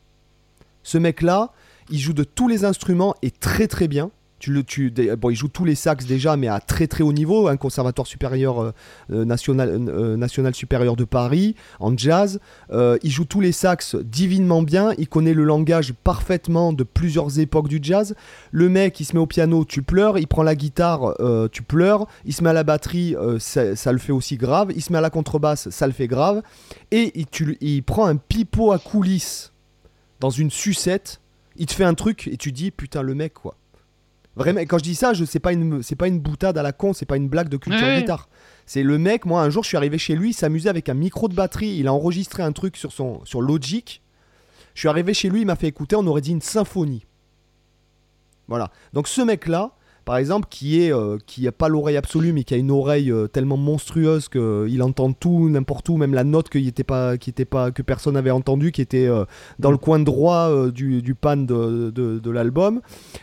Ce 0.83 0.99
mec-là, 0.99 1.53
il 1.91 1.99
joue 1.99 2.13
de 2.13 2.25
tous 2.25 2.49
les 2.49 2.65
instruments 2.65 3.15
et 3.23 3.31
très 3.31 3.67
très 3.67 3.89
bien. 3.89 4.11
Il 4.47 5.37
joue 5.37 5.49
tous 5.49 5.65
les 5.65 5.75
sax 5.75 6.05
déjà, 6.07 6.37
mais 6.37 6.49
à 6.49 6.61
très 6.61 6.87
très 6.87 7.03
haut 7.03 7.13
niveau, 7.13 7.49
un 7.49 7.57
conservatoire 7.57 8.07
supérieur 8.07 8.63
euh, 8.63 8.73
euh, 9.13 9.25
national, 9.25 9.69
euh, 9.71 10.17
national 10.17 10.55
supérieur 10.55 10.97
de 10.97 11.05
Paris, 11.05 11.55
en 11.81 11.97
jazz. 11.97 12.41
il 12.71 13.11
joue 13.11 13.25
tous 13.25 13.41
les 13.41 13.53
sax 13.53 13.97
divinement 13.97 14.63
bien, 14.63 14.93
il 14.99 15.09
connaît 15.09 15.35
le 15.35 15.45
langage 15.45 15.93
parfaitement 15.93 16.73
de 16.73 16.85
plusieurs 16.85 17.39
époques 17.39 17.69
du 17.69 17.79
jazz. 17.83 18.15
Le 18.51 18.69
mec, 18.69 18.99
il 19.01 19.05
se 19.05 19.15
met 19.15 19.21
au 19.21 19.27
piano, 19.27 19.65
tu 19.65 19.83
pleures, 19.83 20.19
il 20.19 20.27
prend 20.27 20.43
la 20.43 20.55
guitare, 20.55 21.15
tu 21.51 21.63
pleures, 21.63 22.07
il 22.25 22.33
se 22.33 22.43
met 22.43 22.51
à 22.51 22.55
la 22.55 22.65
batterie, 22.65 23.15
ça, 23.39 23.93
le 23.93 23.99
fait 23.99 24.13
aussi 24.13 24.37
grave, 24.37 24.73
il 24.75 24.83
se 24.83 24.93
met 24.93 24.99
à 24.99 25.03
la 25.03 25.11
contrebasse, 25.11 25.71
ça 25.71 25.87
le 25.87 25.93
fait 25.93 26.09
grave, 26.09 26.43
et 26.91 27.13
il 27.61 27.83
prend 27.83 28.07
un 28.07 28.17
pipeau 28.17 28.73
à 28.73 28.79
coulisses 28.79 29.53
dans 30.21 30.31
une 30.31 30.51
sucette, 30.51 31.21
il 31.57 31.67
te 31.67 31.73
fait 31.73 31.85
un 31.85 31.95
truc 31.95 32.29
et 32.29 32.37
tu 32.37 32.53
dis 32.53 32.71
putain 32.71 33.03
le 33.03 33.15
mec 33.15 33.35
quoi. 33.35 33.57
Vraiment, 34.35 34.61
quand 34.61 34.79
je 34.79 34.85
dis 34.85 34.95
ça, 34.95 35.13
je 35.13 35.25
c'est 35.25 35.41
pas 35.41 35.53
une 35.53 35.83
c'est 35.83 35.97
pas 35.97 36.09
une 36.09 36.19
boutade 36.19 36.57
à 36.57 36.63
la 36.63 36.73
con, 36.73 36.93
c'est 36.95 37.05
pas 37.07 37.17
une 37.17 37.29
blague 37.29 37.49
de 37.49 37.59
culture 37.59 37.87
guitare. 37.99 38.29
C'est 38.65 38.83
le 38.83 38.97
mec, 38.97 39.27
moi 39.27 39.43
un 39.43 39.51
jour 39.51 39.63
je 39.63 39.69
suis 39.69 39.77
arrivé 39.77 39.99
chez 39.99 40.15
lui, 40.15 40.31
il 40.31 40.35
s'amusait 40.35 40.71
avec 40.71 40.89
un 40.89 40.95
micro 40.95 41.29
de 41.29 41.35
batterie, 41.35 41.77
il 41.77 41.87
a 41.87 41.93
enregistré 41.93 42.43
un 42.43 42.53
truc 42.53 42.77
sur 42.77 42.93
son 42.93 43.23
sur 43.25 43.43
Logic. 43.43 44.03
Je 44.75 44.81
suis 44.81 44.89
arrivé 44.89 45.13
chez 45.13 45.29
lui, 45.29 45.43
il 45.43 45.47
m'a 45.47 45.57
fait 45.57 45.67
écouter, 45.67 45.97
on 45.97 46.07
aurait 46.07 46.23
dit 46.23 46.31
une 46.31 46.41
symphonie. 46.41 47.05
Voilà. 48.49 48.71
Donc 48.95 49.07
ce 49.07 49.21
mec 49.21 49.47
là, 49.47 49.73
par 50.05 50.17
exemple, 50.17 50.49
qui 50.51 50.83
est 50.83 50.93
euh, 50.93 51.19
qui 51.27 51.47
a 51.47 51.53
pas 51.53 51.69
l'oreille 51.69 51.97
absolue, 51.97 52.33
mais 52.33 52.45
qui 52.45 52.55
a 52.55 52.57
une 52.57 52.71
oreille 52.71 53.11
euh, 53.11 53.29
tellement 53.29 53.57
monstrueuse 53.57 54.29
qu'il 54.29 54.83
entend 54.83 55.13
tout, 55.13 55.49
n'importe 55.49 55.89
où, 55.89 55.97
même 55.97 56.15
la 56.15 56.25
note 56.25 56.49
qui 56.49 56.67
était 56.67 56.85
pas, 56.85 57.17
qui 57.17 57.31
était 57.31 57.45
pas, 57.45 57.71
que 57.71 57.83
personne 57.83 58.15
n'avait 58.15 58.31
entendu, 58.31 58.73
qui 58.73 58.81
était 58.81 59.07
euh, 59.07 59.25
dans 59.59 59.71
le 59.71 59.79
coin 59.79 59.99
droit 60.01 60.71
du, 60.71 61.03
du, 61.03 61.15
pan 61.15 61.37
de, 61.37 61.91
de, 61.91 62.31
l'album. 62.31 62.81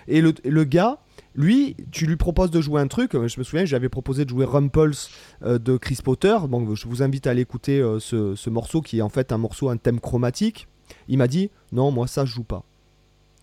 Et 0.07 0.21
le, 0.21 0.33
le, 0.45 0.63
gars, 0.63 0.99
lui, 1.35 1.75
tu 1.91 2.05
lui 2.05 2.15
proposes 2.15 2.51
de 2.51 2.61
jouer 2.61 2.81
un 2.81 2.87
truc. 2.87 3.11
Je 3.13 3.39
me 3.39 3.43
souviens, 3.43 3.65
j'avais 3.65 3.89
proposé 3.89 4.23
de 4.23 4.29
jouer 4.29 4.45
Rumples 4.45 4.95
de 5.41 5.77
Chris 5.77 5.99
Potter. 6.03 6.37
Donc, 6.49 6.75
je 6.75 6.87
vous 6.87 7.03
invite 7.03 7.27
à 7.27 7.31
aller 7.31 7.41
écouter 7.41 7.83
ce, 7.99 8.35
ce 8.35 8.49
morceau 8.49 8.81
qui 8.81 8.99
est 8.99 9.01
en 9.01 9.09
fait 9.09 9.31
un 9.31 9.37
morceau, 9.37 9.69
un 9.69 9.77
thème 9.77 9.99
chromatique. 9.99 10.67
Il 11.07 11.17
m'a 11.17 11.27
dit 11.27 11.49
non, 11.71 11.91
moi 11.91 12.07
ça 12.07 12.25
je 12.25 12.33
joue 12.33 12.43
pas. 12.43 12.63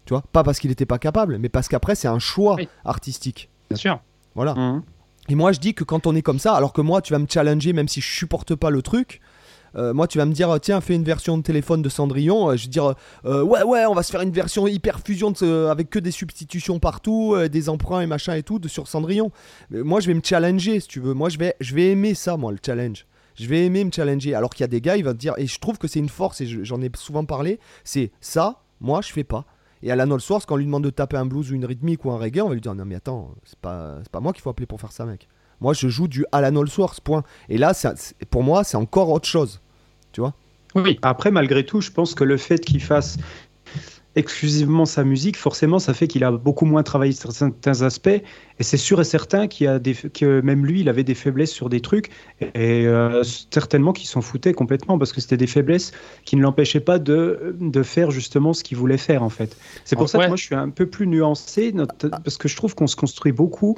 Tu 0.06 0.14
vois 0.14 0.22
Pas 0.32 0.42
parce 0.42 0.58
qu'il 0.58 0.70
n'était 0.70 0.86
pas 0.86 0.98
capable, 0.98 1.38
mais 1.38 1.48
parce 1.48 1.68
qu'après, 1.68 1.94
c'est 1.94 2.08
un 2.08 2.20
choix 2.20 2.56
artistique. 2.84 3.50
Bien 3.68 3.76
sûr. 3.76 4.00
Voilà. 4.34 4.54
Mmh. 4.54 4.82
Et 5.28 5.34
moi, 5.34 5.52
je 5.52 5.58
dis 5.58 5.74
que 5.74 5.84
quand 5.84 6.06
on 6.06 6.14
est 6.14 6.22
comme 6.22 6.38
ça, 6.38 6.54
alors 6.54 6.72
que 6.72 6.80
moi, 6.80 7.02
tu 7.02 7.12
vas 7.12 7.18
me 7.18 7.26
challenger, 7.28 7.72
même 7.72 7.88
si 7.88 8.00
je 8.00 8.08
supporte 8.08 8.54
pas 8.54 8.70
le 8.70 8.80
truc. 8.82 9.20
Euh, 9.74 9.92
moi, 9.92 10.06
tu 10.06 10.18
vas 10.18 10.24
me 10.24 10.32
dire, 10.32 10.56
tiens, 10.60 10.80
fais 10.80 10.94
une 10.94 11.04
version 11.04 11.36
de 11.36 11.42
téléphone 11.42 11.82
de 11.82 11.88
Cendrillon. 11.88 12.50
Euh, 12.50 12.56
je 12.56 12.64
vais 12.64 12.70
dire, 12.70 12.94
euh, 13.24 13.42
ouais, 13.42 13.62
ouais, 13.62 13.84
on 13.86 13.94
va 13.94 14.02
se 14.02 14.10
faire 14.10 14.22
une 14.22 14.30
version 14.30 14.66
hyper 14.66 15.00
fusion 15.00 15.32
avec 15.68 15.90
que 15.90 15.98
des 15.98 16.12
substitutions 16.12 16.78
partout, 16.78 17.36
des 17.50 17.68
emprunts 17.68 18.00
et 18.00 18.06
machin 18.06 18.34
et 18.34 18.42
tout 18.42 18.58
de, 18.58 18.68
sur 18.68 18.86
Cendrillon. 18.86 19.32
Mais 19.70 19.82
moi, 19.82 20.00
je 20.00 20.06
vais 20.06 20.14
me 20.14 20.22
challenger, 20.22 20.80
si 20.80 20.88
tu 20.88 21.00
veux. 21.00 21.14
Moi, 21.14 21.28
je 21.28 21.38
vais, 21.38 21.54
je 21.60 21.74
vais 21.74 21.90
aimer 21.90 22.14
ça, 22.14 22.36
moi, 22.36 22.52
le 22.52 22.58
challenge. 22.64 23.06
Je 23.34 23.46
vais 23.48 23.66
aimer 23.66 23.84
me 23.84 23.90
challenger. 23.90 24.34
Alors 24.34 24.50
qu'il 24.50 24.62
y 24.62 24.64
a 24.64 24.68
des 24.68 24.80
gars, 24.80 24.96
ils 24.96 25.04
vont 25.04 25.12
te 25.12 25.18
dire, 25.18 25.34
et 25.36 25.46
je 25.46 25.58
trouve 25.58 25.76
que 25.76 25.88
c'est 25.88 25.98
une 25.98 26.08
force, 26.08 26.40
et 26.40 26.46
j'en 26.46 26.80
ai 26.80 26.90
souvent 26.96 27.24
parlé, 27.24 27.58
c'est 27.84 28.12
ça, 28.20 28.62
moi, 28.80 29.02
je 29.02 29.12
fais 29.12 29.24
pas. 29.24 29.44
Et 29.82 29.90
à 29.90 29.96
la 29.96 30.18
Source, 30.18 30.46
quand 30.46 30.54
on 30.54 30.58
lui 30.58 30.64
demande 30.64 30.84
de 30.84 30.90
taper 30.90 31.16
un 31.16 31.26
blues 31.26 31.50
ou 31.50 31.54
une 31.54 31.64
rythmique 31.64 32.04
ou 32.04 32.10
un 32.10 32.18
reggae, 32.18 32.40
on 32.40 32.48
va 32.48 32.54
lui 32.54 32.60
dire 32.60 32.74
non 32.74 32.84
mais 32.84 32.94
attends, 32.94 33.34
c'est 33.44 33.58
pas, 33.58 33.98
pas 34.10 34.20
moi 34.20 34.32
qu'il 34.32 34.42
faut 34.42 34.50
appeler 34.50 34.66
pour 34.66 34.80
faire 34.80 34.92
ça 34.92 35.04
mec. 35.04 35.28
Moi 35.60 35.72
je 35.74 35.88
joue 35.88 36.08
du 36.08 36.24
Alan 36.32 36.66
Source, 36.66 37.00
point. 37.00 37.22
Et 37.48 37.58
là, 37.58 37.72
pour 38.30 38.42
moi, 38.42 38.64
c'est 38.64 38.76
encore 38.76 39.10
autre 39.10 39.28
chose. 39.28 39.60
Tu 40.12 40.20
vois 40.20 40.34
Oui, 40.74 40.98
après 41.02 41.30
malgré 41.30 41.64
tout, 41.64 41.80
je 41.80 41.90
pense 41.90 42.14
que 42.14 42.24
le 42.24 42.36
fait 42.36 42.58
qu'il 42.58 42.82
fasse 42.82 43.18
exclusivement 44.16 44.86
sa 44.86 45.04
musique, 45.04 45.36
forcément, 45.36 45.78
ça 45.78 45.92
fait 45.92 46.08
qu'il 46.08 46.24
a 46.24 46.32
beaucoup 46.32 46.64
moins 46.64 46.82
travaillé 46.82 47.12
sur 47.12 47.32
certains 47.32 47.82
aspects. 47.82 48.08
Et 48.58 48.62
c'est 48.62 48.78
sûr 48.78 48.98
et 49.00 49.04
certain 49.04 49.46
qu'il 49.46 49.68
a 49.68 49.78
des, 49.78 49.94
que 49.94 50.40
même 50.40 50.64
lui, 50.64 50.80
il 50.80 50.88
avait 50.88 51.04
des 51.04 51.14
faiblesses 51.14 51.52
sur 51.52 51.68
des 51.68 51.80
trucs. 51.80 52.10
Et 52.40 52.86
euh, 52.86 53.22
certainement 53.50 53.92
qu'il 53.92 54.08
s'en 54.08 54.22
foutait 54.22 54.54
complètement 54.54 54.98
parce 54.98 55.12
que 55.12 55.20
c'était 55.20 55.36
des 55.36 55.46
faiblesses 55.46 55.92
qui 56.24 56.36
ne 56.36 56.42
l'empêchaient 56.42 56.80
pas 56.80 56.98
de, 56.98 57.54
de, 57.60 57.82
faire 57.82 58.10
justement 58.10 58.54
ce 58.54 58.64
qu'il 58.64 58.78
voulait 58.78 58.96
faire, 58.96 59.22
en 59.22 59.28
fait. 59.28 59.56
C'est 59.84 59.96
pour 59.96 60.08
ça 60.08 60.18
que 60.18 60.28
moi, 60.28 60.36
je 60.36 60.44
suis 60.44 60.54
un 60.54 60.70
peu 60.70 60.86
plus 60.86 61.06
nuancé 61.06 61.74
parce 62.00 62.38
que 62.38 62.48
je 62.48 62.56
trouve 62.56 62.74
qu'on 62.74 62.86
se 62.86 62.96
construit 62.96 63.32
beaucoup 63.32 63.76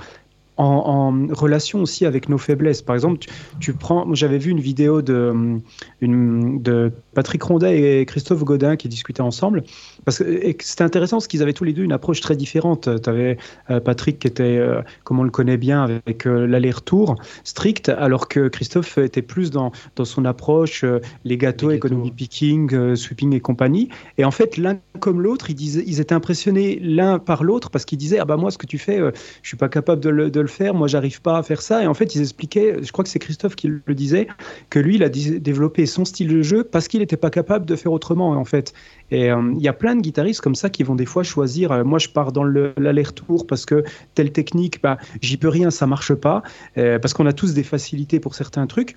en, 0.59 1.29
relation 1.31 1.81
aussi 1.81 2.05
avec 2.05 2.29
nos 2.29 2.39
faiblesses. 2.39 2.83
Par 2.83 2.95
exemple, 2.95 3.27
tu, 3.61 3.73
prends, 3.73 4.13
j'avais 4.15 4.39
vu 4.39 4.51
une 4.51 4.61
vidéo 4.61 5.03
de, 5.03 5.59
une, 6.01 6.63
de 6.63 6.93
Patrick 7.15 7.43
Rondet 7.43 8.01
et 8.01 8.07
Christophe 8.07 8.45
Godin 8.45 8.77
qui 8.77 8.89
discutaient 8.89 9.23
ensemble, 9.23 9.63
parce 10.05 10.19
que 10.19 10.25
c'était 10.61 10.85
intéressant 10.85 11.19
parce 11.19 11.29
qu'ils 11.29 11.43
avaient 11.43 11.53
tous 11.53 11.65
les 11.65 11.73
deux 11.73 11.85
une 11.85 11.93
approche 11.93 12.21
très 12.21 12.37
différente. 12.37 12.89
Tu 13.03 13.11
avais 13.11 13.39
euh, 13.71 13.81
Patrick 13.81 14.19
qui 14.19 14.27
était, 14.27 14.59
euh, 14.59 14.83
comme 15.05 15.21
on 15.21 15.23
le 15.23 15.31
connaît 15.31 15.57
bien, 15.57 15.85
avec 15.85 16.27
euh, 16.27 16.47
l'aller-retour 16.47 17.17
strict, 17.45 17.89
alors 17.89 18.29
que 18.29 18.49
Christophe 18.49 18.99
était 18.99 19.23
plus 19.23 19.51
dans, 19.51 19.73
dans 19.97 20.05
son 20.05 20.25
approche, 20.25 20.85
les 21.25 21.37
gâteaux, 21.37 21.71
economy 21.71 22.11
picking, 22.11 22.97
sweeping 22.97 23.33
et 23.35 23.41
compagnie. 23.41 23.89
Et 24.17 24.25
en 24.25 24.31
fait, 24.31 24.57
l'un 24.57 24.79
comme 24.99 25.21
l'autre, 25.21 25.51
ils, 25.51 25.89
ils 25.89 26.01
étaient 26.01 26.15
impressionnés 26.15 26.81
l'un 26.83 27.19
par 27.19 27.45
l'autre 27.45 27.71
parce 27.71 27.85
qu'ils 27.85 27.99
disaient, 27.99 28.19
ah 28.19 28.25
bah 28.25 28.37
moi, 28.37 28.51
ce 28.51 28.59
que 28.59 28.67
tu 28.67 28.79
fais, 28.79 28.99
je 29.43 29.49
suis 29.49 29.57
pas 29.57 29.69
capable 29.69 30.03
de 30.03 30.09
le, 30.09 30.31
de 30.31 30.41
le 30.41 30.48
faire, 30.49 30.75
moi 30.75 30.89
j'arrive 30.89 31.23
pas 31.23 31.39
à 31.39 31.43
faire 31.43 31.63
ça. 31.63 31.83
Et 31.83 31.87
en 31.87 31.95
fait, 31.95 32.15
ils 32.15 32.23
expliquaient, 32.23 32.77
je 32.83 32.91
crois 32.93 33.05
que 33.05 33.11
c'est 33.11 33.19
Christophe 33.19 33.55
qui 33.55 33.69
le 33.69 33.95
disait, 33.95 34.29
que 34.71 34.79
lui, 34.79 34.97
il 34.97 35.03
a 35.03 35.09
développé 35.09 35.87
son 35.87 36.05
style 36.05 36.29
de 36.29 36.43
jeu 36.43 36.65
parce 36.65 36.89
qu'il 36.89 37.01
n'était 37.01 37.17
pas 37.17 37.31
capable 37.31 37.67
de 37.67 37.77
faire 37.77 37.93
autrement, 37.93 38.31
en 38.31 38.45
fait. 38.45 38.73
Et 39.11 39.31
euh, 39.31 39.53
il 39.55 39.63
y 39.63 39.69
a 39.69 39.73
plein 39.73 39.95
de 39.95 40.01
guitaristes 40.01 40.41
comme 40.41 40.55
ça 40.55 40.71
qui 40.71 40.83
vont 40.83 40.95
des 40.95 41.07
fois 41.07 41.23
choisir, 41.23 41.73
euh, 41.73 41.85
moi 41.85 41.99
je 41.99 42.09
pars 42.09 42.33
dans 42.33 42.45
l'aller-retour 42.45 43.47
parce 43.47 43.65
que 43.65 43.85
telle 44.15 44.33
technique, 44.33 44.83
bah, 44.83 44.99
j'y 45.23 45.37
peux 45.37 45.49
rien, 45.49 45.71
ça 45.71 45.87
marche 45.87 46.15
pas, 46.15 46.43
euh, 46.77 46.99
parce 46.99 47.15
qu'on 47.15 47.27
a 47.27 47.33
tous 47.33 47.55
des 47.55 47.63
facilités 47.63 48.21
pour 48.21 48.35
certains 48.35 48.67
trucs. 48.67 48.97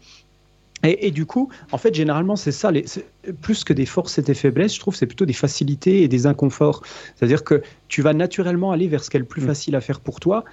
Et, 0.84 1.12
du 1.12 1.28
coup, 1.28 1.49
en 1.72 1.78
fait, 1.78 1.93
généralement, 1.93 2.36
c'est 2.36 2.52
ça, 2.52 2.72
les, 2.72 2.86
plus 3.41 3.64
que 3.64 3.72
des 3.72 3.86
forces 3.86 4.18
et 4.18 4.24
des 4.24 4.34
faiblesses, 4.34 4.74
je 4.74 4.80
trouve, 4.80 4.95
c'est 4.95 5.06
plutôt 5.06 5.26
des 5.26 5.34
facilités 5.34 6.02
et 6.02 6.08
des 6.08 6.26
inconforts. 6.26 6.82
C'est-à-dire 7.16 7.43
que 7.43 7.62
tu 7.88 8.02
vas 8.02 8.14
naturellement 8.14 8.72
aller 8.72 8.88
vers 8.88 9.04
ce 9.04 9.12
qui 9.12 9.18
est 9.18 9.20
le 9.20 9.28
plus 9.28 9.43
mm. 9.43 9.47
facile 9.47 9.76
à 9.76 9.82
faire 9.82 9.99
pour 9.99 10.20
toi, 10.20 10.43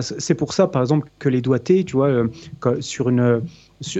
c'est 0.00 0.34
pour 0.34 0.52
ça, 0.52 0.66
par 0.66 0.82
exemple, 0.82 1.08
que 1.18 1.28
les 1.28 1.40
doigtés, 1.40 1.84
tu 1.84 1.96
vois, 1.96 2.08
euh, 2.08 2.28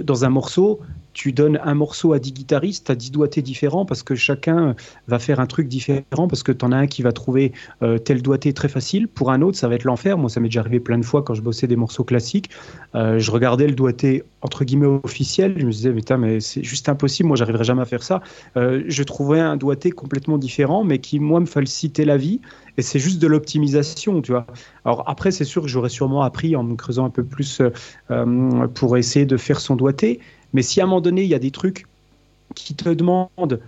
dans 0.03 0.25
un 0.25 0.29
morceau, 0.29 0.79
tu 1.13 1.31
donnes 1.31 1.59
un 1.63 1.73
morceau 1.73 2.13
à 2.13 2.19
10 2.19 2.31
guitaristes, 2.31 2.89
as 2.91 2.95
10 2.95 3.11
doigtés 3.11 3.41
différents 3.41 3.85
parce 3.85 4.03
que 4.03 4.13
chacun 4.13 4.75
va 5.07 5.17
faire 5.17 5.39
un 5.39 5.47
truc 5.47 5.67
différent 5.67 6.27
parce 6.27 6.43
que 6.43 6.51
tu 6.51 6.63
en 6.63 6.71
as 6.71 6.77
un 6.77 6.87
qui 6.87 7.01
va 7.01 7.11
trouver 7.11 7.53
euh, 7.81 7.97
tel 7.97 8.21
doigté 8.21 8.53
très 8.53 8.67
facile. 8.67 9.07
Pour 9.07 9.31
un 9.31 9.41
autre, 9.41 9.57
ça 9.57 9.67
va 9.67 9.75
être 9.75 9.83
l'enfer. 9.83 10.17
Moi, 10.17 10.29
ça 10.29 10.39
m'est 10.39 10.47
déjà 10.47 10.59
arrivé 10.59 10.79
plein 10.79 10.99
de 10.99 11.05
fois 11.05 11.23
quand 11.23 11.33
je 11.33 11.41
bossais 11.41 11.65
des 11.65 11.75
morceaux 11.75 12.03
classiques. 12.03 12.51
Euh, 12.93 13.17
je 13.17 13.31
regardais 13.31 13.67
le 13.67 13.73
doigté 13.73 14.23
entre 14.41 14.63
guillemets 14.63 14.99
officiel. 15.03 15.55
Je 15.57 15.65
me 15.65 15.71
disais, 15.71 15.91
mais, 15.91 16.17
mais 16.17 16.39
c'est 16.39 16.63
juste 16.63 16.87
impossible. 16.87 17.27
Moi, 17.27 17.37
j'arriverai 17.37 17.63
jamais 17.63 17.81
à 17.81 17.85
faire 17.85 18.03
ça. 18.03 18.21
je 18.55 19.03
trouvais 19.03 19.39
un 19.39 19.57
doigté 19.57 19.89
complètement 19.91 20.37
différent, 20.37 20.83
mais 20.83 20.99
qui, 20.99 21.19
moi, 21.19 21.39
me 21.39 21.47
facilitait 21.47 22.05
la 22.05 22.17
vie 22.17 22.41
et 22.77 22.81
c'est 22.83 22.99
juste 22.99 23.19
de 23.19 23.27
l'optimisation, 23.27 24.21
tu 24.21 24.31
vois. 24.31 24.45
Alors 24.85 25.03
après, 25.07 25.31
c'est 25.31 25.45
sûr 25.45 25.63
que 25.63 25.67
j'aurais 25.67 25.89
sûrement 25.89 26.21
appris 26.21 26.55
en 26.55 26.63
me 26.63 26.75
creusant 26.75 27.05
un 27.05 27.09
peu 27.09 27.23
plus 27.23 27.59
euh, 27.59 27.71
euh, 28.11 28.67
pour 28.67 28.97
essayer 28.97 29.25
de 29.25 29.37
faire 29.37 29.59
son 29.59 29.75
doigté, 29.75 30.19
mais 30.53 30.61
si 30.61 30.79
à 30.79 30.83
un 30.83 30.87
moment 30.87 31.01
donné, 31.01 31.23
il 31.23 31.29
y 31.29 31.35
a 31.35 31.39
des 31.39 31.51
trucs 31.51 31.87
qui 32.55 32.75
te 32.75 32.89
demandent 32.89 33.59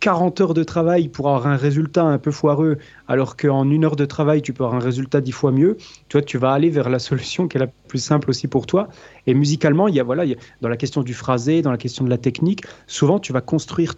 40 0.00 0.40
euh, 0.40 0.44
heures 0.44 0.54
de 0.54 0.64
travail 0.64 1.08
pour 1.08 1.28
avoir 1.28 1.46
un 1.46 1.56
résultat 1.56 2.04
un 2.04 2.18
peu 2.18 2.30
foireux, 2.30 2.78
alors 3.06 3.36
qu'en 3.36 3.70
une 3.70 3.84
heure 3.84 3.96
de 3.96 4.06
travail, 4.06 4.40
tu 4.40 4.54
peux 4.54 4.64
avoir 4.64 4.80
un 4.80 4.84
résultat 4.84 5.20
dix 5.20 5.32
fois 5.32 5.52
mieux, 5.52 5.76
tu 6.08 6.16
vois, 6.16 6.22
tu 6.22 6.38
vas 6.38 6.52
aller 6.52 6.70
vers 6.70 6.88
la 6.88 6.98
solution 6.98 7.48
qui 7.48 7.58
est 7.58 7.60
la 7.60 7.66
plus 7.66 8.02
simple 8.02 8.30
aussi 8.30 8.48
pour 8.48 8.66
toi. 8.66 8.88
Et 9.26 9.34
musicalement, 9.34 9.88
il 9.88 9.94
y 9.94 10.00
a, 10.00 10.04
voilà, 10.04 10.24
dans 10.62 10.68
la 10.70 10.78
question 10.78 11.02
du 11.02 11.12
phrasé, 11.12 11.60
dans 11.60 11.70
la 11.70 11.76
question 11.76 12.04
de 12.04 12.10
la 12.10 12.18
technique, 12.18 12.62
souvent, 12.86 13.18
tu 13.18 13.34
vas 13.34 13.42
construire 13.42 13.94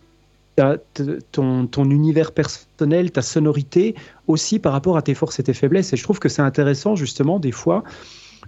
ton, 0.57 1.91
univers 1.91 2.33
personnel, 2.33 3.11
ta 3.11 3.23
sonorité, 3.23 3.95
aussi 4.27 4.59
par 4.59 4.73
rapport 4.73 4.97
à 4.97 5.03
tes 5.03 5.15
forces 5.15 5.39
et 5.41 5.43
tes 5.43 5.55
faiblesses. 5.55 5.93
Et 5.93 5.97
je 5.97 6.03
trouve 6.03 6.19
que 6.19 6.29
c'est 6.29 6.43
intéressant, 6.43 6.95
justement, 6.97 7.39
des 7.39 7.53
fois, 7.53 7.85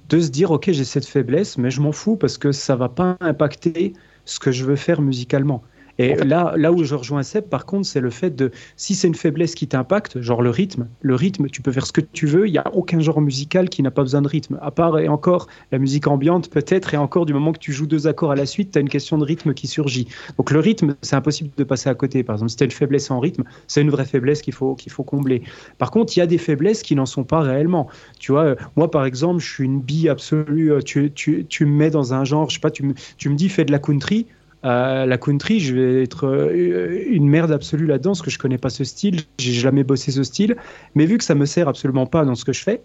de 0.09 0.21
se 0.21 0.29
dire, 0.29 0.51
OK, 0.51 0.71
j'ai 0.71 0.85
cette 0.85 1.07
faiblesse, 1.07 1.59
mais 1.59 1.71
je 1.71 1.81
m'en 1.81 1.93
fous 1.93 2.17
parce 2.17 2.39
que 2.39 2.53
ça 2.53 2.77
va 2.77 2.89
pas 2.89 3.17
impacter 3.21 3.93
ce 4.25 4.39
que 4.39 4.53
je 4.53 4.65
veux 4.65 4.77
faire 4.77 5.01
musicalement. 5.01 5.63
Et 5.99 6.15
là, 6.15 6.55
là 6.57 6.73
où 6.73 6.85
je 6.85 6.95
rejoins 6.95 7.23
Seb, 7.23 7.45
par 7.45 7.65
contre, 7.65 7.87
c'est 7.87 8.01
le 8.01 8.11
fait 8.11 8.35
de, 8.35 8.51
si 8.77 8.95
c'est 8.95 9.09
une 9.09 9.15
faiblesse 9.15 9.55
qui 9.55 9.67
t'impacte, 9.67 10.21
genre 10.21 10.43
le 10.43 10.51
rythme, 10.51 10.89
le 11.01 11.15
rythme, 11.15 11.49
tu 11.49 11.63
peux 11.63 11.73
faire 11.73 11.87
ce 11.87 11.93
que 11.93 12.01
tu 12.01 12.27
veux, 12.27 12.47
il 12.47 12.53
n'y 12.53 12.59
a 12.59 12.71
aucun 12.75 13.01
genre 13.01 13.21
musical 13.21 13.69
qui 13.69 13.83
n'a 13.83 13.91
pas 13.91 14.03
besoin 14.03 14.23
de 14.23 14.29
rythme, 14.29 14.59
à 14.61 14.71
part 14.71 14.99
et 14.99 15.09
encore 15.09 15.47
la 15.73 15.79
musique 15.79 16.07
ambiante 16.07 16.51
peut-être, 16.51 16.93
et 16.95 16.97
encore 16.97 17.27
du 17.27 17.33
moment 17.33 17.53
que 17.53 17.59
tu 17.59 17.73
joues 17.73 17.87
deux 17.87 18.07
accords 18.07 18.31
à 18.31 18.37
la 18.37 18.47
suite, 18.47 18.73
tu 18.73 18.79
as 18.79 18.81
une 18.81 18.89
question 18.89 19.19
de 19.19 19.25
rythme 19.25 19.55
qui 19.55 19.67
surgit. 19.67 20.09
Donc 20.37 20.51
le 20.51 20.61
rythme, 20.61 20.97
c'est 21.03 21.17
impossible 21.17 21.51
de 21.57 21.65
passer 21.65 21.89
à 21.89 21.95
côté. 21.95 22.23
Par 22.23 22.37
exemple, 22.37 22.51
si 22.51 22.57
tu 22.57 22.65
as 22.65 22.67
une 22.67 22.71
faiblesse 22.73 23.11
en 23.11 23.21
rythme, 23.21 23.45
c'est 23.67 23.81
une 23.81 23.91
vraie 23.91 24.05
faiblesse 24.05 24.43
qu'il 24.43 24.55
faut, 24.55 24.75
qu'il 24.75 24.93
faut 24.93 25.05
combler. 25.05 25.43
Par 25.79 25.91
contre, 25.91 26.17
il 26.17 26.21
y 26.21 26.23
a 26.23 26.27
des 26.27 26.39
faiblesses 26.39 26.83
qui 26.83 26.95
n'en 26.95 27.07
sont 27.07 27.25
pas 27.25 27.41
réellement. 27.41 27.89
Tu 28.19 28.33
vois, 28.33 28.45
euh, 28.45 28.57
moi 28.77 28.91
par 28.91 29.05
exemple, 29.05 29.41
je 29.41 29.51
suis 29.51 29.65
une 29.65 29.81
bille 29.81 30.09
absolue, 30.09 30.73
euh, 30.73 30.81
tu, 30.81 31.11
tu, 31.13 31.47
tu 31.47 31.65
me 31.65 31.73
mets 31.73 31.91
dans 31.91 32.13
un 32.15 32.25
genre, 32.25 32.49
je 32.51 32.55
sais 32.55 32.61
pas, 32.61 32.71
tu 32.71 32.83
me, 32.83 32.95
tu 33.17 33.29
me 33.29 33.35
dis 33.35 33.49
fais 33.49 33.65
de 33.65 33.73
la 33.73 33.79
country, 33.79 34.27
la 34.67 35.19
country, 35.19 35.61
je 35.61 35.75
vais 35.75 36.03
être 36.03 36.27
euh, 36.27 37.05
une 37.09 37.29
merde 37.29 37.53
absolue 37.53 37.87
là-dedans 37.87 38.11
parce 38.11 38.23
que 38.23 38.31
je 38.31 38.39
connais 38.39 38.59
pas 38.59 38.71
ce 38.71 38.85
style, 38.85 39.23
j'ai 39.39 39.53
jamais 39.53 39.85
bossé 39.85 40.11
ce 40.11 40.23
style. 40.23 40.57
Mais 40.95 41.07
vu 41.07 41.19
que 41.19 41.25
ça 41.25 41.35
me 41.35 41.47
sert 41.47 41.69
absolument 41.69 42.07
pas 42.07 42.25
dans 42.25 42.35
ce 42.35 42.45
que 42.45 42.53
je 42.53 42.63
fais, 42.63 42.83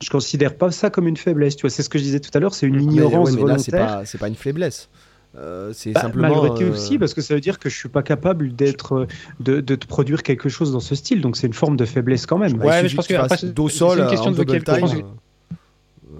je 0.00 0.10
considère 0.10 0.54
pas 0.54 0.70
ça 0.70 0.90
comme 0.90 1.06
une 1.06 1.16
faiblesse. 1.16 1.56
Tu 1.56 1.62
vois, 1.62 1.70
c'est 1.70 1.82
ce 1.82 1.88
que 1.88 1.98
je 1.98 2.04
disais 2.04 2.20
tout 2.20 2.30
à 2.34 2.40
l'heure, 2.40 2.54
c'est 2.54 2.66
une 2.66 2.82
ignorance 2.82 3.32
mais, 3.32 3.40
volontaire. 3.40 4.02
c'est 4.04 4.18
pas, 4.18 4.28
une 4.28 4.34
faiblesse. 4.34 4.88
Euh, 5.36 5.72
c'est 5.72 5.92
bah, 5.92 6.02
simplement. 6.02 6.28
Malgré 6.42 6.58
tout 6.58 6.70
euh, 6.70 6.74
aussi, 6.74 6.98
parce 6.98 7.14
que 7.14 7.20
ça 7.20 7.34
veut 7.34 7.40
dire 7.40 7.58
que 7.58 7.70
je 7.70 7.76
suis 7.76 7.88
pas 7.88 8.02
capable 8.02 8.54
d'être, 8.54 9.06
de, 9.40 9.60
de, 9.60 9.74
produire 9.76 10.22
quelque 10.22 10.48
chose 10.48 10.72
dans 10.72 10.80
ce 10.80 10.94
style. 10.94 11.20
Donc 11.20 11.36
c'est 11.36 11.46
une 11.46 11.52
forme 11.54 11.76
de 11.76 11.84
faiblesse 11.84 12.26
quand 12.26 12.38
même. 12.38 12.54
Ouais, 12.60 12.82
mais 12.82 12.88
je 12.88 12.96
pense 12.96 13.06
que 13.06 13.14
c'est 13.14 13.46
une 13.46 13.54
question 14.08 14.30
de 14.30 14.36
vocabulaire 14.36 15.04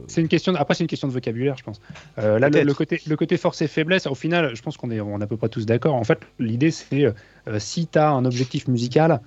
c'est 0.06 0.20
une 0.20 0.28
question. 0.28 0.54
Après, 0.54 0.74
c'est 0.74 0.84
une 0.84 0.88
question 0.88 1.08
de 1.08 1.12
vocabulaire, 1.12 1.56
je 1.56 1.64
pense. 1.64 1.80
Euh, 2.18 2.38
là, 2.38 2.48
le, 2.48 2.74
côté, 2.74 3.00
le 3.06 3.16
côté 3.16 3.36
force 3.36 3.62
et 3.62 3.68
faiblesse, 3.68 4.06
au 4.06 4.14
final, 4.14 4.54
je 4.54 4.62
pense 4.62 4.76
qu'on 4.76 4.90
est, 4.90 5.00
on 5.00 5.20
à 5.20 5.26
peu 5.26 5.36
près 5.36 5.48
tous 5.48 5.66
d'accord. 5.66 5.94
En 5.94 6.04
fait, 6.04 6.20
l'idée, 6.38 6.70
c'est 6.70 7.04
euh, 7.04 7.58
si 7.58 7.86
tu 7.86 7.98
as 7.98 8.10
un 8.10 8.24
objectif 8.24 8.68
musical 8.68 9.20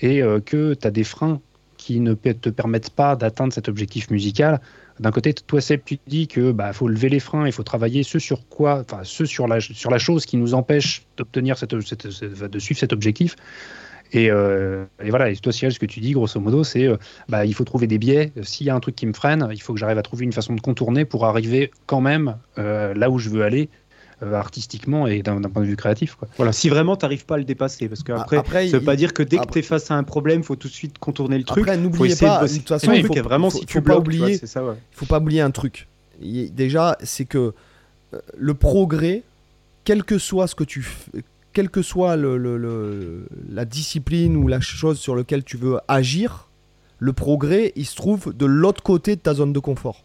et 0.00 0.22
euh, 0.22 0.40
que 0.40 0.74
tu 0.74 0.86
as 0.86 0.90
des 0.90 1.04
freins 1.04 1.40
qui 1.76 2.00
ne 2.00 2.14
te 2.14 2.48
permettent 2.50 2.90
pas 2.90 3.16
d'atteindre 3.16 3.52
cet 3.52 3.68
objectif 3.68 4.10
musical, 4.10 4.60
d'un 5.00 5.12
côté, 5.12 5.32
toi, 5.32 5.60
Seb, 5.60 5.82
tu 5.84 5.98
dis 6.06 6.26
que 6.26 6.50
bah, 6.50 6.72
faut 6.72 6.88
lever 6.88 7.08
les 7.08 7.20
freins, 7.20 7.46
il 7.46 7.52
faut 7.52 7.62
travailler 7.62 8.02
ce 8.02 8.18
sur 8.18 8.48
quoi, 8.48 8.80
enfin, 8.80 9.00
ce 9.04 9.24
sur 9.24 9.46
la, 9.46 9.60
sur 9.60 9.90
la 9.90 9.98
chose 9.98 10.26
qui 10.26 10.36
nous 10.36 10.54
empêche 10.54 11.06
d'obtenir 11.16 11.56
cette, 11.56 11.74
de 11.74 12.58
suivre 12.58 12.80
cet 12.80 12.92
objectif. 12.92 13.36
Euh, 14.14 14.84
et, 15.02 15.10
voilà, 15.10 15.30
et 15.30 15.36
toi, 15.36 15.52
Cyril, 15.52 15.72
ce 15.72 15.78
que 15.78 15.86
tu 15.86 16.00
dis, 16.00 16.12
grosso 16.12 16.40
modo, 16.40 16.64
c'est 16.64 16.86
euh, 16.86 16.96
bah, 17.28 17.44
il 17.44 17.54
faut 17.54 17.64
trouver 17.64 17.86
des 17.86 17.98
biais. 17.98 18.32
S'il 18.42 18.66
y 18.66 18.70
a 18.70 18.74
un 18.74 18.80
truc 18.80 18.96
qui 18.96 19.06
me 19.06 19.12
freine, 19.12 19.48
il 19.52 19.60
faut 19.60 19.74
que 19.74 19.78
j'arrive 19.78 19.98
à 19.98 20.02
trouver 20.02 20.24
une 20.24 20.32
façon 20.32 20.54
de 20.54 20.60
contourner 20.60 21.04
pour 21.04 21.26
arriver 21.26 21.70
quand 21.86 22.00
même 22.00 22.36
euh, 22.58 22.94
là 22.94 23.10
où 23.10 23.18
je 23.18 23.28
veux 23.28 23.42
aller. 23.42 23.68
artistiquement 24.20 25.06
et 25.06 25.22
d'un 25.22 25.40
point 25.42 25.62
de 25.62 25.68
vue 25.68 25.76
créatif. 25.76 26.16
Quoi. 26.16 26.26
Voilà, 26.36 26.52
si 26.52 26.68
vraiment 26.68 26.96
tu 26.96 27.04
n'arrives 27.04 27.24
pas 27.24 27.36
à 27.36 27.38
le 27.38 27.44
dépasser, 27.44 27.88
parce 27.88 28.02
qu'après, 28.02 28.36
après, 28.36 28.68
ça 28.68 28.78
veut 28.78 28.84
pas 28.84 28.96
dire 28.96 29.12
que 29.12 29.22
dès 29.22 29.38
que 29.38 29.46
tu 29.52 29.60
es 29.60 29.62
face 29.62 29.90
à 29.90 29.94
un 29.94 30.02
problème, 30.02 30.40
il 30.40 30.44
faut 30.44 30.56
tout 30.56 30.68
de 30.68 30.72
suite 30.72 30.98
contourner 30.98 31.38
le 31.38 31.44
truc. 31.44 31.62
Après, 31.62 31.76
n'oubliez 31.76 32.16
pas, 32.16 32.42
de, 32.42 32.52
toute 32.52 32.68
façon, 32.68 32.92
il 32.92 33.06
faut, 33.06 33.14
vraiment, 33.14 33.50
faut, 33.50 33.60
faut, 33.68 33.80
pas 33.80 33.98
oublier, 33.98 34.38
ça, 34.38 34.64
ouais. 34.64 34.74
faut 34.90 35.06
pas 35.06 35.18
oublier 35.18 35.40
un 35.40 35.52
truc. 35.52 35.86
Déjà, 36.20 36.96
c'est 37.04 37.26
que 37.26 37.52
le 38.36 38.54
progrès, 38.54 39.22
quel 39.84 40.02
que 40.02 40.18
soit 40.18 40.48
ce 40.48 40.54
que 40.54 40.64
tu 40.64 40.84
quelle 41.52 41.70
que 41.70 41.82
soit 41.82 42.16
le, 42.16 43.26
la 43.50 43.64
discipline 43.64 44.36
ou 44.36 44.48
la 44.48 44.60
chose 44.60 44.98
sur 44.98 45.16
laquelle 45.16 45.44
tu 45.44 45.56
veux 45.56 45.78
agir, 45.88 46.48
le 46.98 47.12
progrès, 47.12 47.72
il 47.76 47.86
se 47.86 47.96
trouve 47.96 48.34
de 48.34 48.46
l'autre 48.46 48.82
côté 48.82 49.16
de 49.16 49.20
ta 49.20 49.34
zone 49.34 49.52
de 49.52 49.58
confort. 49.58 50.04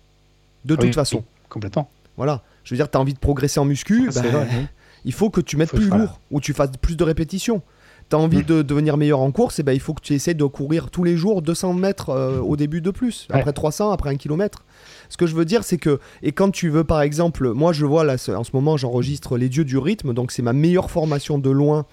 De 0.65 0.75
toute 0.75 0.95
façon. 0.95 1.23
complètement. 1.49 1.89
Voilà. 2.17 2.43
Je 2.63 2.73
veux 2.73 2.77
dire, 2.77 2.89
tu 2.89 2.97
as 2.97 3.01
envie 3.01 3.13
de 3.13 3.19
progresser 3.19 3.59
en 3.59 3.65
muscu, 3.65 4.09
ah, 4.15 4.21
ben, 4.21 4.67
il 5.05 5.13
faut 5.13 5.29
que 5.29 5.41
tu 5.41 5.57
mettes 5.57 5.71
plus 5.73 5.89
lourd 5.89 6.19
ou 6.31 6.39
tu 6.39 6.53
fasses 6.53 6.71
plus 6.81 6.95
de 6.95 7.03
répétitions. 7.03 7.61
Tu 8.09 8.15
as 8.15 8.19
envie 8.19 8.39
mm. 8.39 8.45
de 8.45 8.61
devenir 8.61 8.97
meilleur 8.97 9.19
en 9.19 9.31
course, 9.31 9.59
et 9.59 9.61
eh 9.61 9.63
ben, 9.63 9.73
il 9.73 9.79
faut 9.79 9.93
que 9.93 10.01
tu 10.01 10.13
essaies 10.13 10.33
de 10.33 10.45
courir 10.45 10.89
tous 10.89 11.03
les 11.03 11.17
jours 11.17 11.41
200 11.41 11.73
mètres 11.73 12.09
euh, 12.09 12.39
au 12.39 12.55
début 12.55 12.81
de 12.81 12.91
plus, 12.91 13.27
après 13.29 13.53
300, 13.53 13.91
après 13.91 14.09
1 14.09 14.17
km. 14.17 14.63
Ce 15.09 15.17
que 15.17 15.27
je 15.27 15.35
veux 15.35 15.45
dire, 15.45 15.63
c'est 15.63 15.77
que, 15.77 15.99
et 16.21 16.31
quand 16.31 16.51
tu 16.51 16.69
veux, 16.69 16.83
par 16.83 17.01
exemple, 17.01 17.51
moi 17.51 17.73
je 17.73 17.85
vois 17.85 18.03
là, 18.03 18.15
en 18.35 18.43
ce 18.43 18.51
moment, 18.53 18.77
j'enregistre 18.77 19.37
Les 19.37 19.49
Dieux 19.49 19.65
du 19.65 19.77
rythme, 19.77 20.13
donc 20.13 20.31
c'est 20.31 20.41
ma 20.41 20.53
meilleure 20.53 20.89
formation 20.89 21.37
de 21.37 21.49
loin 21.49 21.85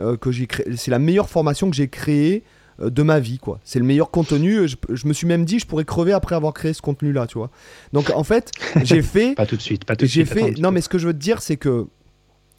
euh, 0.00 0.16
que 0.16 0.32
j'ai 0.32 0.46
créé. 0.46 0.66
C'est 0.76 0.90
la 0.90 0.98
meilleure 0.98 1.28
formation 1.28 1.68
que 1.68 1.76
j'ai 1.76 1.88
créée 1.88 2.44
euh, 2.80 2.88
de 2.88 3.02
ma 3.02 3.20
vie, 3.20 3.38
quoi. 3.38 3.60
C'est 3.62 3.78
le 3.78 3.84
meilleur 3.84 4.10
contenu. 4.10 4.66
Je, 4.66 5.06
me 5.06 5.12
suis 5.12 5.26
même 5.26 5.44
dit, 5.44 5.58
je 5.58 5.66
pourrais 5.66 5.84
crever 5.84 6.12
après 6.12 6.34
avoir 6.34 6.54
créé 6.54 6.72
ce 6.72 6.80
contenu-là, 6.80 7.26
tu 7.26 7.36
vois. 7.38 7.50
Donc 7.92 8.10
en 8.14 8.24
fait, 8.24 8.50
j'ai 8.84 9.02
fait. 9.02 9.34
pas 9.34 9.46
tout 9.46 9.56
de 9.56 9.62
suite, 9.62 9.84
pas 9.84 9.96
tout 9.96 10.06
de 10.06 10.10
suite. 10.10 10.28
Fait, 10.28 10.52
non, 10.58 10.70
mais 10.70 10.80
ce 10.80 10.88
que 10.88 10.98
je 10.98 11.06
veux 11.06 11.12
te 11.12 11.18
dire, 11.18 11.42
c'est 11.42 11.56
que 11.56 11.86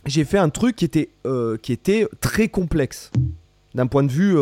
j'ai 0.05 0.25
fait 0.25 0.37
un 0.37 0.49
truc 0.49 0.75
qui 0.75 0.85
était, 0.85 1.09
euh, 1.25 1.57
qui 1.57 1.71
était 1.71 2.07
très 2.19 2.47
complexe 2.47 3.11
d'un 3.75 3.87
point 3.87 4.03
de 4.03 4.11
vue 4.11 4.37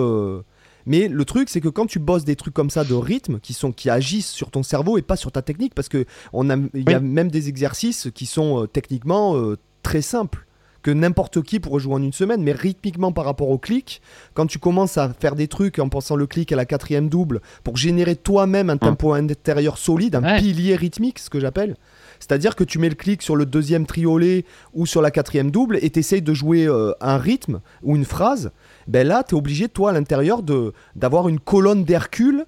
mais 0.85 1.07
le 1.07 1.25
truc, 1.25 1.49
c'est 1.49 1.61
que 1.61 1.69
quand 1.69 1.85
tu 1.85 1.99
bosses 1.99 2.25
des 2.25 2.35
trucs 2.35 2.53
comme 2.53 2.69
ça 2.69 2.83
de 2.83 2.93
rythme, 2.93 3.39
qui, 3.39 3.53
sont, 3.53 3.71
qui 3.71 3.89
agissent 3.89 4.31
sur 4.31 4.51
ton 4.51 4.63
cerveau 4.63 4.97
et 4.97 5.01
pas 5.01 5.15
sur 5.15 5.31
ta 5.31 5.41
technique, 5.41 5.75
parce 5.75 5.89
qu'il 5.89 6.05
y 6.33 6.93
a 6.93 6.99
même 6.99 7.31
des 7.31 7.49
exercices 7.49 8.09
qui 8.13 8.25
sont 8.25 8.63
euh, 8.63 8.67
techniquement 8.67 9.35
euh, 9.35 9.57
très 9.83 10.01
simples 10.01 10.45
que 10.81 10.89
n'importe 10.89 11.43
qui 11.43 11.59
pourrait 11.59 11.79
jouer 11.79 11.93
en 11.93 12.01
une 12.01 12.13
semaine, 12.13 12.41
mais 12.41 12.53
rythmiquement 12.53 13.11
par 13.11 13.25
rapport 13.25 13.49
au 13.49 13.59
clic, 13.59 14.01
quand 14.33 14.47
tu 14.47 14.57
commences 14.57 14.97
à 14.97 15.13
faire 15.13 15.35
des 15.35 15.47
trucs 15.47 15.77
en 15.77 15.89
pensant 15.89 16.15
le 16.15 16.25
clic 16.25 16.51
à 16.51 16.55
la 16.55 16.65
quatrième 16.65 17.07
double 17.07 17.41
pour 17.63 17.77
générer 17.77 18.15
toi-même 18.15 18.71
un 18.71 18.77
tempo 18.77 19.13
intérieur 19.13 19.77
solide, 19.77 20.15
un 20.15 20.39
pilier 20.39 20.75
rythmique, 20.75 21.19
ce 21.19 21.29
que 21.29 21.39
j'appelle, 21.39 21.75
c'est-à-dire 22.21 22.55
que 22.55 22.63
tu 22.63 22.77
mets 22.77 22.87
le 22.87 22.95
clic 22.95 23.21
sur 23.21 23.35
le 23.35 23.47
deuxième 23.47 23.87
triolet 23.87 24.45
ou 24.73 24.85
sur 24.85 25.01
la 25.01 25.09
quatrième 25.09 25.49
double 25.49 25.79
et 25.81 25.89
tu 25.89 25.99
essayes 25.99 26.21
de 26.21 26.33
jouer 26.33 26.67
euh, 26.67 26.93
un 27.01 27.17
rythme 27.17 27.61
ou 27.81 27.95
une 27.95 28.05
phrase 28.05 28.51
ben 28.87 29.07
là, 29.07 29.23
tu 29.23 29.35
es 29.35 29.37
obligé, 29.37 29.69
toi, 29.69 29.89
à 29.91 29.93
l'intérieur, 29.93 30.41
d'avoir 30.95 31.27
une 31.27 31.39
colonne 31.39 31.83
d'Hercule. 31.83 32.45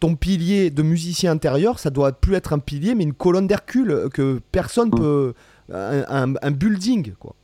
Ton 0.00 0.14
pilier 0.14 0.70
de 0.70 0.82
musicien 0.82 1.32
intérieur, 1.32 1.80
ça 1.80 1.90
doit 1.90 2.12
plus 2.12 2.34
être 2.34 2.52
un 2.52 2.60
pilier, 2.60 2.94
mais 2.94 3.02
une 3.02 3.14
colonne 3.14 3.48
d'Hercule 3.48 4.08
que 4.12 4.40
personne 4.52 4.90
peut. 4.90 5.34
Un, 5.70 6.50
building, 6.50 7.12
quoi. 7.18 7.34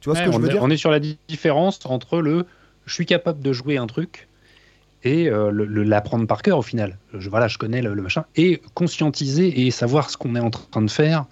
Tu 0.00 0.08
vois 0.08 0.18
ce 0.18 0.24
que 0.24 0.32
je 0.32 0.38
veux 0.38 0.48
dire? 0.48 0.62
On 0.62 0.70
est 0.70 0.76
sur 0.76 0.90
la 0.90 1.00
différence 1.00 1.80
entre 1.84 2.20
le 2.20 2.46
je 2.86 2.94
suis 2.94 3.06
capable 3.06 3.40
de 3.40 3.52
jouer 3.52 3.76
un 3.76 3.86
truc 3.86 4.25
et 5.06 5.28
euh, 5.28 5.52
l'apprendre 5.84 6.26
par 6.26 6.42
cœur 6.42 6.58
au 6.58 6.62
final. 6.62 6.98
Je, 7.16 7.30
voilà, 7.30 7.46
je 7.46 7.58
connais 7.58 7.80
le, 7.80 7.94
machin. 7.94 8.24
Et 8.34 8.60
conscientiser 8.74 9.66
et 9.66 9.70
savoir 9.70 10.10
ce 10.10 10.16
qu'on 10.16 10.34
est 10.34 10.40
en 10.40 10.50
train 10.50 10.82
de 10.82 10.90
faire 10.90 11.26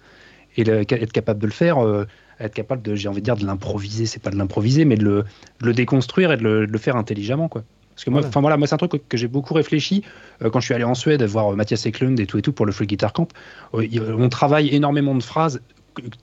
et 0.55 0.61
être 0.61 1.11
capable 1.11 1.41
de 1.41 1.47
le 1.47 1.51
faire. 1.51 1.85
Euh, 1.85 2.07
être 2.39 2.53
capable 2.53 2.81
de, 2.81 2.95
j'ai 2.95 3.07
envie 3.07 3.21
de 3.21 3.25
dire, 3.25 3.37
de 3.37 3.45
l'improviser, 3.45 4.05
c'est 4.05 4.21
pas 4.21 4.29
de 4.29 4.35
l'improviser, 4.35 4.83
mais 4.83 4.97
de 4.97 5.23
le, 5.61 5.73
déconstruire 5.73 6.33
et 6.33 6.37
de 6.37 6.43
le, 6.43 6.77
faire 6.77 6.97
intelligemment, 6.97 7.47
quoi. 7.47 7.63
Parce 7.93 8.03
que 8.03 8.09
moi, 8.09 8.21
enfin 8.25 8.41
voilà, 8.41 8.57
moi 8.57 8.67
c'est 8.67 8.73
un 8.73 8.77
truc 8.77 9.07
que 9.07 9.15
j'ai 9.15 9.29
beaucoup 9.29 9.53
réfléchi 9.53 10.03
euh, 10.41 10.49
quand 10.49 10.59
je 10.59 10.65
suis 10.65 10.73
allé 10.73 10.83
en 10.83 10.95
Suède 10.95 11.23
voir 11.23 11.55
Mathias 11.55 11.85
Eklund 11.85 12.19
et 12.19 12.25
tout 12.25 12.37
et 12.37 12.41
tout 12.41 12.51
pour 12.51 12.65
le 12.65 12.73
Free 12.73 12.87
Guitar 12.87 13.13
Camp. 13.13 13.29
On 13.71 14.27
travaille 14.27 14.67
énormément 14.75 15.15
de 15.15 15.23
phrases 15.23 15.61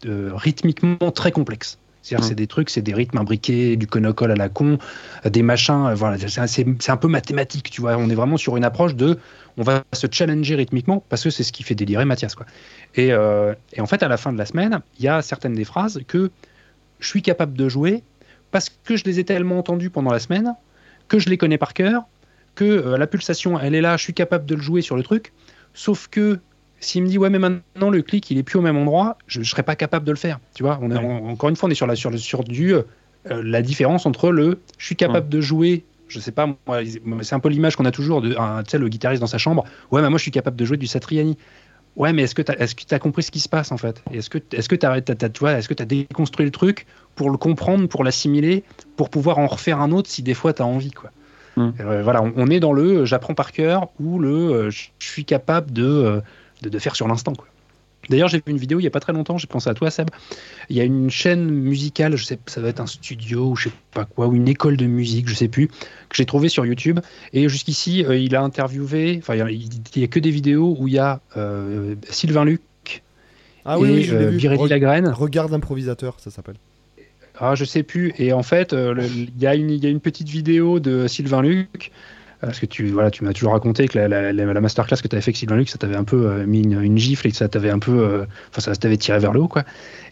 rythmiquement 0.04 1.10
très 1.12 1.32
complexes. 1.32 1.78
C'est-à-dire, 2.02 2.26
c'est 2.26 2.34
des 2.34 2.48
trucs, 2.48 2.68
c'est 2.68 2.82
des 2.82 2.94
rythmes 2.94 3.18
imbriqués, 3.18 3.76
du 3.76 3.86
conocole 3.86 4.32
à 4.32 4.34
la 4.34 4.48
con, 4.48 4.78
des 5.24 5.42
machins. 5.42 5.92
Voilà, 5.94 6.18
c'est 6.18 6.90
un 6.90 6.96
peu 6.96 7.08
mathématique, 7.08 7.70
tu 7.70 7.80
vois. 7.80 7.96
On 7.96 8.10
est 8.10 8.14
vraiment 8.14 8.36
sur 8.36 8.56
une 8.56 8.64
approche 8.64 8.96
de, 8.96 9.18
on 9.56 9.62
va 9.62 9.84
se 9.92 10.06
challenger 10.10 10.56
rythmiquement 10.56 11.04
parce 11.08 11.22
que 11.22 11.30
c'est 11.30 11.44
ce 11.44 11.52
qui 11.52 11.62
fait 11.62 11.76
délirer 11.76 12.04
Mathias, 12.04 12.34
quoi. 12.34 12.46
Euh, 12.98 13.54
et, 13.72 13.80
en 13.80 13.86
fait, 13.86 14.02
à 14.02 14.08
la 14.08 14.16
fin 14.16 14.32
de 14.32 14.38
la 14.38 14.46
semaine, 14.46 14.80
il 14.98 15.04
y 15.04 15.08
a 15.08 15.22
certaines 15.22 15.54
des 15.54 15.64
phrases 15.64 16.00
que 16.08 16.30
je 16.98 17.08
suis 17.08 17.22
capable 17.22 17.56
de 17.56 17.68
jouer 17.68 18.02
parce 18.50 18.68
que 18.68 18.96
je 18.96 19.04
les 19.04 19.18
ai 19.20 19.24
tellement 19.24 19.58
entendues 19.58 19.90
pendant 19.90 20.12
la 20.12 20.18
semaine, 20.18 20.54
que 21.08 21.18
je 21.18 21.28
les 21.28 21.38
connais 21.38 21.58
par 21.58 21.72
cœur, 21.72 22.02
que 22.54 22.64
euh, 22.64 22.98
la 22.98 23.06
pulsation, 23.06 23.58
elle 23.58 23.74
est 23.74 23.80
là, 23.80 23.96
je 23.96 24.02
suis 24.02 24.14
capable 24.14 24.44
de 24.44 24.54
le 24.56 24.60
jouer 24.60 24.82
sur 24.82 24.96
le 24.96 25.02
truc. 25.02 25.32
Sauf 25.72 26.08
que 26.08 26.40
s'il 26.82 27.02
me 27.02 27.08
dit 27.08 27.18
ouais 27.18 27.30
mais 27.30 27.38
maintenant 27.38 27.90
le 27.90 28.02
clic 28.02 28.30
il 28.30 28.38
est 28.38 28.42
plus 28.42 28.58
au 28.58 28.62
même 28.62 28.76
endroit, 28.76 29.16
je, 29.26 29.40
ne 29.40 29.44
serais 29.44 29.62
pas 29.62 29.76
capable 29.76 30.06
de 30.06 30.12
le 30.12 30.16
faire. 30.16 30.38
Tu 30.54 30.62
vois, 30.62 30.78
on 30.82 30.90
est, 30.90 30.96
encore 30.96 31.48
une 31.48 31.56
fois 31.56 31.68
on 31.68 31.72
est 31.72 31.76
sur 31.76 31.86
la 31.86 31.96
sur 31.96 32.16
sur 32.18 32.44
du 32.44 32.74
euh, 32.74 32.82
la 33.26 33.62
différence 33.62 34.06
entre 34.06 34.30
le 34.30 34.60
je 34.78 34.86
suis 34.86 34.96
capable 34.96 35.28
de 35.28 35.40
jouer 35.40 35.84
je 36.08 36.20
sais 36.20 36.32
pas, 36.32 36.46
c'est 37.22 37.34
un 37.34 37.40
peu 37.40 37.48
l'image 37.48 37.76
qu'on 37.76 37.86
a 37.86 37.90
toujours 37.90 38.20
de 38.20 38.36
sais 38.68 38.76
le 38.76 38.88
guitariste 38.88 39.22
dans 39.22 39.26
sa 39.26 39.38
chambre. 39.38 39.64
Ouais, 39.90 40.02
mais 40.02 40.10
moi 40.10 40.18
je 40.18 40.22
suis 40.22 40.30
capable 40.30 40.56
de 40.56 40.64
jouer 40.66 40.76
du 40.76 40.86
Satriani. 40.86 41.38
Ouais, 41.96 42.12
mais 42.12 42.22
est-ce 42.22 42.34
que 42.34 42.42
tu 42.42 42.52
as, 42.52 42.54
est 42.54 42.92
as, 42.92 42.98
compris 42.98 43.22
ce 43.22 43.30
qui 43.30 43.40
se 43.40 43.48
passe 43.48 43.70
en 43.70 43.76
fait? 43.76 44.02
Est-ce 44.12 44.30
que 44.30 44.38
tu 44.38 44.56
as, 44.56 44.68
que 44.68 45.74
tu 45.74 45.82
as 45.82 45.86
déconstruit 45.86 46.46
le 46.46 46.52
truc 46.52 46.86
pour 47.14 47.30
le 47.30 47.36
comprendre, 47.36 47.86
pour 47.86 48.02
l'assimiler, 48.02 48.64
pour 48.96 49.10
pouvoir 49.10 49.38
en 49.38 49.46
refaire 49.46 49.80
un 49.80 49.90
autre 49.90 50.08
si 50.08 50.22
des 50.22 50.34
fois 50.34 50.52
tu 50.52 50.62
as 50.62 50.66
envie 50.66 50.90
quoi. 50.90 51.10
Hmm. 51.56 51.70
Euh, 51.80 52.02
voilà, 52.02 52.22
on, 52.22 52.46
est 52.46 52.60
dans 52.60 52.72
le 52.72 53.00
euh, 53.00 53.04
j'apprends 53.04 53.34
par 53.34 53.52
cœur 53.52 53.88
ou 54.00 54.18
le 54.18 54.30
euh, 54.30 54.70
je 54.70 54.88
suis 54.98 55.26
capable 55.26 55.70
de, 55.70 56.22
de, 56.62 56.78
faire 56.78 56.96
sur 56.96 57.08
l'instant. 57.08 57.32
D'ailleurs, 58.08 58.28
j'ai 58.28 58.38
vu 58.38 58.44
une 58.48 58.56
vidéo 58.56 58.80
il 58.80 58.82
y 58.82 58.86
a 58.86 58.90
pas 58.90 59.00
très 59.00 59.12
longtemps, 59.12 59.38
j'ai 59.38 59.46
pensé 59.46 59.70
à 59.70 59.74
toi, 59.74 59.90
Seb. 59.90 60.08
Il 60.68 60.76
y 60.76 60.80
a 60.80 60.84
une 60.84 61.08
chaîne 61.08 61.48
musicale, 61.48 62.16
je 62.16 62.24
sais, 62.24 62.38
ça 62.46 62.60
doit 62.60 62.70
être 62.70 62.80
un 62.80 62.86
studio 62.86 63.50
ou 63.50 63.56
je 63.56 63.68
sais 63.68 63.74
pas 63.92 64.04
quoi, 64.04 64.26
ou 64.26 64.34
une 64.34 64.48
école 64.48 64.76
de 64.76 64.86
musique, 64.86 65.28
je 65.28 65.34
sais 65.34 65.46
plus, 65.48 65.68
que 65.68 66.16
j'ai 66.16 66.26
trouvé 66.26 66.48
sur 66.48 66.66
YouTube. 66.66 66.98
Et 67.32 67.48
jusqu'ici, 67.48 68.04
euh, 68.04 68.16
il 68.16 68.34
a 68.34 68.42
interviewé, 68.42 69.18
enfin, 69.18 69.34
il 69.36 69.68
y 69.94 70.04
a- 70.04 70.08
que 70.08 70.18
des 70.18 70.30
vidéos 70.30 70.76
où 70.78 70.88
il 70.88 70.94
y 70.94 70.98
a 70.98 71.20
euh, 71.36 71.94
Sylvain 72.10 72.44
Luc 72.44 72.60
Ah 73.64 73.76
et 73.76 73.82
oui, 73.82 73.90
oui, 73.90 74.02
je 74.02 74.16
euh, 74.16 74.30
vu. 74.30 74.36
Birelli 74.36 74.62
Re- 74.62 74.68
Lagraine. 74.68 75.08
Regarde 75.08 75.54
improvisateur, 75.54 76.16
ça 76.18 76.30
s'appelle. 76.30 76.56
Ah, 77.38 77.54
je 77.54 77.64
sais 77.64 77.82
plus. 77.82 78.12
Et 78.18 78.32
en 78.32 78.42
fait, 78.42 78.72
euh, 78.72 78.94
y, 79.00 79.44
il 79.44 79.44
y 79.44 79.86
a 79.86 79.90
une 79.90 80.00
petite 80.00 80.28
vidéo 80.28 80.80
de 80.80 81.06
Sylvain 81.06 81.42
Luc. 81.42 81.92
Parce 82.42 82.58
que 82.58 82.66
tu, 82.66 82.88
voilà, 82.90 83.10
tu 83.12 83.22
m'as 83.24 83.32
toujours 83.32 83.52
raconté 83.52 83.86
que 83.86 83.96
la, 83.98 84.08
la, 84.08 84.32
la- 84.32 84.52
la 84.52 84.60
masterclass 84.60 84.96
que 85.00 85.06
tu 85.06 85.14
avais 85.14 85.22
fait 85.22 85.28
avec 85.30 85.36
Sylvain 85.36 85.56
Luc, 85.56 85.68
ça 85.68 85.78
t'avait 85.78 85.96
un 85.96 86.02
peu 86.04 86.26
euh, 86.26 86.44
mis 86.46 86.60
une, 86.62 86.98
gifle 86.98 87.28
et 87.28 87.30
que 87.30 87.36
ça 87.36 87.48
t'avait 87.48 87.70
un 87.70 87.78
peu. 87.78 87.92
euh, 88.02 88.26
Enfin, 88.50 88.60
ça 88.60 88.74
t'avait 88.76 88.96
tiré 88.96 89.18
vers 89.20 89.32
le 89.32 89.40
haut, 89.40 89.48
quoi. 89.48 89.62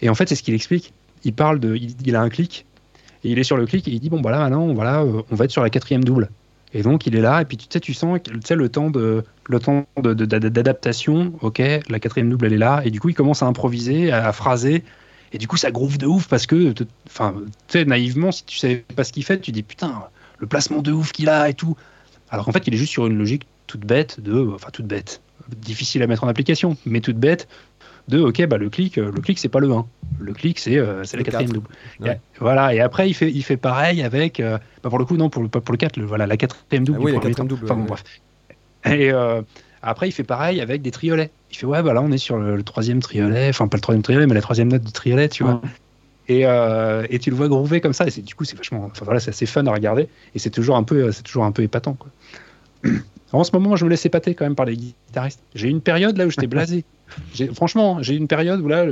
Et 0.00 0.08
en 0.08 0.14
fait, 0.14 0.28
c'est 0.28 0.36
ce 0.36 0.42
qu'il 0.44 0.54
explique. 0.54 0.92
Il 1.24 1.32
parle 1.34 1.58
de. 1.58 1.74
Il, 1.76 2.14
a 2.16 2.20
un 2.22 2.28
clic. 2.28 2.66
Et 3.24 3.30
il 3.30 3.38
est 3.38 3.44
sur 3.44 3.56
le 3.56 3.66
clic 3.66 3.88
et 3.88 3.90
il 3.92 4.00
dit 4.00 4.10
Bon, 4.10 4.20
bah 4.20 4.30
là, 4.30 4.38
maintenant, 4.38 4.72
voilà, 4.74 5.02
euh, 5.02 5.22
on 5.30 5.34
va 5.34 5.44
être 5.46 5.50
sur 5.50 5.62
la 5.62 5.70
quatrième 5.70 6.04
double. 6.04 6.30
Et 6.72 6.82
donc, 6.82 7.06
il 7.06 7.16
est 7.16 7.20
là. 7.20 7.42
Et 7.42 7.44
puis, 7.46 7.56
tu 7.56 7.66
sais, 7.70 7.80
tu 7.80 7.94
sens 7.94 8.20
tu 8.22 8.54
le 8.54 8.68
temps 8.68 8.90
de 8.90 9.24
le 9.48 9.58
temps 9.60 9.86
de- 10.02 10.14
de- 10.14 10.24
d'adaptation. 10.24 11.32
Ok, 11.42 11.58
la 11.88 11.98
quatrième 12.00 12.30
double, 12.30 12.46
elle 12.46 12.52
est 12.54 12.58
là. 12.58 12.82
Et 12.84 12.90
du 12.90 13.00
coup, 13.00 13.08
il 13.08 13.14
commence 13.14 13.42
à 13.42 13.46
improviser, 13.46 14.12
à, 14.12 14.28
à 14.28 14.32
phraser. 14.32 14.84
Et 15.32 15.38
du 15.38 15.48
coup, 15.48 15.56
ça 15.56 15.70
groove 15.70 15.98
de 15.98 16.06
ouf 16.06 16.28
parce 16.28 16.46
que, 16.46 16.74
enfin, 17.06 17.34
tu 17.68 17.78
sais, 17.78 17.84
naïvement, 17.84 18.32
si 18.32 18.44
tu 18.44 18.56
sais 18.58 18.84
pas 18.96 19.04
ce 19.04 19.12
qu'il 19.12 19.24
fait, 19.24 19.40
tu 19.40 19.52
dis 19.52 19.62
putain, 19.62 20.04
le 20.38 20.46
placement 20.46 20.82
de 20.82 20.92
ouf 20.92 21.12
qu'il 21.12 21.28
a 21.28 21.48
et 21.48 21.54
tout. 21.54 21.76
Alors 22.30 22.44
qu'en 22.44 22.52
fait, 22.52 22.66
il 22.66 22.74
est 22.74 22.76
juste 22.76 22.92
sur 22.92 23.06
une 23.06 23.18
logique 23.18 23.46
toute 23.66 23.84
bête 23.84 24.20
de, 24.20 24.50
enfin, 24.54 24.68
toute 24.72 24.86
bête, 24.86 25.20
difficile 25.48 26.02
à 26.02 26.06
mettre 26.06 26.24
en 26.24 26.28
application, 26.28 26.76
mais 26.86 27.00
toute 27.00 27.16
bête 27.16 27.48
de, 28.08 28.18
ok, 28.20 28.44
bah 28.46 28.56
le 28.56 28.70
clic, 28.70 28.98
euh, 28.98 29.12
le 29.14 29.20
clic, 29.20 29.38
c'est 29.38 29.48
pas 29.48 29.60
le 29.60 29.70
1. 29.70 29.86
Le 30.18 30.32
clic, 30.32 30.58
c'est 30.58 30.76
euh, 30.78 31.02
la 31.12 31.22
quatrième 31.22 31.50
4. 31.50 31.54
double. 31.54 31.68
Ouais. 32.00 32.12
Et, 32.14 32.38
voilà, 32.40 32.74
et 32.74 32.80
après, 32.80 33.08
il 33.08 33.14
fait, 33.14 33.30
il 33.30 33.42
fait 33.42 33.56
pareil 33.56 34.02
avec, 34.02 34.40
euh, 34.40 34.58
bah, 34.82 34.90
pour 34.90 34.98
le 34.98 35.04
coup, 35.04 35.16
non, 35.16 35.28
pour 35.30 35.42
le, 35.42 35.48
pas 35.48 35.60
pour 35.60 35.72
le 35.72 35.78
4, 35.78 35.96
le, 35.96 36.04
voilà, 36.06 36.26
la 36.26 36.36
quatrième 36.36 36.84
double. 36.84 36.98
Ah 37.00 37.04
oui, 37.04 37.12
la 37.12 37.20
quatrième 37.20 37.48
double, 37.48 37.64
Enfin, 37.64 37.74
ouais, 37.74 37.80
bon, 37.82 37.94
ouais. 37.94 37.98
bref. 38.84 38.98
Et 38.98 39.12
euh, 39.12 39.42
après, 39.82 40.08
il 40.08 40.12
fait 40.12 40.24
pareil 40.24 40.60
avec 40.60 40.82
des 40.82 40.90
triolets. 40.90 41.30
Il 41.52 41.56
fait, 41.56 41.66
ouais, 41.66 41.82
bah 41.82 41.92
là, 41.92 42.02
on 42.02 42.10
est 42.10 42.18
sur 42.18 42.36
le, 42.38 42.56
le 42.56 42.62
troisième 42.62 43.00
triolet, 43.00 43.48
enfin, 43.50 43.68
pas 43.68 43.76
le 43.76 43.82
troisième 43.82 44.02
triolet, 44.02 44.26
mais 44.26 44.34
la 44.34 44.40
troisième 44.40 44.68
note 44.68 44.82
du 44.82 44.92
triolet, 44.92 45.28
tu 45.28 45.44
vois. 45.44 45.60
Et, 46.28 46.46
euh, 46.46 47.06
et 47.10 47.18
tu 47.18 47.30
le 47.30 47.36
vois 47.36 47.48
groover 47.48 47.80
comme 47.80 47.92
ça, 47.92 48.06
et 48.06 48.10
c'est- 48.10 48.22
du 48.22 48.34
coup, 48.36 48.44
c'est 48.44 48.56
vachement. 48.56 48.84
Enfin 48.90 49.04
voilà, 49.04 49.18
c'est 49.20 49.30
assez 49.30 49.46
fun 49.46 49.66
à 49.66 49.72
regarder, 49.72 50.08
et 50.34 50.38
c'est 50.38 50.50
toujours 50.50 50.76
un 50.76 50.84
peu, 50.84 51.10
c'est 51.12 51.22
toujours 51.24 51.44
un 51.44 51.50
peu 51.52 51.62
épatant, 51.62 51.94
quoi. 51.94 52.08
En 53.32 53.44
ce 53.44 53.50
moment, 53.52 53.76
je 53.76 53.84
me 53.84 53.90
laisse 53.90 54.04
épater 54.06 54.34
quand 54.34 54.44
même 54.44 54.56
par 54.56 54.66
les 54.66 54.76
guitaristes. 54.76 55.40
J'ai 55.54 55.68
eu 55.68 55.70
une 55.70 55.80
période 55.80 56.16
là 56.16 56.26
où 56.26 56.30
j'étais 56.30 56.48
blasé. 56.48 56.84
Franchement, 57.54 58.02
j'ai 58.02 58.14
eu 58.14 58.16
une 58.16 58.26
période 58.28 58.60
où 58.60 58.68
là, 58.68 58.86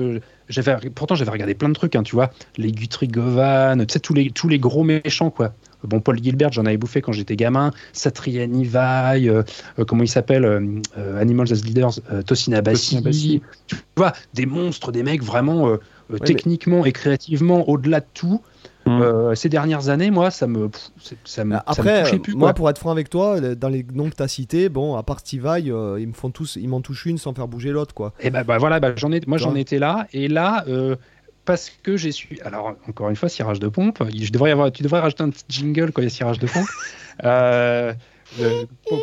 j'avais, 0.48 0.76
pourtant 0.94 1.14
j'avais 1.16 1.30
regardé 1.30 1.54
plein 1.54 1.68
de 1.68 1.74
trucs, 1.74 1.96
hein, 1.96 2.02
tu 2.02 2.14
vois, 2.14 2.30
les 2.56 2.70
Guthrie 2.72 3.08
Govan, 3.08 3.84
tu 3.86 3.92
sais 3.92 4.00
tous 4.00 4.14
les 4.14 4.30
tous 4.30 4.48
les 4.48 4.58
gros 4.58 4.84
méchants 4.84 5.30
quoi. 5.30 5.54
Bon, 5.84 6.00
Paul 6.00 6.20
Gilbert, 6.22 6.52
j'en 6.52 6.66
avais 6.66 6.76
bouffé 6.76 7.00
quand 7.00 7.12
j'étais 7.12 7.36
gamin. 7.36 7.70
Satriani 7.92 8.64
Vai, 8.64 9.28
euh, 9.28 9.44
euh, 9.78 9.84
comment 9.84 10.02
il 10.02 10.08
s'appelle, 10.08 10.44
euh, 10.44 10.60
euh, 10.96 11.20
Animals 11.20 11.52
as 11.52 11.64
Leaders, 11.64 12.00
euh. 12.12 12.22
Tosin 12.22 12.52
Abassi. 12.52 13.40
Tu 13.68 13.76
vois, 13.96 14.12
des 14.34 14.46
monstres, 14.46 14.90
des 14.90 15.04
mecs 15.04 15.22
vraiment 15.22 15.68
euh, 15.68 15.72
euh, 15.74 15.78
mais- 16.10 16.18
techniquement 16.20 16.84
et 16.84 16.90
créativement 16.92 17.68
au-delà 17.68 18.00
de 18.00 18.06
tout. 18.14 18.40
Mm. 18.88 19.02
Euh, 19.02 19.34
ces 19.34 19.48
dernières 19.48 19.88
années, 19.88 20.10
moi, 20.10 20.30
ça 20.30 20.46
me, 20.46 20.68
pff, 20.68 20.90
ça 21.00 21.14
me, 21.14 21.18
ça 21.24 21.44
me 21.44 21.56
Après, 21.56 22.14
euh, 22.14 22.18
plus. 22.18 22.34
moi, 22.34 22.54
pour 22.54 22.68
être 22.70 22.78
franc 22.78 22.90
avec 22.90 23.10
toi, 23.10 23.40
dans 23.40 23.68
les 23.68 23.84
noms 23.92 24.08
que 24.10 24.16
tu 24.16 24.22
as 24.22 24.28
cités, 24.28 24.68
bon, 24.68 24.96
à 24.96 25.02
part 25.02 25.20
Steve 25.20 25.42
Vai, 25.42 25.70
euh, 25.70 25.98
ils 26.00 26.08
me 26.08 26.12
font 26.12 26.30
tous, 26.30 26.56
ils 26.56 26.68
m'en 26.68 26.80
touchent 26.80 27.06
une 27.06 27.18
sans 27.18 27.34
faire 27.34 27.48
bouger 27.48 27.70
l'autre, 27.70 27.94
quoi. 27.94 28.12
Et 28.20 28.30
bah, 28.30 28.44
bah, 28.44 28.58
voilà, 28.58 28.80
bah, 28.80 28.92
j'en 28.96 29.12
ai, 29.12 29.20
moi 29.26 29.38
j'en 29.38 29.54
étais 29.54 29.78
là, 29.78 30.06
et 30.12 30.28
là, 30.28 30.64
euh, 30.68 30.96
parce 31.44 31.70
que 31.82 31.96
j'ai 31.96 32.12
su. 32.12 32.38
Alors, 32.44 32.74
encore 32.88 33.08
une 33.10 33.16
fois, 33.16 33.28
cirage 33.28 33.58
de 33.60 33.68
pompe, 33.68 34.02
il- 34.12 34.24
je 34.26 34.32
devrais 34.32 34.50
y 34.50 34.52
avoir, 34.52 34.70
tu 34.72 34.82
devrais 34.82 35.00
rajouter 35.00 35.22
un 35.22 35.30
petit 35.30 35.44
jingle 35.48 35.92
quand 35.92 36.02
il 36.02 36.04
y 36.04 36.08
a 36.08 36.10
cirage 36.10 36.38
de 36.38 36.46
pompe. 36.46 36.66
Euh, 37.24 37.92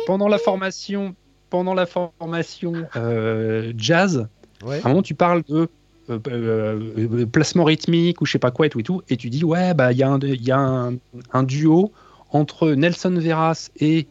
pendant 0.06 0.28
la 0.28 0.38
formation, 0.38 1.14
pendant 1.50 1.74
la 1.74 1.86
formation 1.86 2.72
euh, 2.96 3.72
jazz, 3.76 4.26
Ouais. 4.64 4.80
à 4.82 4.86
un 4.86 4.88
moment 4.88 5.02
tu 5.02 5.14
parles 5.14 5.42
de 5.48 5.68
euh, 6.10 6.18
euh, 6.28 6.80
euh, 6.98 7.26
placement 7.26 7.64
rythmique 7.64 8.20
ou 8.20 8.26
je 8.26 8.32
sais 8.32 8.38
pas 8.38 8.50
quoi 8.50 8.66
et 8.66 8.70
tout 8.70 8.80
et 8.80 8.82
tout, 8.82 9.02
et 9.08 9.16
tu 9.16 9.30
dis 9.30 9.44
ouais, 9.44 9.74
bah 9.74 9.92
il 9.92 9.98
y 9.98 10.02
a, 10.02 10.08
un, 10.08 10.18
il 10.20 10.42
y 10.42 10.50
a 10.52 10.58
un, 10.58 10.94
un 11.32 11.42
duo 11.42 11.92
entre 12.30 12.70
Nelson 12.70 13.14
Veras 13.18 13.70
et 13.80 14.06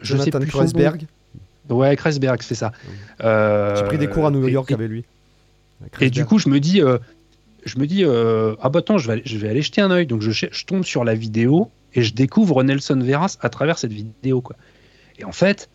je 0.00 0.16
sais 0.16 0.30
Jonathan 0.30 0.40
plus 0.40 0.50
son 0.50 0.58
nom. 0.58 0.64
Kreuzberg. 0.64 1.06
Ouais, 1.70 1.96
Kreisberg, 1.96 2.42
c'est 2.42 2.54
ça. 2.54 2.72
Euh, 3.22 3.74
J'ai 3.76 3.84
pris 3.84 3.98
des 3.98 4.08
cours 4.08 4.26
à 4.26 4.30
New 4.30 4.46
York 4.48 4.70
et- 4.70 4.74
avec 4.74 4.88
lui. 4.90 5.04
et 6.00 6.10
du 6.10 6.24
coup, 6.26 6.38
je 6.38 6.48
me 6.50 6.60
dis, 6.60 6.82
euh, 6.82 6.98
je 7.64 7.78
me 7.78 7.86
dis, 7.86 8.04
ah 8.04 8.68
bah 8.68 8.80
attends, 8.80 8.98
je 8.98 9.06
vais, 9.06 9.12
aller, 9.14 9.22
je 9.24 9.38
vais 9.38 9.48
aller 9.48 9.62
jeter 9.62 9.80
un 9.80 9.90
œil. 9.90 10.06
Donc 10.06 10.20
je, 10.20 10.30
je 10.30 10.64
tombe 10.66 10.84
sur 10.84 11.04
la 11.04 11.14
vidéo 11.14 11.70
et 11.94 12.02
je 12.02 12.12
découvre 12.12 12.62
Nelson 12.64 12.98
Veras 13.02 13.38
à 13.40 13.48
travers 13.48 13.78
cette 13.78 13.92
vidéo, 13.92 14.40
quoi. 14.42 14.56
Et 15.18 15.24
en 15.24 15.32
fait, 15.32 15.68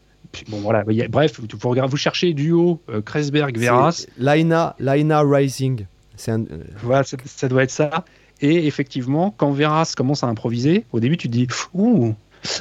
bon 0.48 0.60
voilà, 0.60 0.84
bref, 1.10 1.40
vous, 1.40 1.98
cherchez 1.98 2.34
duo 2.34 2.82
euh, 2.90 3.02
Kreisberg 3.02 3.58
Veras, 3.58 4.06
Laina, 4.18 4.76
Laina 4.80 5.22
Rising. 5.22 5.86
Un. 6.28 6.42
euh, 6.42 6.64
voilà, 6.84 7.04
ça, 7.04 7.18
ça 7.26 7.48
doit 7.48 7.64
être 7.64 7.72
ça. 7.72 8.06
Et 8.42 8.68
effectivement, 8.68 9.34
quand 9.36 9.52
Veras 9.52 9.94
commence 9.96 10.24
à 10.24 10.28
improviser, 10.28 10.86
au 10.94 11.00
début, 11.00 11.18
tu 11.18 11.28
te 11.28 11.34
dis, 11.34 11.48
ouh, 11.74 12.14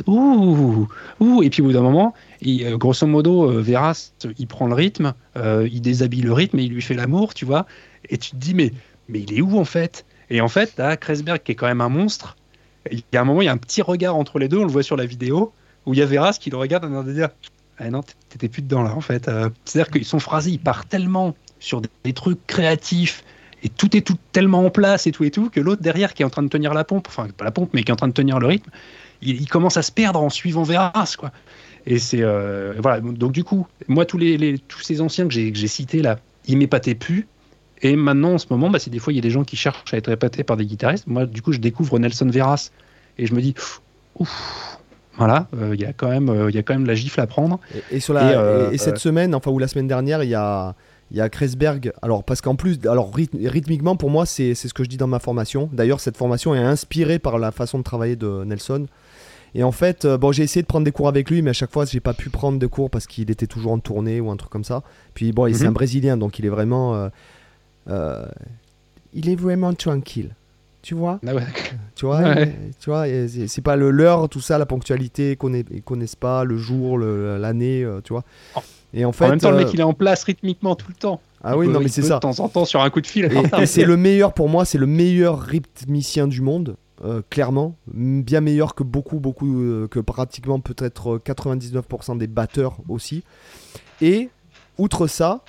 ouh, 0.07 0.89
ouh, 1.21 1.43
et 1.43 1.51
puis 1.51 1.63
au 1.63 1.67
bout 1.67 1.73
d'un 1.73 1.83
moment, 1.83 2.15
il, 2.41 2.65
euh, 2.65 2.77
grosso 2.77 3.07
modo, 3.07 3.51
euh, 3.51 3.61
Veras, 3.61 4.13
il 4.39 4.47
prend 4.47 4.67
le 4.67 4.75
rythme, 4.75 5.15
euh, 5.37 5.69
il 5.71 5.81
déshabille 5.81 6.23
le 6.23 6.33
rythme 6.33 6.59
et 6.59 6.65
il 6.65 6.73
lui 6.73 6.83
fait 6.83 6.95
l'amour, 6.95 7.35
tu 7.35 7.45
vois. 7.45 7.67
Et 8.09 8.19
tu 8.19 8.31
te 8.31 8.37
dis, 8.37 8.55
mais, 8.55 8.73
mais 9.09 9.21
il 9.21 9.39
est 9.39 9.41
où 9.41 9.59
en 9.59 9.65
fait? 9.65 10.05
Et 10.31 10.41
en 10.41 10.49
fait, 10.49 10.73
t'as 10.77 10.97
Kreisberg 10.97 11.43
qui 11.43 11.53
est 11.53 11.55
quand 11.55 11.67
même 11.67 11.81
un 11.81 11.89
monstre. 11.89 12.37
Il 12.91 13.03
y 13.13 13.17
a 13.17 13.21
un 13.21 13.25
moment, 13.25 13.43
il 13.43 13.47
y 13.47 13.49
a 13.49 13.53
un 13.53 13.59
petit 13.59 13.83
regard 13.83 14.17
entre 14.17 14.39
les 14.39 14.49
deux, 14.49 14.59
on 14.59 14.65
le 14.65 14.73
voit 14.73 14.83
sur 14.83 14.97
la 14.97 15.07
vidéo, 15.07 15.53
où 15.87 15.95
il 15.95 16.01
y 16.01 16.03
a 16.03 16.07
Veras 16.07 16.39
qui 16.41 16.51
le 16.51 16.57
regarde 16.57 16.85
en 16.85 16.91
train 16.91 17.05
de 17.05 17.13
dire, 17.13 17.29
ah 17.79 17.91
non, 17.91 18.01
t'étais 18.29 18.49
plus 18.49 18.63
dedans 18.63 18.83
là 18.83 18.95
en 18.95 19.01
fait. 19.01 19.29
Euh, 19.29 19.51
C'est-à-dire 19.65 19.91
que 19.91 20.03
son 20.05 20.19
phrasé, 20.19 20.51
il 20.51 20.59
part 20.59 20.87
tellement 20.87 21.35
sur 21.61 21.81
des, 21.81 21.89
des 22.05 22.13
trucs 22.13 22.45
créatifs 22.47 23.25
et 23.63 23.69
tout 23.69 23.97
est 23.97 24.03
tout 24.03 24.17
tellement 24.33 24.65
en 24.65 24.71
place 24.71 25.07
et 25.07 25.13
tout 25.13 25.25
et 25.25 25.31
tout 25.31 25.51
que 25.51 25.61
l'autre 25.61 25.83
derrière 25.83 26.15
qui 26.15 26.23
est 26.23 26.27
en 26.27 26.31
train 26.31 26.43
de 26.43 26.49
tenir 26.49 26.75
la 26.75 26.85
pompe, 26.85 27.07
enfin 27.09 27.29
pas 27.37 27.45
la 27.45 27.51
pompe 27.51 27.71
mais 27.73 27.83
qui 27.83 27.91
est 27.91 27.93
en 27.93 27.97
train 27.97 28.09
de 28.09 28.13
tenir 28.13 28.39
le 28.39 28.47
rythme, 28.47 28.71
il, 29.23 29.49
commence 29.49 29.77
à 29.77 29.83
se 29.83 29.91
perdre 29.91 30.21
en 30.21 30.31
suivant 30.31 30.63
Veras 30.63 31.15
quoi. 31.19 31.33
Et 31.87 31.99
c'est 31.99 32.23
euh, 32.23 32.75
voilà 32.79 33.01
donc 33.01 33.33
du 33.33 33.45
coup 33.45 33.67
moi 33.89 34.05
tous 34.05 34.19
les, 34.19 34.59
tous 34.59 34.81
ces 34.81 35.01
anciens 35.01 35.27
que 35.27 35.35
j'ai 35.35 35.51
que 35.51 35.59
j'ai 35.59 35.69
cités 35.69 36.03
là, 36.03 36.19
ils 36.47 36.57
m'épataient 36.57 36.95
plus. 36.95 37.27
Et 37.81 37.95
maintenant 37.95 38.33
en 38.33 38.39
ce 38.39 38.47
moment, 38.51 38.71
bah, 38.71 38.81
c'est 38.81 38.91
des 38.91 38.99
fois 38.99 39.13
il 39.13 39.17
y 39.17 39.21
a 39.21 39.23
des 39.23 39.31
gens 39.31 39.45
qui 39.45 39.55
cherchent 39.55 39.95
à 39.95 39.97
être 39.97 40.11
épatés 40.11 40.43
par 40.43 40.57
des 40.57 40.67
guitaristes. 40.67 41.07
Moi 41.07 41.27
du 41.27 41.43
coup 41.43 41.53
je 41.53 41.59
découvre 41.59 41.99
Nelson 41.99 42.27
Veras 42.27 42.71
et 43.19 43.27
je 43.27 43.35
me 43.35 43.41
dis 43.41 43.55
ouf 44.17 44.78
voilà 45.19 45.49
euh, 45.57 45.75
il 45.75 45.81
y 45.81 45.85
a 45.85 45.93
quand 45.93 46.09
même 46.09 46.29
euh, 46.29 46.49
il 46.51 46.55
y 46.57 46.59
a 46.59 46.63
quand 46.63 46.75
même 46.75 46.87
la 46.87 46.95
gifle 46.95 47.21
à 47.21 47.27
prendre. 47.27 47.61
Et, 47.93 47.97
et 47.97 48.01
sur 48.01 48.15
la, 48.15 48.33
Et, 48.33 48.35
euh, 48.37 48.71
et, 48.71 48.75
et 48.75 48.79
cette 48.79 48.95
euh, 48.95 48.99
semaine, 48.99 49.35
enfin 49.35 49.51
ou 49.51 49.59
la 49.59 49.69
semaine 49.69 49.89
dernière, 49.89 50.23
il 50.25 50.31
y 50.31 50.35
a, 50.35 50.75
il 51.11 51.17
y 51.17 51.21
a 51.21 51.29
Kreisberg. 51.29 51.93
Alors 52.03 52.25
parce 52.25 52.41
qu'en 52.41 52.55
plus, 52.57 52.79
alors 52.87 53.13
rythme- 53.15 53.47
rythmiquement 53.49 53.97
pour 53.97 54.11
moi, 54.11 54.25
c'est 54.27 54.55
ce 54.55 54.73
que 54.73 54.85
je 54.85 54.89
dis 54.89 54.97
dans 54.97 55.07
ma 55.07 55.19
formation. 55.19 55.69
D'ailleurs, 55.73 56.01
cette 56.01 56.17
formation 56.17 56.55
est 56.55 56.59
inspirée 56.59 57.19
par 57.19 57.39
la 57.39 57.51
façon 57.51 57.79
de 57.79 57.83
travailler 57.85 58.17
de 58.17 58.45
Nelson. 58.45 58.87
Et 59.55 59.63
en 59.63 59.73
fait, 59.73 60.07
bon, 60.07 60.31
j'ai 60.31 60.43
essayé 60.43 60.61
de 60.63 60.67
prendre 60.67 60.85
des 60.85 60.93
cours 60.93 61.09
avec 61.09 61.31
lui, 61.31 61.41
mais 61.41 61.51
à 61.51 61.55
chaque 61.55 61.73
fois, 61.73 61.87
j'ai 61.87 62.01
pas 62.01 62.13
pu 62.13 62.29
prendre 62.29 62.59
de 62.59 62.67
cours 62.67 62.91
parce 62.91 63.07
qu'il 63.07 63.31
était 63.31 63.47
toujours 63.47 63.73
en 63.73 63.79
tournée 63.79 64.21
ou 64.21 64.31
un 64.31 64.37
truc 64.37 64.51
comme 64.51 64.63
ça. 64.65 64.83
Puis 65.15 65.33
bon, 65.33 65.47
et 65.47 65.55
c'est 65.55 65.65
Mhm. 65.65 65.71
un 65.71 65.73
Brésilien, 65.73 66.17
donc 66.19 66.39
il 66.39 66.45
est 66.45 66.51
vraiment, 66.51 67.09
il 69.15 69.29
est 69.31 69.37
vraiment 69.37 69.73
tranquille. 69.73 70.35
Tu 70.83 70.95
vois 70.95 71.19
Ah 71.27 71.35
ouais. 71.35 71.43
tu 71.97 72.07
vois, 72.07 72.21
Ouais. 72.21 72.49
euh, 72.49 72.71
tu 72.81 72.91
vois, 72.91 73.05
c'est 73.49 73.61
pas 73.63 73.77
le 73.77 73.91
l'heure, 73.91 74.29
tout 74.29 74.41
ça, 74.41 74.59
la 74.59 74.67
ponctualité, 74.67 75.33
ils 75.33 75.37
connaissent, 75.37 75.65
ils 75.73 75.83
connaissent 75.83 76.17
pas 76.17 76.45
le 76.45 76.57
jour, 76.57 76.99
le- 76.99 77.37
l'année, 77.37 77.83
euh, 77.83 78.01
tu 78.03 78.13
vois. 78.13 78.23
Et 78.95 79.05
en 79.05 79.13
fait, 79.13 79.27
en 79.27 79.29
même 79.31 79.41
temps 79.41 79.51
le 79.51 79.57
euh, 79.57 79.65
mec 79.65 79.75
il 79.75 79.81
est 79.81 79.85
en 79.85 79.93
place 79.93 80.23
rythmiquement 80.25 80.75
tout 80.77 80.87
le 80.89 80.95
temps. 80.95 81.21
ah 81.45 81.51
Il 81.55 81.59
oui, 81.59 81.67
peut- 81.67 81.73
non 81.73 81.81
mais 81.81 81.89
c'est 81.89 82.03
ça. 82.03 82.15
De 82.15 82.21
temps 82.21 82.39
en 82.41 82.49
temps 82.49 82.65
sur 82.65 82.81
un 82.81 82.89
coup 82.91 83.01
de 83.01 83.07
fil. 83.07 83.27
Et, 83.27 83.43
et 83.63 83.67
c'est 83.67 83.85
le 83.85 83.97
meilleur 83.97 84.33
pour 84.33 84.49
moi, 84.49 84.65
c'est 84.65 84.79
le 84.79 84.87
meilleur 84.87 85.41
rythmicien 85.41 86.27
du 86.29 86.41
monde, 86.41 86.77
euh, 87.05 87.21
clairement, 87.29 87.75
bien 87.93 88.41
meilleur 88.41 88.75
que 88.75 88.85
beaucoup, 88.85 89.19
beaucoup, 89.19 89.61
euh, 89.61 89.89
que 89.89 89.99
pratiquement 90.01 90.61
peut-être 90.61 91.17
euh, 91.17 91.19
99% 91.19 92.17
des 92.19 92.29
batteurs 92.29 92.77
aussi. 92.89 93.25
Et 94.01 94.31
outre 94.79 95.07
ça, 95.09 95.43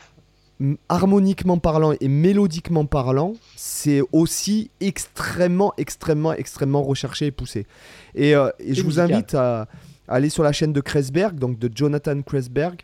harmoniquement 0.89 1.57
parlant 1.57 1.93
et 1.99 2.07
mélodiquement 2.07 2.86
parlant, 2.86 3.34
c'est 3.55 4.01
aussi 4.12 4.72
extrêmement, 4.82 5.74
extrêmement, 5.78 6.34
extrêmement 6.34 6.84
recherché 6.84 7.28
et 7.28 7.32
poussé. 7.32 7.66
Et, 8.16 8.36
euh, 8.36 8.49
et 8.60 8.74
je 8.76 8.82
vous 8.84 8.99
invite 8.99 9.34
à, 9.36 9.62
à 10.07 10.16
aller 10.16 10.30
sur 10.30 10.43
la 10.43 10.51
chaîne 10.51 10.74
de 10.74 10.82
Kreisberg, 10.82 11.38
donc 11.39 11.60
de 11.60 11.70
Jonathan 11.74 12.22
Kreisberg. 12.22 12.82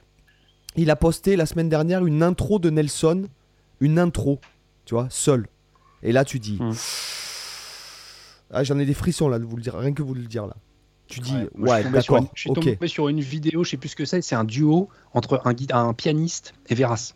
Il 0.77 0.89
a 0.89 0.95
posté 0.95 1.35
la 1.35 1.45
semaine 1.45 1.69
dernière 1.69 2.05
une 2.05 2.23
intro 2.23 2.59
de 2.59 2.69
Nelson, 2.69 3.27
une 3.81 3.99
intro, 3.99 4.39
tu 4.85 4.93
vois, 4.93 5.07
seul. 5.09 5.47
Et 6.03 6.11
là, 6.11 6.23
tu 6.25 6.39
dis. 6.39 6.57
Mm. 6.61 6.73
Ah, 8.51 8.63
j'en 8.63 8.77
ai 8.79 8.85
des 8.85 8.93
frissons 8.93 9.27
là 9.27 9.39
de 9.39 9.43
vous 9.43 9.55
le 9.57 9.61
dire, 9.61 9.75
rien 9.75 9.91
que 9.93 10.03
vous 10.03 10.13
le 10.13 10.21
dire 10.21 10.47
là. 10.47 10.55
Tu 11.07 11.19
dis, 11.19 11.33
Ouais, 11.33 11.49
je 11.55 11.61
ouais, 11.61 11.81
suis 11.81 11.83
tombé 11.83 12.01
sur 12.01 12.13
d'accord, 12.13 12.17
une- 12.17 12.27
Je 12.35 12.39
suis 12.41 12.53
tombé 12.53 12.87
sur 12.87 13.07
une 13.09 13.19
vidéo, 13.19 13.63
je 13.63 13.69
sais 13.71 13.77
plus 13.77 13.89
ce 13.89 13.95
que 13.95 14.05
c'est, 14.05 14.21
c'est 14.21 14.35
un 14.35 14.43
duo 14.43 14.89
entre 15.13 15.41
un, 15.45 15.53
un 15.77 15.93
pianiste 15.93 16.53
et 16.69 16.75
Veras. 16.75 17.13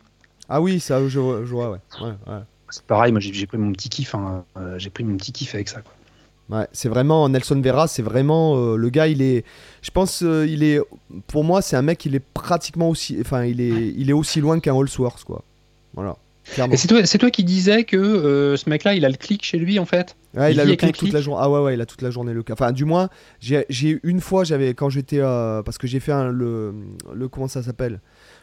Ah 0.50 0.62
oui, 0.62 0.80
ça, 0.80 1.08
je, 1.08 1.20
vois- 1.20 1.42
je 1.46 1.52
vois, 1.52 1.72
ouais. 1.72 1.78
ouais, 2.02 2.14
ouais. 2.28 2.40
C'est 2.72 2.84
pareil, 2.84 3.12
moi 3.12 3.20
j'ai 3.22 3.48
pris 3.48 3.58
mon 3.58 3.72
petit 3.72 3.90
kiff, 3.90 4.14
hein, 4.16 4.44
euh, 4.58 4.78
j'ai 4.78 4.90
pris 4.90 5.04
mon 5.04 5.18
petit 5.18 5.32
kiff 5.32 5.56
avec 5.56 5.70
ça. 5.70 5.82
Quoi. 5.82 5.94
Ouais, 6.58 6.68
c'est 6.72 6.90
vraiment 6.90 7.30
Nelson 7.30 7.62
Vera, 7.64 7.88
c'est 7.88 8.02
vraiment 8.02 8.56
euh, 8.58 8.76
le 8.76 8.90
gars. 8.90 9.08
Il 9.08 9.22
est, 9.22 9.46
je 9.84 9.92
pense, 9.92 10.24
euh, 10.24 10.48
il 10.48 10.64
est, 10.64 10.80
pour 11.28 11.44
moi, 11.44 11.62
c'est 11.62 11.76
un 11.76 11.84
mec. 11.84 12.04
Il 12.06 12.16
est 12.16 12.24
pratiquement 12.34 12.90
aussi, 12.90 13.18
enfin, 13.22 13.44
il 13.46 13.62
est, 13.62 13.94
il 13.96 14.10
est 14.10 14.14
aussi 14.14 14.42
loin 14.42 14.60
qu'un 14.60 14.76
Allsworth, 14.76 15.24
quoi. 15.24 15.44
Voilà. 15.94 16.16
Clairement. 16.46 16.74
Et 16.74 16.78
c'est 16.78 17.18
toi, 17.20 17.30
qui 17.30 17.44
disais 17.44 17.84
que 17.84 17.98
euh, 17.98 18.58
ce 18.58 18.68
mec-là, 18.68 18.96
il 18.96 19.06
a 19.06 19.10
le 19.10 19.18
clic 19.18 19.44
chez 19.46 19.60
lui 19.60 19.78
en 19.78 19.86
fait? 19.86 20.16
Ouais, 20.36 20.52
il, 20.52 20.56
il 20.56 20.60
a 20.60 20.66
le 20.66 20.76
clic 20.76 20.94
toute 20.94 21.00
clic? 21.02 21.14
la 21.14 21.22
journée. 21.22 21.42
Ah 21.44 21.50
ouais, 21.52 21.60
ouais, 21.60 21.74
il 21.76 21.82
a 21.82 21.86
toute 21.86 22.02
la 22.02 22.10
journée 22.10 22.34
le 22.34 22.42
cas. 22.42 22.54
Enfin, 22.54 22.72
du 22.72 22.86
moins, 22.86 23.10
j'ai 23.40 23.66
une 24.02 24.20
fois, 24.20 24.44
j'avais 24.44 24.74
quand 24.74 24.90
j'étais, 24.90 25.20
parce 25.20 25.78
que 25.78 25.86
j'ai 25.86 26.00
fait 26.00 26.12
un- 26.12 26.32
le, 26.32 26.74
le, 27.14 27.28
comment 27.28 27.48
ça 27.48 27.62
s'appelle, 27.62 28.00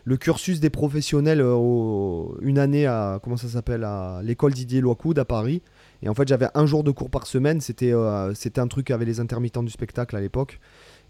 le 0.08 0.16
cursus 0.16 0.60
des 0.60 0.70
professionnels, 0.70 1.40
euh, 1.40 1.52
au- 1.54 2.38
une 2.40 2.58
année 2.60 2.86
à, 2.86 3.18
comment 3.22 3.36
ça 3.36 3.48
s'appelle, 3.48 3.82
à 3.82 4.20
l'école 4.22 4.54
Didier 4.54 4.80
Loicoud 4.80 5.18
à 5.18 5.24
Paris. 5.24 5.62
Et 6.02 6.08
en 6.08 6.14
fait, 6.14 6.28
j'avais 6.28 6.46
un 6.54 6.64
jour 6.64 6.84
de 6.84 6.92
cours 6.92 7.10
par 7.10 7.26
semaine. 7.26 7.60
C'était, 7.60 7.92
euh, 7.92 8.32
c'était 8.32 8.60
un 8.60 8.68
truc 8.68 8.92
avec 8.92 9.08
les 9.08 9.18
intermittents 9.18 9.64
du 9.64 9.70
spectacle 9.70 10.14
à 10.14 10.20
l'époque. 10.20 10.60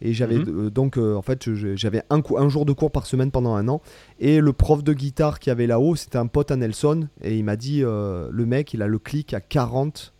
Et 0.01 0.15
j'avais 0.15 0.39
Mhm. 0.39 0.67
euh, 0.67 0.71
donc, 0.71 0.97
euh, 0.97 1.15
en 1.15 1.21
fait, 1.21 1.47
j'avais 1.75 2.03
un, 2.09 2.49
jour 2.49 2.65
de 2.65 2.73
cours 2.73 2.91
par 2.91 3.05
semaine 3.05 3.31
pendant 3.31 3.55
un 3.55 3.69
an. 3.69 3.83
Et 4.19 4.41
le 4.41 4.53
prof 4.55 4.83
de 4.83 4.95
guitare 4.95 5.41
qui 5.41 5.51
avait 5.51 5.67
là-haut, 5.67 5.95
c'était 5.95 6.17
un 6.19 6.27
pote 6.27 6.51
à 6.51 6.57
Nelson. 6.57 7.09
Et 7.23 7.37
il 7.37 7.45
m'a 7.45 7.57
dit, 7.57 7.81
le 7.81 8.31
mec, 8.47 8.73
il 8.73 8.81
a 8.81 8.87
le 8.87 8.99
clic 8.99 9.35
à 9.35 9.41
40 9.43 10.15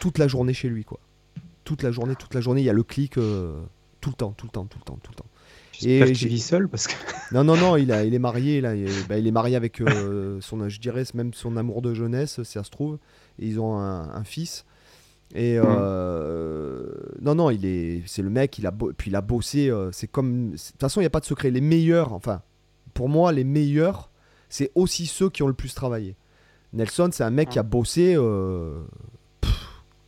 toute 0.00 0.18
la 0.18 0.26
journée 0.26 0.54
chez 0.54 0.68
lui, 0.68 0.84
quoi. 0.84 0.98
Toute 1.62 1.84
la 1.84 1.92
journée, 1.92 2.16
toute 2.16 2.34
la 2.34 2.40
journée, 2.40 2.62
il 2.62 2.64
y 2.64 2.70
a 2.70 2.72
le 2.72 2.82
clic 2.82 3.12
tout 3.14 3.20
le 4.10 4.16
temps, 4.16 4.32
tout 4.36 4.46
le 4.46 4.50
temps, 4.52 4.64
tout 4.64 4.78
le 4.78 4.84
temps, 4.84 4.98
tout 5.02 5.12
le 5.12 5.16
temps. 5.16 5.24
J'espère 5.80 6.02
Et 6.02 6.12
qu'il 6.12 6.14
j'ai- 6.16 6.28
vit 6.28 6.40
seul 6.40 6.68
parce 6.68 6.86
que. 6.86 6.94
Non, 7.32 7.44
non, 7.44 7.56
non, 7.56 7.76
il, 7.76 7.92
a, 7.92 8.04
il 8.04 8.14
est 8.14 8.18
marié, 8.18 8.60
là, 8.62 8.74
il, 8.74 8.88
est- 8.88 9.08
bah, 9.08 9.18
il 9.18 9.26
est 9.26 9.30
marié 9.32 9.54
avec 9.56 9.80
euh, 9.82 10.38
son, 10.40 10.66
je 10.68 10.80
dirais, 10.80 11.04
même 11.14 11.34
son 11.34 11.56
amour 11.58 11.82
de 11.82 11.92
jeunesse, 11.94 12.42
si 12.42 12.52
ça 12.52 12.64
se 12.64 12.70
trouve. 12.70 12.98
Et 13.38 13.46
ils 13.46 13.60
ont 13.60 13.76
un, 13.78 14.08
un 14.14 14.24
fils. 14.24 14.64
Et 15.34 15.58
euh, 15.62 16.86
non, 17.20 17.34
non, 17.34 17.50
il 17.50 17.64
est, 17.66 18.02
c'est 18.06 18.22
le 18.22 18.30
mec, 18.30 18.58
il 18.58 18.66
a, 18.66 18.72
puis 18.96 19.10
il 19.10 19.16
a 19.16 19.20
bossé. 19.20 19.70
euh, 19.70 19.90
c'est 19.92 20.06
comme, 20.06 20.52
de 20.52 20.56
toute 20.56 20.80
façon, 20.80 21.00
il 21.00 21.02
n'y 21.02 21.06
a 21.08 21.10
pas 21.10 21.20
de 21.20 21.26
secret. 21.26 21.50
Les 21.50 21.60
meilleurs, 21.60 22.12
enfin, 22.14 22.40
pour 22.94 23.08
moi, 23.08 23.30
les 23.32 23.44
meilleurs, 23.44 24.10
c'est 24.48 24.70
aussi 24.74 25.06
ceux 25.06 25.28
qui 25.30 25.42
ont 25.42 25.48
le 25.48 25.52
plus 25.54 25.74
travaillé. 25.74 26.16
Nelson, 26.72 27.10
c'est 27.12 27.24
un 27.24 27.30
mec 27.30 27.50
qui 27.50 27.58
a 27.58 27.62
bossé 27.62 28.14
euh, 28.16 28.80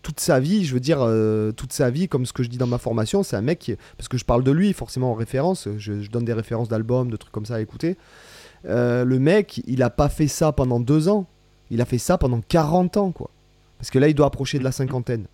toute 0.02 0.20
sa 0.20 0.40
vie. 0.40 0.64
Je 0.64 0.72
veux 0.74 0.80
dire, 0.80 0.98
euh, 1.00 1.52
toute 1.52 1.72
sa 1.72 1.90
vie, 1.90 2.08
comme 2.08 2.26
ce 2.26 2.32
que 2.32 2.42
je 2.42 2.48
dis 2.48 2.58
dans 2.58 2.66
ma 2.66 2.78
formation, 2.78 3.22
c'est 3.22 3.36
un 3.36 3.42
mec 3.42 3.58
qui, 3.58 3.74
parce 3.96 4.08
que 4.08 4.16
je 4.18 4.24
parle 4.24 4.42
de 4.44 4.50
lui 4.50 4.72
forcément 4.72 5.10
en 5.12 5.14
référence. 5.14 5.68
Je, 5.78 6.00
je 6.00 6.10
donne 6.10 6.24
des 6.24 6.32
références 6.32 6.68
d'albums, 6.68 7.10
de 7.10 7.16
trucs 7.16 7.32
comme 7.32 7.46
ça 7.46 7.56
à 7.56 7.60
écouter. 7.60 7.96
Euh, 8.66 9.04
le 9.04 9.18
mec, 9.18 9.62
il 9.66 9.82
a 9.82 9.90
pas 9.90 10.08
fait 10.08 10.28
ça 10.28 10.52
pendant 10.52 10.80
deux 10.80 11.08
ans. 11.08 11.26
Il 11.70 11.80
a 11.80 11.84
fait 11.84 11.98
ça 11.98 12.18
pendant 12.18 12.40
40 12.46 12.96
ans, 12.96 13.10
quoi. 13.12 13.30
Parce 13.78 13.90
que 13.90 13.98
là, 13.98 14.08
il 14.08 14.14
doit 14.14 14.26
approcher 14.26 14.58
de 14.58 14.64
la 14.64 14.72
cinquantaine. 14.72 15.26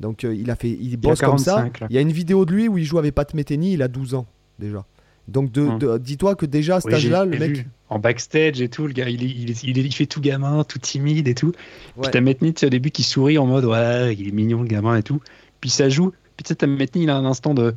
Donc, 0.00 0.24
euh, 0.24 0.34
il 0.34 0.50
a 0.50 0.56
fait, 0.56 0.70
il 0.70 0.96
bosse 0.96 1.20
comme 1.20 1.38
ça. 1.38 1.54
45, 1.56 1.80
là. 1.80 1.86
Il 1.90 1.94
y 1.96 1.98
a 1.98 2.02
une 2.02 2.12
vidéo 2.12 2.44
de 2.44 2.52
lui 2.52 2.68
où 2.68 2.78
il 2.78 2.84
joue 2.84 2.98
avec 2.98 3.14
Pat 3.14 3.32
Metheny. 3.34 3.72
Il 3.74 3.82
a 3.82 3.88
12 3.88 4.14
ans 4.14 4.26
déjà. 4.58 4.84
Donc, 5.26 5.50
de, 5.52 5.62
Hum. 5.62 5.78
de- 5.78 5.98
dis-toi 5.98 6.34
que 6.34 6.46
déjà 6.46 6.76
à 6.76 6.80
cet 6.80 6.88
Oui, 6.90 6.94
âge-là, 6.96 7.24
le 7.24 7.38
mec. 7.38 7.50
vu. 7.58 7.66
En 7.90 7.98
backstage 7.98 8.60
et 8.60 8.68
tout, 8.68 8.86
le 8.86 8.92
gars, 8.92 9.08
il, 9.08 9.22
il, 9.22 9.92
fait 9.94 10.06
tout 10.06 10.20
gamin, 10.20 10.62
tout 10.64 10.78
timide 10.78 11.26
et 11.26 11.34
tout. 11.34 11.52
Ouais. 11.96 12.02
Puis 12.02 12.10
t'as 12.12 12.20
Metni, 12.20 12.52
tu 12.52 12.60
sais, 12.60 12.66
au 12.66 12.70
début, 12.70 12.90
qui 12.90 13.02
sourit 13.02 13.38
en 13.38 13.46
mode 13.46 13.64
ouais, 13.64 14.14
il 14.14 14.28
est 14.28 14.32
mignon 14.32 14.60
le 14.60 14.68
gamin 14.68 14.96
et 14.96 15.02
tout. 15.02 15.20
Puis 15.60 15.70
ça 15.70 15.88
joue. 15.88 16.12
Puis 16.36 16.44
tu 16.44 16.48
sais, 16.48 16.54
t'as 16.54 16.66
Metni, 16.66 17.04
il 17.04 17.10
a 17.10 17.16
un 17.16 17.24
instant 17.24 17.54
de 17.54 17.74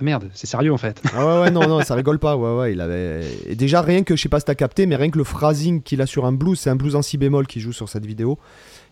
ah 0.00 0.04
merde, 0.04 0.30
c'est 0.32 0.46
sérieux 0.46 0.72
en 0.72 0.78
fait. 0.78 1.02
Ah 1.12 1.26
ouais, 1.26 1.40
ouais, 1.42 1.50
non, 1.50 1.66
non, 1.66 1.82
ça 1.82 1.96
rigole 1.96 2.20
pas. 2.20 2.36
Ouais, 2.36 2.56
ouais, 2.56 2.72
il 2.72 2.80
avait. 2.80 3.22
Et 3.48 3.56
déjà, 3.56 3.82
rien 3.82 4.04
que, 4.04 4.14
je 4.14 4.22
sais 4.22 4.28
pas 4.28 4.38
si 4.38 4.46
t'as 4.46 4.54
capté, 4.54 4.86
mais 4.86 4.94
rien 4.94 5.10
que 5.10 5.18
le 5.18 5.24
phrasing 5.24 5.82
qu'il 5.82 6.00
a 6.00 6.06
sur 6.06 6.24
un 6.24 6.32
blues, 6.32 6.58
c'est 6.58 6.70
un 6.70 6.76
blues 6.76 6.94
en 6.94 7.02
si 7.02 7.18
bémol 7.18 7.48
qui 7.48 7.58
joue 7.58 7.72
sur 7.72 7.88
cette 7.88 8.06
vidéo. 8.06 8.38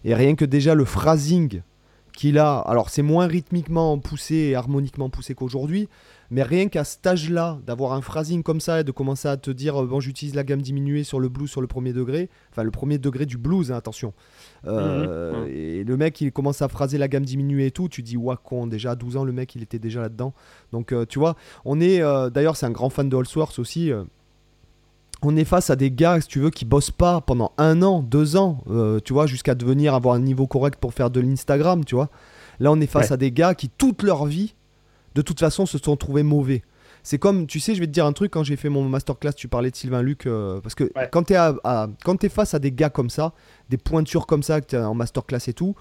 Et 0.05 0.15
rien 0.15 0.35
que 0.35 0.45
déjà 0.45 0.75
le 0.75 0.85
phrasing 0.85 1.63
qu'il 2.13 2.39
a, 2.39 2.59
alors 2.59 2.91
c'est 2.91 3.03
moins 3.03 3.29
rythmiquement 3.29 3.97
poussé 3.99 4.35
et 4.35 4.55
harmoniquement 4.57 5.09
poussé 5.09 5.37
qu'aujourd'hui, 5.37 5.89
mais 6.31 6.43
rien 6.43 6.69
qu'à 6.69 6.85
cet 6.85 7.07
âge-là, 7.07 7.59
d'avoir 7.67 7.93
un 7.93 8.01
phrasing 8.01 8.43
comme 8.43 8.61
ça 8.61 8.81
et 8.81 8.85
de 8.85 8.91
commencer 8.93 9.29
à 9.29 9.37
te 9.37 9.51
dire, 9.51 9.83
euh, 9.83 9.87
bon, 9.87 10.01
j'utilise 10.01 10.35
la 10.35 10.45
gamme 10.45 10.63
diminuée 10.63 11.05
sur 11.05 11.21
le 11.21 11.29
blues 11.29 11.49
sur 11.51 11.61
le 11.61 11.67
premier 11.67 11.93
degré, 11.93 12.29
enfin 12.51 12.63
le 12.63 12.71
premier 12.71 12.99
degré 12.99 13.27
du 13.27 13.37
blues, 13.39 13.71
hein, 13.73 13.77
attention. 13.77 14.13
Euh, 14.67 15.43
Mhm. 15.45 15.49
Et 15.49 15.85
le 15.85 15.97
mec, 15.97 16.21
il 16.21 16.33
commence 16.33 16.63
à 16.63 16.69
phraser 16.69 16.99
la 16.99 17.09
gamme 17.09 17.25
diminuée 17.25 17.67
et 17.67 17.71
tout, 17.71 17.89
tu 17.89 18.03
dis, 18.03 18.17
ouah, 18.17 18.37
con, 18.37 18.67
déjà 18.67 18.93
à 18.93 18.95
12 18.97 19.17
ans, 19.17 19.25
le 19.25 19.33
mec, 19.33 19.55
il 19.55 19.63
était 19.63 19.79
déjà 19.79 20.01
là-dedans. 20.01 20.35
Donc, 20.73 20.93
euh, 20.93 21.05
tu 21.07 21.19
vois, 21.19 21.37
on 21.65 21.81
est, 21.81 22.01
euh, 22.03 22.31
d'ailleurs, 22.31 22.57
c'est 22.57 22.67
un 22.67 22.71
grand 22.71 22.91
fan 22.91 23.09
de 23.09 23.17
Allsworth 23.17 23.59
aussi. 23.59 23.91
on 25.23 25.35
est 25.35 25.45
face 25.45 25.71
à 25.71 25.77
des 25.77 25.91
gars, 25.91 26.21
si 26.21 26.29
tu 26.29 26.41
veux, 26.41 26.51
qui 26.51 26.65
bossent 26.67 26.91
pas 26.91 27.21
pendant 27.23 27.53
un 27.57 27.81
an, 27.83 28.03
deux 28.03 28.37
ans, 28.37 28.59
tu 29.05 29.13
vois, 29.13 29.27
jusqu'à 29.27 29.55
devenir 29.55 29.95
avoir 29.95 30.15
un 30.15 30.21
niveau 30.21 30.47
correct 30.47 30.79
pour 30.79 30.93
faire 30.93 31.11
de 31.11 31.21
l'Instagram, 31.21 31.85
tu 31.85 31.95
vois. 31.95 32.11
Là, 32.61 32.71
on 32.71 32.81
est 32.81 32.87
face 32.87 33.09
Ouais. 33.09 33.15
à 33.15 33.17
des 33.17 33.33
gars 33.33 33.55
qui, 33.55 33.69
toute 33.71 34.03
leur 34.03 34.27
vie, 34.27 34.55
de 35.17 35.23
toute 35.23 35.41
façon, 35.41 35.65
se 35.67 35.79
sont 35.79 35.97
trouvés 35.97 36.23
mauvais. 36.23 36.63
C'est 37.03 37.19
comme, 37.19 37.47
tu 37.47 37.59
sais, 37.61 37.75
je 37.75 37.81
vais 37.81 37.87
te 37.87 37.93
dire 37.93 38.05
un 38.05 38.13
truc, 38.13 38.33
quand 38.33 38.43
j'ai 38.45 38.57
fait 38.57 38.69
mon 38.69 38.83
masterclass, 38.89 39.33
tu 39.33 39.49
parlais 39.49 39.71
de 39.71 39.77
Sylvain 39.77 40.03
Luc, 40.03 40.27
euh, 40.27 40.61
parce 40.61 40.75
que 40.75 40.85
Ouais. 40.95 41.09
quand 41.11 41.23
tu 41.23 41.35
es, 41.35 42.29
face 42.29 42.53
à 42.53 42.59
des 42.59 42.73
gars 42.73 42.91
comme 42.91 43.09
ça, 43.11 43.33
des 43.71 43.79
pointures 43.79 44.27
comme 44.27 44.43
ça, 44.43 44.61
que 44.61 44.67
t'es 44.67 44.77
en 44.77 44.93
masterclass 44.95 45.39
et 45.47 45.53
tout, 45.55 45.75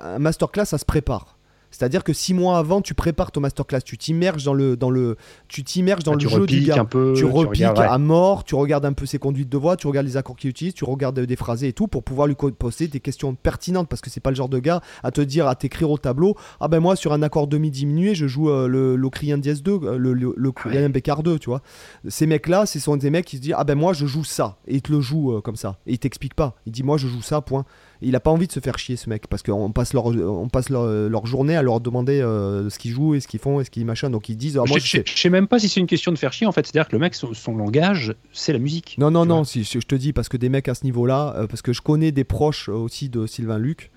un 0.00 0.18
masterclass, 0.18 0.66
ça 0.66 0.78
se 0.78 0.84
prépare. 0.84 1.36
C'est-à-dire 1.70 2.04
que 2.04 2.12
six 2.12 2.34
mois 2.34 2.58
avant, 2.58 2.80
tu 2.80 2.94
prépares 2.94 3.30
ton 3.32 3.40
masterclass, 3.40 3.80
tu 3.82 3.96
t'immerges 3.96 4.44
dans 4.44 4.54
le, 4.54 4.76
dans 4.76 4.90
le, 4.90 5.16
tu 5.48 5.62
t'immerges 5.64 6.02
dans 6.02 6.12
Ah, 6.12 6.14
le 6.16 6.20
tu 6.20 6.28
jeu 6.28 6.46
du 6.46 6.60
gars 6.62 6.80
un 6.80 6.84
peu. 6.84 7.14
tu 7.16 7.24
repiques 7.24 7.60
regardes, 7.60 7.78
ouais. 7.78 7.86
à 7.86 7.98
mort, 7.98 8.44
tu 8.44 8.54
regardes 8.54 8.84
un 8.84 8.92
peu 8.92 9.06
ses 9.06 9.18
conduites 9.18 9.48
de 9.48 9.56
voix, 9.56 9.76
tu 9.76 9.86
regardes 9.86 10.06
les 10.06 10.16
accords 10.16 10.36
qu'il 10.36 10.50
utilise, 10.50 10.74
tu 10.74 10.84
regardes 10.84 11.20
des 11.20 11.36
phrasés 11.36 11.68
et 11.68 11.72
tout 11.72 11.86
pour 11.88 12.02
pouvoir 12.02 12.26
lui 12.26 12.34
poser 12.34 12.88
des 12.88 13.00
questions 13.00 13.34
pertinentes 13.34 13.88
parce 13.88 14.00
que 14.02 14.10
c'est 14.10 14.20
pas 14.20 14.30
le 14.30 14.36
genre 14.36 14.48
de 14.48 14.58
gars 14.58 14.80
à 15.02 15.10
te 15.10 15.20
dire, 15.20 15.46
à 15.46 15.54
t'écrire 15.54 15.90
au 15.90 15.98
tableau, 15.98 16.36
ah 16.60 16.68
ben 16.68 16.80
moi 16.80 16.96
sur 16.96 17.12
un 17.12 17.22
accord 17.22 17.46
demi 17.46 17.70
diminué, 17.70 18.14
je 18.14 18.26
joue 18.26 18.50
euh, 18.50 18.66
le 18.66 18.96
l'Ocrien 18.96 19.38
dièse 19.38 19.62
2, 19.62 19.72
euh, 19.72 19.96
le, 19.96 20.12
le, 20.12 20.88
Bécard 20.88 21.22
2, 21.22 21.38
tu 21.38 21.50
vois. 21.50 21.62
Ces 22.08 22.26
mecs-là, 22.26 22.66
ce 22.66 22.78
sont 22.78 22.96
des 22.96 23.10
mecs 23.10 23.24
qui 23.26 23.36
se 23.36 23.42
disent, 23.42 23.54
ah 23.56 23.64
ben 23.64 23.76
moi 23.76 23.92
je 23.92 24.06
joue 24.06 24.24
ça, 24.24 24.56
et 24.66 24.76
ils 24.76 24.82
te 24.82 24.92
le 24.92 25.00
jouent 25.00 25.36
euh, 25.36 25.40
comme 25.40 25.56
ça, 25.56 25.78
et 25.86 25.92
il 25.92 25.98
t'explique 25.98 26.34
pas, 26.34 26.56
il 26.66 26.72
dit 26.72 26.82
moi 26.82 26.96
je 26.96 27.06
joue 27.06 27.22
ça, 27.22 27.40
point. 27.40 27.64
Il 28.02 28.16
a 28.16 28.20
pas 28.20 28.30
envie 28.30 28.46
de 28.46 28.52
se 28.52 28.60
faire 28.60 28.78
chier 28.78 28.96
ce 28.96 29.08
mec 29.10 29.26
parce 29.28 29.42
qu'on 29.42 29.72
passe 29.72 29.92
leur, 29.92 30.06
on 30.06 30.48
passe 30.48 30.70
leur, 30.70 30.86
leur 30.86 31.26
journée 31.26 31.56
à 31.56 31.62
leur 31.62 31.80
demander 31.80 32.20
euh, 32.20 32.70
ce 32.70 32.78
qu'ils 32.78 32.92
jouent 32.92 33.14
et 33.14 33.20
ce 33.20 33.28
qu'ils 33.28 33.40
font 33.40 33.60
et 33.60 33.64
ce 33.64 33.70
qu'ils 33.70 33.84
machin, 33.84 34.08
donc 34.10 34.28
ils 34.28 34.36
disent, 34.36 34.56
ah, 34.56 34.64
moi 34.66 34.78
je, 34.78 34.84
je 34.86 34.90
sais. 34.90 35.02
je- 35.06 35.12
je 35.14 35.18
sais 35.18 35.30
même 35.30 35.46
pas 35.48 35.58
si 35.58 35.68
c'est 35.68 35.80
une 35.80 35.86
question 35.86 36.10
de 36.12 36.16
faire 36.18 36.32
chier 36.32 36.46
en 36.46 36.52
fait. 36.52 36.66
C'est-à-dire 36.66 36.88
que 36.88 36.96
le 36.96 37.00
mec, 37.00 37.14
son, 37.14 37.34
son 37.34 37.56
langage, 37.56 38.14
c'est 38.32 38.52
la 38.52 38.58
musique. 38.58 38.96
Non, 38.98 39.10
non, 39.10 39.26
non, 39.26 39.44
si, 39.44 39.64
je 39.64 39.80
je 39.80 39.86
te 39.86 39.94
dis, 39.94 40.12
parce 40.12 40.28
que 40.28 40.36
des 40.36 40.48
mecs 40.48 40.68
à 40.68 40.74
ce 40.74 40.84
niveau-là, 40.84 41.34
euh, 41.36 41.46
parce 41.46 41.62
que 41.62 41.72
je 41.72 41.82
connais 41.82 42.12
des 42.12 42.24
proches 42.24 42.68
aussi 42.68 43.08
de 43.08 43.26
Sylvain 43.26 43.58
Luc. 43.58 43.90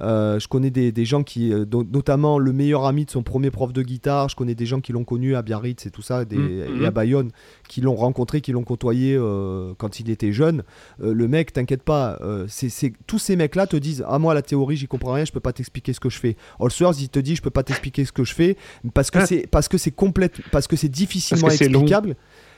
Euh, 0.00 0.38
je 0.38 0.48
connais 0.48 0.70
des, 0.70 0.92
des 0.92 1.04
gens 1.04 1.22
qui, 1.22 1.52
euh, 1.52 1.64
notamment 1.92 2.38
le 2.38 2.52
meilleur 2.52 2.84
ami 2.86 3.04
de 3.04 3.10
son 3.10 3.22
premier 3.22 3.50
prof 3.50 3.72
de 3.72 3.82
guitare, 3.82 4.28
je 4.28 4.36
connais 4.36 4.54
des 4.54 4.66
gens 4.66 4.80
qui 4.80 4.92
l'ont 4.92 5.04
connu 5.04 5.34
à 5.36 5.42
Biarritz 5.42 5.86
et 5.86 5.90
tout 5.90 6.02
ça, 6.02 6.24
des, 6.24 6.36
Mhm. 6.36 6.82
et 6.82 6.86
à 6.86 6.90
Bayonne, 6.90 7.30
qui 7.68 7.80
l'ont 7.80 7.94
rencontré, 7.94 8.40
qui 8.40 8.52
l'ont 8.52 8.64
côtoyé 8.64 9.16
euh, 9.18 9.72
quand 9.78 10.00
il 10.00 10.10
était 10.10 10.32
jeune. 10.32 10.62
Le 11.00 11.28
mec, 11.28 11.52
t'inquiète 11.52 11.82
pas, 11.82 12.18
c'est, 12.48 12.68
c'est- 12.68 12.92
tous 13.06 13.18
ces 13.18 13.36
mecs-là 13.36 13.66
te 13.66 13.76
disent 13.76 14.04
Ah, 14.08 14.18
moi, 14.18 14.34
la 14.34 14.42
théorie, 14.42 14.76
j'y 14.76 14.86
comprends 14.86 15.12
rien, 15.12 15.24
je 15.24 15.32
peux 15.32 15.40
pas 15.40 15.52
t'expliquer 15.52 15.92
ce 15.92 16.00
que 16.00 16.10
je 16.10 16.18
fais. 16.18 16.36
Allsworth, 16.60 17.00
il 17.00 17.08
te 17.08 17.18
dit 17.18 17.34
Je 17.36 17.42
peux 17.42 17.50
pas 17.50 17.62
t'expliquer 17.62 18.04
ce 18.04 18.12
que 18.12 18.24
je 18.24 18.34
fais, 18.34 18.56
parce 18.94 19.10
que 19.10 19.18
Ah. 19.18 19.26
c'est, 19.26 19.46
parce 19.50 19.68
que 19.68 19.78
c'est 19.78 19.90
complète, 19.90 20.40
parce 20.52 20.66
que 20.66 20.76
c'est 20.76 20.88
difficilement 20.88 21.48
long. 21.48 21.52
explicable. 21.54 22.16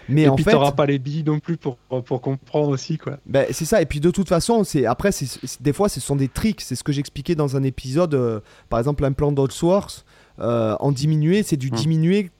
Mais 0.09 0.23
et 0.23 0.29
en 0.29 0.35
puis 0.35 0.45
fait, 0.45 0.51
t'auras 0.53 0.73
pas 0.73 0.87
les 0.87 0.99
billes 0.99 1.23
non 1.25 1.39
plus 1.39 1.57
pour, 1.57 1.77
pour 2.05 2.21
comprendre 2.21 2.69
aussi 2.71 2.99
quoi. 2.99 3.19
ben, 3.27 3.47
c'est 3.51 3.65
ça, 3.65 3.81
et 3.81 3.87
puis 3.87 4.01
de 4.01 4.11
toute 4.11 4.29
façon, 4.29 4.65
c'est 4.65 4.87
après, 4.87 5.13
c'est 5.13 5.27
c'est- 5.27 5.63
des 5.63 5.73
fois, 5.73 5.89
ce 5.89 6.01
sont 6.01 6.17
des 6.17 6.29
tricks. 6.29 6.61
C'est 6.63 6.75
ce 6.75 6.83
que 6.83 6.93
j'expliquais 6.93 7.35
dans 7.35 7.57
un 7.57 7.63
épisode. 7.63 8.15
euh, 8.15 8.41
par 8.69 8.79
exemple, 8.81 9.05
un 9.05 9.13
plan 9.13 9.31
d'Allsworth 9.33 10.05
euh, 10.41 10.75
en 10.81 10.91
diminué, 10.91 11.43
c'est 11.43 11.57
du 11.57 11.71
Hmm. 11.71 11.75
diminué 11.75 12.31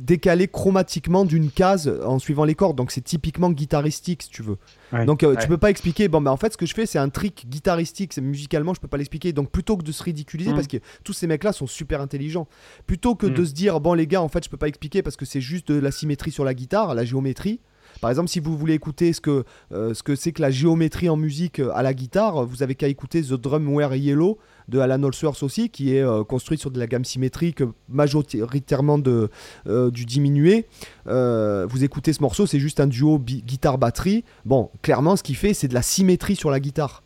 décalé 0.00 0.48
chromatiquement 0.48 1.24
d'une 1.24 1.50
case 1.50 1.92
en 2.04 2.18
suivant 2.18 2.44
les 2.44 2.54
cordes. 2.54 2.76
Donc 2.76 2.90
c'est 2.90 3.00
typiquement 3.02 3.50
guitaristique, 3.50 4.22
si 4.22 4.30
tu 4.30 4.42
veux. 4.42 4.56
Ouais. 4.92 5.04
Donc 5.04 5.22
euh, 5.22 5.36
tu 5.40 5.46
peux 5.48 5.58
pas 5.58 5.70
expliquer. 5.70 6.08
Bon, 6.08 6.20
ben 6.20 6.30
en 6.30 6.36
fait, 6.36 6.52
ce 6.52 6.56
que 6.56 6.66
je 6.66 6.74
fais, 6.74 6.86
c'est 6.86 6.98
un 6.98 7.08
trick 7.08 7.46
guitaristique. 7.48 8.12
C'est 8.12 8.20
musicalement, 8.20 8.74
je 8.74 8.80
peux 8.80 8.88
pas 8.88 8.96
l'expliquer. 8.96 9.32
Donc 9.32 9.50
plutôt 9.50 9.76
que 9.76 9.82
de 9.84 9.92
se 9.92 10.02
ridiculiser, 10.02 10.50
Mm. 10.52 10.54
parce 10.54 10.66
que 10.66 10.78
tous 11.04 11.12
ces 11.12 11.26
mecs-là 11.26 11.52
sont 11.52 11.66
super 11.66 12.00
intelligents. 12.00 12.48
Plutôt 12.86 13.14
que 13.14 13.26
Mm. 13.26 13.34
de 13.34 13.44
se 13.44 13.52
dire, 13.52 13.80
bon 13.80 13.94
les 13.94 14.06
gars, 14.06 14.22
en 14.22 14.28
fait, 14.28 14.44
je 14.44 14.50
peux 14.50 14.56
pas 14.56 14.68
expliquer 14.68 15.02
parce 15.02 15.16
que 15.16 15.24
c'est 15.24 15.40
juste 15.40 15.70
de 15.70 15.78
la 15.78 15.90
symétrie 15.90 16.32
sur 16.32 16.44
la 16.44 16.54
guitare, 16.54 16.94
la 16.94 17.04
géométrie. 17.04 17.60
Par 18.00 18.10
exemple, 18.10 18.28
si 18.28 18.40
vous 18.40 18.56
voulez 18.56 18.74
écouter 18.74 19.12
ce 19.12 19.20
que 19.20 19.44
euh, 19.72 19.94
ce 19.94 20.02
que 20.02 20.16
c'est 20.16 20.32
que 20.32 20.42
la 20.42 20.50
géométrie 20.50 21.08
en 21.08 21.16
musique 21.16 21.60
euh, 21.60 21.70
à 21.74 21.82
la 21.82 21.94
guitare, 21.94 22.44
vous 22.44 22.62
avez 22.62 22.74
qu'à 22.74 22.88
écouter 22.88 23.22
The 23.22 23.34
Drumware 23.34 23.94
Yellow 23.94 24.38
de 24.68 24.78
Alan 24.78 25.02
Allsworth 25.02 25.42
aussi, 25.42 25.68
qui 25.70 25.94
est 25.94 26.02
euh, 26.02 26.24
construit 26.24 26.58
sur 26.58 26.70
de 26.70 26.78
la 26.78 26.86
gamme 26.86 27.04
symétrique, 27.04 27.62
majoritairement 27.88 28.98
de, 28.98 29.30
euh, 29.66 29.90
du 29.90 30.04
diminué. 30.04 30.66
Euh, 31.06 31.66
vous 31.68 31.84
écoutez 31.84 32.12
ce 32.12 32.22
morceau, 32.22 32.46
c'est 32.46 32.58
juste 32.58 32.80
un 32.80 32.86
duo 32.86 33.18
guitare-batterie. 33.18 34.24
Bon, 34.44 34.70
clairement, 34.82 35.16
ce 35.16 35.22
qu'il 35.22 35.36
fait, 35.36 35.54
c'est 35.54 35.68
de 35.68 35.74
la 35.74 35.82
symétrie 35.82 36.36
sur 36.36 36.50
la 36.50 36.60
guitare. 36.60 37.02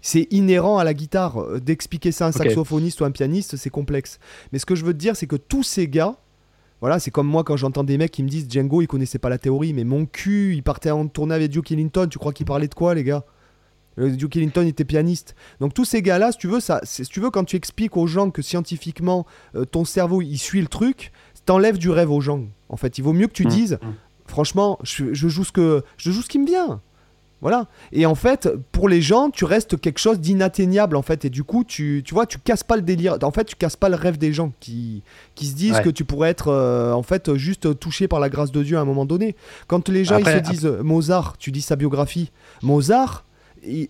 C'est 0.00 0.28
inhérent 0.30 0.78
à 0.78 0.84
la 0.84 0.94
guitare. 0.94 1.60
D'expliquer 1.60 2.12
ça 2.12 2.26
à 2.26 2.28
un 2.28 2.32
saxophoniste 2.32 3.00
ou 3.00 3.04
un 3.04 3.10
pianiste, 3.10 3.56
c'est 3.56 3.70
complexe. 3.70 4.18
Mais 4.52 4.58
ce 4.58 4.66
que 4.66 4.74
je 4.74 4.84
veux 4.84 4.92
te 4.92 4.98
dire, 4.98 5.16
c'est 5.16 5.26
que 5.26 5.36
tous 5.36 5.62
ces 5.62 5.88
gars 5.88 6.16
Voilà, 6.80 6.98
c'est 6.98 7.10
comme 7.10 7.26
moi 7.26 7.42
quand 7.42 7.56
j'entends 7.56 7.84
des 7.84 7.96
mecs 7.96 8.12
qui 8.12 8.22
me 8.22 8.28
disent 8.28 8.46
Django, 8.50 8.82
il 8.82 8.86
connaissait 8.86 9.18
pas 9.18 9.28
la 9.30 9.38
théorie, 9.38 9.72
mais 9.72 9.84
mon 9.84 10.04
cul, 10.06 10.54
il 10.54 10.62
partait 10.62 10.90
en 10.90 11.06
tournée 11.08 11.34
avec 11.34 11.50
Duke 11.50 11.72
Ellington. 11.72 12.06
Tu 12.10 12.18
crois 12.18 12.32
qu'il 12.32 12.46
parlait 12.46 12.68
de 12.68 12.74
quoi, 12.74 12.94
les 12.94 13.04
gars? 13.04 13.24
Euh, 13.98 14.10
Duke 14.10 14.36
Ellington 14.36 14.66
était 14.66 14.84
pianiste. 14.84 15.34
Donc 15.60 15.72
tous 15.72 15.86
ces 15.86 16.02
gars-là, 16.02 16.32
si 16.32 16.38
tu 16.38 16.48
veux, 16.48 16.60
ça, 16.60 16.80
si 16.82 17.02
tu 17.04 17.20
veux, 17.20 17.30
quand 17.30 17.44
tu 17.44 17.56
expliques 17.56 17.96
aux 17.96 18.06
gens 18.06 18.30
que 18.30 18.42
scientifiquement 18.42 19.24
euh, 19.54 19.64
ton 19.64 19.84
cerveau 19.86 20.20
il 20.20 20.36
suit 20.36 20.60
le 20.60 20.68
truc, 20.68 21.12
t'enlèves 21.46 21.78
du 21.78 21.88
rêve 21.88 22.10
aux 22.10 22.20
gens. 22.20 22.44
En 22.68 22.76
fait, 22.76 22.98
il 22.98 23.02
vaut 23.02 23.14
mieux 23.14 23.26
que 23.26 23.32
tu 23.32 23.46
Mm, 23.46 23.48
dises, 23.48 23.78
mm. 23.80 23.86
franchement, 24.26 24.78
je, 24.82 25.14
je 25.14 25.28
joue 25.28 25.44
ce 25.44 25.52
que, 25.52 25.82
je 25.96 26.10
joue 26.10 26.20
ce 26.20 26.28
qui 26.28 26.38
me 26.38 26.46
vient. 26.46 26.82
Voilà. 27.42 27.66
Et 27.92 28.06
en 28.06 28.14
fait, 28.14 28.48
pour 28.72 28.88
les 28.88 29.02
gens, 29.02 29.28
tu 29.30 29.44
restes 29.44 29.78
quelque 29.78 29.98
chose 29.98 30.18
d'inatteignable 30.20 30.96
en 30.96 31.02
fait. 31.02 31.24
Et 31.26 31.30
du 31.30 31.44
coup, 31.44 31.64
tu, 31.64 32.02
tu 32.04 32.14
vois, 32.14 32.24
tu 32.26 32.38
casses 32.38 32.62
pas 32.64 32.76
le 32.76 32.82
délire. 32.82 33.18
En 33.22 33.30
fait, 33.30 33.44
tu 33.44 33.56
casses 33.56 33.76
pas 33.76 33.88
le 33.90 33.94
rêve 33.96 34.16
des 34.16 34.32
gens 34.32 34.52
qui, 34.58 35.02
qui 35.34 35.46
se 35.46 35.54
disent 35.54 35.74
Ouais. 35.74 35.82
que 35.82 35.90
tu 35.90 36.04
pourrais 36.04 36.30
être 36.30 36.48
euh, 36.48 36.92
en 36.92 37.02
fait 37.02 37.34
juste 37.34 37.78
touché 37.78 38.08
par 38.08 38.20
la 38.20 38.28
grâce 38.30 38.52
de 38.52 38.62
Dieu 38.62 38.78
à 38.78 38.80
un 38.80 38.84
moment 38.86 39.04
donné. 39.04 39.36
Quand 39.66 39.88
les 39.90 40.04
gens 40.04 40.16
ils 40.18 40.24
se 40.24 40.50
disent 40.50 40.66
Mozart, 40.82 41.36
tu 41.38 41.52
dis 41.52 41.60
sa 41.62 41.76
biographie. 41.76 42.30
Mozart, 42.62 43.24
il- 43.62 43.88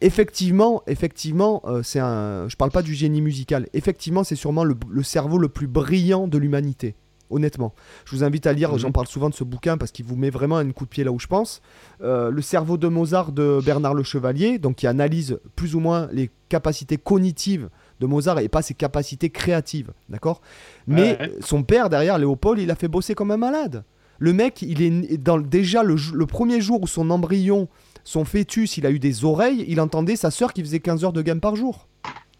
effectivement, 0.00 0.82
effectivement, 0.86 1.62
euh, 1.66 1.82
c'est 1.82 2.00
un. 2.00 2.48
Je 2.48 2.56
parle 2.56 2.70
pas 2.70 2.82
du 2.82 2.94
génie 2.94 3.20
musical. 3.20 3.68
Effectivement, 3.74 4.24
c'est 4.24 4.36
sûrement 4.36 4.64
le, 4.64 4.76
le 4.88 5.02
cerveau 5.02 5.38
le 5.38 5.48
plus 5.48 5.66
brillant 5.66 6.26
de 6.28 6.38
l'humanité. 6.38 6.94
Honnêtement, 7.30 7.74
je 8.04 8.16
vous 8.16 8.24
invite 8.24 8.46
à 8.46 8.52
lire. 8.52 8.72
Mhm. 8.72 8.78
J'en 8.78 8.92
parle 8.92 9.06
souvent 9.06 9.28
de 9.28 9.34
ce 9.34 9.44
bouquin 9.44 9.76
parce 9.76 9.90
qu'il 9.92 10.04
vous 10.04 10.16
met 10.16 10.30
vraiment 10.30 10.56
un 10.56 10.70
coup 10.72 10.84
de 10.84 10.90
pied 10.90 11.04
là 11.04 11.12
où 11.12 11.18
je 11.18 11.26
pense. 11.26 11.60
Euh, 12.02 12.30
le 12.30 12.42
cerveau 12.42 12.76
de 12.78 12.88
Mozart 12.88 13.32
de 13.32 13.60
Bernard 13.64 13.94
Le 13.94 14.02
Chevalier, 14.02 14.58
donc 14.58 14.76
qui 14.76 14.86
analyse 14.86 15.38
plus 15.56 15.74
ou 15.74 15.80
moins 15.80 16.08
les 16.12 16.30
capacités 16.48 16.96
cognitives 16.96 17.68
de 18.00 18.06
Mozart 18.06 18.38
et 18.38 18.48
pas 18.48 18.62
ses 18.62 18.74
capacités 18.74 19.28
créatives, 19.30 19.92
d'accord? 20.08 20.40
Mais 20.86 21.18
Ouais. 21.20 21.32
son 21.40 21.62
père 21.62 21.90
derrière, 21.90 22.16
Léopold, 22.18 22.60
il 22.60 22.70
a 22.70 22.74
fait 22.74 22.88
bosser 22.88 23.14
comme 23.14 23.30
un 23.30 23.36
malade. 23.36 23.84
Le 24.20 24.32
mec, 24.32 24.62
il 24.62 24.82
est 24.82 25.18
dans 25.18 25.38
déjà 25.38 25.82
le, 25.82 25.96
le 26.14 26.26
premier 26.26 26.60
jour 26.60 26.82
où 26.82 26.86
son 26.86 27.10
embryon, 27.10 27.68
son 28.04 28.24
fœtus, 28.24 28.76
il 28.78 28.86
a 28.86 28.90
eu 28.90 28.98
des 28.98 29.24
oreilles, 29.24 29.64
il 29.68 29.80
entendait 29.80 30.16
sa 30.16 30.30
sœur 30.30 30.52
qui 30.52 30.62
faisait 30.62 30.80
15 30.80 31.04
heures 31.04 31.12
de 31.12 31.22
gamme 31.22 31.40
par 31.40 31.54
jour 31.56 31.86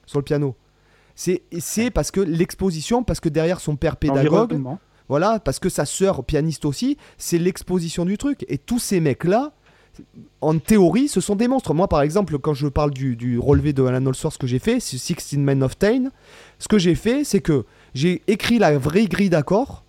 sur 0.07 0.19
le 0.19 0.25
piano. 0.25 0.57
C'est 1.19 1.91
parce 1.91 2.13
que 2.13 2.21
l'exposition, 2.21 3.03
parce 3.03 3.19
que 3.19 3.29
derrière 3.29 3.61
son 3.61 3.75
père 3.75 3.97
pédagogue, 3.97 4.63
voilà, 5.09 5.41
parce 5.41 5.59
que 5.59 5.69
sa 5.69 5.85
sœur 5.85 6.23
pianiste 6.25 6.65
aussi, 6.65 6.97
c'est 7.17 7.39
l'exposition 7.39 8.05
du 8.05 8.17
truc. 8.17 8.45
Et 8.49 8.57
tous 8.57 8.79
ces 8.79 9.01
mecs-là, 9.01 9.53
en 10.41 10.59
théorie, 10.59 11.09
ce 11.09 11.21
sont 11.21 11.35
des 11.35 11.49
monstres. 11.49 11.75
Moi, 11.75 11.89
par 11.89 12.03
exemple, 12.03 12.39
quand 12.39 12.55
je 12.55 12.69
parle 12.69 12.93
du, 12.93 13.17
du 13.17 13.39
relevé 13.39 13.73
de 13.73 13.83
Alan 13.83 14.07
Allsworth 14.07 14.39
que 14.39 14.47
j'ai 14.47 14.61
fait, 14.61 14.79
c'est 14.79 14.97
Sixteen 14.97 15.43
Men 15.43 15.65
of 15.65 15.77
Tain, 15.77 16.11
ce 16.61 16.69
que 16.69 16.79
j'ai 16.79 16.95
fait, 16.95 17.25
c'est 17.25 17.41
que 17.41 17.65
j'ai 17.95 18.23
écrit 18.29 18.59
la 18.59 18.79
vraie 18.79 19.07
grille 19.07 19.31
d'accords, 19.31 19.85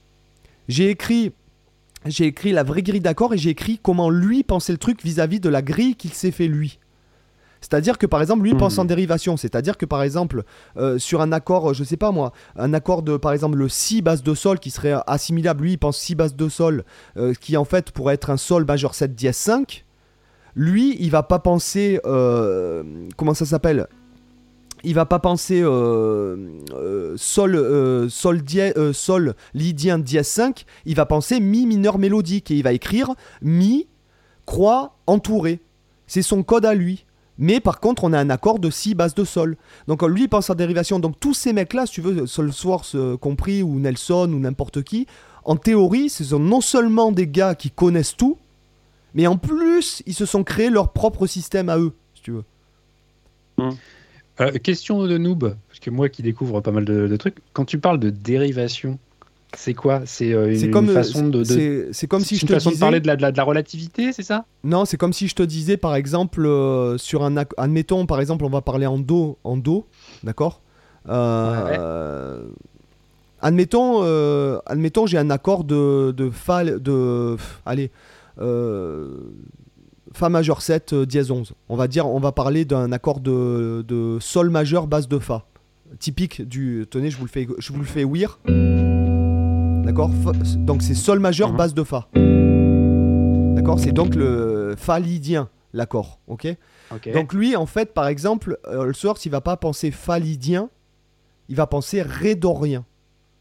j'ai 0.67 0.89
écrit... 0.89 1.31
J'ai 2.05 2.27
écrit 2.27 2.53
la 2.53 2.63
vraie 2.63 2.81
grille 2.81 3.01
d'accords 3.01 3.33
et 3.33 3.37
j'ai 3.37 3.49
écrit 3.49 3.77
comment 3.77 4.09
lui 4.09 4.43
pensait 4.43 4.71
le 4.71 4.77
truc 4.77 5.03
vis-à-vis 5.03 5.41
de 5.41 5.49
la 5.49 5.61
grille 5.61 5.95
qu'il 5.95 6.13
s'est 6.13 6.31
fait 6.31 6.47
lui. 6.47 6.79
C'est-à-dire 7.61 7.97
que 7.97 8.05
par 8.05 8.21
exemple, 8.21 8.43
lui 8.43 8.55
pense 8.55 8.77
en 8.77 8.85
dérivation. 8.85 9.37
C'est-à-dire 9.37 9.77
que 9.77 9.85
par 9.85 10.01
exemple, 10.01 10.43
euh, 10.77 10.97
sur 10.97 11.21
un 11.21 11.31
accord, 11.31 11.73
je 11.73 11.83
sais 11.83 11.97
pas 11.97 12.11
moi, 12.11 12.31
un 12.55 12.73
accord 12.73 13.01
de 13.01 13.17
par 13.17 13.33
exemple 13.33 13.57
le 13.57 13.69
si 13.69 14.01
basse 14.01 14.23
de 14.23 14.33
sol 14.33 14.59
qui 14.59 14.71
serait 14.71 14.95
assimilable, 15.07 15.63
lui 15.63 15.71
il 15.73 15.77
pense 15.77 15.97
si 15.97 16.15
basse 16.15 16.35
de 16.35 16.49
sol, 16.49 16.83
euh, 17.17 17.33
qui 17.39 17.57
en 17.57 17.65
fait 17.65 17.91
pourrait 17.91 18.15
être 18.15 18.29
un 18.29 18.37
sol 18.37 18.65
majeur 18.65 18.95
7 18.95 19.15
dièse 19.15 19.35
5. 19.35 19.85
Lui, 20.55 20.97
il 20.99 21.11
va 21.11 21.23
pas 21.23 21.39
penser 21.39 21.99
euh, 22.05 22.83
comment 23.15 23.33
ça 23.33 23.45
s'appelle? 23.45 23.87
Il 24.83 24.95
va 24.95 25.05
pas 25.05 25.19
penser 25.19 25.61
euh, 25.61 26.37
euh, 26.73 27.13
sol 27.17 27.55
euh, 27.55 28.07
sol 28.07 28.41
dièse 28.41 28.73
sol 28.93 29.35
lydien 29.53 29.99
dièse 29.99 30.27
5, 30.27 30.65
il 30.85 30.95
va 30.95 31.05
penser 31.05 31.39
mi 31.39 31.65
mineur 31.65 31.97
mélodique 31.97 32.49
et 32.51 32.55
il 32.55 32.63
va 32.63 32.71
écrire 32.71 33.13
mi 33.41 33.87
croix 34.45 34.97
entouré. 35.05 35.59
C'est 36.07 36.21
son 36.21 36.43
code 36.43 36.65
à 36.65 36.73
lui. 36.73 37.05
Mais 37.39 37.61
par 37.61 37.79
contre, 37.79 38.03
on 38.03 38.11
a 38.11 38.19
un 38.19 38.29
accord 38.29 38.59
de 38.59 38.69
si 38.69 38.93
basse 38.93 39.15
de 39.15 39.23
sol. 39.23 39.55
Donc 39.87 40.03
lui, 40.03 40.23
il 40.23 40.29
pense 40.29 40.49
en 40.49 40.55
dérivation. 40.55 40.99
Donc 40.99 41.19
tous 41.19 41.33
ces 41.33 41.53
mecs-là, 41.53 41.85
si 41.85 41.93
tu 41.93 42.01
veux, 42.01 42.27
Soulsworth 42.27 42.95
euh, 42.95 43.17
compris, 43.17 43.63
ou 43.63 43.79
Nelson, 43.79 44.29
ou 44.33 44.39
n'importe 44.39 44.83
qui, 44.83 45.07
en 45.45 45.55
théorie, 45.55 46.09
ce 46.09 46.25
sont 46.25 46.39
non 46.39 46.59
seulement 46.59 47.13
des 47.13 47.27
gars 47.27 47.55
qui 47.55 47.71
connaissent 47.71 48.17
tout, 48.17 48.37
mais 49.13 49.25
en 49.25 49.37
plus, 49.37 50.03
ils 50.05 50.13
se 50.13 50.25
sont 50.25 50.43
créés 50.43 50.69
leur 50.69 50.91
propre 50.91 51.25
système 51.25 51.69
à 51.69 51.77
eux, 51.77 51.93
si 52.13 52.21
tu 52.21 52.31
veux. 52.31 52.43
Euh, 54.41 54.51
question 54.59 55.03
de 55.03 55.17
noob, 55.17 55.55
parce 55.67 55.79
que 55.79 55.89
moi 55.89 56.09
qui 56.09 56.21
découvre 56.21 56.59
pas 56.59 56.71
mal 56.71 56.85
de 56.85 57.17
trucs, 57.17 57.37
quand 57.53 57.65
tu 57.65 57.79
parles 57.79 57.99
de 57.99 58.09
dérivation, 58.09 58.99
c'est 59.55 59.73
quoi? 59.73 60.01
C'est 60.05 60.33
euh, 60.33 60.53
une 60.53 60.71
comme, 60.71 60.87
façon 60.89 61.27
de, 61.27 61.39
de- 61.43 61.89
c'est- 61.91 62.07
comme 62.07 62.21
si 62.21 62.35
je 62.37 62.41
une 62.43 62.47
te 62.49 62.53
façon 62.53 62.69
disais. 62.69 62.79
de 62.79 62.85
parler 62.85 62.99
de 62.99 63.07
la, 63.07 63.15
de 63.15 63.21
la, 63.21 63.31
de 63.31 63.37
la 63.37 63.43
relativité, 63.43 64.13
c'est 64.13 64.23
ça? 64.23 64.45
Non, 64.63 64.85
c'est 64.85 64.97
comme 64.97 65.13
si 65.13 65.27
je 65.27 65.35
te 65.35 65.43
disais, 65.43 65.75
par 65.77 65.95
exemple, 65.95 66.45
euh, 66.45 66.97
sur 66.97 67.23
un 67.23 67.35
admettons, 67.57 68.05
par 68.05 68.19
exemple, 68.21 68.45
on 68.45 68.49
va 68.49 68.61
parler 68.61 68.85
en 68.85 68.97
do, 68.99 69.37
en 69.43 69.57
do, 69.57 69.85
d'accord? 70.23 70.61
Euh, 71.09 72.41
Admettons, 73.41 74.01
euh, 74.03 74.59
admettons, 74.65 75.05
j'ai 75.05 75.17
un 75.17 75.29
accord 75.29 75.63
de 75.63 76.11
de 76.11 76.29
fa, 76.29 76.65
de, 76.65 77.37
allez, 77.65 77.89
euh, 78.41 79.07
fa 80.13 80.27
majeur 80.27 80.61
7 80.61 80.91
euh, 80.91 81.05
dièse 81.05 81.31
11. 81.31 81.53
On 81.69 81.77
va 81.77 81.87
dire, 81.87 82.05
on 82.05 82.19
va 82.19 82.33
parler 82.33 82.65
d'un 82.65 82.91
accord 82.91 83.21
de, 83.21 83.81
de 83.87 84.17
sol 84.19 84.49
majeur 84.49 84.87
basse 84.87 85.07
de 85.07 85.19
fa, 85.19 85.45
typique 85.99 86.41
du. 86.45 86.85
Tenez, 86.91 87.09
je 87.11 87.17
vous 87.17 87.23
le 87.25 87.29
fais, 87.29 87.47
je 87.59 87.71
vous 87.71 87.79
le 87.79 87.85
fais 87.85 88.03
ouïr. 88.03 88.39
D'accord 89.89 90.11
Donc 90.59 90.83
c'est 90.83 90.93
sol 90.93 91.17
majeur 91.17 91.49
Mhm. 91.49 91.57
basse 91.57 91.73
de 91.73 91.83
fa. 91.83 92.07
D'accord 93.55 93.79
C'est 93.79 93.91
donc 93.91 94.13
le 94.13 94.75
fa 94.77 94.99
lydien, 94.99 95.49
l'accord, 95.73 96.19
ok 96.27 96.47
Ok. 96.91 97.11
Donc 97.11 97.33
lui, 97.33 97.55
en 97.55 97.65
fait, 97.65 97.91
par 97.95 98.07
exemple, 98.07 98.59
euh, 98.67 98.85
le 98.85 98.93
source, 98.93 99.25
il 99.25 99.29
va 99.29 99.41
pas 99.41 99.57
penser 99.57 99.89
fa 99.89 100.19
lydien, 100.19 100.69
il 101.49 101.55
va 101.55 101.65
penser 101.65 102.03
ré 102.03 102.35
dorien. 102.35 102.85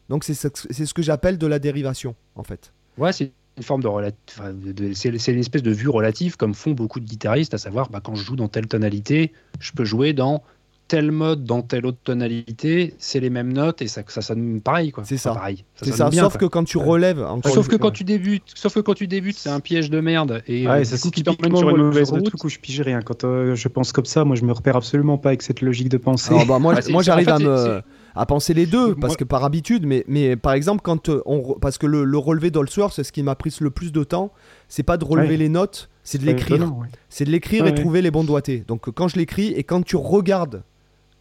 Donc 0.09 0.23
c'est 0.23 0.33
ce, 0.33 0.93
que 0.93 1.01
j'appelle 1.03 1.37
de 1.37 1.45
la 1.45 1.59
dérivation, 1.59 2.15
en 2.35 2.41
fait. 2.43 2.73
Ouais, 2.97 3.13
c'est 3.13 3.31
une 3.57 3.63
forme 3.63 3.83
de, 3.83 3.87
enfin, 3.87 4.51
c'est 4.95 5.31
une 5.31 5.39
espèce 5.39 5.61
de 5.61 5.71
vue 5.71 5.89
relative 5.89 6.35
comme 6.35 6.55
font 6.55 6.71
beaucoup 6.71 6.99
de 6.99 7.05
guitaristes, 7.05 7.53
à 7.53 7.59
savoir 7.59 7.91
bah, 7.91 8.01
quand 8.03 8.15
je 8.15 8.23
joue 8.23 8.35
dans 8.35 8.47
telle 8.47 8.65
tonalité, 8.65 9.33
je 9.59 9.71
peux 9.71 9.85
jouer 9.85 10.13
dans 10.13 10.41
tel 10.89 11.11
mode, 11.11 11.45
dans 11.45 11.61
telle 11.61 11.85
autre 11.85 11.99
tonalité, 12.03 12.93
c'est 12.97 13.21
les 13.21 13.29
mêmes 13.29 13.53
notes 13.53 13.81
et 13.81 13.87
ça, 13.87 14.01
ça 14.07 14.21
sonne 14.21 14.59
pareil 14.59 14.91
quoi. 14.91 15.03
C'est 15.05 15.15
ça. 15.17 15.31
Enfin, 15.31 15.39
pareil. 15.39 15.63
C'est 15.75 15.85
sonne 15.85 15.93
ça, 15.95 16.09
bien, 16.09 16.23
sauf 16.23 16.33
quoi. 16.33 16.39
que 16.41 16.45
quand 16.47 16.63
tu 16.65 16.77
relèves... 16.77 17.21
encore 17.23 17.53
Sauf 17.53 17.67
que 17.69 17.77
quand 17.77 17.91
tu 17.91 18.03
débutes, 18.03 18.43
sauf 18.55 18.73
que 18.73 18.79
quand 18.81 18.95
tu 18.95 19.07
débutes, 19.07 19.37
c'est 19.37 19.49
un 19.49 19.61
piège 19.61 19.89
de 19.89 20.01
merde 20.01 20.41
et 20.47 20.67
Ouais, 20.67 20.81
euh, 20.81 20.83
ça 20.83 20.97
c'est 20.97 21.09
qui 21.11 21.23
t'emmène 21.23 21.37
typiquement 21.37 21.59
sur 21.59 21.67
le 21.69 21.73
une 21.75 21.77
mauvais 21.77 21.89
mauvaise 22.01 22.09
route. 22.11 22.25
truc 22.25 22.43
où 22.43 22.49
je 22.49 22.59
pige 22.59 22.81
rien. 22.81 23.01
Quand 23.01 23.23
euh, 23.23 23.55
je 23.55 23.67
pense 23.69 23.91
comme 23.93 24.05
ça, 24.05 24.25
moi 24.25 24.35
je 24.35 24.43
me 24.43 24.51
repère 24.51 24.75
absolument 24.75 25.17
pas 25.17 25.29
avec 25.29 25.41
cette 25.43 25.61
logique 25.61 25.87
de 25.89 25.97
pensée. 25.97 26.33
Alors, 26.33 26.45
bah, 26.45 26.59
moi, 26.59 26.73
Ah, 26.77 26.81
c'est- 26.81 26.91
moi 26.91 27.03
c'est- 27.03 27.11
en 27.11 27.13
j'arrive 27.13 27.25
fait, 27.27 27.31
à, 27.31 27.37
c'est- 27.37 27.43
me, 27.43 27.57
c'est- 27.57 27.83
à 28.15 28.25
penser 28.25 28.53
les 28.53 28.65
deux, 28.65 28.95
parce 28.95 29.11
Moi- 29.11 29.17
que 29.17 29.23
par 29.23 29.45
habitude, 29.45 29.85
mais, 29.85 30.03
mais 30.07 30.35
par 30.35 30.53
exemple, 30.53 30.81
quand 30.83 31.07
euh, 31.09 31.21
on... 31.25 31.53
Parce 31.61 31.77
que 31.77 31.85
le, 31.85 32.03
le 32.03 32.17
relevé 32.17 32.49
d'Allsworth, 32.51 32.93
c'est 32.95 33.03
ce 33.03 33.11
qui 33.11 33.21
m'a 33.23 33.35
pris 33.35 33.55
le 33.61 33.69
plus 33.69 33.91
de 33.91 34.03
temps, 34.03 34.31
c'est 34.67 34.83
pas 34.83 34.97
de 34.97 35.05
relever 35.05 35.29
Ouais. 35.29 35.37
les 35.37 35.49
notes, 35.49 35.89
c'est 36.03 36.17
de 36.17 36.25
l'écrire. 36.25 36.61
ouais. 36.63 36.87
C'est 37.09 37.23
de 37.25 37.29
l'écrire 37.31 37.63
Ouais, 37.63 37.69
et 37.69 37.73
ouais. 37.73 37.77
trouver 37.79 38.01
les 38.01 38.11
bons 38.11 38.23
doigtés. 38.23 38.63
Donc 38.67 38.89
quand 38.91 39.07
je 39.07 39.17
l'écris 39.17 39.53
et 39.53 39.63
quand 39.63 39.83
tu 39.85 39.95
regardes 39.95 40.63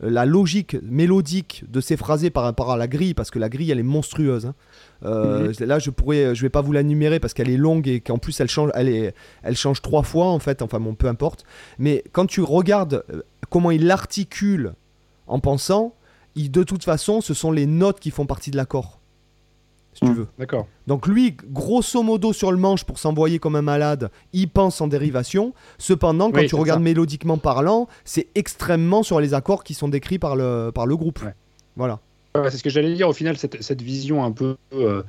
la 0.00 0.24
logique 0.26 0.76
mélodique 0.82 1.64
de 1.68 1.80
ces 1.80 1.96
phrasés 1.96 2.30
par 2.30 2.44
rapport 2.44 2.70
à 2.70 2.76
la 2.76 2.86
grille, 2.86 3.14
parce 3.14 3.30
que 3.30 3.38
la 3.38 3.48
grille 3.48 3.70
elle 3.70 3.78
est 3.80 3.82
monstrueuse. 3.82 4.46
hein. 4.46 4.54
Euh, 5.04 5.52
Là 5.60 5.78
je 5.78 5.90
pourrais, 5.90 6.34
je 6.34 6.42
vais 6.42 6.48
pas 6.50 6.60
vous 6.60 6.72
la 6.72 6.82
numérer 6.82 7.18
parce 7.20 7.34
qu'elle 7.34 7.50
est 7.50 7.56
longue 7.56 7.88
et 7.88 8.00
qu'en 8.00 8.18
plus 8.18 8.38
elle 8.40 8.48
change, 8.48 8.70
elle, 8.74 8.88
est, 8.88 9.14
elle 9.42 9.56
change 9.56 9.82
trois 9.82 10.02
fois 10.02 10.26
en 10.26 10.38
fait. 10.38 10.62
Enfin 10.62 10.78
bon, 10.80 10.94
peu 10.94 11.08
importe. 11.08 11.44
Mais 11.78 12.04
quand 12.12 12.26
tu 12.26 12.42
regardes 12.42 13.04
euh, 13.12 13.22
comment 13.50 13.70
il 13.70 13.90
articule 13.90 14.74
en 15.26 15.40
pensant, 15.40 15.94
il, 16.36 16.50
de 16.50 16.62
toute 16.62 16.84
façon, 16.84 17.20
ce 17.20 17.34
sont 17.34 17.50
les 17.50 17.66
notes 17.66 17.98
qui 18.00 18.10
font 18.10 18.26
partie 18.26 18.50
de 18.52 18.56
l'accord. 18.56 18.97
Si 19.98 20.04
tu 20.04 20.12
Mm. 20.12 20.14
veux. 20.14 20.26
D'accord. 20.38 20.66
Donc 20.86 21.06
lui, 21.08 21.36
grosso 21.50 22.02
modo 22.04 22.32
sur 22.32 22.52
le 22.52 22.58
manche 22.58 22.84
pour 22.84 22.98
s'envoyer 23.00 23.38
comme 23.40 23.56
un 23.56 23.62
malade, 23.62 24.10
il 24.32 24.48
pense 24.48 24.80
en 24.80 24.86
dérivation. 24.86 25.54
Cependant, 25.78 26.30
quand 26.30 26.38
Oui, 26.40 26.46
tu 26.46 26.54
regardes 26.54 26.78
ça. 26.80 26.84
mélodiquement 26.84 27.36
parlant, 27.38 27.88
c'est 28.04 28.28
extrêmement 28.36 29.02
sur 29.02 29.18
les 29.20 29.34
accords 29.34 29.64
qui 29.64 29.74
sont 29.74 29.88
décrits 29.88 30.18
par 30.20 30.36
le, 30.36 30.70
par 30.72 30.86
le 30.86 30.96
groupe. 30.96 31.20
Ouais. 31.24 31.34
Voilà. 31.76 31.98
Ouais, 32.36 32.48
c'est 32.50 32.58
ce 32.58 32.62
que 32.62 32.70
j'allais 32.70 32.94
dire. 32.94 33.08
Au 33.08 33.12
final, 33.12 33.36
cette, 33.38 33.60
cette 33.62 33.82
vision 33.82 34.22
un 34.24 34.30
peu, 34.30 34.56
euh, 34.72 35.02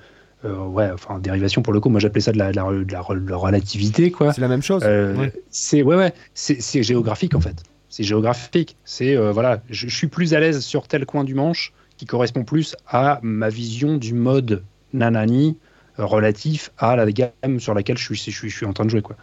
euh, 0.46 0.58
ouais, 0.66 0.90
enfin 0.92 1.20
dérivation 1.20 1.62
pour 1.62 1.74
le 1.74 1.80
coup. 1.80 1.90
Moi, 1.90 2.00
j'appelais 2.00 2.22
ça 2.22 2.32
de 2.32 2.38
la, 2.40 2.52
de 2.52 2.56
la, 2.56 2.64
de 2.72 2.92
la- 2.92 3.16
de 3.20 3.30
la 3.30 3.38
relativité, 3.38 4.10
quoi. 4.10 4.34
C'est 4.34 4.42
la 4.42 4.48
même 4.48 4.64
chose. 4.64 4.82
Euh, 4.86 5.16
Ouais. 5.16 5.34
C'est 5.52 5.84
ouais, 5.84 5.96
ouais, 5.98 6.14
c'est 6.34 6.82
géographique 6.82 7.36
en 7.36 7.42
fait. 7.42 7.62
C'est 7.90 8.04
géographique. 8.04 8.76
C'est 8.86 9.16
voilà, 9.32 9.62
je, 9.70 9.88
je 9.88 9.96
suis 9.96 10.08
plus 10.08 10.34
à 10.34 10.40
l'aise 10.40 10.62
sur 10.62 10.88
tel 10.88 11.06
coin 11.06 11.24
du 11.24 11.36
manche 11.36 11.74
qui 11.98 12.06
correspond 12.06 12.44
plus 12.46 12.76
à 12.88 13.20
ma 13.22 13.50
vision 13.50 13.98
du 13.98 14.14
mode 14.14 14.64
nanani 14.94 15.58
euh, 16.00 16.06
relatif 16.06 16.72
à 16.78 16.96
la 16.96 17.12
gamme 17.12 17.60
sur 17.60 17.74
laquelle 17.74 17.98
je 17.98 18.04
suis, 18.06 18.16
je 18.16 18.38
suis, 18.38 18.50
je 18.50 18.56
suis 18.56 18.66
en 18.66 18.74
train 18.74 18.86
de 18.86 18.90
jouer 18.90 19.02
quoi. 19.02 19.16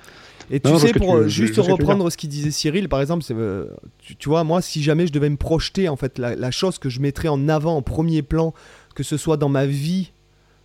Et 0.51 0.61
tu 0.61 0.71
Non, 0.71 0.79
sais, 0.79 0.93
pour 0.93 1.09
tu- 1.09 1.23
euh, 1.25 1.29
juste 1.29 1.55
je 1.55 1.61
reprendre 1.61 2.09
ce 2.09 2.17
qu'il 2.17 2.29
disait 2.29 2.53
Cyril, 2.53 2.89
par 2.89 3.01
exemple, 3.01 3.25
euh, 3.33 3.67
tu, 3.99 4.15
tu 4.15 4.29
vois, 4.29 4.45
moi, 4.45 4.63
si 4.63 4.81
jamais 4.83 5.07
je 5.07 5.13
devais 5.13 5.29
me 5.31 5.37
projeter, 5.37 5.89
en 5.89 5.97
fait, 5.97 6.19
la, 6.19 6.37
la 6.37 6.51
chose 6.53 6.79
que 6.79 6.89
je 6.89 7.01
mettrais 7.01 7.29
en 7.29 7.49
avant, 7.49 7.77
en 7.77 7.83
premier 7.83 8.23
plan, 8.23 8.55
que 8.95 9.03
ce 9.03 9.17
soit 9.17 9.37
dans 9.37 9.49
ma 9.49 9.67
vie 9.67 10.13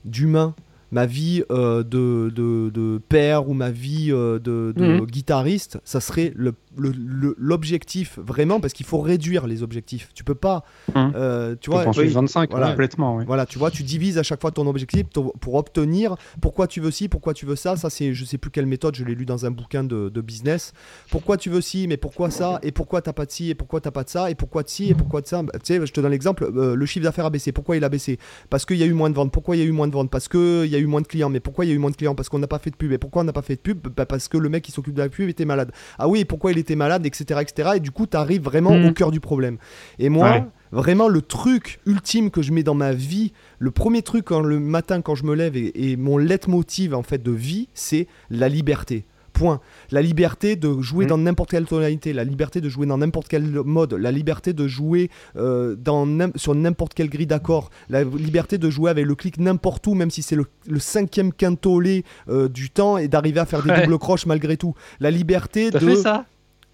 d'humain, 0.05 0.53
ma 0.91 1.05
vie 1.05 1.43
euh, 1.51 1.83
de, 1.83 2.31
de, 2.35 2.69
de 2.69 3.01
père 3.09 3.49
ou 3.49 3.53
ma 3.53 3.71
vie 3.71 4.11
euh, 4.11 4.37
de, 4.39 4.73
de 4.75 4.83
Mhm. 4.83 5.05
guitariste, 5.05 5.79
ça 5.83 5.99
serait 6.01 6.31
le- 6.35 6.53
l'objectif 6.77 8.17
vraiment 8.19 8.59
parce 8.59 8.73
qu'il 8.73 8.85
faut 8.85 8.99
réduire 9.01 9.47
les 9.47 9.63
objectifs. 9.63 10.09
Tu 10.13 10.23
peux 10.23 10.35
pas, 10.35 10.63
Mhm. 10.95 11.13
euh, 11.15 11.55
tu 11.59 11.69
vois, 11.69 11.87
en 11.87 11.93
suivre 11.93 12.07
oui. 12.07 12.13
25. 12.13 12.49
Voilà. 12.51 12.67
ouais. 12.67 12.71
Complètement, 12.73 13.15
oui. 13.17 13.23
voilà, 13.25 13.45
tu 13.45 13.59
vois, 13.59 13.71
tu 13.71 13.83
divises 13.83 14.17
à 14.17 14.23
chaque 14.23 14.41
fois 14.41 14.51
ton 14.51 14.67
objectif 14.67 15.03
pour 15.07 15.55
obtenir 15.55 16.15
pourquoi 16.41 16.67
tu 16.67 16.79
veux 16.81 16.91
ci, 16.91 17.07
pourquoi 17.09 17.33
tu 17.33 17.45
veux 17.45 17.55
ça. 17.55 17.75
Ça, 17.75 17.89
c'est, 17.89 18.13
je 18.13 18.25
sais 18.25 18.37
plus 18.37 18.51
quelle 18.51 18.65
méthode, 18.65 18.95
je 18.95 19.03
l'ai 19.03 19.15
lu 19.15 19.25
dans 19.25 19.45
un 19.45 19.51
bouquin 19.51 19.83
de, 19.83 20.09
de 20.09 20.21
business. 20.21 20.73
Pourquoi 21.09 21.37
tu 21.37 21.49
veux 21.49 21.61
ci, 21.61 21.87
mais 21.87 21.97
pourquoi 21.97 22.29
ça, 22.31 22.59
et 22.63 22.71
pourquoi 22.71 23.01
t'as 23.01 23.13
pas 23.13 23.25
de 23.25 23.31
ci, 23.31 23.49
et 23.49 23.55
pourquoi 23.55 23.81
t'as 23.81 23.91
pas 23.91 24.03
de 24.03 24.09
ça, 24.09 24.29
et 24.31 24.35
pourquoi 24.35 24.63
de 24.63 24.69
ci, 24.69 24.89
et 24.89 24.93
pourquoi 24.93 25.21
de 25.21 25.27
ça. 25.27 25.43
Bah, 25.43 25.53
tu 25.63 25.73
sais, 25.73 25.85
je 25.85 25.91
te 25.91 26.01
donne 26.01 26.11
l'exemple, 26.11 26.43
euh, 26.55 26.75
le 26.75 26.85
chiffre 26.85 27.03
d'affaires 27.03 27.25
a 27.25 27.29
baissé. 27.29 27.51
Pourquoi 27.51 27.77
il 27.77 27.83
a 27.83 27.89
baissé? 27.89 28.17
Parce 28.49 28.65
qu'il 28.65 28.77
y 28.77 28.83
a 28.83 28.85
eu 28.85 28.93
moins 28.93 29.09
de 29.09 29.15
ventes. 29.15 29.31
Pourquoi 29.31 29.55
il 29.55 29.59
y 29.59 29.61
a 29.61 29.65
eu 29.65 29.71
moins 29.71 29.87
de 29.87 29.93
ventes? 29.93 30.09
Parce 30.09 30.27
qu'il 30.27 30.65
y 30.67 30.75
a 30.75 30.79
eu 30.79 30.85
moins 30.85 31.01
de 31.01 31.07
clients. 31.07 31.29
Mais 31.29 31.39
pourquoi 31.39 31.65
il 31.65 31.69
y 31.69 31.71
a 31.71 31.75
eu 31.75 31.79
moins 31.79 31.91
de 31.91 31.95
clients? 31.95 32.15
Parce 32.15 32.29
qu'on 32.29 32.39
n'a 32.39 32.47
pas 32.47 32.59
fait 32.59 32.69
de 32.71 32.75
pub. 32.75 32.91
Et 32.91 32.97
pourquoi 32.97 33.21
on 33.21 33.25
n'a 33.25 33.33
pas 33.33 33.41
fait 33.41 33.55
de 33.55 33.61
pub? 33.61 33.87
Bah, 33.95 34.05
Parce 34.05 34.27
que 34.27 34.37
le 34.37 34.49
mec 34.49 34.63
qui 34.63 34.71
s'occupe 34.71 34.93
de 34.93 35.01
la 35.01 35.09
pub 35.09 35.29
était 35.29 35.45
malade. 35.45 35.71
Ah 35.97 36.07
oui, 36.07 36.19
et 36.21 36.25
pourquoi 36.25 36.51
il 36.51 36.57
était 36.61 36.75
malade, 36.77 37.05
etc. 37.05 37.41
etc. 37.41 37.71
Et 37.75 37.79
du 37.81 37.91
coup, 37.91 38.07
tu 38.07 38.15
arrives 38.15 38.43
vraiment 38.43 38.71
Mhm. 38.77 38.85
au 38.85 38.93
cœur 38.93 39.11
du 39.11 39.19
problème. 39.19 39.57
Et 39.99 40.09
moi, 40.09 40.31
Ouais. 40.31 40.43
vraiment, 40.71 41.07
le 41.09 41.21
truc 41.21 41.79
ultime 41.85 42.31
que 42.31 42.41
je 42.41 42.53
mets 42.53 42.63
dans 42.63 42.75
ma 42.75 42.93
vie, 42.93 43.33
le 43.59 43.71
premier 43.71 44.01
truc 44.01 44.25
quand, 44.25 44.39
le 44.41 44.59
matin 44.59 45.01
quand 45.01 45.15
je 45.15 45.25
me 45.25 45.35
lève 45.35 45.57
et, 45.57 45.91
et 45.91 45.97
mon 45.97 46.17
leitmotiv 46.17 46.93
en 46.95 47.03
fait 47.03 47.21
de 47.21 47.31
vie, 47.31 47.67
c'est 47.73 48.07
la 48.29 48.47
liberté. 48.49 49.05
Point. 49.33 49.61
La 49.91 50.01
liberté 50.01 50.57
de 50.57 50.81
jouer 50.81 51.05
Mhm. 51.05 51.09
dans 51.09 51.17
n'importe 51.17 51.51
quelle 51.51 51.65
tonalité, 51.65 52.11
la 52.11 52.25
liberté 52.25 52.59
de 52.59 52.67
jouer 52.67 52.85
dans 52.85 52.97
n'importe 52.97 53.29
quel 53.29 53.43
mode, 53.63 53.93
la 53.93 54.11
liberté 54.11 54.51
de 54.51 54.67
jouer 54.67 55.09
euh, 55.37 55.75
dans 55.77 56.05
sur 56.35 56.53
n'importe 56.53 56.93
quelle 56.93 57.09
grille 57.09 57.27
d'accords, 57.27 57.69
la 57.89 58.03
liberté 58.03 58.57
de 58.57 58.69
jouer 58.69 58.91
avec 58.91 59.05
le 59.05 59.15
clic 59.15 59.37
n'importe 59.39 59.87
où, 59.87 59.93
même 59.93 60.11
si 60.11 60.21
c'est 60.21 60.35
le, 60.35 60.45
le 60.67 60.79
cinquième 60.79 61.31
quintolé 61.31 62.03
euh, 62.27 62.49
du 62.49 62.69
temps 62.71 62.97
et 62.97 63.07
d'arriver 63.07 63.39
à 63.39 63.45
faire 63.45 63.63
des 63.63 63.69
Ouais. 63.69 63.83
doubles 63.85 63.97
croches 63.99 64.25
malgré 64.25 64.57
tout. 64.57 64.73
La 64.99 65.09
liberté 65.11 65.71
de. 65.71 65.79
fait 65.79 65.95
ça? 65.95 66.25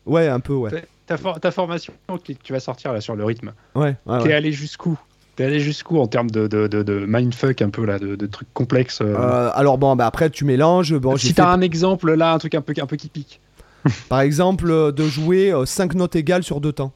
Ouais, 0.07 0.27
un 0.27 0.39
peu, 0.39 0.53
ouais. 0.53 0.71
Ta- 0.71 0.87
ta, 1.05 1.17
for- 1.17 1.39
ta 1.39 1.51
formation 1.51 1.93
que 2.07 2.33
tu 2.33 2.53
vas 2.53 2.59
sortir 2.59 2.93
là 2.93 3.01
sur 3.01 3.15
le 3.15 3.23
rythme, 3.23 3.53
Ouais, 3.75 3.95
ouais, 4.05 4.17
t'es 4.19 4.23
ouais. 4.29 4.33
allé 4.33 4.51
jusqu'où? 4.51 4.97
T'es 5.35 5.43
allé 5.43 5.59
jusqu'où 5.59 5.99
en 5.99 6.07
termes 6.07 6.31
de, 6.31 6.47
de, 6.47 6.65
de, 6.67 6.81
de 6.81 7.05
mindfuck 7.07 7.61
un 7.61 7.69
peu 7.69 7.85
là, 7.85 7.99
de, 7.99 8.25
trucs 8.25 8.51
complexes 8.55 9.01
euh, 9.01 9.15
Euh, 9.15 9.51
alors 9.53 9.77
bon, 9.77 9.95
bah 9.95 10.07
après 10.07 10.31
tu 10.31 10.45
mélanges. 10.45 10.95
Bon, 10.97 11.15
Si 11.15 11.27
fait 11.27 11.33
t'as 11.35 11.51
un 11.51 11.61
exemple 11.61 12.11
là, 12.15 12.33
un 12.33 12.39
truc 12.39 12.55
un 12.55 12.61
peu, 12.61 12.73
un 12.81 12.87
peu 12.87 12.95
qui 12.95 13.07
pique. 13.09 13.39
Par 14.09 14.21
exemple, 14.21 14.71
euh, 14.71 14.91
de 14.91 15.03
jouer 15.03 15.53
5 15.65 15.93
notes 15.93 16.15
égales 16.15 16.43
sur 16.43 16.59
deux 16.59 16.71
temps. 16.73 16.91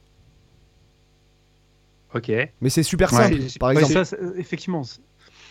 Ok. 2.14 2.30
Mais 2.60 2.68
c'est 2.68 2.82
super 2.82 3.10
simple. 3.10 3.36
Par 3.58 3.70
exemple, 3.70 4.04
Ça, 4.04 4.16
effectivement, 4.36 4.82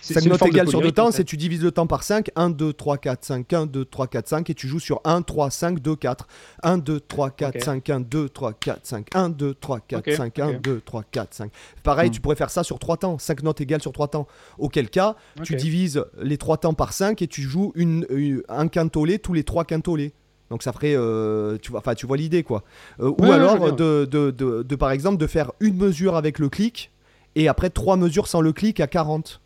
5 0.01 0.13
c'est 0.15 0.23
une 0.25 0.31
notes 0.31 0.41
égales 0.47 0.67
sur 0.67 0.79
deux 0.79 0.91
polyrythme, 0.91 0.95
temps, 0.95 1.07
en 1.07 1.11
c'est 1.11 1.17
fait. 1.17 1.23
tu 1.25 1.37
divises 1.37 1.61
le 1.63 1.71
temps 1.71 1.85
par 1.87 2.03
5. 2.03 2.31
1, 2.35 2.49
2, 2.49 2.73
3, 2.73 2.97
4, 2.97 3.23
5, 3.23 3.53
1, 3.53 3.65
2, 3.67 3.85
3, 3.85 4.07
4, 4.07 4.27
5. 4.27 4.49
Et 4.49 4.53
tu 4.55 4.67
joues 4.67 4.79
sur 4.79 4.99
1, 5.03 5.21
3, 5.21 5.49
5, 5.51 5.79
2, 5.79 5.95
4. 5.95 6.27
1, 6.63 6.77
2, 6.79 6.99
3, 6.99 7.29
4, 7.29 7.55
Ok. 7.55 7.61
5, 7.63 7.89
1, 7.89 7.99
2, 7.99 8.29
3, 8.29 8.53
4, 8.53 8.79
5. 8.85 9.07
1, 9.15 9.29
2, 9.29 9.53
3, 9.53 9.79
4, 9.79 10.07
Ok, 10.07 10.13
5, 10.15 10.39
1, 10.39 10.49
ok. 10.49 10.61
2, 10.61 10.81
3, 10.83 11.03
4, 11.11 11.33
5. 11.33 11.51
Pareil, 11.83 12.09
Hmm. 12.09 12.13
tu 12.13 12.21
pourrais 12.21 12.35
faire 12.35 12.49
ça 12.49 12.63
sur 12.63 12.79
3 12.79 12.97
temps. 12.97 13.17
5 13.19 13.43
notes 13.43 13.61
égales 13.61 13.81
sur 13.81 13.91
3 13.91 14.07
temps. 14.07 14.27
Auquel 14.57 14.89
cas, 14.89 15.15
tu 15.43 15.55
divises 15.55 16.03
les 16.21 16.37
3 16.37 16.57
temps 16.57 16.73
par 16.73 16.93
5 16.93 17.21
et 17.21 17.27
tu 17.27 17.41
joues 17.43 17.71
une, 17.75 18.05
une- 18.09 18.41
un 18.49 18.67
quintolé 18.67 19.19
tous 19.19 19.33
les 19.33 19.43
3 19.43 19.65
quintolés. 19.65 20.13
Donc 20.49 20.63
ça 20.63 20.73
ferait, 20.73 20.95
euh, 20.97 21.57
tu 21.61 21.71
vois, 21.71 21.79
enfin 21.79 21.95
tu 21.95 22.05
vois 22.05 22.17
l'idée 22.17 22.43
quoi. 22.43 22.63
Euh, 22.99 23.07
ou 23.09 23.15
Ouais, 23.21 23.29
ouais, 23.29 23.35
alors 23.35 23.71
de, 23.73 24.03
de, 24.03 24.31
de, 24.31 24.63
de, 24.63 24.75
par 24.75 24.91
exemple 24.91 25.15
de 25.15 25.25
faire 25.25 25.51
une 25.61 25.77
mesure 25.77 26.17
avec 26.17 26.39
le 26.39 26.49
clic 26.49 26.91
et 27.35 27.47
après 27.47 27.69
trois 27.69 27.95
mesures 27.95 28.27
sans 28.27 28.41
le 28.41 28.51
clic 28.51 28.81
à 28.81 28.87
40. 28.87 29.39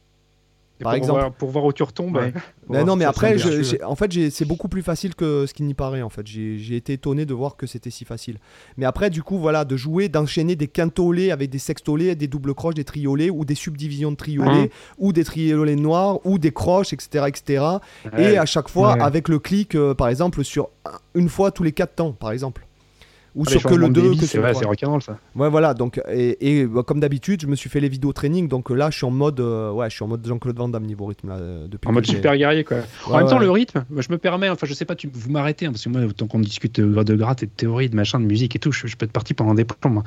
Et 0.80 0.84
par 0.84 0.92
pour 0.92 0.98
exemple. 0.98 1.20
Voir, 1.20 1.32
pour 1.32 1.50
voir 1.52 1.66
où 1.66 1.72
tu 1.74 1.84
retombes. 1.84 2.18
Ouais. 2.18 2.34
Ben 2.70 2.84
non, 2.86 2.96
mais 2.98 3.06
après, 3.06 3.38
je- 3.38 3.82
en 3.84 3.96
fait, 3.96 4.30
c'est 4.30 4.44
beaucoup 4.46 4.68
plus 4.68 4.82
facile 4.82 5.16
que 5.16 5.46
ce 5.46 5.54
qu'il 5.54 5.66
n'y 5.68 5.74
paraît. 5.74 6.02
En 6.02 6.10
fait, 6.10 6.28
j'ai 6.28 6.76
été 6.76 6.94
étonné 6.94 7.26
de 7.26 7.34
voir 7.34 7.56
que 7.56 7.66
c'était 7.66 7.90
si 7.92 8.04
facile. 8.04 8.40
Mais 8.76 8.86
après, 8.86 9.10
du 9.10 9.24
coup, 9.24 9.38
voilà, 9.38 9.64
de 9.64 9.78
jouer, 9.78 10.10
d'enchaîner 10.10 10.56
des 10.58 10.68
quintolés 10.68 11.32
avec 11.32 11.50
des 11.50 11.60
sextolés, 11.60 12.16
des 12.16 12.28
doubles 12.28 12.54
croches, 12.54 12.74
des 12.76 12.84
triolets 12.84 13.30
ou 13.30 13.46
des 13.46 13.56
subdivisions 13.56 14.12
de 14.12 14.18
triolets 14.18 14.64
Mhm. 14.64 14.70
ou 14.98 15.14
des 15.14 15.24
triolets 15.24 15.76
noirs 15.78 16.20
ou 16.26 16.38
des 16.40 16.52
croches, 16.52 16.92
etc., 16.92 17.26
etc. 17.28 17.64
Et 18.18 18.38
à 18.38 18.46
chaque 18.46 18.68
fois, 18.68 18.96
Ouais. 18.96 19.02
avec 19.02 19.30
le 19.30 19.40
clic, 19.40 19.76
euh, 19.76 19.94
par 19.94 20.10
exemple, 20.10 20.44
sur 20.44 20.70
un- 20.86 20.92
une 21.14 21.30
fois 21.30 21.52
tous 21.52 21.64
les 21.64 21.72
quatre 21.72 21.96
temps, 21.96 22.12
par 22.12 22.32
exemple. 22.32 22.66
Ou 23.36 23.44
Ah, 23.46 23.52
sur 23.52 23.62
que 23.64 23.68
le 23.68 23.74
changements 23.74 23.88
de 23.90 23.94
2, 23.94 24.02
débit, 24.02 24.18
que 24.20 24.26
c'est 24.26 24.38
vrai, 24.38 24.52
3. 24.52 24.62
c'est 24.62 24.68
rock'n'roll 24.68 25.02
ça. 25.02 25.20
Ouais, 25.36 25.50
voilà. 25.50 25.74
Donc, 25.74 26.02
et, 26.10 26.60
et, 26.60 26.66
bah, 26.66 26.84
comme 26.84 27.02
d'habitude, 27.02 27.42
je 27.42 27.48
me 27.48 27.56
suis 27.56 27.70
fait 27.70 27.82
les 27.82 27.90
vidéos 27.90 28.14
training. 28.14 28.48
Donc 28.48 28.70
là, 28.70 28.90
je 28.90 28.96
suis 28.98 29.06
en 29.06 29.12
mode, 29.12 29.40
euh, 29.42 29.72
ouais, 29.72 29.90
je 29.90 29.96
suis 29.96 30.04
en 30.04 30.08
mode 30.08 30.26
Jean-Claude 30.26 30.56
Van 30.58 30.70
Damme 30.70 30.86
niveau 30.86 31.06
rythme 31.06 31.28
là, 31.30 31.36
euh, 31.36 31.68
depuis. 31.68 31.88
En 31.90 31.92
mode 31.92 32.06
super 32.06 32.38
guerrier 32.38 32.64
quoi. 32.64 32.78
en 33.06 33.12
Ouais, 33.12 33.18
même 33.18 33.28
temps, 33.28 33.38
ouais. 33.38 33.44
le 33.46 33.52
rythme, 33.52 33.84
moi, 33.90 34.02
je 34.02 34.10
me 34.12 34.18
permets, 34.18 34.50
enfin 34.50 34.66
je 34.66 34.74
sais 34.74 34.86
pas, 34.86 34.96
tu, 34.96 35.10
vous 35.14 35.30
m'arrêtez, 35.32 35.66
hein, 35.66 35.72
parce 35.72 35.84
que 35.84 35.90
moi, 35.90 36.02
tant 36.16 36.28
qu'on 36.28 36.40
discute 36.40 36.80
de, 36.80 37.04
de 37.04 37.16
gratte 37.16 37.44
et 37.44 37.48
de 37.48 37.52
théorie, 37.52 37.90
de 37.90 37.96
machin, 37.96 38.20
de 38.22 38.26
musique 38.26 38.56
et 38.56 38.60
tout, 38.60 38.72
je, 38.72 38.88
je 38.88 38.96
peux 38.96 39.06
être 39.06 39.12
parti 39.12 39.34
pendant 39.34 39.54
des 39.54 39.66
plombs. 39.66 40.02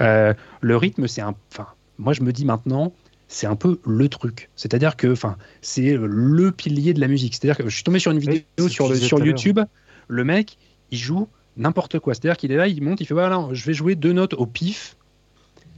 Euh, 0.00 0.34
le 0.60 0.76
rythme, 0.76 1.06
c'est 1.08 1.22
un. 1.22 1.34
Enfin, 1.52 1.68
moi 1.98 2.12
je 2.12 2.22
me 2.22 2.32
dis 2.32 2.44
maintenant, 2.44 2.92
c'est 3.28 3.46
un 3.46 3.56
peu 3.56 3.78
le 3.86 4.08
truc. 4.08 4.50
C'est-à-dire 4.56 4.96
que, 4.96 5.10
enfin, 5.12 5.36
c'est 5.62 5.96
le 6.00 6.52
pilier 6.52 6.94
de 6.94 7.00
la 7.00 7.08
musique. 7.08 7.34
C'est-à-dire 7.34 7.56
que 7.56 7.68
je 7.68 7.74
suis 7.74 7.84
tombé 7.84 7.98
sur 7.98 8.12
une 8.12 8.18
vidéo 8.18 8.40
c'est 8.58 8.64
ce 8.64 8.68
sur, 8.68 8.88
le, 8.88 8.94
sur. 8.96 9.24
YouTube, 9.24 9.60
le 10.08 10.24
mec, 10.24 10.58
il 10.90 10.98
joue 10.98 11.28
n'importe 11.58 11.98
quoi. 11.98 12.14
C'est-à-dire 12.14 12.36
qu'il 12.36 12.52
est 12.52 12.56
là, 12.56 12.68
il 12.68 12.82
monte, 12.82 13.00
il 13.00 13.06
fait 13.06 13.14
voilà, 13.14 13.48
je 13.52 13.64
vais 13.66 13.74
jouer 13.74 13.94
deux 13.94 14.12
notes 14.12 14.34
au 14.34 14.46
pif. 14.46 14.96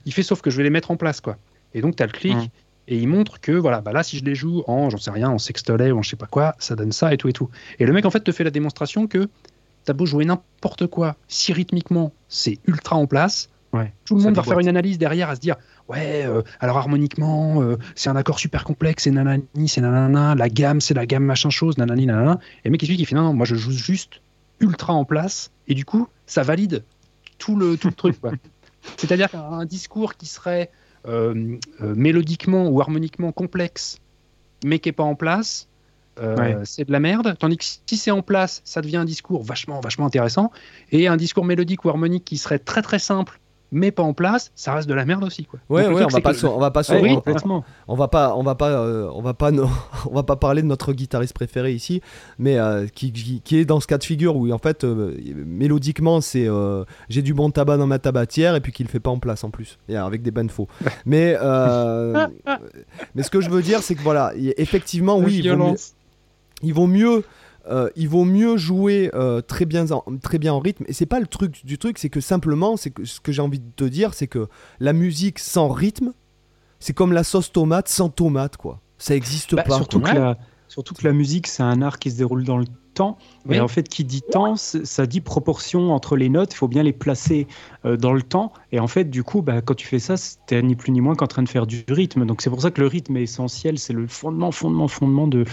Il 0.06 0.12
fait 0.12 0.22
sauf 0.22 0.40
que 0.40 0.50
je 0.50 0.56
vais 0.56 0.62
les 0.62 0.70
mettre 0.70 0.90
en 0.90 0.96
place, 0.96 1.20
quoi. 1.20 1.36
Et 1.74 1.80
donc, 1.80 1.96
tu 1.96 2.02
as 2.02 2.06
le 2.06 2.12
clic. 2.12 2.36
Mhm. 2.36 2.48
Et 2.88 2.96
il 2.96 3.06
montre 3.06 3.40
que 3.40 3.52
voilà, 3.52 3.80
bah 3.80 3.92
là 3.92 4.02
si 4.02 4.18
je 4.18 4.24
les 4.24 4.34
joue 4.34 4.64
en, 4.66 4.90
j'en 4.90 4.98
sais 4.98 5.12
rien, 5.12 5.30
en 5.30 5.38
sextolet 5.38 5.92
ou 5.92 5.98
en 5.98 6.02
je 6.02 6.10
sais 6.10 6.16
pas 6.16 6.26
quoi, 6.26 6.56
ça 6.58 6.74
donne 6.74 6.90
ça 6.90 7.14
et 7.14 7.16
tout 7.16 7.28
et 7.28 7.32
tout. 7.32 7.48
Et 7.78 7.86
le 7.86 7.92
mec 7.92 8.04
en 8.04 8.10
fait 8.10 8.18
te 8.18 8.32
fait 8.32 8.42
la 8.42 8.50
démonstration 8.50 9.06
que 9.06 9.28
t'as 9.84 9.92
beau 9.92 10.06
jouer 10.06 10.24
n'importe 10.24 10.88
quoi, 10.88 11.14
si 11.28 11.52
rythmiquement 11.52 12.12
c'est 12.28 12.58
ultra 12.66 12.96
en 12.96 13.06
place, 13.06 13.48
Ouais, 13.72 13.92
tout 14.04 14.16
le 14.16 14.22
monde 14.22 14.34
va 14.34 14.42
faire 14.42 14.58
une 14.58 14.68
analyse 14.68 14.98
derrière 14.98 15.30
à 15.30 15.36
se 15.36 15.40
dire 15.40 15.54
ouais, 15.88 16.24
euh, 16.26 16.42
alors 16.58 16.76
harmoniquement 16.76 17.62
euh, 17.62 17.76
c'est 17.94 18.10
un 18.10 18.16
accord 18.16 18.40
super 18.40 18.64
complexe, 18.64 19.04
c'est 19.04 19.12
nanani, 19.12 19.68
c'est 19.68 19.80
nanana, 19.80 20.34
la 20.34 20.48
gamme 20.48 20.80
c'est 20.80 20.94
la 20.94 21.06
gamme 21.06 21.22
machin 21.22 21.50
chose, 21.50 21.78
nanani 21.78 22.06
nanana. 22.06 22.40
Et 22.64 22.68
le 22.68 22.72
mec 22.72 22.82
il 22.82 22.86
explique, 22.86 23.00
il 23.00 23.06
fait 23.06 23.14
non 23.14 23.22
non, 23.22 23.32
moi 23.32 23.46
je 23.46 23.54
joue 23.54 23.70
juste 23.70 24.22
ultra 24.60 24.92
en 24.92 25.04
place 25.04 25.50
et 25.68 25.74
du 25.74 25.84
coup 25.84 26.08
ça 26.26 26.42
valide 26.42 26.84
tout 27.38 27.56
le 27.56 27.76
tout 27.76 27.88
le 27.88 27.94
truc. 27.94 28.16
C'est-à-dire 28.96 29.30
qu'un 29.30 29.64
discours 29.64 30.14
qui 30.14 30.26
serait 30.26 30.70
euh, 31.06 31.56
euh, 31.80 31.94
mélodiquement 31.94 32.68
ou 32.68 32.80
harmoniquement 32.80 33.32
complexe, 33.32 33.98
mais 34.64 34.78
qui 34.78 34.88
n'est 34.88 34.94
pas 34.94 35.02
en 35.02 35.14
place, 35.14 35.68
euh, 36.20 36.36
Ouais. 36.36 36.56
c'est 36.64 36.84
de 36.84 36.92
la 36.92 37.00
merde. 37.00 37.36
Tandis 37.38 37.56
que 37.56 37.64
si 37.64 37.96
c'est 37.96 38.10
en 38.10 38.22
place, 38.22 38.60
ça 38.64 38.82
devient 38.82 38.98
un 38.98 39.04
discours 39.04 39.42
vachement, 39.42 39.80
vachement 39.80 40.06
intéressant. 40.06 40.50
Et 40.92 41.08
un 41.08 41.16
discours 41.16 41.44
mélodique 41.44 41.84
ou 41.84 41.88
harmonique 41.88 42.24
qui 42.24 42.36
serait 42.36 42.58
très 42.58 42.82
très 42.82 42.98
simple, 42.98 43.39
mais 43.72 43.90
pas 43.90 44.02
en 44.02 44.12
place, 44.14 44.50
ça 44.54 44.74
reste 44.74 44.88
de 44.88 44.94
la 44.94 45.04
merde 45.04 45.22
aussi. 45.24 45.44
Quoi. 45.44 45.60
Ouais, 45.68 45.82
Donc, 45.82 45.90
le 45.90 45.96
ouais, 45.96 46.04
on 46.04 46.08
va 46.08 46.20
pas, 46.20 46.32
que- 46.32 46.38
se- 46.38 46.46
on 46.46 46.58
va 46.58 46.70
pas, 46.70 46.80
Ouais, 46.90 47.10
on- 47.10 47.14
complètement. 47.16 47.64
on 47.88 47.94
va 47.94 48.08
pas, 48.08 48.34
on 48.36 48.42
va 48.42 48.54
pas, 48.54 48.70
euh, 48.70 49.08
on 49.14 49.22
va 49.22 49.34
pas, 49.34 49.50
no- 49.50 49.68
on 50.10 50.14
va 50.14 50.22
pas 50.22 50.36
parler 50.36 50.62
de 50.62 50.66
notre 50.66 50.92
guitariste 50.92 51.32
préféré 51.34 51.72
ici, 51.72 52.00
mais 52.38 52.58
euh, 52.58 52.86
qui, 52.86 53.12
qui, 53.12 53.40
qui 53.42 53.56
est 53.58 53.64
dans 53.64 53.80
ce 53.80 53.86
cas 53.86 53.98
de 53.98 54.04
figure 54.04 54.36
où 54.36 54.50
en 54.50 54.58
fait, 54.58 54.84
euh, 54.84 55.14
mélodiquement, 55.46 56.20
c'est, 56.20 56.46
euh, 56.48 56.84
j'ai 57.08 57.22
du 57.22 57.34
bon 57.34 57.50
tabac 57.50 57.76
dans 57.76 57.86
ma 57.86 57.98
tabatière 57.98 58.54
et 58.56 58.60
puis 58.60 58.72
qu'il 58.72 58.86
le 58.86 58.90
fait 58.90 59.00
pas 59.00 59.10
en 59.10 59.18
place 59.18 59.44
en 59.44 59.50
plus, 59.50 59.78
et 59.88 59.96
avec 59.96 60.22
des 60.22 60.30
bandes 60.30 60.50
faux. 60.50 60.68
mais, 61.06 61.36
euh, 61.40 62.26
mais 63.14 63.22
ce 63.22 63.30
que 63.30 63.40
je 63.40 63.50
veux 63.50 63.62
dire, 63.62 63.82
c'est 63.82 63.94
que 63.94 64.02
voilà, 64.02 64.32
effectivement, 64.56 65.18
oui, 65.18 65.36
il 65.44 65.48
vaut 65.48 65.56
mieux, 65.56 65.62
violence. 65.64 65.94
il 66.62 66.74
vaut 66.74 66.86
mieux 66.86 67.24
euh, 67.68 67.90
il 67.96 68.08
vaut 68.08 68.24
mieux 68.24 68.56
jouer 68.56 69.10
euh, 69.14 69.40
très, 69.40 69.64
bien 69.66 69.90
en, 69.90 70.02
très 70.22 70.38
bien 70.38 70.52
en 70.54 70.60
rythme. 70.60 70.84
Et 70.88 70.92
c'est 70.92 71.06
pas 71.06 71.20
le 71.20 71.26
truc 71.26 71.64
du 71.64 71.78
truc 71.78 71.98
c'est 71.98 72.08
que 72.10 72.20
simplement 72.20 72.76
c'est 72.76 72.90
que 72.90 73.04
ce 73.04 73.20
que 73.20 73.32
j'ai 73.32 73.42
envie 73.42 73.58
de 73.60 73.70
te 73.76 73.84
dire 73.84 74.14
c'est 74.14 74.26
que 74.28 74.48
la 74.78 74.92
musique 74.92 75.38
sans 75.38 75.68
rythme 75.68 76.12
c'est 76.78 76.94
comme 76.94 77.12
la 77.12 77.24
sauce 77.24 77.52
tomate 77.52 77.88
sans 77.88 78.08
tomate 78.08 78.56
quoi. 78.56 78.80
Ça 78.98 79.14
existe 79.14 79.54
Bah, 79.54 79.62
pas. 79.62 79.76
surtout, 79.76 80.00
que 80.00 80.12
la, 80.12 80.38
surtout 80.68 80.94
que 80.94 81.06
la 81.06 81.12
musique, 81.12 81.46
c'est 81.46 81.62
un 81.62 81.80
art 81.82 81.98
qui 81.98 82.10
se 82.10 82.16
déroule 82.18 82.44
dans 82.44 82.58
le 82.58 82.66
temps. 82.94 83.18
Oui. 83.48 83.56
Et 83.56 83.60
en 83.60 83.68
fait, 83.68 83.88
qui 83.88 84.04
dit 84.04 84.20
temps, 84.22 84.56
ça 84.56 85.06
dit 85.06 85.20
proportion 85.20 85.92
entre 85.94 86.16
les 86.16 86.28
notes. 86.28 86.52
Il 86.52 86.56
faut 86.56 86.68
bien 86.68 86.82
les 86.82 86.92
placer 86.92 87.46
euh, 87.86 87.96
dans 87.96 88.12
le 88.12 88.22
temps. 88.22 88.52
Et 88.70 88.80
en 88.80 88.86
fait, 88.86 89.04
du 89.08 89.24
coup, 89.24 89.40
bah, 89.40 89.62
quand 89.62 89.74
tu 89.74 89.86
fais 89.86 89.98
ça, 89.98 90.14
t'es 90.46 90.60
ni 90.62 90.74
plus 90.76 90.92
ni 90.92 91.00
moins 91.00 91.14
qu'en 91.14 91.26
train 91.26 91.42
de 91.42 91.48
faire 91.48 91.66
du 91.66 91.82
rythme. 91.88 92.26
Donc 92.26 92.42
c'est 92.42 92.50
pour 92.50 92.60
ça 92.60 92.70
que 92.70 92.80
le 92.80 92.86
rythme 92.86 93.16
est 93.16 93.22
essentiel. 93.22 93.78
C'est 93.78 93.94
le 93.94 94.06
fondement, 94.06 94.52
fondement, 94.52 94.88
fondement 94.88 95.26
de, 95.26 95.44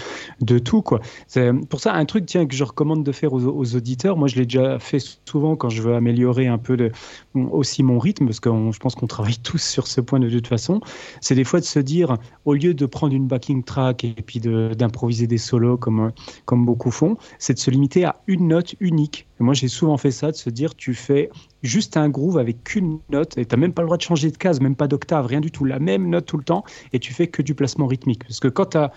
de 0.42 0.60
tout. 0.60 0.82
quoi. 0.82 1.00
C'est 1.28 1.52
pour 1.70 1.80
ça 1.80 1.94
un 1.94 2.04
truc 2.06 2.26
tiens, 2.26 2.46
que 2.46 2.56
je 2.56 2.64
recommande 2.66 3.04
de 3.04 3.12
faire 3.14 3.32
aux, 3.34 3.46
aux 3.46 3.76
auditeurs. 3.76 4.18
Moi, 4.18 4.28
je 4.28 4.36
l'ai 4.36 4.46
déjà 4.46 4.80
fait 4.80 5.00
souvent 5.26 5.56
quand 5.56 5.70
je 5.70 5.82
veux 5.82 5.96
améliorer 5.96 6.48
un 6.48 6.58
peu 6.58 6.76
de, 6.76 6.92
aussi 7.36 7.84
mon 7.84 8.00
rythme, 8.00 8.26
parce 8.26 8.40
que 8.40 8.50
on- 8.50 8.72
je 8.72 8.80
pense 8.80 8.96
qu'on 8.96 9.08
travaille 9.08 9.38
tous 9.44 9.62
sur 9.64 9.88
ce 9.88 10.02
point 10.02 10.20
de 10.20 10.30
toute 10.30 10.48
façon. 10.48 10.82
C'est 11.22 11.36
des 11.36 11.44
fois 11.46 11.60
de 11.62 11.66
se 11.66 11.80
dire, 11.80 12.18
au 12.46 12.54
lieu 12.54 12.74
de 12.74 12.86
prendre 12.86 13.14
une 13.14 13.28
backing 13.28 13.64
track 13.64 14.04
et 14.04 14.14
puis 14.14 14.40
de- 14.40 14.74
d'improviser 14.78 15.28
des 15.28 15.38
solos 15.38 15.78
comme, 15.78 16.12
comme 16.46 16.66
beaucoup 16.66 16.92
font, 16.92 17.18
c'est 17.40 17.54
de 17.54 17.60
se 17.60 17.72
limiter 17.78 18.06
à 18.06 18.16
une 18.26 18.48
note 18.48 18.74
unique. 18.80 19.28
Moi, 19.40 19.54
j'ai 19.54 19.68
souvent 19.68 19.98
fait 19.98 20.10
ça, 20.12 20.32
de 20.32 20.36
se 20.36 20.49
dire, 20.49 20.74
tu 20.76 20.95
fais 20.95 21.30
juste 21.62 21.95
un 21.95 22.10
groove 22.10 22.38
avec 22.40 22.64
qu'une 22.64 22.99
note 23.10 23.38
et 23.38 23.45
tu 23.45 23.56
n'as 23.56 23.60
même 23.62 23.74
pas 23.74 23.84
le 23.84 23.88
droit 23.88 23.98
de 23.98 24.02
changer 24.02 24.32
de 24.32 24.38
case, 24.38 24.60
même 24.62 24.76
pas 24.76 24.88
d'octave, 24.88 25.28
rien 25.28 25.41
du 25.41 25.52
tout, 25.52 25.64
la 25.64 25.78
même 25.80 26.10
note 26.10 26.26
tout 26.26 26.38
le 26.38 26.44
temps 26.44 26.64
et 26.91 26.99
tu 26.99 27.14
fais 27.14 27.28
que 27.28 27.44
du 27.44 27.54
placement 27.54 27.86
rythmique. 27.86 28.24
Parce 28.24 28.40
que 28.40 28.48
quand 28.48 28.72
tu 28.72 28.78
as 28.78 28.91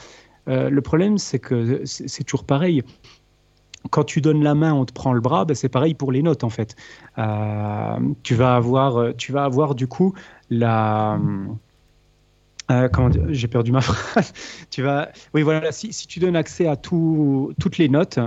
euh, 0.49 0.71
le 0.71 0.81
problème, 0.81 1.19
c'est 1.19 1.39
que 1.39 1.83
c'est 1.85 2.25
toujours 2.25 2.45
pareil. 2.45 2.83
Quand 3.91 4.05
tu 4.05 4.21
donnes 4.21 4.43
la 4.43 4.55
main, 4.55 4.73
on 4.75 4.85
te 4.87 4.93
prend 4.93 5.13
le 5.13 5.21
bras, 5.21 5.45
ben, 5.45 5.55
c'est 5.55 5.69
pareil 5.69 5.95
pour 5.95 6.11
les 6.13 6.23
notes 6.23 6.43
en 6.45 6.51
fait. 6.51 6.75
Euh, 7.19 7.97
tu, 8.23 8.35
vas 8.35 8.57
avoir, 8.57 8.97
euh, 8.97 9.13
tu 9.17 9.33
vas 9.33 9.45
avoir 9.45 9.75
du 9.75 9.87
coup 9.87 10.15
la. 10.51 11.19
euh, 12.71 12.89
J'ai 13.29 13.49
perdu 13.49 13.73
ma 13.73 13.81
phrase. 13.91 14.33
tu 14.71 14.83
vas, 14.83 15.11
oui 15.35 15.43
voilà. 15.43 15.73
Si, 15.73 15.91
tu 16.07 16.19
donnes 16.21 16.37
accès 16.37 16.67
à 16.67 16.77
tout, 16.77 17.53
toutes 17.59 17.79
les 17.79 17.89
notes, 17.89 18.19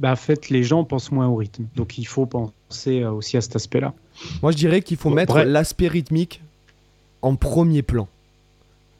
ben, 0.00 0.12
en 0.12 0.16
fait 0.16 0.48
les 0.50 0.64
gens 0.64 0.82
pensent 0.82 1.12
moins 1.12 1.28
au 1.28 1.36
rythme. 1.36 1.66
Donc 1.76 1.96
il 1.98 2.06
faut 2.06 2.26
penser 2.26 3.02
euh, 3.02 3.12
aussi 3.12 3.36
à 3.36 3.40
cet 3.40 3.54
aspect-là. 3.54 3.94
Moi, 4.42 4.50
je 4.52 4.56
dirais 4.56 4.82
qu'il 4.82 4.96
faut 4.96 5.10
Bon, 5.10 5.14
mettre 5.14 5.38
l'aspect 5.42 5.86
rythmique 5.88 6.42
en 7.22 7.36
premier 7.36 7.82
plan. 7.82 8.08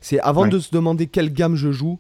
C'est 0.01 0.20
avant 0.20 0.43
Ouais. 0.44 0.48
de 0.51 0.59
se 0.59 0.70
demander 0.70 1.06
quelle 1.09 1.32
gamme 1.32 1.56
je 1.56 1.72
joue. 1.72 1.98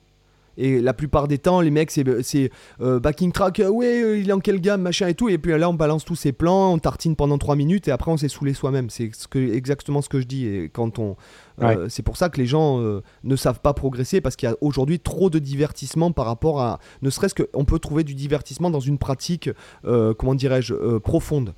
Et 0.56 0.80
la 0.80 0.92
plupart 0.92 1.26
des 1.28 1.38
temps, 1.38 1.60
les 1.62 1.70
mecs, 1.70 1.90
c'est 1.90 2.04
c'est, 2.22 2.50
euh, 2.82 2.98
backing 3.00 3.32
track, 3.32 3.60
euh, 3.60 3.68
ouais, 3.70 4.02
euh, 4.02 4.18
il 4.18 4.28
est 4.28 4.32
en 4.32 4.40
quelle 4.40 4.60
gamme, 4.60 4.82
machin 4.82 5.06
et 5.08 5.14
tout. 5.14 5.28
Et 5.30 5.38
puis 5.38 5.56
là, 5.56 5.70
on 5.70 5.74
balance 5.74 6.04
tous 6.04 6.16
ses 6.16 6.32
plans, 6.32 6.72
on 6.74 6.78
tartine 6.78 7.16
pendant 7.16 7.38
3 7.38 7.56
minutes 7.56 7.88
et 7.88 7.90
après, 7.92 8.10
on 8.10 8.18
s'est 8.18 8.28
saoulé 8.28 8.52
soi-même. 8.52 8.90
C'est 8.90 9.10
ce 9.14 9.26
que, 9.26 9.38
exactement 9.38 10.02
ce 10.02 10.08
que 10.10 10.20
je 10.20 10.26
dis. 10.26 10.46
Et 10.46 10.68
quand 10.68 10.98
on, 10.98 11.16
euh, 11.62 11.86
C'est 11.88 12.02
pour 12.02 12.16
ça 12.16 12.28
que 12.28 12.38
les 12.40 12.46
gens 12.46 12.80
euh, 12.80 13.02
ne 13.24 13.36
savent 13.36 13.60
pas 13.60 13.74
progresser 13.74 14.20
parce 14.20 14.36
qu'il 14.36 14.48
y 14.48 14.52
a 14.52 14.56
aujourd'hui 14.60 14.98
trop 15.00 15.30
de 15.30 15.38
divertissement 15.38 16.12
par 16.12 16.26
rapport 16.26 16.60
à. 16.60 16.78
Ne 17.02 17.10
serait-ce 17.10 17.34
qu'on 17.34 17.64
peut 17.64 17.78
trouver 17.78 18.04
du 18.04 18.14
divertissement 18.14 18.70
dans 18.70 18.80
une 18.80 18.98
pratique, 18.98 19.50
euh, 19.84 20.14
comment 20.14 20.34
dirais-je, 20.34 20.74
profonde. 20.98 21.54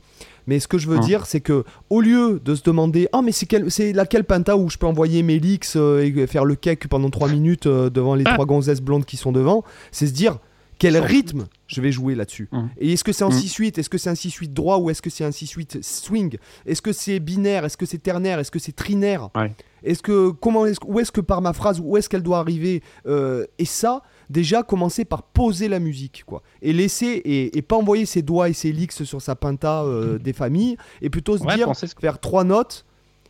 Mais 0.47 0.59
ce 0.59 0.67
que 0.67 0.77
je 0.79 0.89
veux 0.89 0.97
Hein. 0.97 1.01
dire, 1.01 1.27
c'est 1.27 1.41
que 1.41 1.65
au 1.89 2.01
lieu 2.01 2.41
de 2.45 2.55
se 2.55 2.63
demander 2.65 3.09
Ah, 3.13 3.23
mais 3.23 3.31
c'est 3.33 3.47
quel, 3.47 3.71
c'est 3.71 3.93
laquelle 3.93 4.25
Penta 4.25 4.57
où 4.57 4.69
je 4.69 4.77
peux 4.79 4.87
envoyer 4.87 5.23
mes 5.23 5.39
leaks 5.39 5.77
et 5.77 6.27
faire 6.27 6.45
le 6.45 6.57
cake 6.57 6.89
pendant 6.89 7.11
3 7.11 7.29
minutes 7.33 7.69
devant 7.69 8.15
les 8.17 8.25
trois 8.25 8.45
gonzesses 8.47 8.81
blondes 8.81 9.05
qui 9.05 9.17
sont 9.17 9.31
devant, 9.33 9.63
c'est 9.93 10.07
se 10.09 10.13
dire 10.13 10.39
quel 10.79 10.97
rythme 10.99 11.45
je 11.69 11.81
vais 11.81 11.93
jouer 11.93 12.17
là-dessus. 12.17 12.49
Hum. 12.51 12.69
Et 12.79 12.95
est-ce 12.95 13.05
que 13.05 13.13
c'est 13.13 13.23
en 13.23 13.29
Hum. 13.31 13.39
6-8 13.39 13.79
Est-ce 13.79 13.89
que 13.89 13.99
c'est 13.99 14.11
un 14.11 14.15
6-8 14.15 14.53
droit 14.53 14.79
ou 14.79 14.91
est-ce 14.91 15.01
que 15.01 15.11
c'est 15.11 15.23
un 15.25 15.31
6-8 15.31 15.81
swing? 15.81 16.39
Est-ce 16.67 16.83
que 16.83 16.93
c'est 16.93 17.21
binaire? 17.21 17.65
Est-ce 17.65 17.77
que 17.77 17.87
c'est 17.87 17.99
ternaire? 18.03 18.41
Est-ce 18.41 18.51
que 18.51 18.59
c'est 18.59 18.75
trinaire? 18.75 19.29
Ouais. 19.37 19.53
Est-ce 19.85 20.03
que 20.03 20.31
comment 20.31 20.67
est-ce, 20.67 20.79
où 20.87 21.01
est-ce 21.01 21.13
que 21.13 21.21
par 21.21 21.41
ma 21.43 21.53
phrase 21.53 21.81
où 21.83 21.97
est-ce 21.97 22.09
qu'elle 22.09 22.23
doit 22.23 22.39
arriver 22.39 22.83
Euh, 23.07 23.45
Et 23.59 23.65
ça, 23.65 24.03
déjà 24.31 24.63
commencer 24.63 25.05
par 25.05 25.23
poser 25.23 25.69
la 25.69 25.79
musique 25.79 26.25
quoi 26.27 26.43
et 26.63 26.73
laisser 26.73 27.07
et, 27.25 27.57
et 27.59 27.63
pas 27.63 27.77
envoyer 27.77 28.07
ses 28.07 28.23
doigts 28.23 28.49
et 28.49 28.53
ses 28.53 28.73
licks 28.73 28.93
sur 28.93 29.21
sa 29.21 29.35
pinta 29.35 29.83
euh, 29.85 30.19
des 30.23 30.33
familles 30.33 30.77
et 31.03 31.11
plutôt 31.11 31.37
se 31.39 31.43
Ouais, 31.45 31.57
dire 31.57 31.75
ce, 31.77 31.87
faire 32.01 32.19
trois 32.19 32.45
notes 32.45 32.85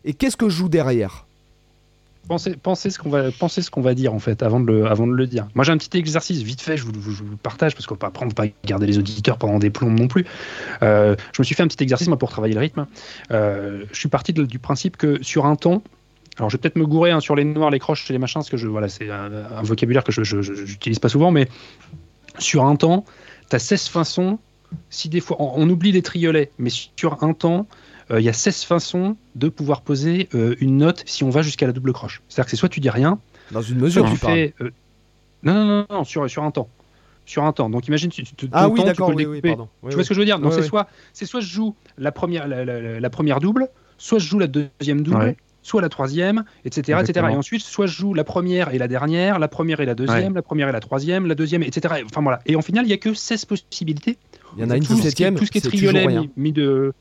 et 0.05 0.13
qu'est-ce 0.15 0.37
que 0.37 0.49
je 0.49 0.57
joue 0.57 0.69
derrière? 0.69 1.27
Pensez, 2.29 2.55
pensez 2.55 2.91
ce 2.91 3.01
qu'on 3.01 3.11
va, 3.11 3.33
pensez 3.33 3.63
ce 3.63 3.71
qu'on 3.71 3.81
va 3.81 3.95
dire 3.95 4.15
en 4.15 4.21
fait 4.21 4.45
avant 4.45 4.61
de, 4.61 4.67
le, 4.67 4.87
avant 4.87 5.09
de 5.09 5.13
le 5.13 5.27
dire. 5.27 5.49
Moi 5.57 5.65
j'ai 5.65 5.73
un 5.73 5.77
petit 5.77 5.99
exercice 5.99 6.41
vite 6.43 6.61
fait, 6.61 6.77
je 6.77 6.85
vous, 6.85 6.93
je 6.95 7.25
vous 7.25 7.31
le 7.31 7.37
partage 7.37 7.75
parce 7.75 7.85
qu'on 7.87 7.97
peut 7.97 8.07
peut 8.09 8.29
pas 8.29 8.45
garder 8.65 8.87
les 8.87 8.97
auditeurs 8.97 9.39
pendant 9.39 9.59
des 9.59 9.71
plombs 9.71 9.91
non 9.91 10.07
plus. 10.07 10.25
Euh, 10.85 11.17
je 11.33 11.43
me 11.43 11.45
suis 11.45 11.57
fait 11.57 11.65
un 11.65 11.67
petit 11.67 11.83
exercice 11.83 12.07
moi 12.07 12.17
pour 12.19 12.31
travailler 12.31 12.55
le 12.55 12.61
rythme. 12.61 12.87
Euh, 13.33 13.87
je 13.93 13.99
suis 13.99 14.09
parti 14.09 14.33
de- 14.33 14.45
du 14.45 14.61
principe 14.61 14.97
que 14.97 15.21
sur 15.21 15.47
un 15.47 15.57
temps, 15.57 15.83
alors 16.39 16.49
je 16.51 16.57
vais 16.57 16.61
peut-être 16.61 16.77
me 16.77 16.87
gourer 16.87 17.11
hein, 17.11 17.21
sur 17.21 17.35
les 17.37 17.45
noirs, 17.45 17.71
les 17.71 17.79
croches 17.79 18.09
et 18.11 18.13
les 18.13 18.19
machins 18.19 18.41
parce 18.41 18.51
que 18.51 18.57
je, 18.57 18.67
voilà, 18.69 18.89
c'est 18.89 19.11
un, 19.11 19.31
un 19.33 19.63
vocabulaire 19.63 20.03
que 20.05 20.13
je 20.13 20.23
j'utilise 20.43 20.99
pas 20.99 21.09
souvent, 21.09 21.31
mais 21.31 21.49
sur 22.39 22.65
un 22.65 22.77
temps, 22.77 23.05
tu 23.51 23.57
as 23.57 23.59
16 23.59 23.89
façons. 23.89 24.39
Si 24.89 25.11
des 25.11 25.21
fois, 25.21 25.37
on, 25.39 25.53
on 25.57 25.69
oublie 25.69 25.93
les 25.93 26.01
triolets, 26.01 26.51
mais 26.59 26.71
sur 26.71 27.23
un 27.23 27.35
temps, 27.35 27.67
euh, 28.11 28.21
il 28.21 28.25
y 28.25 28.31
a 28.31 28.33
16 28.33 28.65
façons 28.65 29.17
de 29.35 29.51
pouvoir 29.51 29.83
poser 29.83 30.31
euh, 30.35 30.55
une 30.61 30.79
note 30.79 31.03
si 31.07 31.25
on 31.25 31.29
va 31.31 31.43
jusqu'à 31.43 31.67
la 31.67 31.73
double 31.73 31.93
croche. 31.93 32.23
C'est-à-dire 32.29 32.47
que 32.47 32.51
c'est 32.53 32.57
soit 32.57 32.71
tu 32.71 32.81
dis 32.81 32.89
rien, 32.89 33.19
dans 33.51 33.61
une 33.61 33.77
soit 33.79 33.85
mesure 33.85 34.11
tu 34.11 34.17
fais. 34.17 34.55
euh, 34.63 34.71
non, 35.43 35.53
non, 35.55 35.65
non, 35.67 35.87
non, 35.91 36.05
sur, 36.05 36.29
sur 36.31 36.43
un 36.43 36.51
temps. 36.51 36.69
Sur 37.27 37.45
un 37.45 37.53
temps. 37.53 37.69
Donc 37.69 37.87
imagine, 37.89 38.11
tu, 38.11 38.25
tu, 38.25 38.35
ton 38.35 38.49
ah 38.53 38.69
oui 38.69 38.77
temps, 38.79 38.83
tu 38.85 38.87
d'accord 38.89 39.09
peux 39.09 39.13
le 39.13 39.19
oui, 39.19 39.27
oui, 39.27 39.33
découper. 39.43 39.49
pardon 39.51 39.65
Oui, 39.65 39.69
Tu 39.83 39.87
oui. 39.89 39.95
vois 39.97 40.05
ce 40.05 40.09
que 40.09 40.15
je 40.15 40.21
veux 40.21 40.25
dire? 40.25 40.39
Donc 40.39 40.55
c'est 40.55 40.63
soit, 40.63 40.89
c'est 41.13 41.27
soit 41.27 41.41
je 41.41 41.47
joue 41.53 41.75
la 41.99 42.11
première, 42.13 42.49
la, 42.49 42.65
la- 42.65 42.81
la- 42.81 42.99
la 43.01 43.11
première 43.11 43.41
double, 43.41 43.69
soit 43.99 44.19
je 44.19 44.27
joue 44.27 44.39
la 44.39 44.47
deuxième 44.47 45.03
double, 45.03 45.19
Ouais. 45.19 45.37
Soit 45.63 45.81
la 45.81 45.89
troisième, 45.89 46.45
etc.. 46.65 46.99
Et 47.17 47.23
ensuite, 47.37 47.63
soit 47.63 47.87
je 47.87 47.97
joue 47.97 48.15
la 48.15 48.25
première 48.25 48.75
et 48.75 48.79
la 48.79 48.89
dernière, 48.89 49.39
la 49.39 49.49
première 49.49 49.81
et 49.81 49.87
la 49.87 49.95
deuxième, 49.95 50.35
la 50.35 50.43
première 50.43 50.69
et 50.69 50.73
la 50.73 50.81
troisième, 50.81 51.27
la 51.27 51.35
deuxième, 51.35 51.63
etc. 51.63 51.95
Enfin 52.05 52.21
voilà. 52.23 52.41
Et 52.47 52.57
en 52.57 52.63
final, 52.63 52.85
il 52.85 52.91
y 52.91 52.93
a 52.93 52.99
que 52.99 53.15
16 53.15 53.45
possibilités. 53.45 54.19
il 54.57 54.63
y 54.63 54.65
en 54.67 54.71
a 54.71 54.77
une 54.77 54.83
tout 54.85 54.95
ce 54.97 55.01
qui 55.03 55.23
est- 55.23 55.31
17ème 55.31 55.35
Tout 55.37 55.47
ce 55.47 55.51
qui 55.51 55.59
est 55.59 55.61
toujours 55.63 55.91
triolet 55.91 56.07
mis, 56.21 56.31
mis 56.37 56.53
de. 56.53 56.93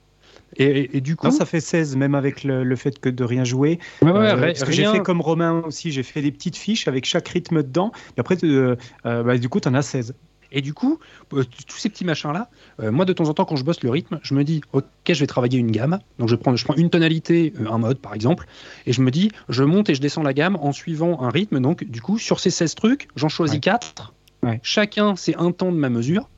Et, 0.58 0.66
et- 0.66 0.98
et 0.98 1.02
du 1.02 1.16
coup, 1.16 1.28
Non, 1.28 1.32
ça 1.32 1.46
fait 1.46 1.62
16, 1.62 1.96
même 1.96 2.14
avec 2.14 2.44
le, 2.44 2.64
le 2.66 2.76
fait 2.76 3.00
que 3.00 3.08
de 3.10 3.24
rien 3.24 3.44
jouer. 3.46 3.80
ouais, 4.02 4.12
ouais, 4.12 4.18
Euh, 4.18 4.36
ri- 4.36 4.42
parce 4.48 4.64
que 4.64 4.72
j'ai 4.72 4.84
fait 4.86 5.00
comme 5.00 5.22
Romain 5.22 5.64
aussi, 5.66 5.92
j'ai 5.92 6.04
fait 6.04 6.22
des 6.22 6.32
petites 6.32 6.58
fiches 6.58 6.88
avec 6.90 7.06
chaque 7.06 7.28
rythme 7.30 7.64
dedans. 7.64 7.92
Et 8.18 8.20
après, 8.20 8.38
euh, 8.44 8.76
euh, 9.06 9.24
bah, 9.24 9.38
du 9.38 9.48
coup, 9.50 9.60
tu 9.62 9.70
en 9.70 9.74
as 9.74 9.82
16. 9.82 10.14
Et 10.52 10.62
du 10.62 10.74
coup, 10.74 11.00
euh, 11.34 11.44
tous 11.68 11.78
ces 11.78 11.90
petits 11.90 12.06
machins-là, 12.06 12.50
euh, 12.82 12.92
moi 12.92 13.06
de 13.06 13.14
temps 13.14 13.30
en 13.30 13.34
temps, 13.34 13.46
quand 13.46 13.56
je 13.56 13.64
bosse 13.64 13.82
le 13.84 13.90
rythme, 13.90 14.20
je 14.22 14.34
me 14.34 14.44
dis, 14.44 14.62
ok, 14.74 14.84
je 15.08 15.20
vais 15.20 15.28
travailler 15.28 15.60
une 15.60 15.72
gamme. 15.72 16.00
Donc 16.20 16.30
je 16.30 16.36
prends, 16.36 16.56
je 16.56 16.66
prends 16.66 16.76
une 16.76 16.90
tonalité, 16.90 17.54
euh, 17.60 17.70
un 17.70 17.78
mode 17.78 18.00
par 18.00 18.14
exemple, 18.14 18.48
et 18.86 18.94
je 18.94 19.02
me 19.02 19.12
dis, 19.12 19.32
je 19.50 19.64
monte 19.64 19.90
et 19.90 19.96
je 19.96 20.02
descends 20.02 20.24
la 20.24 20.34
gamme 20.34 20.58
en 20.58 20.72
suivant 20.72 21.22
un 21.22 21.30
rythme. 21.30 21.60
Donc 21.60 21.84
du 21.84 22.02
coup, 22.02 22.18
sur 22.18 22.40
ces 22.40 22.50
16 22.50 22.76
trucs, 22.76 23.08
j'en 23.16 23.30
choisis 23.30 23.56
Ouais. 23.56 23.62
4. 23.62 24.14
Ouais. 24.44 24.60
Chacun, 24.64 25.16
c'est 25.16 25.36
un 25.36 25.52
temps 25.52 25.72
de 25.72 25.78
ma 25.78 25.90
mesure. 25.90 26.30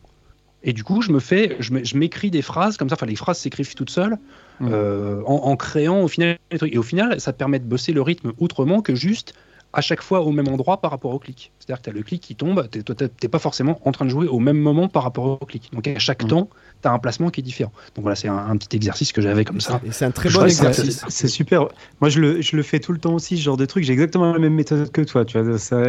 Et 0.66 0.72
du 0.72 0.84
coup, 0.84 1.02
je 1.02 1.12
me 1.12 1.20
fais, 1.20 1.58
je 1.60 1.98
m'écris 1.98 2.32
des 2.32 2.42
phrases 2.42 2.78
comme 2.78 2.88
ça. 2.88 2.96
Enfin, 2.96 3.06
les 3.06 3.18
phrases 3.18 3.38
s'écrivent 3.38 3.76
toutes 3.76 3.90
seules 3.90 4.18
en, 4.62 4.66
en 5.26 5.56
créant 5.58 6.02
au 6.02 6.08
final 6.08 6.38
les 6.52 6.58
trucs. 6.58 6.74
Et 6.74 6.78
au 6.78 6.84
final, 6.84 7.20
ça 7.20 7.34
te 7.34 7.38
permet 7.38 7.60
de 7.60 7.66
bosser 7.66 7.92
le 7.92 8.02
rythme 8.02 8.32
autrement 8.38 8.82
que 8.82 8.96
juste 8.96 9.34
à 9.74 9.82
chaque 9.82 10.02
fois 10.02 10.22
au 10.22 10.32
même 10.32 10.48
endroit 10.48 10.80
par 10.82 10.92
rapport 10.92 11.14
au 11.14 11.20
clic. 11.20 11.52
C'est-à-dire 11.60 11.82
que 11.82 11.86
tu 11.86 11.90
as 11.90 11.94
le 11.94 12.04
clic 12.04 12.22
qui 12.22 12.36
tombe, 12.36 12.68
tu 12.72 12.80
n'es 13.24 13.30
pas 13.30 13.40
forcément 13.40 13.80
en 13.86 13.92
train 13.92 14.06
de 14.06 14.10
jouer 14.12 14.28
au 14.28 14.40
même 14.40 14.58
moment 14.60 14.88
par 14.88 15.04
rapport 15.04 15.40
au 15.42 15.46
clic. 15.46 15.70
Donc 15.74 15.88
à 15.88 15.98
chaque 16.00 16.24
Mhm. 16.24 16.30
temps, 16.30 16.50
tu 16.82 16.88
as 16.88 16.92
un 16.92 17.00
placement 17.00 17.30
qui 17.30 17.42
est 17.42 17.44
différent. 17.44 17.72
Donc 17.96 18.04
voilà, 18.04 18.16
c'est 18.16 18.28
un, 18.28 18.38
un 18.38 18.56
petit 18.58 18.76
exercice 18.76 19.12
que 19.12 19.22
j'avais 19.22 19.46
comme 19.46 19.62
ça. 19.62 19.82
et 19.86 19.92
c'est 19.92 20.06
un 20.06 20.12
très 20.12 20.30
Je 20.30 20.38
bon 20.38 20.46
exercice 20.46 21.04
C'est 21.08 21.28
super. 21.28 21.68
Moi, 22.02 22.10
je 22.10 22.20
le, 22.20 22.42
je 22.42 22.56
le 22.56 22.62
fais 22.64 22.80
tout 22.80 22.92
le 22.94 23.00
temps 23.00 23.14
aussi, 23.14 23.38
ce 23.38 23.42
genre 23.44 23.58
de 23.58 23.66
truc. 23.66 23.84
J'ai 23.84 23.94
exactement 23.94 24.32
la 24.32 24.40
même 24.40 24.54
méthode 24.54 24.92
que 24.92 25.02
toi. 25.02 25.26
Tu 25.26 25.40
vois, 25.40 25.58
ça, 25.58 25.82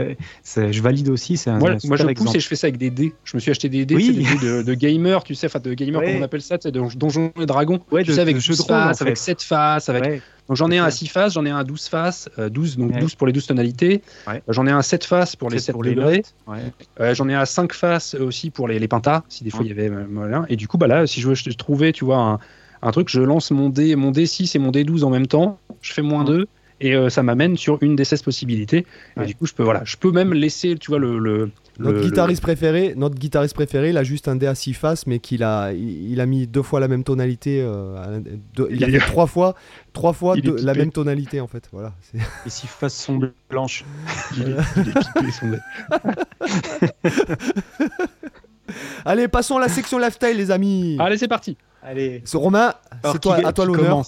je 0.71 0.81
valide 0.83 1.09
aussi. 1.11 1.41
Un, 1.47 1.59
Moi, 1.59 1.73
je 1.77 1.87
pousse 1.89 2.01
exemple. 2.09 2.37
et 2.37 2.41
je 2.41 2.49
fais 2.49 2.57
ça 2.57 2.67
avec 2.69 2.79
des 2.79 2.91
dés. 2.91 3.13
Je 3.25 3.37
me 3.37 3.41
suis 3.41 3.51
acheté 3.51 3.69
des 3.69 3.85
dés, 3.85 3.97
Oui. 3.97 4.07
tu 4.07 4.25
sais, 4.25 4.35
des 4.35 4.41
dés 4.41 4.47
de, 4.47 4.63
de 4.63 4.75
gamer, 4.75 5.23
tu 5.25 5.35
sais, 5.35 5.47
enfin 5.47 5.59
de 5.61 5.75
gamer, 5.75 6.01
Ouais. 6.01 6.17
on 6.19 6.23
appelle 6.23 6.43
ça, 6.43 6.57
tu 6.59 6.63
sais, 6.69 6.73
de 6.73 6.81
Donjons 6.97 7.33
et 7.41 7.47
Dragons. 7.47 7.81
Ouais, 7.93 8.03
tu 8.03 8.11
de- 8.11 8.15
sais, 8.15 8.21
avec 8.21 8.37
de 8.37 8.41
jeux 8.41 8.55
12 8.55 8.59
de 8.59 8.63
rôle, 8.73 8.77
en 8.83 8.89
faces, 8.89 9.03
avec 9.03 9.17
fait. 9.17 9.23
7 9.25 9.43
faces, 9.43 9.89
avec 9.89 10.05
Ouais. 10.05 10.23
Donc 10.49 10.57
j'en 10.59 10.71
ai 10.71 10.79
un 10.79 10.85
à 10.85 10.91
C'est 10.91 10.99
6 10.99 11.07
faces, 11.09 11.33
j'en 11.35 11.45
ai 11.47 11.51
un 11.51 11.57
à 11.59 11.65
12 11.65 11.89
faces, 11.89 12.29
euh, 12.39 12.49
12, 12.51 12.77
donc 12.77 12.93
Ouais. 12.93 13.01
12 13.01 13.15
pour 13.15 13.27
les 13.27 13.33
12 13.33 13.47
tonalités. 13.47 14.03
Ouais. 14.27 14.43
Euh, 14.49 14.53
J'en 14.53 14.67
ai 14.67 14.71
un 14.71 14.79
à 14.79 14.83
7 14.83 15.05
faces 15.05 15.37
pour 15.37 15.49
les 15.49 15.55
Peut-être 15.57 15.65
7 15.67 15.73
pour 15.73 15.83
les 15.85 15.95
degrés. 15.95 16.23
Ouais. 16.47 16.59
Euh, 17.01 17.15
j'en 17.15 17.29
ai 17.29 17.35
un 17.35 17.41
à 17.41 17.47
5 17.47 17.73
faces 17.73 18.15
aussi 18.15 18.51
pour 18.51 18.69
les, 18.69 18.79
les 18.79 18.89
pentas, 18.89 19.23
si 19.29 19.43
des 19.45 19.51
fois 19.51 19.61
il 19.65 19.69
y 19.69 19.71
avait. 19.73 19.89
euh, 19.89 20.05
voilà. 20.11 20.45
Et 20.51 20.57
du 20.57 20.69
coup, 20.69 20.77
bah 20.79 20.87
là, 20.87 21.07
si 21.07 21.21
je 21.23 21.29
veux 21.29 21.35
trouver, 21.55 21.93
tu 21.93 22.05
vois, 22.05 22.19
un, 22.19 22.39
un 22.83 22.91
truc, 22.91 23.09
je 23.09 23.21
lance 23.23 23.51
mon 23.53 23.71
dé, 23.71 23.97
mon 23.97 24.11
D6 24.13 24.55
et 24.55 24.59
mon 24.59 24.71
D12 24.71 25.05
en 25.05 25.11
même 25.11 25.27
temps, 25.27 25.59
je 25.81 25.93
fais 25.95 26.03
moins 26.03 26.25
Ouais. 26.25 26.39
2 26.39 26.47
et 26.81 26.95
euh, 26.95 27.09
ça 27.09 27.23
m'amène 27.23 27.57
sur 27.57 27.79
une 27.83 27.97
des 27.97 28.05
16 28.05 28.23
possibilités. 28.23 28.87
Ouais. 29.17 29.25
Et 29.25 29.27
du 29.27 29.35
coup, 29.35 29.47
je 29.47 29.55
peux, 29.55 29.63
voilà, 29.63 29.83
je 29.85 29.97
peux 29.97 30.13
même 30.13 30.33
laisser, 30.35 30.77
tu 30.77 30.91
vois, 30.91 30.99
le. 30.99 31.19
le 31.19 31.51
Notre 31.79 31.99
le- 31.99 32.03
guitariste 32.05 32.43
préféré, 32.43 32.95
notre 32.97 33.15
guitariste 33.17 33.55
préféré, 33.55 33.91
il 33.91 33.97
a 33.97 34.05
juste 34.05 34.29
un 34.29 34.37
dé 34.37 34.47
à 34.47 34.55
six 34.55 34.75
faces, 34.75 35.07
mais 35.07 35.19
qu'il 35.19 35.43
a, 35.43 35.73
il, 35.73 36.13
il 36.13 36.21
a 36.21 36.27
mis 36.27 36.47
deux 36.47 36.63
fois 36.63 36.81
la 36.81 36.89
même 36.89 37.05
tonalité. 37.05 37.61
euh, 37.63 38.21
deux- 38.55 38.69
il 38.71 38.85
a 38.85 38.89
Il 38.89 38.95
est- 38.95 39.01
fait 39.01 39.07
trois 39.07 39.27
fois, 39.27 39.55
trois 39.93 40.13
fois 40.13 40.37
la 40.37 40.75
même 40.75 40.93
tonalité 40.93 41.41
en 41.41 41.47
fait. 41.49 41.69
Voilà. 41.73 41.93
c'est- 42.01 42.19
Et 42.47 42.51
si 42.51 42.67
faces 42.67 42.95
sont 42.95 43.19
blanches. 43.51 43.85
il 44.37 44.43
est- 44.43 44.57
il 44.77 44.89
est 44.89 44.93
pipé, 44.93 45.31
son 45.33 45.51
dé. 45.51 45.59
Allez, 49.05 49.29
passons 49.29 49.57
à 49.59 49.61
la 49.61 49.69
section 49.69 49.99
lifestyle, 49.99 50.37
les 50.37 50.51
amis. 50.51 50.97
Allez, 50.99 51.19
c'est 51.19 51.29
parti. 51.29 51.57
Allez. 51.83 52.23
Ce 52.25 52.37
Romain, 52.37 52.73
c'est 53.05 53.21
toi, 53.21 53.39
à 53.45 53.53
toi 53.53 53.67
l'honneur. 53.67 54.03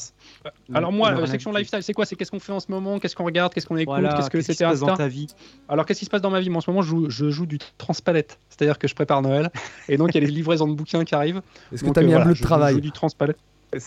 Alors 0.74 0.92
moi, 0.92 1.12
On 1.14 1.18
euh, 1.18 1.26
section 1.26 1.52
lifestyle, 1.52 1.82
c'est 1.82 1.92
quoi? 1.92 2.04
C'est 2.06 2.16
qu'est-ce 2.16 2.30
qu'on 2.30 2.40
fait 2.40 2.52
en 2.52 2.60
ce 2.60 2.70
moment? 2.70 2.98
Qu'est-ce 2.98 3.14
qu'on 3.16 3.24
regarde? 3.24 3.52
Qu'est-ce 3.54 3.66
qu'on 3.66 3.76
écoute? 3.76 3.92
Voilà, 3.94 4.14
Qu'est-ce 4.14 4.30
que 4.30 4.38
qu'est-ce 4.38 4.46
qui 4.52 4.54
se 4.56 4.64
etc. 4.64 4.70
passe 4.70 4.80
dans 4.80 4.96
ta 4.96 5.08
vie? 5.08 5.26
Alors 5.68 5.84
qu'est-ce 5.86 6.00
qui 6.00 6.04
se 6.04 6.10
passe 6.10 6.22
dans 6.22 6.30
ma 6.30 6.40
vie? 6.40 6.48
Moi, 6.50 6.58
En 6.58 6.60
ce 6.60 6.70
moment, 6.70 6.82
je 6.82 6.88
joue, 6.88 7.10
je 7.10 7.30
joue 7.30 7.46
du 7.46 7.58
transpalette, 7.78 8.38
c'est-à-dire 8.48 8.78
que 8.78 8.88
je 8.88 8.94
prépare 8.94 9.22
Noël, 9.22 9.50
et 9.88 9.96
donc 9.96 10.10
il 10.14 10.20
y 10.20 10.24
a 10.24 10.26
les 10.26 10.32
livraisons 10.32 10.66
de 10.68 10.74
bouquins 10.74 11.04
qui 11.04 11.14
arrivent. 11.14 11.42
Est-ce 11.72 11.82
que 11.82 11.86
Donc, 11.86 11.94
tu 11.94 12.00
as 12.00 12.02
euh, 12.02 12.06
mis 12.06 12.12
un 12.12 12.16
voilà, 12.16 12.24
bleu 12.26 12.32
de 12.32 12.36
je- 12.36 12.42
Je 12.42 12.46
travail? 12.46 12.74
joue 12.74 12.80
du 12.80 12.92
transpalette. 12.92 13.38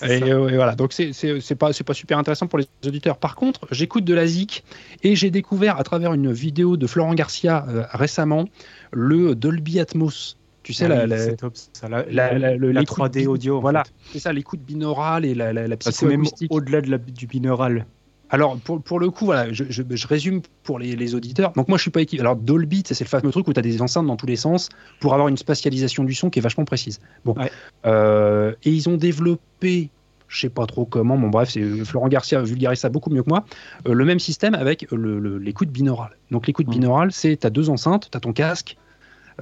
Et, 0.03 0.23
euh, 0.23 0.49
et 0.49 0.55
voilà, 0.55 0.75
donc 0.75 0.91
c'est- 0.93 1.13
c'est 1.13 1.39
c'est 1.39 1.55
pas, 1.55 1.71
c'est 1.73 1.85
pas 1.85 1.93
super 1.93 2.17
intéressant 2.17 2.47
pour 2.47 2.59
les 2.59 2.67
auditeurs. 2.85 3.17
Par 3.17 3.35
contre, 3.35 3.65
j'écoute 3.71 4.03
de 4.03 4.13
la 4.13 4.27
zik 4.27 4.63
et 5.03 5.15
j'ai 5.15 5.31
découvert 5.31 5.79
à 5.79 5.83
travers 5.83 6.13
une 6.13 6.31
vidéo 6.33 6.75
de 6.77 6.85
Florent 6.85 7.13
Garcia 7.15 7.65
euh, 7.69 7.85
récemment 7.93 8.45
le 8.91 9.35
Dolby 9.35 9.79
Atmos. 9.79 10.35
Tu 10.63 10.73
sais, 10.73 10.85
Ah 10.85 10.89
la, 10.89 11.07
la- 11.07 11.17
c'est 11.17 11.35
top, 11.37 11.53
ça, 11.73 11.87
la, 11.89 12.03
la- 12.09 12.37
la- 12.37 12.55
le- 12.55 12.71
la 12.71 12.81
l'écoute 12.81 12.97
3D 12.97 13.21
bi- 13.21 13.27
audio. 13.27 13.59
Voilà, 13.61 13.83
c'est 14.11 14.19
ça, 14.19 14.33
l'écoute 14.33 14.59
binaurale 14.61 15.25
et 15.25 15.33
la, 15.33 15.53
la, 15.53 15.67
la 15.67 15.73
Ah, 15.73 15.77
psychoacoustique. 15.77 16.53
au-delà 16.53 16.81
de 16.81 16.97
du 16.97 17.27
binaural. 17.27 17.85
Alors, 18.31 18.57
pour, 18.57 18.79
pour 18.81 18.99
le 18.99 19.09
coup, 19.09 19.25
voilà, 19.25 19.51
je, 19.51 19.63
je- 19.69 19.81
je 19.89 20.07
résume 20.07 20.41
pour 20.63 20.77
les, 20.77 20.95
les 20.95 21.15
auditeurs. 21.15 21.51
Donc, 21.53 21.67
moi, 21.67 21.77
je 21.79 21.81
suis 21.83 21.91
pas 21.91 22.01
équipé. 22.01 22.19
Alors, 22.21 22.35
Dolby, 22.35 22.83
c'est 22.85 22.99
le 22.99 23.07
fameux 23.07 23.31
truc 23.31 23.47
où 23.47 23.53
tu 23.53 23.59
as 23.59 23.63
des 23.63 23.81
enceintes 23.81 24.05
dans 24.05 24.17
tous 24.17 24.27
les 24.27 24.35
sens 24.35 24.69
pour 24.99 25.13
avoir 25.13 25.29
une 25.29 25.37
spatialisation 25.37 26.03
du 26.03 26.13
son 26.13 26.29
qui 26.29 26.37
est 26.37 26.41
vachement 26.41 26.65
précise. 26.65 26.99
Bon. 27.25 27.33
Ouais. 27.33 27.49
Euh, 27.87 28.53
et 28.63 28.69
ils 28.71 28.87
ont 28.89 28.97
développé 28.97 29.89
je 30.31 30.41
sais 30.41 30.49
pas 30.49 30.67
trop 30.67 30.85
comment, 30.85 31.17
bon 31.17 31.29
bref, 31.29 31.49
c'est 31.49 31.63
Florent 31.85 32.07
Garcia 32.07 32.39
vulgarise 32.43 32.77
ça 32.77 32.89
beaucoup 32.89 33.09
mieux 33.09 33.23
que 33.23 33.29
moi, 33.29 33.45
euh, 33.87 33.93
le 33.93 34.05
même 34.05 34.19
système 34.19 34.53
avec 34.53 34.85
le- 34.91 35.39
l'écoute 35.39 35.69
binaurale. 35.69 36.11
Donc 36.29 36.45
l'écoute 36.45 36.67
Mhm. 36.67 36.73
binaurale, 36.73 37.11
c'est 37.11 37.35
tu 37.37 37.47
as 37.47 37.49
deux 37.49 37.71
enceintes, 37.71 38.09
tu 38.11 38.15
as 38.15 38.19
ton 38.19 38.31
casque, 38.31 38.77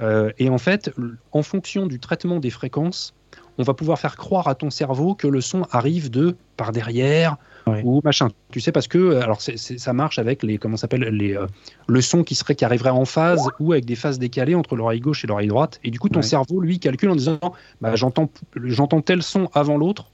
euh, 0.00 0.30
et 0.38 0.48
en 0.48 0.58
fait, 0.58 0.92
en 1.32 1.42
fonction 1.42 1.86
du 1.86 1.98
traitement 1.98 2.38
des 2.40 2.50
fréquences, 2.50 3.14
on 3.58 3.62
va 3.62 3.74
pouvoir 3.74 3.98
faire 3.98 4.16
croire 4.16 4.46
à 4.48 4.54
ton 4.54 4.70
cerveau 4.70 5.14
que 5.14 5.26
le 5.26 5.40
son 5.40 5.62
arrive 5.72 6.10
de 6.10 6.36
par 6.56 6.72
derrière 6.72 7.36
Ouais. 7.66 7.82
ou 7.84 8.00
machin. 8.02 8.28
Tu 8.50 8.60
sais 8.60 8.72
parce 8.72 8.88
que 8.88 8.96
euh, 8.96 9.20
alors 9.22 9.42
ça 9.42 9.92
marche 9.92 10.18
avec 10.18 10.42
les 10.42 10.56
comment 10.56 10.78
s'appelle 10.78 11.02
les 11.02 11.36
euh, 11.36 11.44
le 11.86 12.00
son 12.00 12.24
qui 12.24 12.34
serait 12.34 12.54
qui 12.54 12.64
arriverait 12.64 12.88
en 12.88 13.04
phase 13.04 13.46
ou 13.60 13.72
avec 13.72 13.84
des 13.84 13.94
phases 13.94 14.18
décalées 14.18 14.54
entre 14.54 14.74
l'oreille 14.74 15.00
gauche 15.00 15.22
et 15.22 15.26
l'oreille 15.26 15.48
droite 15.48 15.78
et 15.84 15.90
du 15.90 15.98
coup 15.98 16.08
ton 16.08 16.20
Ouais. 16.20 16.24
cerveau 16.26 16.60
lui 16.62 16.78
calcule 16.78 17.10
en 17.10 17.16
disant 17.16 17.38
bah 17.82 17.94
j'entends 17.94 18.30
j'entends 18.56 19.02
tel 19.02 19.22
son 19.22 19.50
avant 19.52 19.76
l'autre 19.76 20.10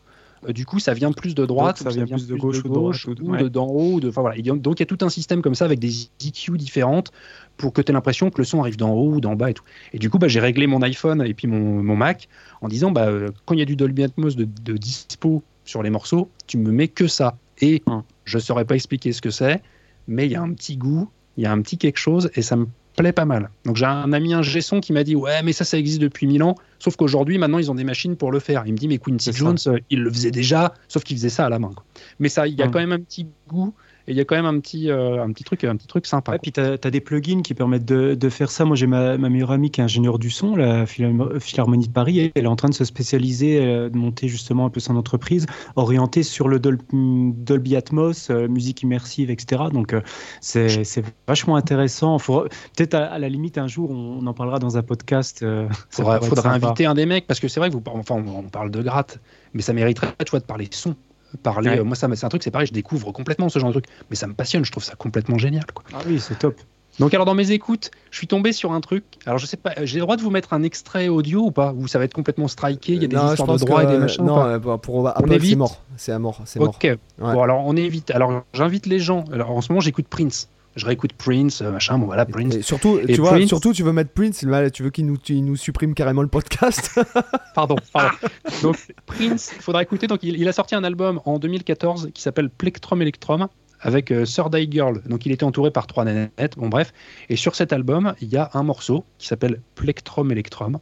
Euh, 0.48 0.52
du 0.52 0.66
coup 0.66 0.80
ça 0.80 0.94
vient 0.94 1.12
plus 1.12 1.36
de 1.36 1.46
droite 1.46 1.78
ça 1.78 1.90
vient 1.90 2.06
plus 2.06 2.26
de 2.26 2.34
gauche 2.34 2.64
ou 2.64 2.68
de 2.68 2.74
droite, 2.74 3.04
ou 3.06 3.14
de 3.36 3.48
d'en 3.48 3.66
haut 3.68 3.92
ou 3.94 4.00
de 4.00 4.08
enfin 4.08 4.22
voilà 4.22 4.36
donc, 4.42 4.80
il 4.80 4.82
y 4.82 4.82
a 4.82 4.86
tout 4.86 4.98
un 5.02 5.08
système 5.08 5.40
comme 5.40 5.54
ça 5.54 5.64
avec 5.64 5.78
des 5.78 6.08
EQ 6.26 6.58
différentes 6.58 7.12
pour 7.56 7.72
que 7.72 7.80
tu 7.82 7.90
aies 7.90 7.94
l'impression 7.94 8.30
que 8.30 8.38
le 8.38 8.44
son 8.44 8.60
arrive 8.60 8.76
d'en 8.76 8.90
haut 8.92 9.14
ou 9.14 9.20
d'en 9.20 9.36
bas 9.36 9.50
et 9.50 9.54
tout 9.54 9.64
et 9.92 9.98
du 9.98 10.10
coup 10.10 10.18
bah, 10.18 10.28
j'ai 10.28 10.40
réglé 10.40 10.66
mon 10.66 10.82
iPhone 10.82 11.22
et 11.24 11.34
puis 11.34 11.46
mon, 11.46 11.82
mon 11.82 11.96
Mac 11.96 12.28
en 12.60 12.68
disant 12.68 12.90
bah 12.90 13.06
euh, 13.08 13.28
quand 13.46 13.54
il 13.54 13.60
y 13.60 13.62
a 13.62 13.66
du 13.66 13.76
Dolby 13.76 14.02
Atmos 14.04 14.36
de, 14.36 14.44
de 14.44 14.76
dispo 14.76 15.42
sur 15.64 15.82
les 15.82 15.90
morceaux 15.90 16.30
tu 16.46 16.58
me 16.58 16.70
mets 16.72 16.88
que 16.88 17.06
ça 17.06 17.36
et 17.60 17.82
Hum. 17.86 18.02
je 18.24 18.38
saurais 18.38 18.64
pas 18.64 18.74
expliquer 18.74 19.12
ce 19.12 19.20
que 19.22 19.30
c'est 19.30 19.62
mais 20.08 20.26
il 20.26 20.32
y 20.32 20.36
a 20.36 20.42
un 20.42 20.52
petit 20.52 20.76
goût, 20.76 21.08
il 21.36 21.44
y 21.44 21.46
a 21.46 21.52
un 21.52 21.62
petit 21.62 21.78
quelque 21.78 21.98
chose 21.98 22.30
et 22.34 22.42
ça 22.42 22.56
me 22.56 22.66
plaît 22.96 23.12
pas 23.12 23.24
mal. 23.24 23.50
Donc 23.64 23.76
j'ai 23.76 23.86
un 23.86 24.12
ami 24.12 24.34
un 24.34 24.42
son 24.42 24.80
qui 24.80 24.92
m'a 24.92 25.02
dit 25.02 25.16
ouais 25.16 25.42
mais 25.42 25.52
ça 25.52 25.64
ça 25.64 25.78
existe 25.78 26.00
depuis 26.00 26.26
mille 26.26 26.42
ans, 26.42 26.56
sauf 26.78 26.94
qu'aujourd'hui 26.96 27.38
maintenant 27.38 27.58
ils 27.58 27.70
ont 27.70 27.74
des 27.74 27.84
machines 27.84 28.16
pour 28.16 28.30
le 28.30 28.38
faire. 28.38 28.64
Il 28.66 28.72
me 28.72 28.78
dit 28.78 28.86
mais 28.88 28.98
Quincy 28.98 29.24
C'est 29.26 29.32
ça. 29.32 29.38
Jones 29.38 29.56
euh, 29.68 29.78
il 29.90 30.00
le 30.02 30.10
faisait 30.10 30.30
déjà, 30.30 30.74
sauf 30.88 31.02
qu'il 31.04 31.16
faisait 31.16 31.28
ça 31.30 31.46
à 31.46 31.48
la 31.48 31.58
main. 31.58 31.70
quoi. 31.74 31.84
Mais 32.18 32.28
ça 32.28 32.46
il 32.46 32.54
y 32.58 32.62
a 32.62 32.66
Mm. 32.66 32.70
quand 32.70 32.78
même 32.80 32.92
un 32.92 33.00
petit 33.00 33.26
goût 33.48 33.72
et 34.06 34.12
il 34.12 34.16
y 34.16 34.20
a 34.20 34.24
quand 34.24 34.36
même 34.36 34.46
un 34.46 34.58
petit 34.60 34.90
euh, 34.90 35.22
un 35.22 35.32
petit 35.32 35.44
truc 35.44 35.64
un 35.64 35.76
petit 35.76 35.86
truc 35.86 36.06
sympa. 36.06 36.32
Ouais, 36.32 36.38
quoi. 36.38 36.42
puis 36.42 36.52
tu 36.52 36.60
as, 36.60 36.90
des 36.90 37.00
plugins 37.00 37.42
qui 37.42 37.54
permettent 37.54 37.84
de, 37.84 38.14
de 38.14 38.28
faire 38.28 38.50
ça. 38.50 38.64
Moi, 38.64 38.76
j'ai 38.76 38.86
ma, 38.86 39.16
ma 39.18 39.28
meilleure 39.28 39.50
amie 39.50 39.70
qui 39.70 39.80
est 39.80 39.84
ingénieure 39.84 40.18
du 40.18 40.30
son, 40.30 40.56
la 40.56 40.84
Philharmo- 40.84 41.38
Philharmonie 41.40 41.88
de 41.88 41.92
Paris. 41.92 42.20
et 42.20 42.32
Elle 42.34 42.44
est 42.44 42.48
en 42.48 42.56
train 42.56 42.68
de 42.68 42.74
se 42.74 42.84
spécialiser, 42.84 43.64
euh, 43.64 43.88
de 43.88 43.96
monter 43.96 44.28
justement 44.28 44.66
un 44.66 44.70
peu 44.70 44.80
son 44.80 44.96
entreprise, 44.96 45.46
orientée 45.76 46.22
sur 46.22 46.48
le 46.48 46.58
Dol- 46.58 46.78
Dolby 46.92 47.76
Atmos, 47.76 48.30
euh, 48.30 48.48
musique 48.48 48.82
immersive, 48.82 49.30
etc. 49.30 49.64
Donc, 49.72 49.94
c'est 50.40 51.02
vachement 51.26 51.56
intéressant. 51.56 52.18
Peut-être 52.18 52.94
à, 52.94 53.04
à 53.06 53.18
la 53.18 53.28
limite, 53.28 53.58
un 53.58 53.68
jour, 53.68 53.90
on, 53.90 54.18
on 54.22 54.26
en 54.26 54.34
parlera 54.34 54.58
dans 54.58 54.76
un 54.76 54.82
podcast. 54.82 55.42
euh, 55.42 55.68
Faudra, 55.90 56.18
inviter 56.52 56.86
un 56.86 56.94
des 56.94 57.06
mecs 57.06 57.26
parce 57.26 57.40
que 57.40 57.48
c'est 57.48 57.60
vrai 57.60 57.70
que 57.70 57.74
vous 57.74 57.82
enfin 57.86 58.16
on, 58.16 58.38
on 58.38 58.42
parle 58.44 58.70
de 58.70 58.82
gratte, 58.82 59.20
mais 59.54 59.62
ça 59.62 59.72
mériterait 59.72 60.14
tu 60.24 60.30
vois 60.30 60.40
de 60.40 60.44
parler 60.44 60.68
son. 60.70 60.94
Parler, 61.42 61.70
Ouais. 61.70 61.78
euh, 61.80 61.84
moi 61.84 61.96
ça 61.96 62.08
c'est 62.14 62.24
un 62.24 62.28
truc 62.28 62.42
c'est 62.42 62.50
pareil, 62.50 62.66
je 62.68 62.72
découvre 62.72 63.10
complètement 63.12 63.48
ce 63.48 63.58
genre 63.58 63.70
de 63.72 63.80
truc, 63.80 63.86
mais 64.10 64.16
ça 64.16 64.26
me 64.26 64.34
passionne, 64.34 64.64
je 64.64 64.70
trouve 64.72 64.84
ça 64.84 64.94
complètement 64.94 65.38
génial 65.38 65.64
quoi. 65.72 65.84
Ah 65.94 65.98
oui, 66.06 66.20
c'est 66.20 66.38
top. 66.38 66.54
Donc 67.00 67.12
alors 67.12 67.26
dans 67.26 67.34
mes 67.34 67.50
écoutes, 67.50 67.90
je 68.12 68.18
suis 68.18 68.28
tombé 68.28 68.52
sur 68.52 68.70
un 68.72 68.80
truc. 68.80 69.02
Alors 69.26 69.38
je 69.38 69.46
sais 69.46 69.56
pas, 69.56 69.72
j'ai 69.82 69.96
le 69.96 70.02
droit 70.02 70.16
de 70.16 70.22
vous 70.22 70.30
mettre 70.30 70.52
un 70.52 70.62
extrait 70.62 71.08
audio 71.08 71.40
ou 71.46 71.50
pas? 71.50 71.72
Ou 71.76 71.88
ça 71.88 71.98
va 71.98 72.04
être 72.04 72.14
complètement 72.14 72.46
striké 72.46 72.92
Il 72.92 73.02
y 73.02 73.04
a 73.04 73.08
des 73.08 73.16
Non, 73.16 73.22
je 73.26 73.30
histoires 73.32 73.48
de 73.48 73.52
pense 73.54 73.60
droit 73.64 73.82
que- 73.82 73.88
et 73.88 73.92
des 73.92 73.98
machins. 73.98 74.24
Non, 74.24 74.44
euh, 74.44 74.58
pour- 74.60 74.80
pour 74.80 75.08
Apple, 75.08 75.40
c'est 75.40 75.56
mort. 75.56 75.82
C'est 75.96 76.12
à 76.12 76.20
mort. 76.20 76.40
C'est 76.44 76.60
mort. 76.60 76.68
Ok. 76.68 76.96
Bon 77.18 77.42
alors 77.42 77.62
on 77.66 77.74
évite. 77.76 78.12
Alors 78.12 78.44
j'invite 78.52 78.86
les 78.86 79.00
gens. 79.00 79.24
Alors 79.32 79.50
en 79.50 79.60
ce 79.60 79.72
moment 79.72 79.80
j'écoute 79.80 80.06
Prince. 80.08 80.48
Je 80.76 80.86
réécoute 80.86 81.12
Prince, 81.12 81.62
euh, 81.62 81.70
machin. 81.70 81.98
Bon 81.98 82.06
voilà 82.06 82.26
Prince. 82.26 82.54
Et 82.56 82.62
surtout, 82.62 82.98
Et 82.98 83.14
tu 83.14 83.20
vois, 83.20 83.30
Prince- 83.30 83.48
surtout, 83.48 83.72
tu 83.72 83.82
veux 83.82 83.92
mettre 83.92 84.10
Prince, 84.10 84.44
tu 84.72 84.82
veux 84.82 84.90
qu'il 84.90 85.06
nous, 85.06 85.16
il 85.28 85.44
nous 85.44 85.56
supprime 85.56 85.94
carrément 85.94 86.22
le 86.22 86.28
podcast. 86.28 86.98
Pardon. 87.54 87.76
pardon. 87.92 88.16
donc 88.62 88.76
Prince, 89.06 89.52
il 89.56 89.62
faudra 89.62 89.82
écouter. 89.82 90.06
Donc 90.06 90.22
il, 90.22 90.36
il 90.40 90.48
a 90.48 90.52
sorti 90.52 90.74
un 90.74 90.84
album 90.84 91.20
en 91.24 91.38
2014 91.38 92.10
qui 92.12 92.22
s'appelle 92.22 92.50
Plectrum 92.50 93.00
Electrum 93.02 93.46
avec 93.80 94.10
euh, 94.10 94.24
Third 94.24 94.54
Eye 94.54 94.68
Girl. 94.70 95.02
Donc 95.06 95.26
il 95.26 95.32
était 95.32 95.44
entouré 95.44 95.70
par 95.70 95.86
trois 95.86 96.04
nanettes. 96.04 96.56
Bon 96.56 96.68
bref. 96.68 96.92
Et 97.28 97.36
sur 97.36 97.54
cet 97.54 97.72
album, 97.72 98.14
il 98.20 98.28
y 98.28 98.36
a 98.36 98.50
un 98.54 98.62
morceau 98.62 99.04
qui 99.18 99.26
s'appelle 99.28 99.60
Plectrum 99.74 100.32
Electrum. 100.32 100.78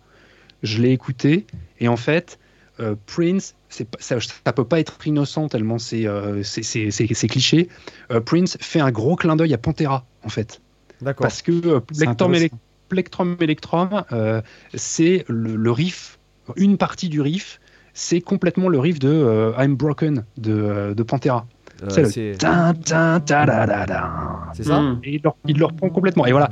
Je 0.62 0.81
l'ai 0.81 0.93
écouté 0.93 1.47
et 1.81 1.89
en 1.89 1.97
fait, 1.97 2.39
euh, 2.81 2.94
Prince, 3.06 3.56
ça, 3.99 4.16
ça 4.20 4.53
peut 4.53 4.65
pas 4.65 4.81
être 4.81 4.99
innocent 5.07 5.49
tellement 5.49 5.78
c'est 5.78 6.07
euh, 6.07 6.43
c'est- 6.43 6.62
c'est 6.62 6.90
c'est- 6.90 7.12
c'est 7.15 7.28
cliché. 7.28 7.69
Euh, 8.11 8.20
Prince 8.20 8.57
fait 8.61 8.81
un 8.81 8.90
gros 8.90 9.16
clin 9.16 9.35
d'œil 9.36 9.55
à 9.55 9.59
Pantera 9.59 10.05
en 10.24 10.28
fait. 10.28 10.61
D'accord. 11.01 11.23
Parce 11.24 11.43
que 11.43 11.53
euh, 11.53 11.81
C'est 11.93 12.05
Plectrum, 12.05 12.31
intéressant. 12.32 12.55
Elec- 12.57 12.59
Plectrum 12.89 13.36
Electrum, 13.40 14.05
euh, 14.12 14.43
c'est 14.74 15.24
le, 15.28 15.57
le 15.57 15.70
riff, 15.73 16.19
une 16.57 16.77
partie 16.77 17.09
du 17.09 17.20
riff, 17.20 17.61
c'est 17.94 18.20
complètement 18.20 18.69
le 18.69 18.78
riff 18.78 18.99
de 18.99 19.09
euh, 19.09 19.53
I'm 19.59 19.74
Broken 19.77 20.24
de, 20.36 20.93
de 20.97 21.03
Pantera. 21.03 21.47
C'est 21.89 22.03
le- 22.03 22.11
c'est 22.11 22.35
Tin, 22.39 22.74
tin, 22.74 23.19
ta, 23.20 23.44
da, 23.47 23.66
da, 23.66 23.86
da. 23.86 24.11
c'est 24.55 24.65
ça 24.65 24.81
Mm. 24.81 25.01
Et 25.05 25.15
il 25.16 25.20
le, 25.24 25.31
il 25.49 25.65
reprend 25.65 25.89
complètement. 25.89 26.27
Et 26.27 26.32
voilà. 26.32 26.49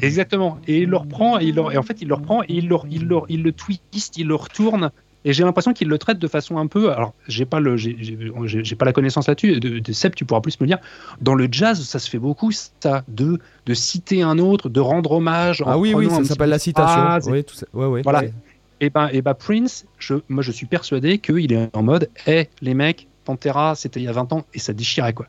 Exactement. 0.00 0.58
Et 0.66 0.78
il 0.78 0.88
le 0.88 0.96
reprend, 0.96 1.38
et, 1.38 1.44
il 1.44 1.54
le- 1.56 1.72
et 1.72 1.76
en 1.76 1.82
fait, 1.82 2.00
il 2.00 2.08
le 2.08 2.14
reprend, 2.14 2.42
et 2.42 2.46
il 2.48 2.68
le, 2.68 2.76
il 2.90 3.06
le, 3.06 3.16
il 3.28 3.42
le 3.42 3.52
twist, 3.52 4.16
il 4.16 4.26
le 4.28 4.34
retourne. 4.34 4.90
Et 5.24 5.32
j'ai 5.34 5.44
l'impression 5.44 5.72
qu'il 5.74 5.88
le 5.88 5.98
traite 5.98 6.18
de 6.18 6.26
façon 6.28 6.56
un 6.56 6.66
peu. 6.66 6.90
Alors, 6.92 7.12
j'ai 7.28 7.44
pas 7.44 7.60
le, 7.60 7.76
j'ai- 7.76 7.96
j'ai 8.00 8.64
j'ai 8.64 8.76
pas 8.76 8.86
la 8.86 8.92
connaissance 8.94 9.28
là-dessus. 9.28 9.60
De, 9.60 9.78
de 9.78 9.92
Seb, 9.92 10.14
tu 10.14 10.24
pourras 10.24 10.40
plus 10.40 10.58
me 10.60 10.66
dire. 10.66 10.78
Dans 11.20 11.34
le 11.34 11.46
jazz, 11.50 11.82
ça 11.82 11.98
se 11.98 12.08
fait 12.08 12.18
beaucoup, 12.18 12.50
ça, 12.52 13.04
de, 13.08 13.38
de 13.66 13.74
citer 13.74 14.22
un 14.22 14.38
autre, 14.38 14.68
de 14.70 14.80
rendre 14.80 15.12
hommage. 15.12 15.60
en 15.62 15.66
Ah 15.72 15.78
oui, 15.78 15.92
oui, 15.94 16.08
ça 16.08 16.24
s'appelle 16.24 16.48
la 16.50 16.58
citation. 16.58 16.88
phrase. 17.02 17.28
Oui, 17.28 17.44
tout 17.44 17.54
ça. 17.54 17.66
Ouais, 17.74 17.86
ouais. 17.86 18.02
Voilà. 18.02 18.20
ouais. 18.20 18.32
Et 18.80 18.88
ben, 18.88 19.10
et 19.12 19.20
ben 19.20 19.34
Prince, 19.34 19.84
je, 19.98 20.14
moi, 20.30 20.42
je 20.42 20.52
suis 20.52 20.64
persuadé 20.66 21.18
qu'il 21.18 21.52
est 21.52 21.68
en 21.76 21.82
mode, 21.82 22.08
hé, 22.26 22.48
les 22.62 22.72
mecs, 22.72 23.06
Pantera, 23.26 23.74
c'était 23.74 24.00
il 24.00 24.04
y 24.04 24.08
a 24.08 24.12
20 24.12 24.32
ans, 24.32 24.46
et 24.54 24.58
ça 24.58 24.72
déchirait 24.72 25.12
quoi. 25.12 25.26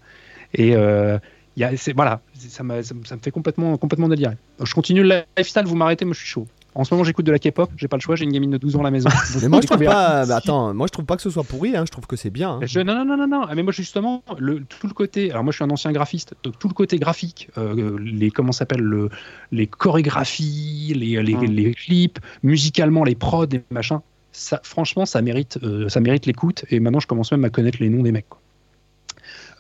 Et 0.54 0.74
euh, 0.74 1.20
y 1.58 1.66
a, 1.66 1.76
c'est, 1.76 1.92
voilà, 1.94 2.22
ça, 2.38 2.64
me- 2.64 2.82
ça 2.82 2.94
me 2.96 3.22
fait 3.22 3.32
complètement, 3.32 3.76
complètement 3.78 4.08
délirer. 4.08 4.36
Je 4.64 4.74
continue 4.74 5.04
le 5.04 5.24
lifestyle, 5.38 5.64
vous 5.66 5.76
m'arrêtez, 5.76 6.06
moi 6.06 6.14
je 6.14 6.20
suis 6.20 6.30
chaud. 6.30 6.48
En 6.74 6.86
ce 6.86 6.94
moment, 6.94 7.04
j'écoute 7.04 7.26
de 7.26 7.32
la 7.34 7.40
K-pop, 7.40 7.70
j'ai 7.76 7.90
pas 7.90 7.98
le 7.98 8.02
choix, 8.02 8.16
j'ai 8.16 8.24
une 8.24 8.32
gamine 8.32 8.52
de 8.52 8.58
12 8.58 8.78
ans 8.78 8.80
à 8.80 8.84
la 8.84 8.92
maison. 8.92 9.10
Mais 9.42 9.50
moi, 9.50 9.60
je 9.62 9.68
trouve 9.68 9.84
pas. 9.84 10.26
bah, 10.26 10.36
attends, 10.38 10.74
moi, 10.74 10.88
je 10.88 10.92
trouve 10.94 11.04
pas 11.06 11.18
que 11.18 11.22
ce 11.22 11.30
soit 11.30 11.44
pourri. 11.44 11.76
Hein. 11.76 11.84
Je 11.86 11.92
trouve 11.92 12.08
que 12.08 12.16
c'est 12.16 12.30
bien. 12.30 12.52
hein. 12.52 12.60
Je- 12.64 12.80
non, 12.80 12.96
non, 12.96 13.04
non, 13.04 13.18
non, 13.18 13.28
non. 13.28 13.46
Ah, 13.50 13.56
Mais 13.56 13.64
moi, 13.64 13.74
justement, 13.74 14.24
le, 14.40 14.62
tout 14.64 14.88
le 14.88 14.94
côté. 14.94 15.32
Alors, 15.32 15.44
moi, 15.44 15.52
je 15.52 15.58
suis 15.58 15.66
un 15.66 15.70
ancien 15.70 15.92
graphiste, 15.92 16.34
donc 16.44 16.58
tout 16.60 16.70
le 16.70 16.74
côté 16.74 16.98
graphique, 16.98 17.50
euh, 17.58 17.98
les 18.02 18.32
comment 18.32 18.54
ça 18.54 18.60
s'appelle 18.60 18.80
le, 18.82 19.10
les 19.52 19.68
chorégraphies, 19.68 20.94
les, 20.96 21.22
les, 21.22 21.34
les 21.48 21.74
clips, 21.74 22.20
musicalement, 22.44 23.04
les 23.04 23.16
prods, 23.16 23.46
les 23.52 23.62
machins. 23.72 24.00
Ça, 24.32 24.62
franchement, 24.64 25.06
ça 25.06 25.22
mérite, 25.22 25.60
euh, 25.64 25.90
ça 25.90 26.00
mérite 26.00 26.26
l'écoute. 26.26 26.64
Et 26.70 26.80
maintenant, 26.80 27.02
je 27.02 27.08
commence 27.08 27.32
même 27.34 27.44
à 27.44 27.50
connaître 27.50 27.80
les 27.82 27.90
noms 27.90 28.02
des 28.04 28.14
mecs. 28.14 28.30
quoi. 28.30 28.40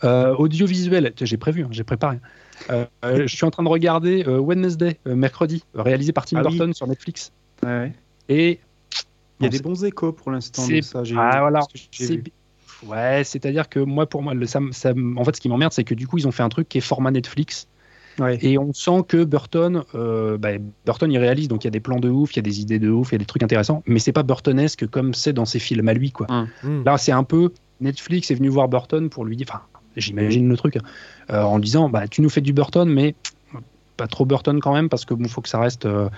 Euh, 0.03 0.33
audiovisuel, 0.35 1.13
j'ai 1.21 1.37
prévu, 1.37 1.63
hein, 1.63 1.67
j'ai 1.71 1.83
préparé. 1.83 2.17
Euh, 2.69 2.85
je 3.03 3.35
suis 3.35 3.45
en 3.45 3.51
train 3.51 3.63
de 3.63 3.69
regarder 3.69 4.23
euh, 4.27 4.37
Wednesday, 4.39 4.99
euh, 5.07 5.15
mercredi, 5.15 5.63
réalisé 5.73 6.11
par 6.13 6.25
Tim 6.25 6.37
Ah 6.37 6.43
oui. 6.45 6.57
Burton 6.57 6.73
sur 6.73 6.87
Netflix. 6.87 7.31
Ouais, 7.63 7.69
ouais. 7.69 7.93
Et 8.29 8.59
Il 9.39 9.45
y 9.45 9.47
a 9.47 9.49
Bon, 9.49 9.57
des 9.57 9.63
bons 9.63 9.83
échos 9.85 10.11
pour 10.13 10.31
l'instant 10.31 10.61
ça. 10.83 11.03
j'ai- 11.03 11.15
Ah, 11.17 11.39
voilà. 11.41 11.61
ce 11.61 11.67
que 11.73 11.79
j'ai 11.91 12.05
C'est 12.05 12.15
vu. 12.17 12.21
bi- 12.21 12.31
Ouais, 12.87 13.23
c'est-à-dire 13.23 13.69
que 13.69 13.79
moi, 13.79 14.05
pour 14.07 14.21
moi, 14.23 14.33
le, 14.33 14.45
ça, 14.45 14.59
me- 14.59 14.71
ça 14.71 14.93
me- 14.93 15.17
en 15.19 15.23
fait, 15.23 15.35
ce 15.35 15.41
qui 15.41 15.49
m'emmerde, 15.49 15.71
c'est 15.73 15.83
que 15.83 15.93
du 15.95 16.07
coup, 16.07 16.17
ils 16.19 16.27
ont 16.27 16.31
fait 16.31 16.43
un 16.43 16.49
truc 16.49 16.67
qui 16.69 16.77
est 16.79 16.81
format 16.81 17.11
Netflix. 17.11 17.67
Ouais. 18.19 18.37
Et 18.41 18.57
on 18.57 18.73
sent 18.73 19.03
que 19.07 19.23
Burton, 19.23 19.83
euh, 19.95 20.37
bah, 20.37 20.49
Burton, 20.85 21.11
il 21.11 21.17
réalise, 21.17 21.47
donc 21.47 21.63
il 21.63 21.67
y 21.67 21.69
a 21.69 21.71
des 21.71 21.79
plans 21.79 21.99
de 21.99 22.09
ouf, 22.09 22.33
il 22.33 22.37
y 22.37 22.39
a 22.39 22.43
des 22.43 22.59
idées 22.61 22.77
de 22.79 22.89
ouf, 22.89 23.09
il 23.11 23.13
y 23.13 23.15
a 23.15 23.19
des 23.19 23.25
trucs 23.25 23.41
intéressants, 23.43 23.83
mais 23.87 23.99
c'est 23.99 24.11
pas 24.11 24.23
Burtonesque 24.23 24.87
comme 24.87 25.13
c'est 25.13 25.33
dans 25.33 25.45
ses 25.45 25.59
films 25.59 25.87
à 25.87 25.93
lui, 25.93 26.11
quoi. 26.11 26.27
Mm. 26.63 26.83
Là, 26.85 26.97
c'est 26.97 27.11
un 27.13 27.23
peu 27.23 27.51
Netflix 27.79 28.29
est 28.31 28.35
venu 28.35 28.49
voir 28.49 28.67
Burton 28.67 29.09
pour 29.09 29.25
lui 29.25 29.35
dire, 29.37 29.47
enfin, 29.49 29.61
j'imagine 29.97 30.47
le 30.47 30.57
truc, 30.57 30.77
euh, 31.29 31.41
en 31.41 31.59
disant, 31.59 31.89
bah, 31.89 32.07
tu 32.07 32.21
nous 32.21 32.29
fais 32.29 32.41
du 32.41 32.53
Burton, 32.53 32.89
mais 32.89 33.15
pas 33.97 34.07
trop 34.07 34.25
Burton 34.25 34.59
quand 34.59 34.73
même, 34.73 34.89
parce 34.89 35.05
que 35.05 35.13
bon, 35.13 35.27
faut 35.27 35.41
que 35.41 35.49
ça 35.49 35.59
reste. 35.59 35.85
euh, 35.85 36.09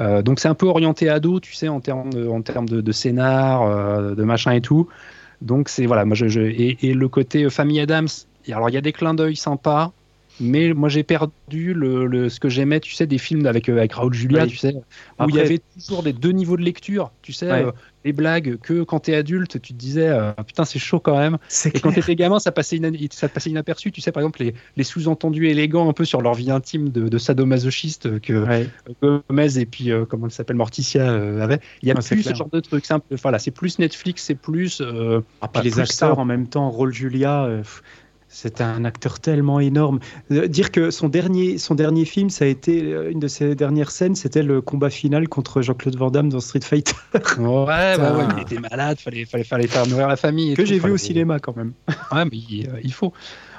euh, 0.00 0.22
donc 0.22 0.40
c'est 0.40 0.48
un 0.48 0.54
peu 0.54 0.66
orienté 0.66 1.08
ado, 1.08 1.40
tu 1.40 1.54
sais, 1.54 1.68
en 1.68 1.80
termes 1.80 2.10
de, 2.10 2.80
de, 2.80 2.92
scénar, 2.92 4.14
de 4.14 4.24
machin 4.24 4.52
et 4.52 4.60
tout. 4.60 4.88
Donc 5.42 5.68
c'est 5.68 5.86
voilà, 5.86 6.04
moi 6.04 6.14
je, 6.14 6.40
et, 6.40 6.78
et 6.82 6.94
le 6.94 7.08
côté 7.08 7.48
famille 7.50 7.80
Adams. 7.80 8.08
Alors 8.50 8.70
il 8.70 8.74
y 8.74 8.78
a 8.78 8.80
des 8.80 8.92
clins 8.92 9.14
d'œil 9.14 9.36
sympas, 9.36 9.92
mais 10.40 10.72
moi 10.72 10.88
j'ai 10.88 11.02
perdu 11.02 11.74
le, 11.74 12.06
le- 12.06 12.28
ce 12.28 12.40
que 12.40 12.48
j'aimais, 12.48 12.80
tu 12.80 12.92
sais, 12.94 13.06
des 13.06 13.18
films 13.18 13.46
avec 13.46 13.68
avec 13.68 13.92
Raoul 13.92 14.14
Julia, 14.14 14.42
Oui. 14.44 14.48
tu 14.50 14.56
sais, 14.56 14.74
où 15.20 15.28
il 15.28 15.34
y 15.34 15.40
avait 15.40 15.60
toujours 15.80 16.02
des 16.02 16.12
deux 16.12 16.30
niveaux 16.32 16.56
de 16.56 16.62
lecture, 16.62 17.10
tu 17.22 17.32
sais, 17.32 17.50
Ouais. 17.50 17.64
euh, 17.64 17.72
les 18.04 18.12
blagues 18.12 18.58
que 18.62 18.84
quand 18.84 19.00
t'es 19.00 19.14
adulte, 19.14 19.60
tu 19.60 19.72
te 19.72 19.78
disais 19.78 20.08
euh, 20.08 20.32
putain 20.46 20.64
c'est 20.64 20.78
chaud 20.78 21.00
quand 21.00 21.18
même. 21.18 21.36
Et 21.66 21.70
quand 21.72 21.90
clair. 21.90 21.94
t'étais 21.96 22.14
gamin, 22.16 22.38
ça 22.38 22.52
passait, 22.52 22.80
ça 23.10 23.28
passait 23.28 23.50
inaperçu. 23.50 23.90
Tu 23.92 24.00
sais, 24.00 24.12
par 24.12 24.22
exemple, 24.22 24.40
les, 24.42 24.54
les 24.76 24.84
sous-entendus 24.84 25.48
élégants 25.48 25.88
un 25.88 25.92
peu 25.92 26.04
sur 26.04 26.22
leur 26.22 26.34
vie 26.34 26.50
intime 26.50 26.88
de, 26.90 27.08
de 27.08 27.18
sadomasochiste 27.18 28.20
que 28.20 28.44
Ouais. 28.46 28.68
Gomez 29.02 29.58
et 29.58 29.66
puis, 29.66 29.90
euh, 29.90 30.04
comment 30.04 30.26
elle 30.26 30.32
s'appelle, 30.32 30.56
Morticia 30.56 31.02
euh, 31.10 31.40
avaient. 31.42 31.60
Il 31.82 31.88
y 31.88 31.90
a 31.90 31.94
plus 31.96 32.22
ce 32.22 32.34
genre 32.34 32.48
de 32.50 32.60
trucs. 32.60 32.86
C'est 32.86 32.94
voilà, 33.20 33.38
c'est 33.38 33.50
plus 33.50 33.78
Netflix, 33.78 34.22
c'est 34.24 34.34
plus. 34.36 34.80
euh, 34.80 35.20
Puis 35.40 35.48
pas 35.52 35.62
les 35.62 35.70
plus 35.70 35.80
acteurs 35.80 36.14
ça. 36.14 36.18
en 36.18 36.24
même 36.24 36.46
temps, 36.46 36.70
rôle 36.70 36.92
Julia, 36.94 37.44
euh, 37.44 37.58
pff, 37.58 37.82
C'est 38.30 38.60
un 38.60 38.84
acteur 38.84 39.20
tellement 39.20 39.58
énorme. 39.58 40.00
Euh, 40.30 40.46
dire 40.48 40.70
que 40.70 40.90
son 40.90 41.08
dernier, 41.08 41.56
son 41.56 41.74
dernier 41.74 42.04
film, 42.04 42.28
ça 42.28 42.44
a 42.44 42.48
été 42.48 42.82
euh, 42.82 43.10
une 43.10 43.20
de 43.20 43.28
ses 43.28 43.54
dernières 43.54 43.90
scènes, 43.90 44.14
c'était 44.14 44.42
le 44.42 44.60
combat 44.60 44.90
final 44.90 45.28
contre 45.28 45.62
Jean-Claude 45.62 45.96
Van 45.96 46.10
Damme 46.10 46.28
dans 46.28 46.40
Street 46.40 46.60
Fighter. 46.62 46.92
Ouais, 47.38 47.96
ouais, 47.96 48.24
il 48.36 48.42
était 48.42 48.60
malade, 48.60 48.98
fallait, 49.00 49.24
fallait, 49.24 49.44
fallait 49.44 49.66
faire 49.66 49.86
nourrir 49.86 50.08
la 50.08 50.16
famille. 50.16 50.54
que 50.54 50.64
j'ai 50.66 50.78
vu 50.78 50.90
au 50.90 50.96
cinéma 50.98 51.38
quand 51.38 51.56
même. 51.56 51.72
Ouais, 52.12 52.24
mais 52.24 52.36
il, 52.36 52.68
euh, 52.68 52.80
il 52.82 52.92
faut. 52.92 53.12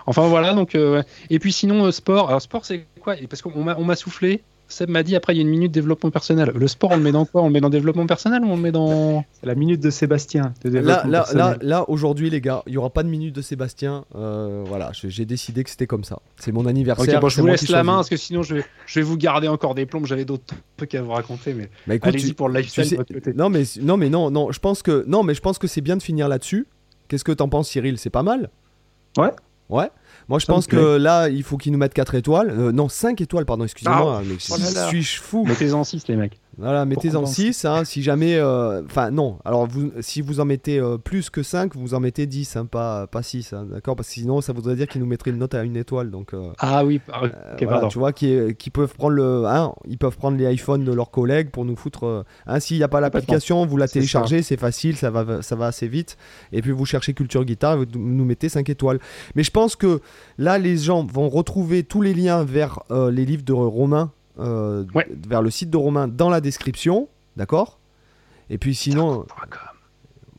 Enfin 0.05 0.27
voilà, 0.27 0.53
donc. 0.53 0.75
euh. 0.75 1.03
Et 1.29 1.39
puis 1.39 1.51
sinon, 1.53 1.85
euh, 1.85 1.91
sport. 1.91 2.29
Alors, 2.29 2.41
sport, 2.41 2.65
c'est 2.65 2.87
quoi? 3.01 3.15
Parce 3.29 3.41
qu'on 3.41 3.63
m'a 3.63 3.75
on 3.77 3.83
m'a 3.85 3.95
soufflé. 3.95 4.41
Seb 4.69 4.89
m'a 4.89 5.03
dit 5.03 5.15
après, 5.15 5.33
il 5.33 5.37
y 5.37 5.39
a 5.39 5.41
une 5.41 5.49
minute 5.49 5.71
développement 5.71 6.11
personnel. 6.11 6.51
Le 6.55 6.67
sport, 6.67 6.91
on 6.91 6.97
le 6.97 7.01
met 7.03 7.11
dans 7.11 7.25
quoi? 7.25 7.41
On 7.41 7.47
le 7.47 7.51
met 7.51 7.59
dans 7.59 7.69
développement 7.71 8.05
personnel 8.05 8.43
ou 8.43 8.47
on 8.49 8.55
le 8.55 8.61
met 8.61 8.71
dans. 8.71 9.25
C'est 9.33 9.47
la 9.47 9.55
minute 9.55 9.81
de 9.81 9.89
Sébastien. 9.89 10.53
De 10.63 10.69
Là, 10.69 11.01
développement 11.03 11.33
là, 11.33 11.57
là, 11.61 11.89
aujourd'hui, 11.89 12.29
les 12.29 12.39
gars, 12.39 12.61
il 12.67 12.73
y 12.73 12.77
aura 12.77 12.91
pas 12.91 13.01
de 13.03 13.09
minute 13.09 13.33
de 13.35 13.41
Sébastien. 13.41 14.05
Euh, 14.15 14.63
voilà, 14.67 14.91
je- 14.93 15.07
j'ai 15.07 15.25
décidé 15.25 15.63
que 15.63 15.69
c'était 15.69 15.87
comme 15.87 16.03
ça. 16.03 16.19
C'est 16.37 16.51
mon 16.51 16.65
anniversaire. 16.67 17.15
Ok, 17.15 17.21
bon, 17.21 17.29
je 17.29 17.41
vous 17.41 17.47
laisse 17.47 17.61
la 17.63 17.67
choisis. 17.67 17.85
main 17.85 17.95
parce 17.95 18.09
que 18.09 18.17
sinon, 18.17 18.43
je 18.43 18.55
vais, 18.55 18.65
je 18.85 18.99
vais 18.99 19.03
vous 19.03 19.17
garder 19.17 19.47
encore 19.47 19.73
des 19.75 19.85
plombes. 19.87 20.05
J'avais 20.05 20.25
d'autres 20.25 20.53
trucs 20.77 20.93
à 20.95 21.01
vous 21.01 21.11
raconter, 21.11 21.53
mais 21.55 21.69
Bah, 21.87 21.95
allez-y 22.03 22.27
tu- 22.29 22.33
pour 22.35 22.47
le 22.47 22.53
tu 22.55 22.59
lifestyle 22.61 22.85
sais- 22.85 22.91
de 22.91 22.97
votre 22.97 23.13
côté. 23.13 23.33
non, 23.33 23.49
mais, 23.49 23.63
non, 23.81 23.97
mais 23.97 24.09
non, 24.09 24.29
non, 24.29 24.51
je 24.51 24.59
pense 24.59 24.83
que, 24.83 25.03
non, 25.07 25.23
mais 25.23 25.33
je 25.33 25.41
pense 25.41 25.57
que 25.57 25.67
c'est 25.67 25.81
bien 25.81 25.97
de 25.97 26.03
finir 26.03 26.27
là-dessus. 26.29 26.67
Qu'est-ce 27.07 27.23
que 27.23 27.31
t'en 27.31 27.49
penses, 27.49 27.69
Cyril? 27.69 27.97
C'est 27.97 28.11
pas 28.11 28.21
mal 28.23 28.49
Ouais. 29.17 29.31
Ouais. 29.69 29.89
Moi, 30.29 30.37
je 30.37 30.45
pense 30.45 30.67
que 30.67 30.97
là, 30.97 31.27
il 31.27 31.43
faut 31.43 31.57
qu'ils 31.57 31.71
nous 31.71 31.79
mettent 31.79 31.95
4 31.95 32.15
étoiles. 32.15 32.51
Euh, 32.51 32.71
non, 32.71 32.87
5 32.87 33.19
étoiles, 33.19 33.45
pardon, 33.45 33.63
excusez-moi. 33.63 34.21
mais 34.23 34.35
oh 34.51 34.57
là 34.57 34.71
là. 34.71 34.87
suis-je 34.87 35.19
fou 35.19 35.43
Mettez-en 35.45 35.83
6, 35.83 36.07
les 36.07 36.15
mecs. 36.15 36.39
Voilà, 36.59 36.85
mettez-en 36.85 37.19
Pour 37.21 37.27
6, 37.29 37.65
hein, 37.65 37.83
si 37.85 38.03
jamais... 38.03 38.35
euh, 38.35 38.83
Enfin, 38.85 39.11
non, 39.11 39.37
alors 39.45 39.67
vous, 39.67 39.91
si 40.01 40.21
vous 40.21 40.39
en 40.39 40.45
mettez 40.45 40.79
euh, 40.79 40.97
plus 40.97 41.29
que 41.29 41.41
5, 41.43 41.75
vous 41.75 41.93
en 41.93 41.99
mettez 41.99 42.25
10, 42.27 42.55
hein, 42.55 42.65
pas, 42.65 43.07
pas 43.07 43.23
6, 43.23 43.53
hein, 43.53 43.65
d'accord? 43.71 43.95
Parce 43.95 44.07
que 44.09 44.13
sinon, 44.15 44.41
ça 44.41 44.53
voudrait 44.53 44.75
dire 44.75 44.87
qu'ils 44.87 45.01
nous 45.01 45.07
mettraient 45.07 45.31
une 45.31 45.37
note 45.37 45.55
à 45.55 45.63
une 45.63 45.77
étoile, 45.77 46.11
donc... 46.11 46.33
euh, 46.33 46.51
Ah 46.59 46.83
oui, 46.85 46.99
voilà, 47.07 47.33
pardon. 47.67 47.87
tu 47.87 47.97
vois, 47.99 48.11
qui, 48.13 48.37
qui 48.57 48.69
peuvent 48.69 48.93
prendre 48.93 49.15
le, 49.15 49.45
hein, 49.45 49.73
ils 49.87 49.97
peuvent 49.97 50.17
prendre 50.17 50.37
les 50.37 50.51
iPhones 50.53 50.83
de 50.83 50.91
leurs 50.93 51.11
collègues 51.11 51.49
pour 51.49 51.65
nous 51.65 51.75
foutre. 51.75 52.25
S'il 52.59 52.77
n'y 52.77 52.83
a 52.83 52.87
pas 52.87 52.99
l'application, 52.99 53.65
vous 53.65 53.77
la 53.77 53.87
téléchargez, 53.87 54.41
c'est 54.41 54.57
facile, 54.57 54.97
ça 54.97 55.09
va, 55.11 55.41
ça 55.41 55.55
va 55.55 55.67
assez 55.67 55.87
vite. 55.87 56.17
Et 56.51 56.61
puis 56.61 56.71
vous 56.71 56.85
cherchez 56.85 57.13
Culture 57.13 57.45
Guitare, 57.45 57.77
vous 57.77 57.85
nous 57.95 58.25
mettez 58.25 58.49
5 58.49 58.69
étoiles. 58.69 58.99
Mais 59.35 59.43
je 59.43 59.51
pense 59.51 59.75
que 59.75 60.01
là, 60.37 60.57
les 60.57 60.77
gens 60.77 61.05
vont 61.05 61.29
retrouver 61.29 61.83
tous 61.83 62.01
les 62.01 62.13
liens 62.13 62.43
vers 62.43 62.79
euh, 62.91 63.11
les 63.11 63.25
livres 63.25 63.43
de 63.43 63.53
Romain, 63.53 64.11
euh, 64.39 64.85
Ouais. 64.95 65.07
vers 65.27 65.41
le 65.41 65.49
site 65.49 65.69
de 65.69 65.77
Romain 65.77 66.07
dans 66.07 66.29
la 66.29 66.41
description, 66.41 67.07
d'accord? 67.37 67.79
Et 68.49 68.57
puis 68.57 68.73
sinon, 68.73 69.25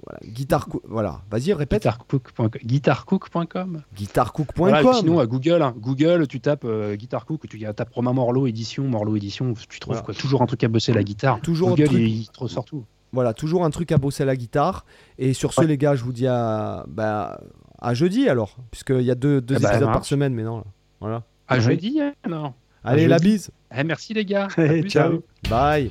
voilà, 0.02 0.18
guitare, 0.24 0.68
voilà, 0.88 1.20
vas-y, 1.30 1.52
répète, 1.52 1.82
Guitarcook.com. 1.82 3.82
Guitarcook.com. 3.94 4.54
Voilà, 4.56 4.92
sinon, 4.94 5.18
à 5.20 5.26
Google, 5.26 5.62
hein, 5.62 5.74
Google, 5.78 6.26
tu 6.26 6.40
tapes 6.40 6.64
euh, 6.64 6.96
Guitar 6.96 7.26
Cook, 7.26 7.46
tu 7.48 7.60
tapes 7.60 7.92
Romain 7.92 8.12
Morlot 8.12 8.46
édition, 8.46 8.84
Morlot 8.88 9.16
édition, 9.16 9.54
tu 9.68 9.78
trouves 9.78 9.94
Voilà. 9.94 10.04
quoi 10.04 10.14
Toujours 10.14 10.42
un 10.42 10.46
truc 10.46 10.64
à 10.64 10.68
bosser 10.68 10.92
la 10.92 11.02
guitare. 11.04 11.40
Toujours 11.40 11.68
un 11.68 11.72
Google, 11.72 11.84
truc- 11.86 11.98
il, 12.00 12.08
il 12.22 12.28
te 12.28 12.40
ressort 12.40 12.64
tout. 12.64 12.84
Voilà, 13.12 13.34
toujours 13.34 13.64
un 13.64 13.70
truc 13.70 13.90
à 13.92 13.98
bosser 13.98 14.22
à 14.22 14.26
la 14.26 14.36
guitare. 14.36 14.84
Et 15.18 15.32
sur 15.34 15.52
ce, 15.52 15.60
Ouais. 15.62 15.66
les 15.66 15.78
gars, 15.78 15.94
je 15.96 16.04
vous 16.04 16.12
dis 16.12 16.26
à, 16.26 16.84
bah, 16.88 17.40
à 17.80 17.94
jeudi 17.94 18.28
alors, 18.28 18.56
puisqu'il 18.70 19.02
y 19.02 19.10
a 19.10 19.14
deux, 19.16 19.40
deux 19.40 19.56
Eh 19.58 19.62
bah, 19.62 19.70
épisodes 19.70 19.92
par 19.92 20.04
semaine 20.04 20.34
maintenant. 20.34 20.64
Voilà. 21.00 21.22
À 21.48 21.58
jeudi, 21.60 22.00
hein, 22.00 22.12
non 22.28 22.54
Allez, 22.84 23.06
la 23.06 23.18
bise. 23.18 23.50
Eh, 23.76 23.84
merci 23.84 24.14
les 24.14 24.24
gars. 24.24 24.48
Ciao. 24.88 25.22
Bye. 25.48 25.90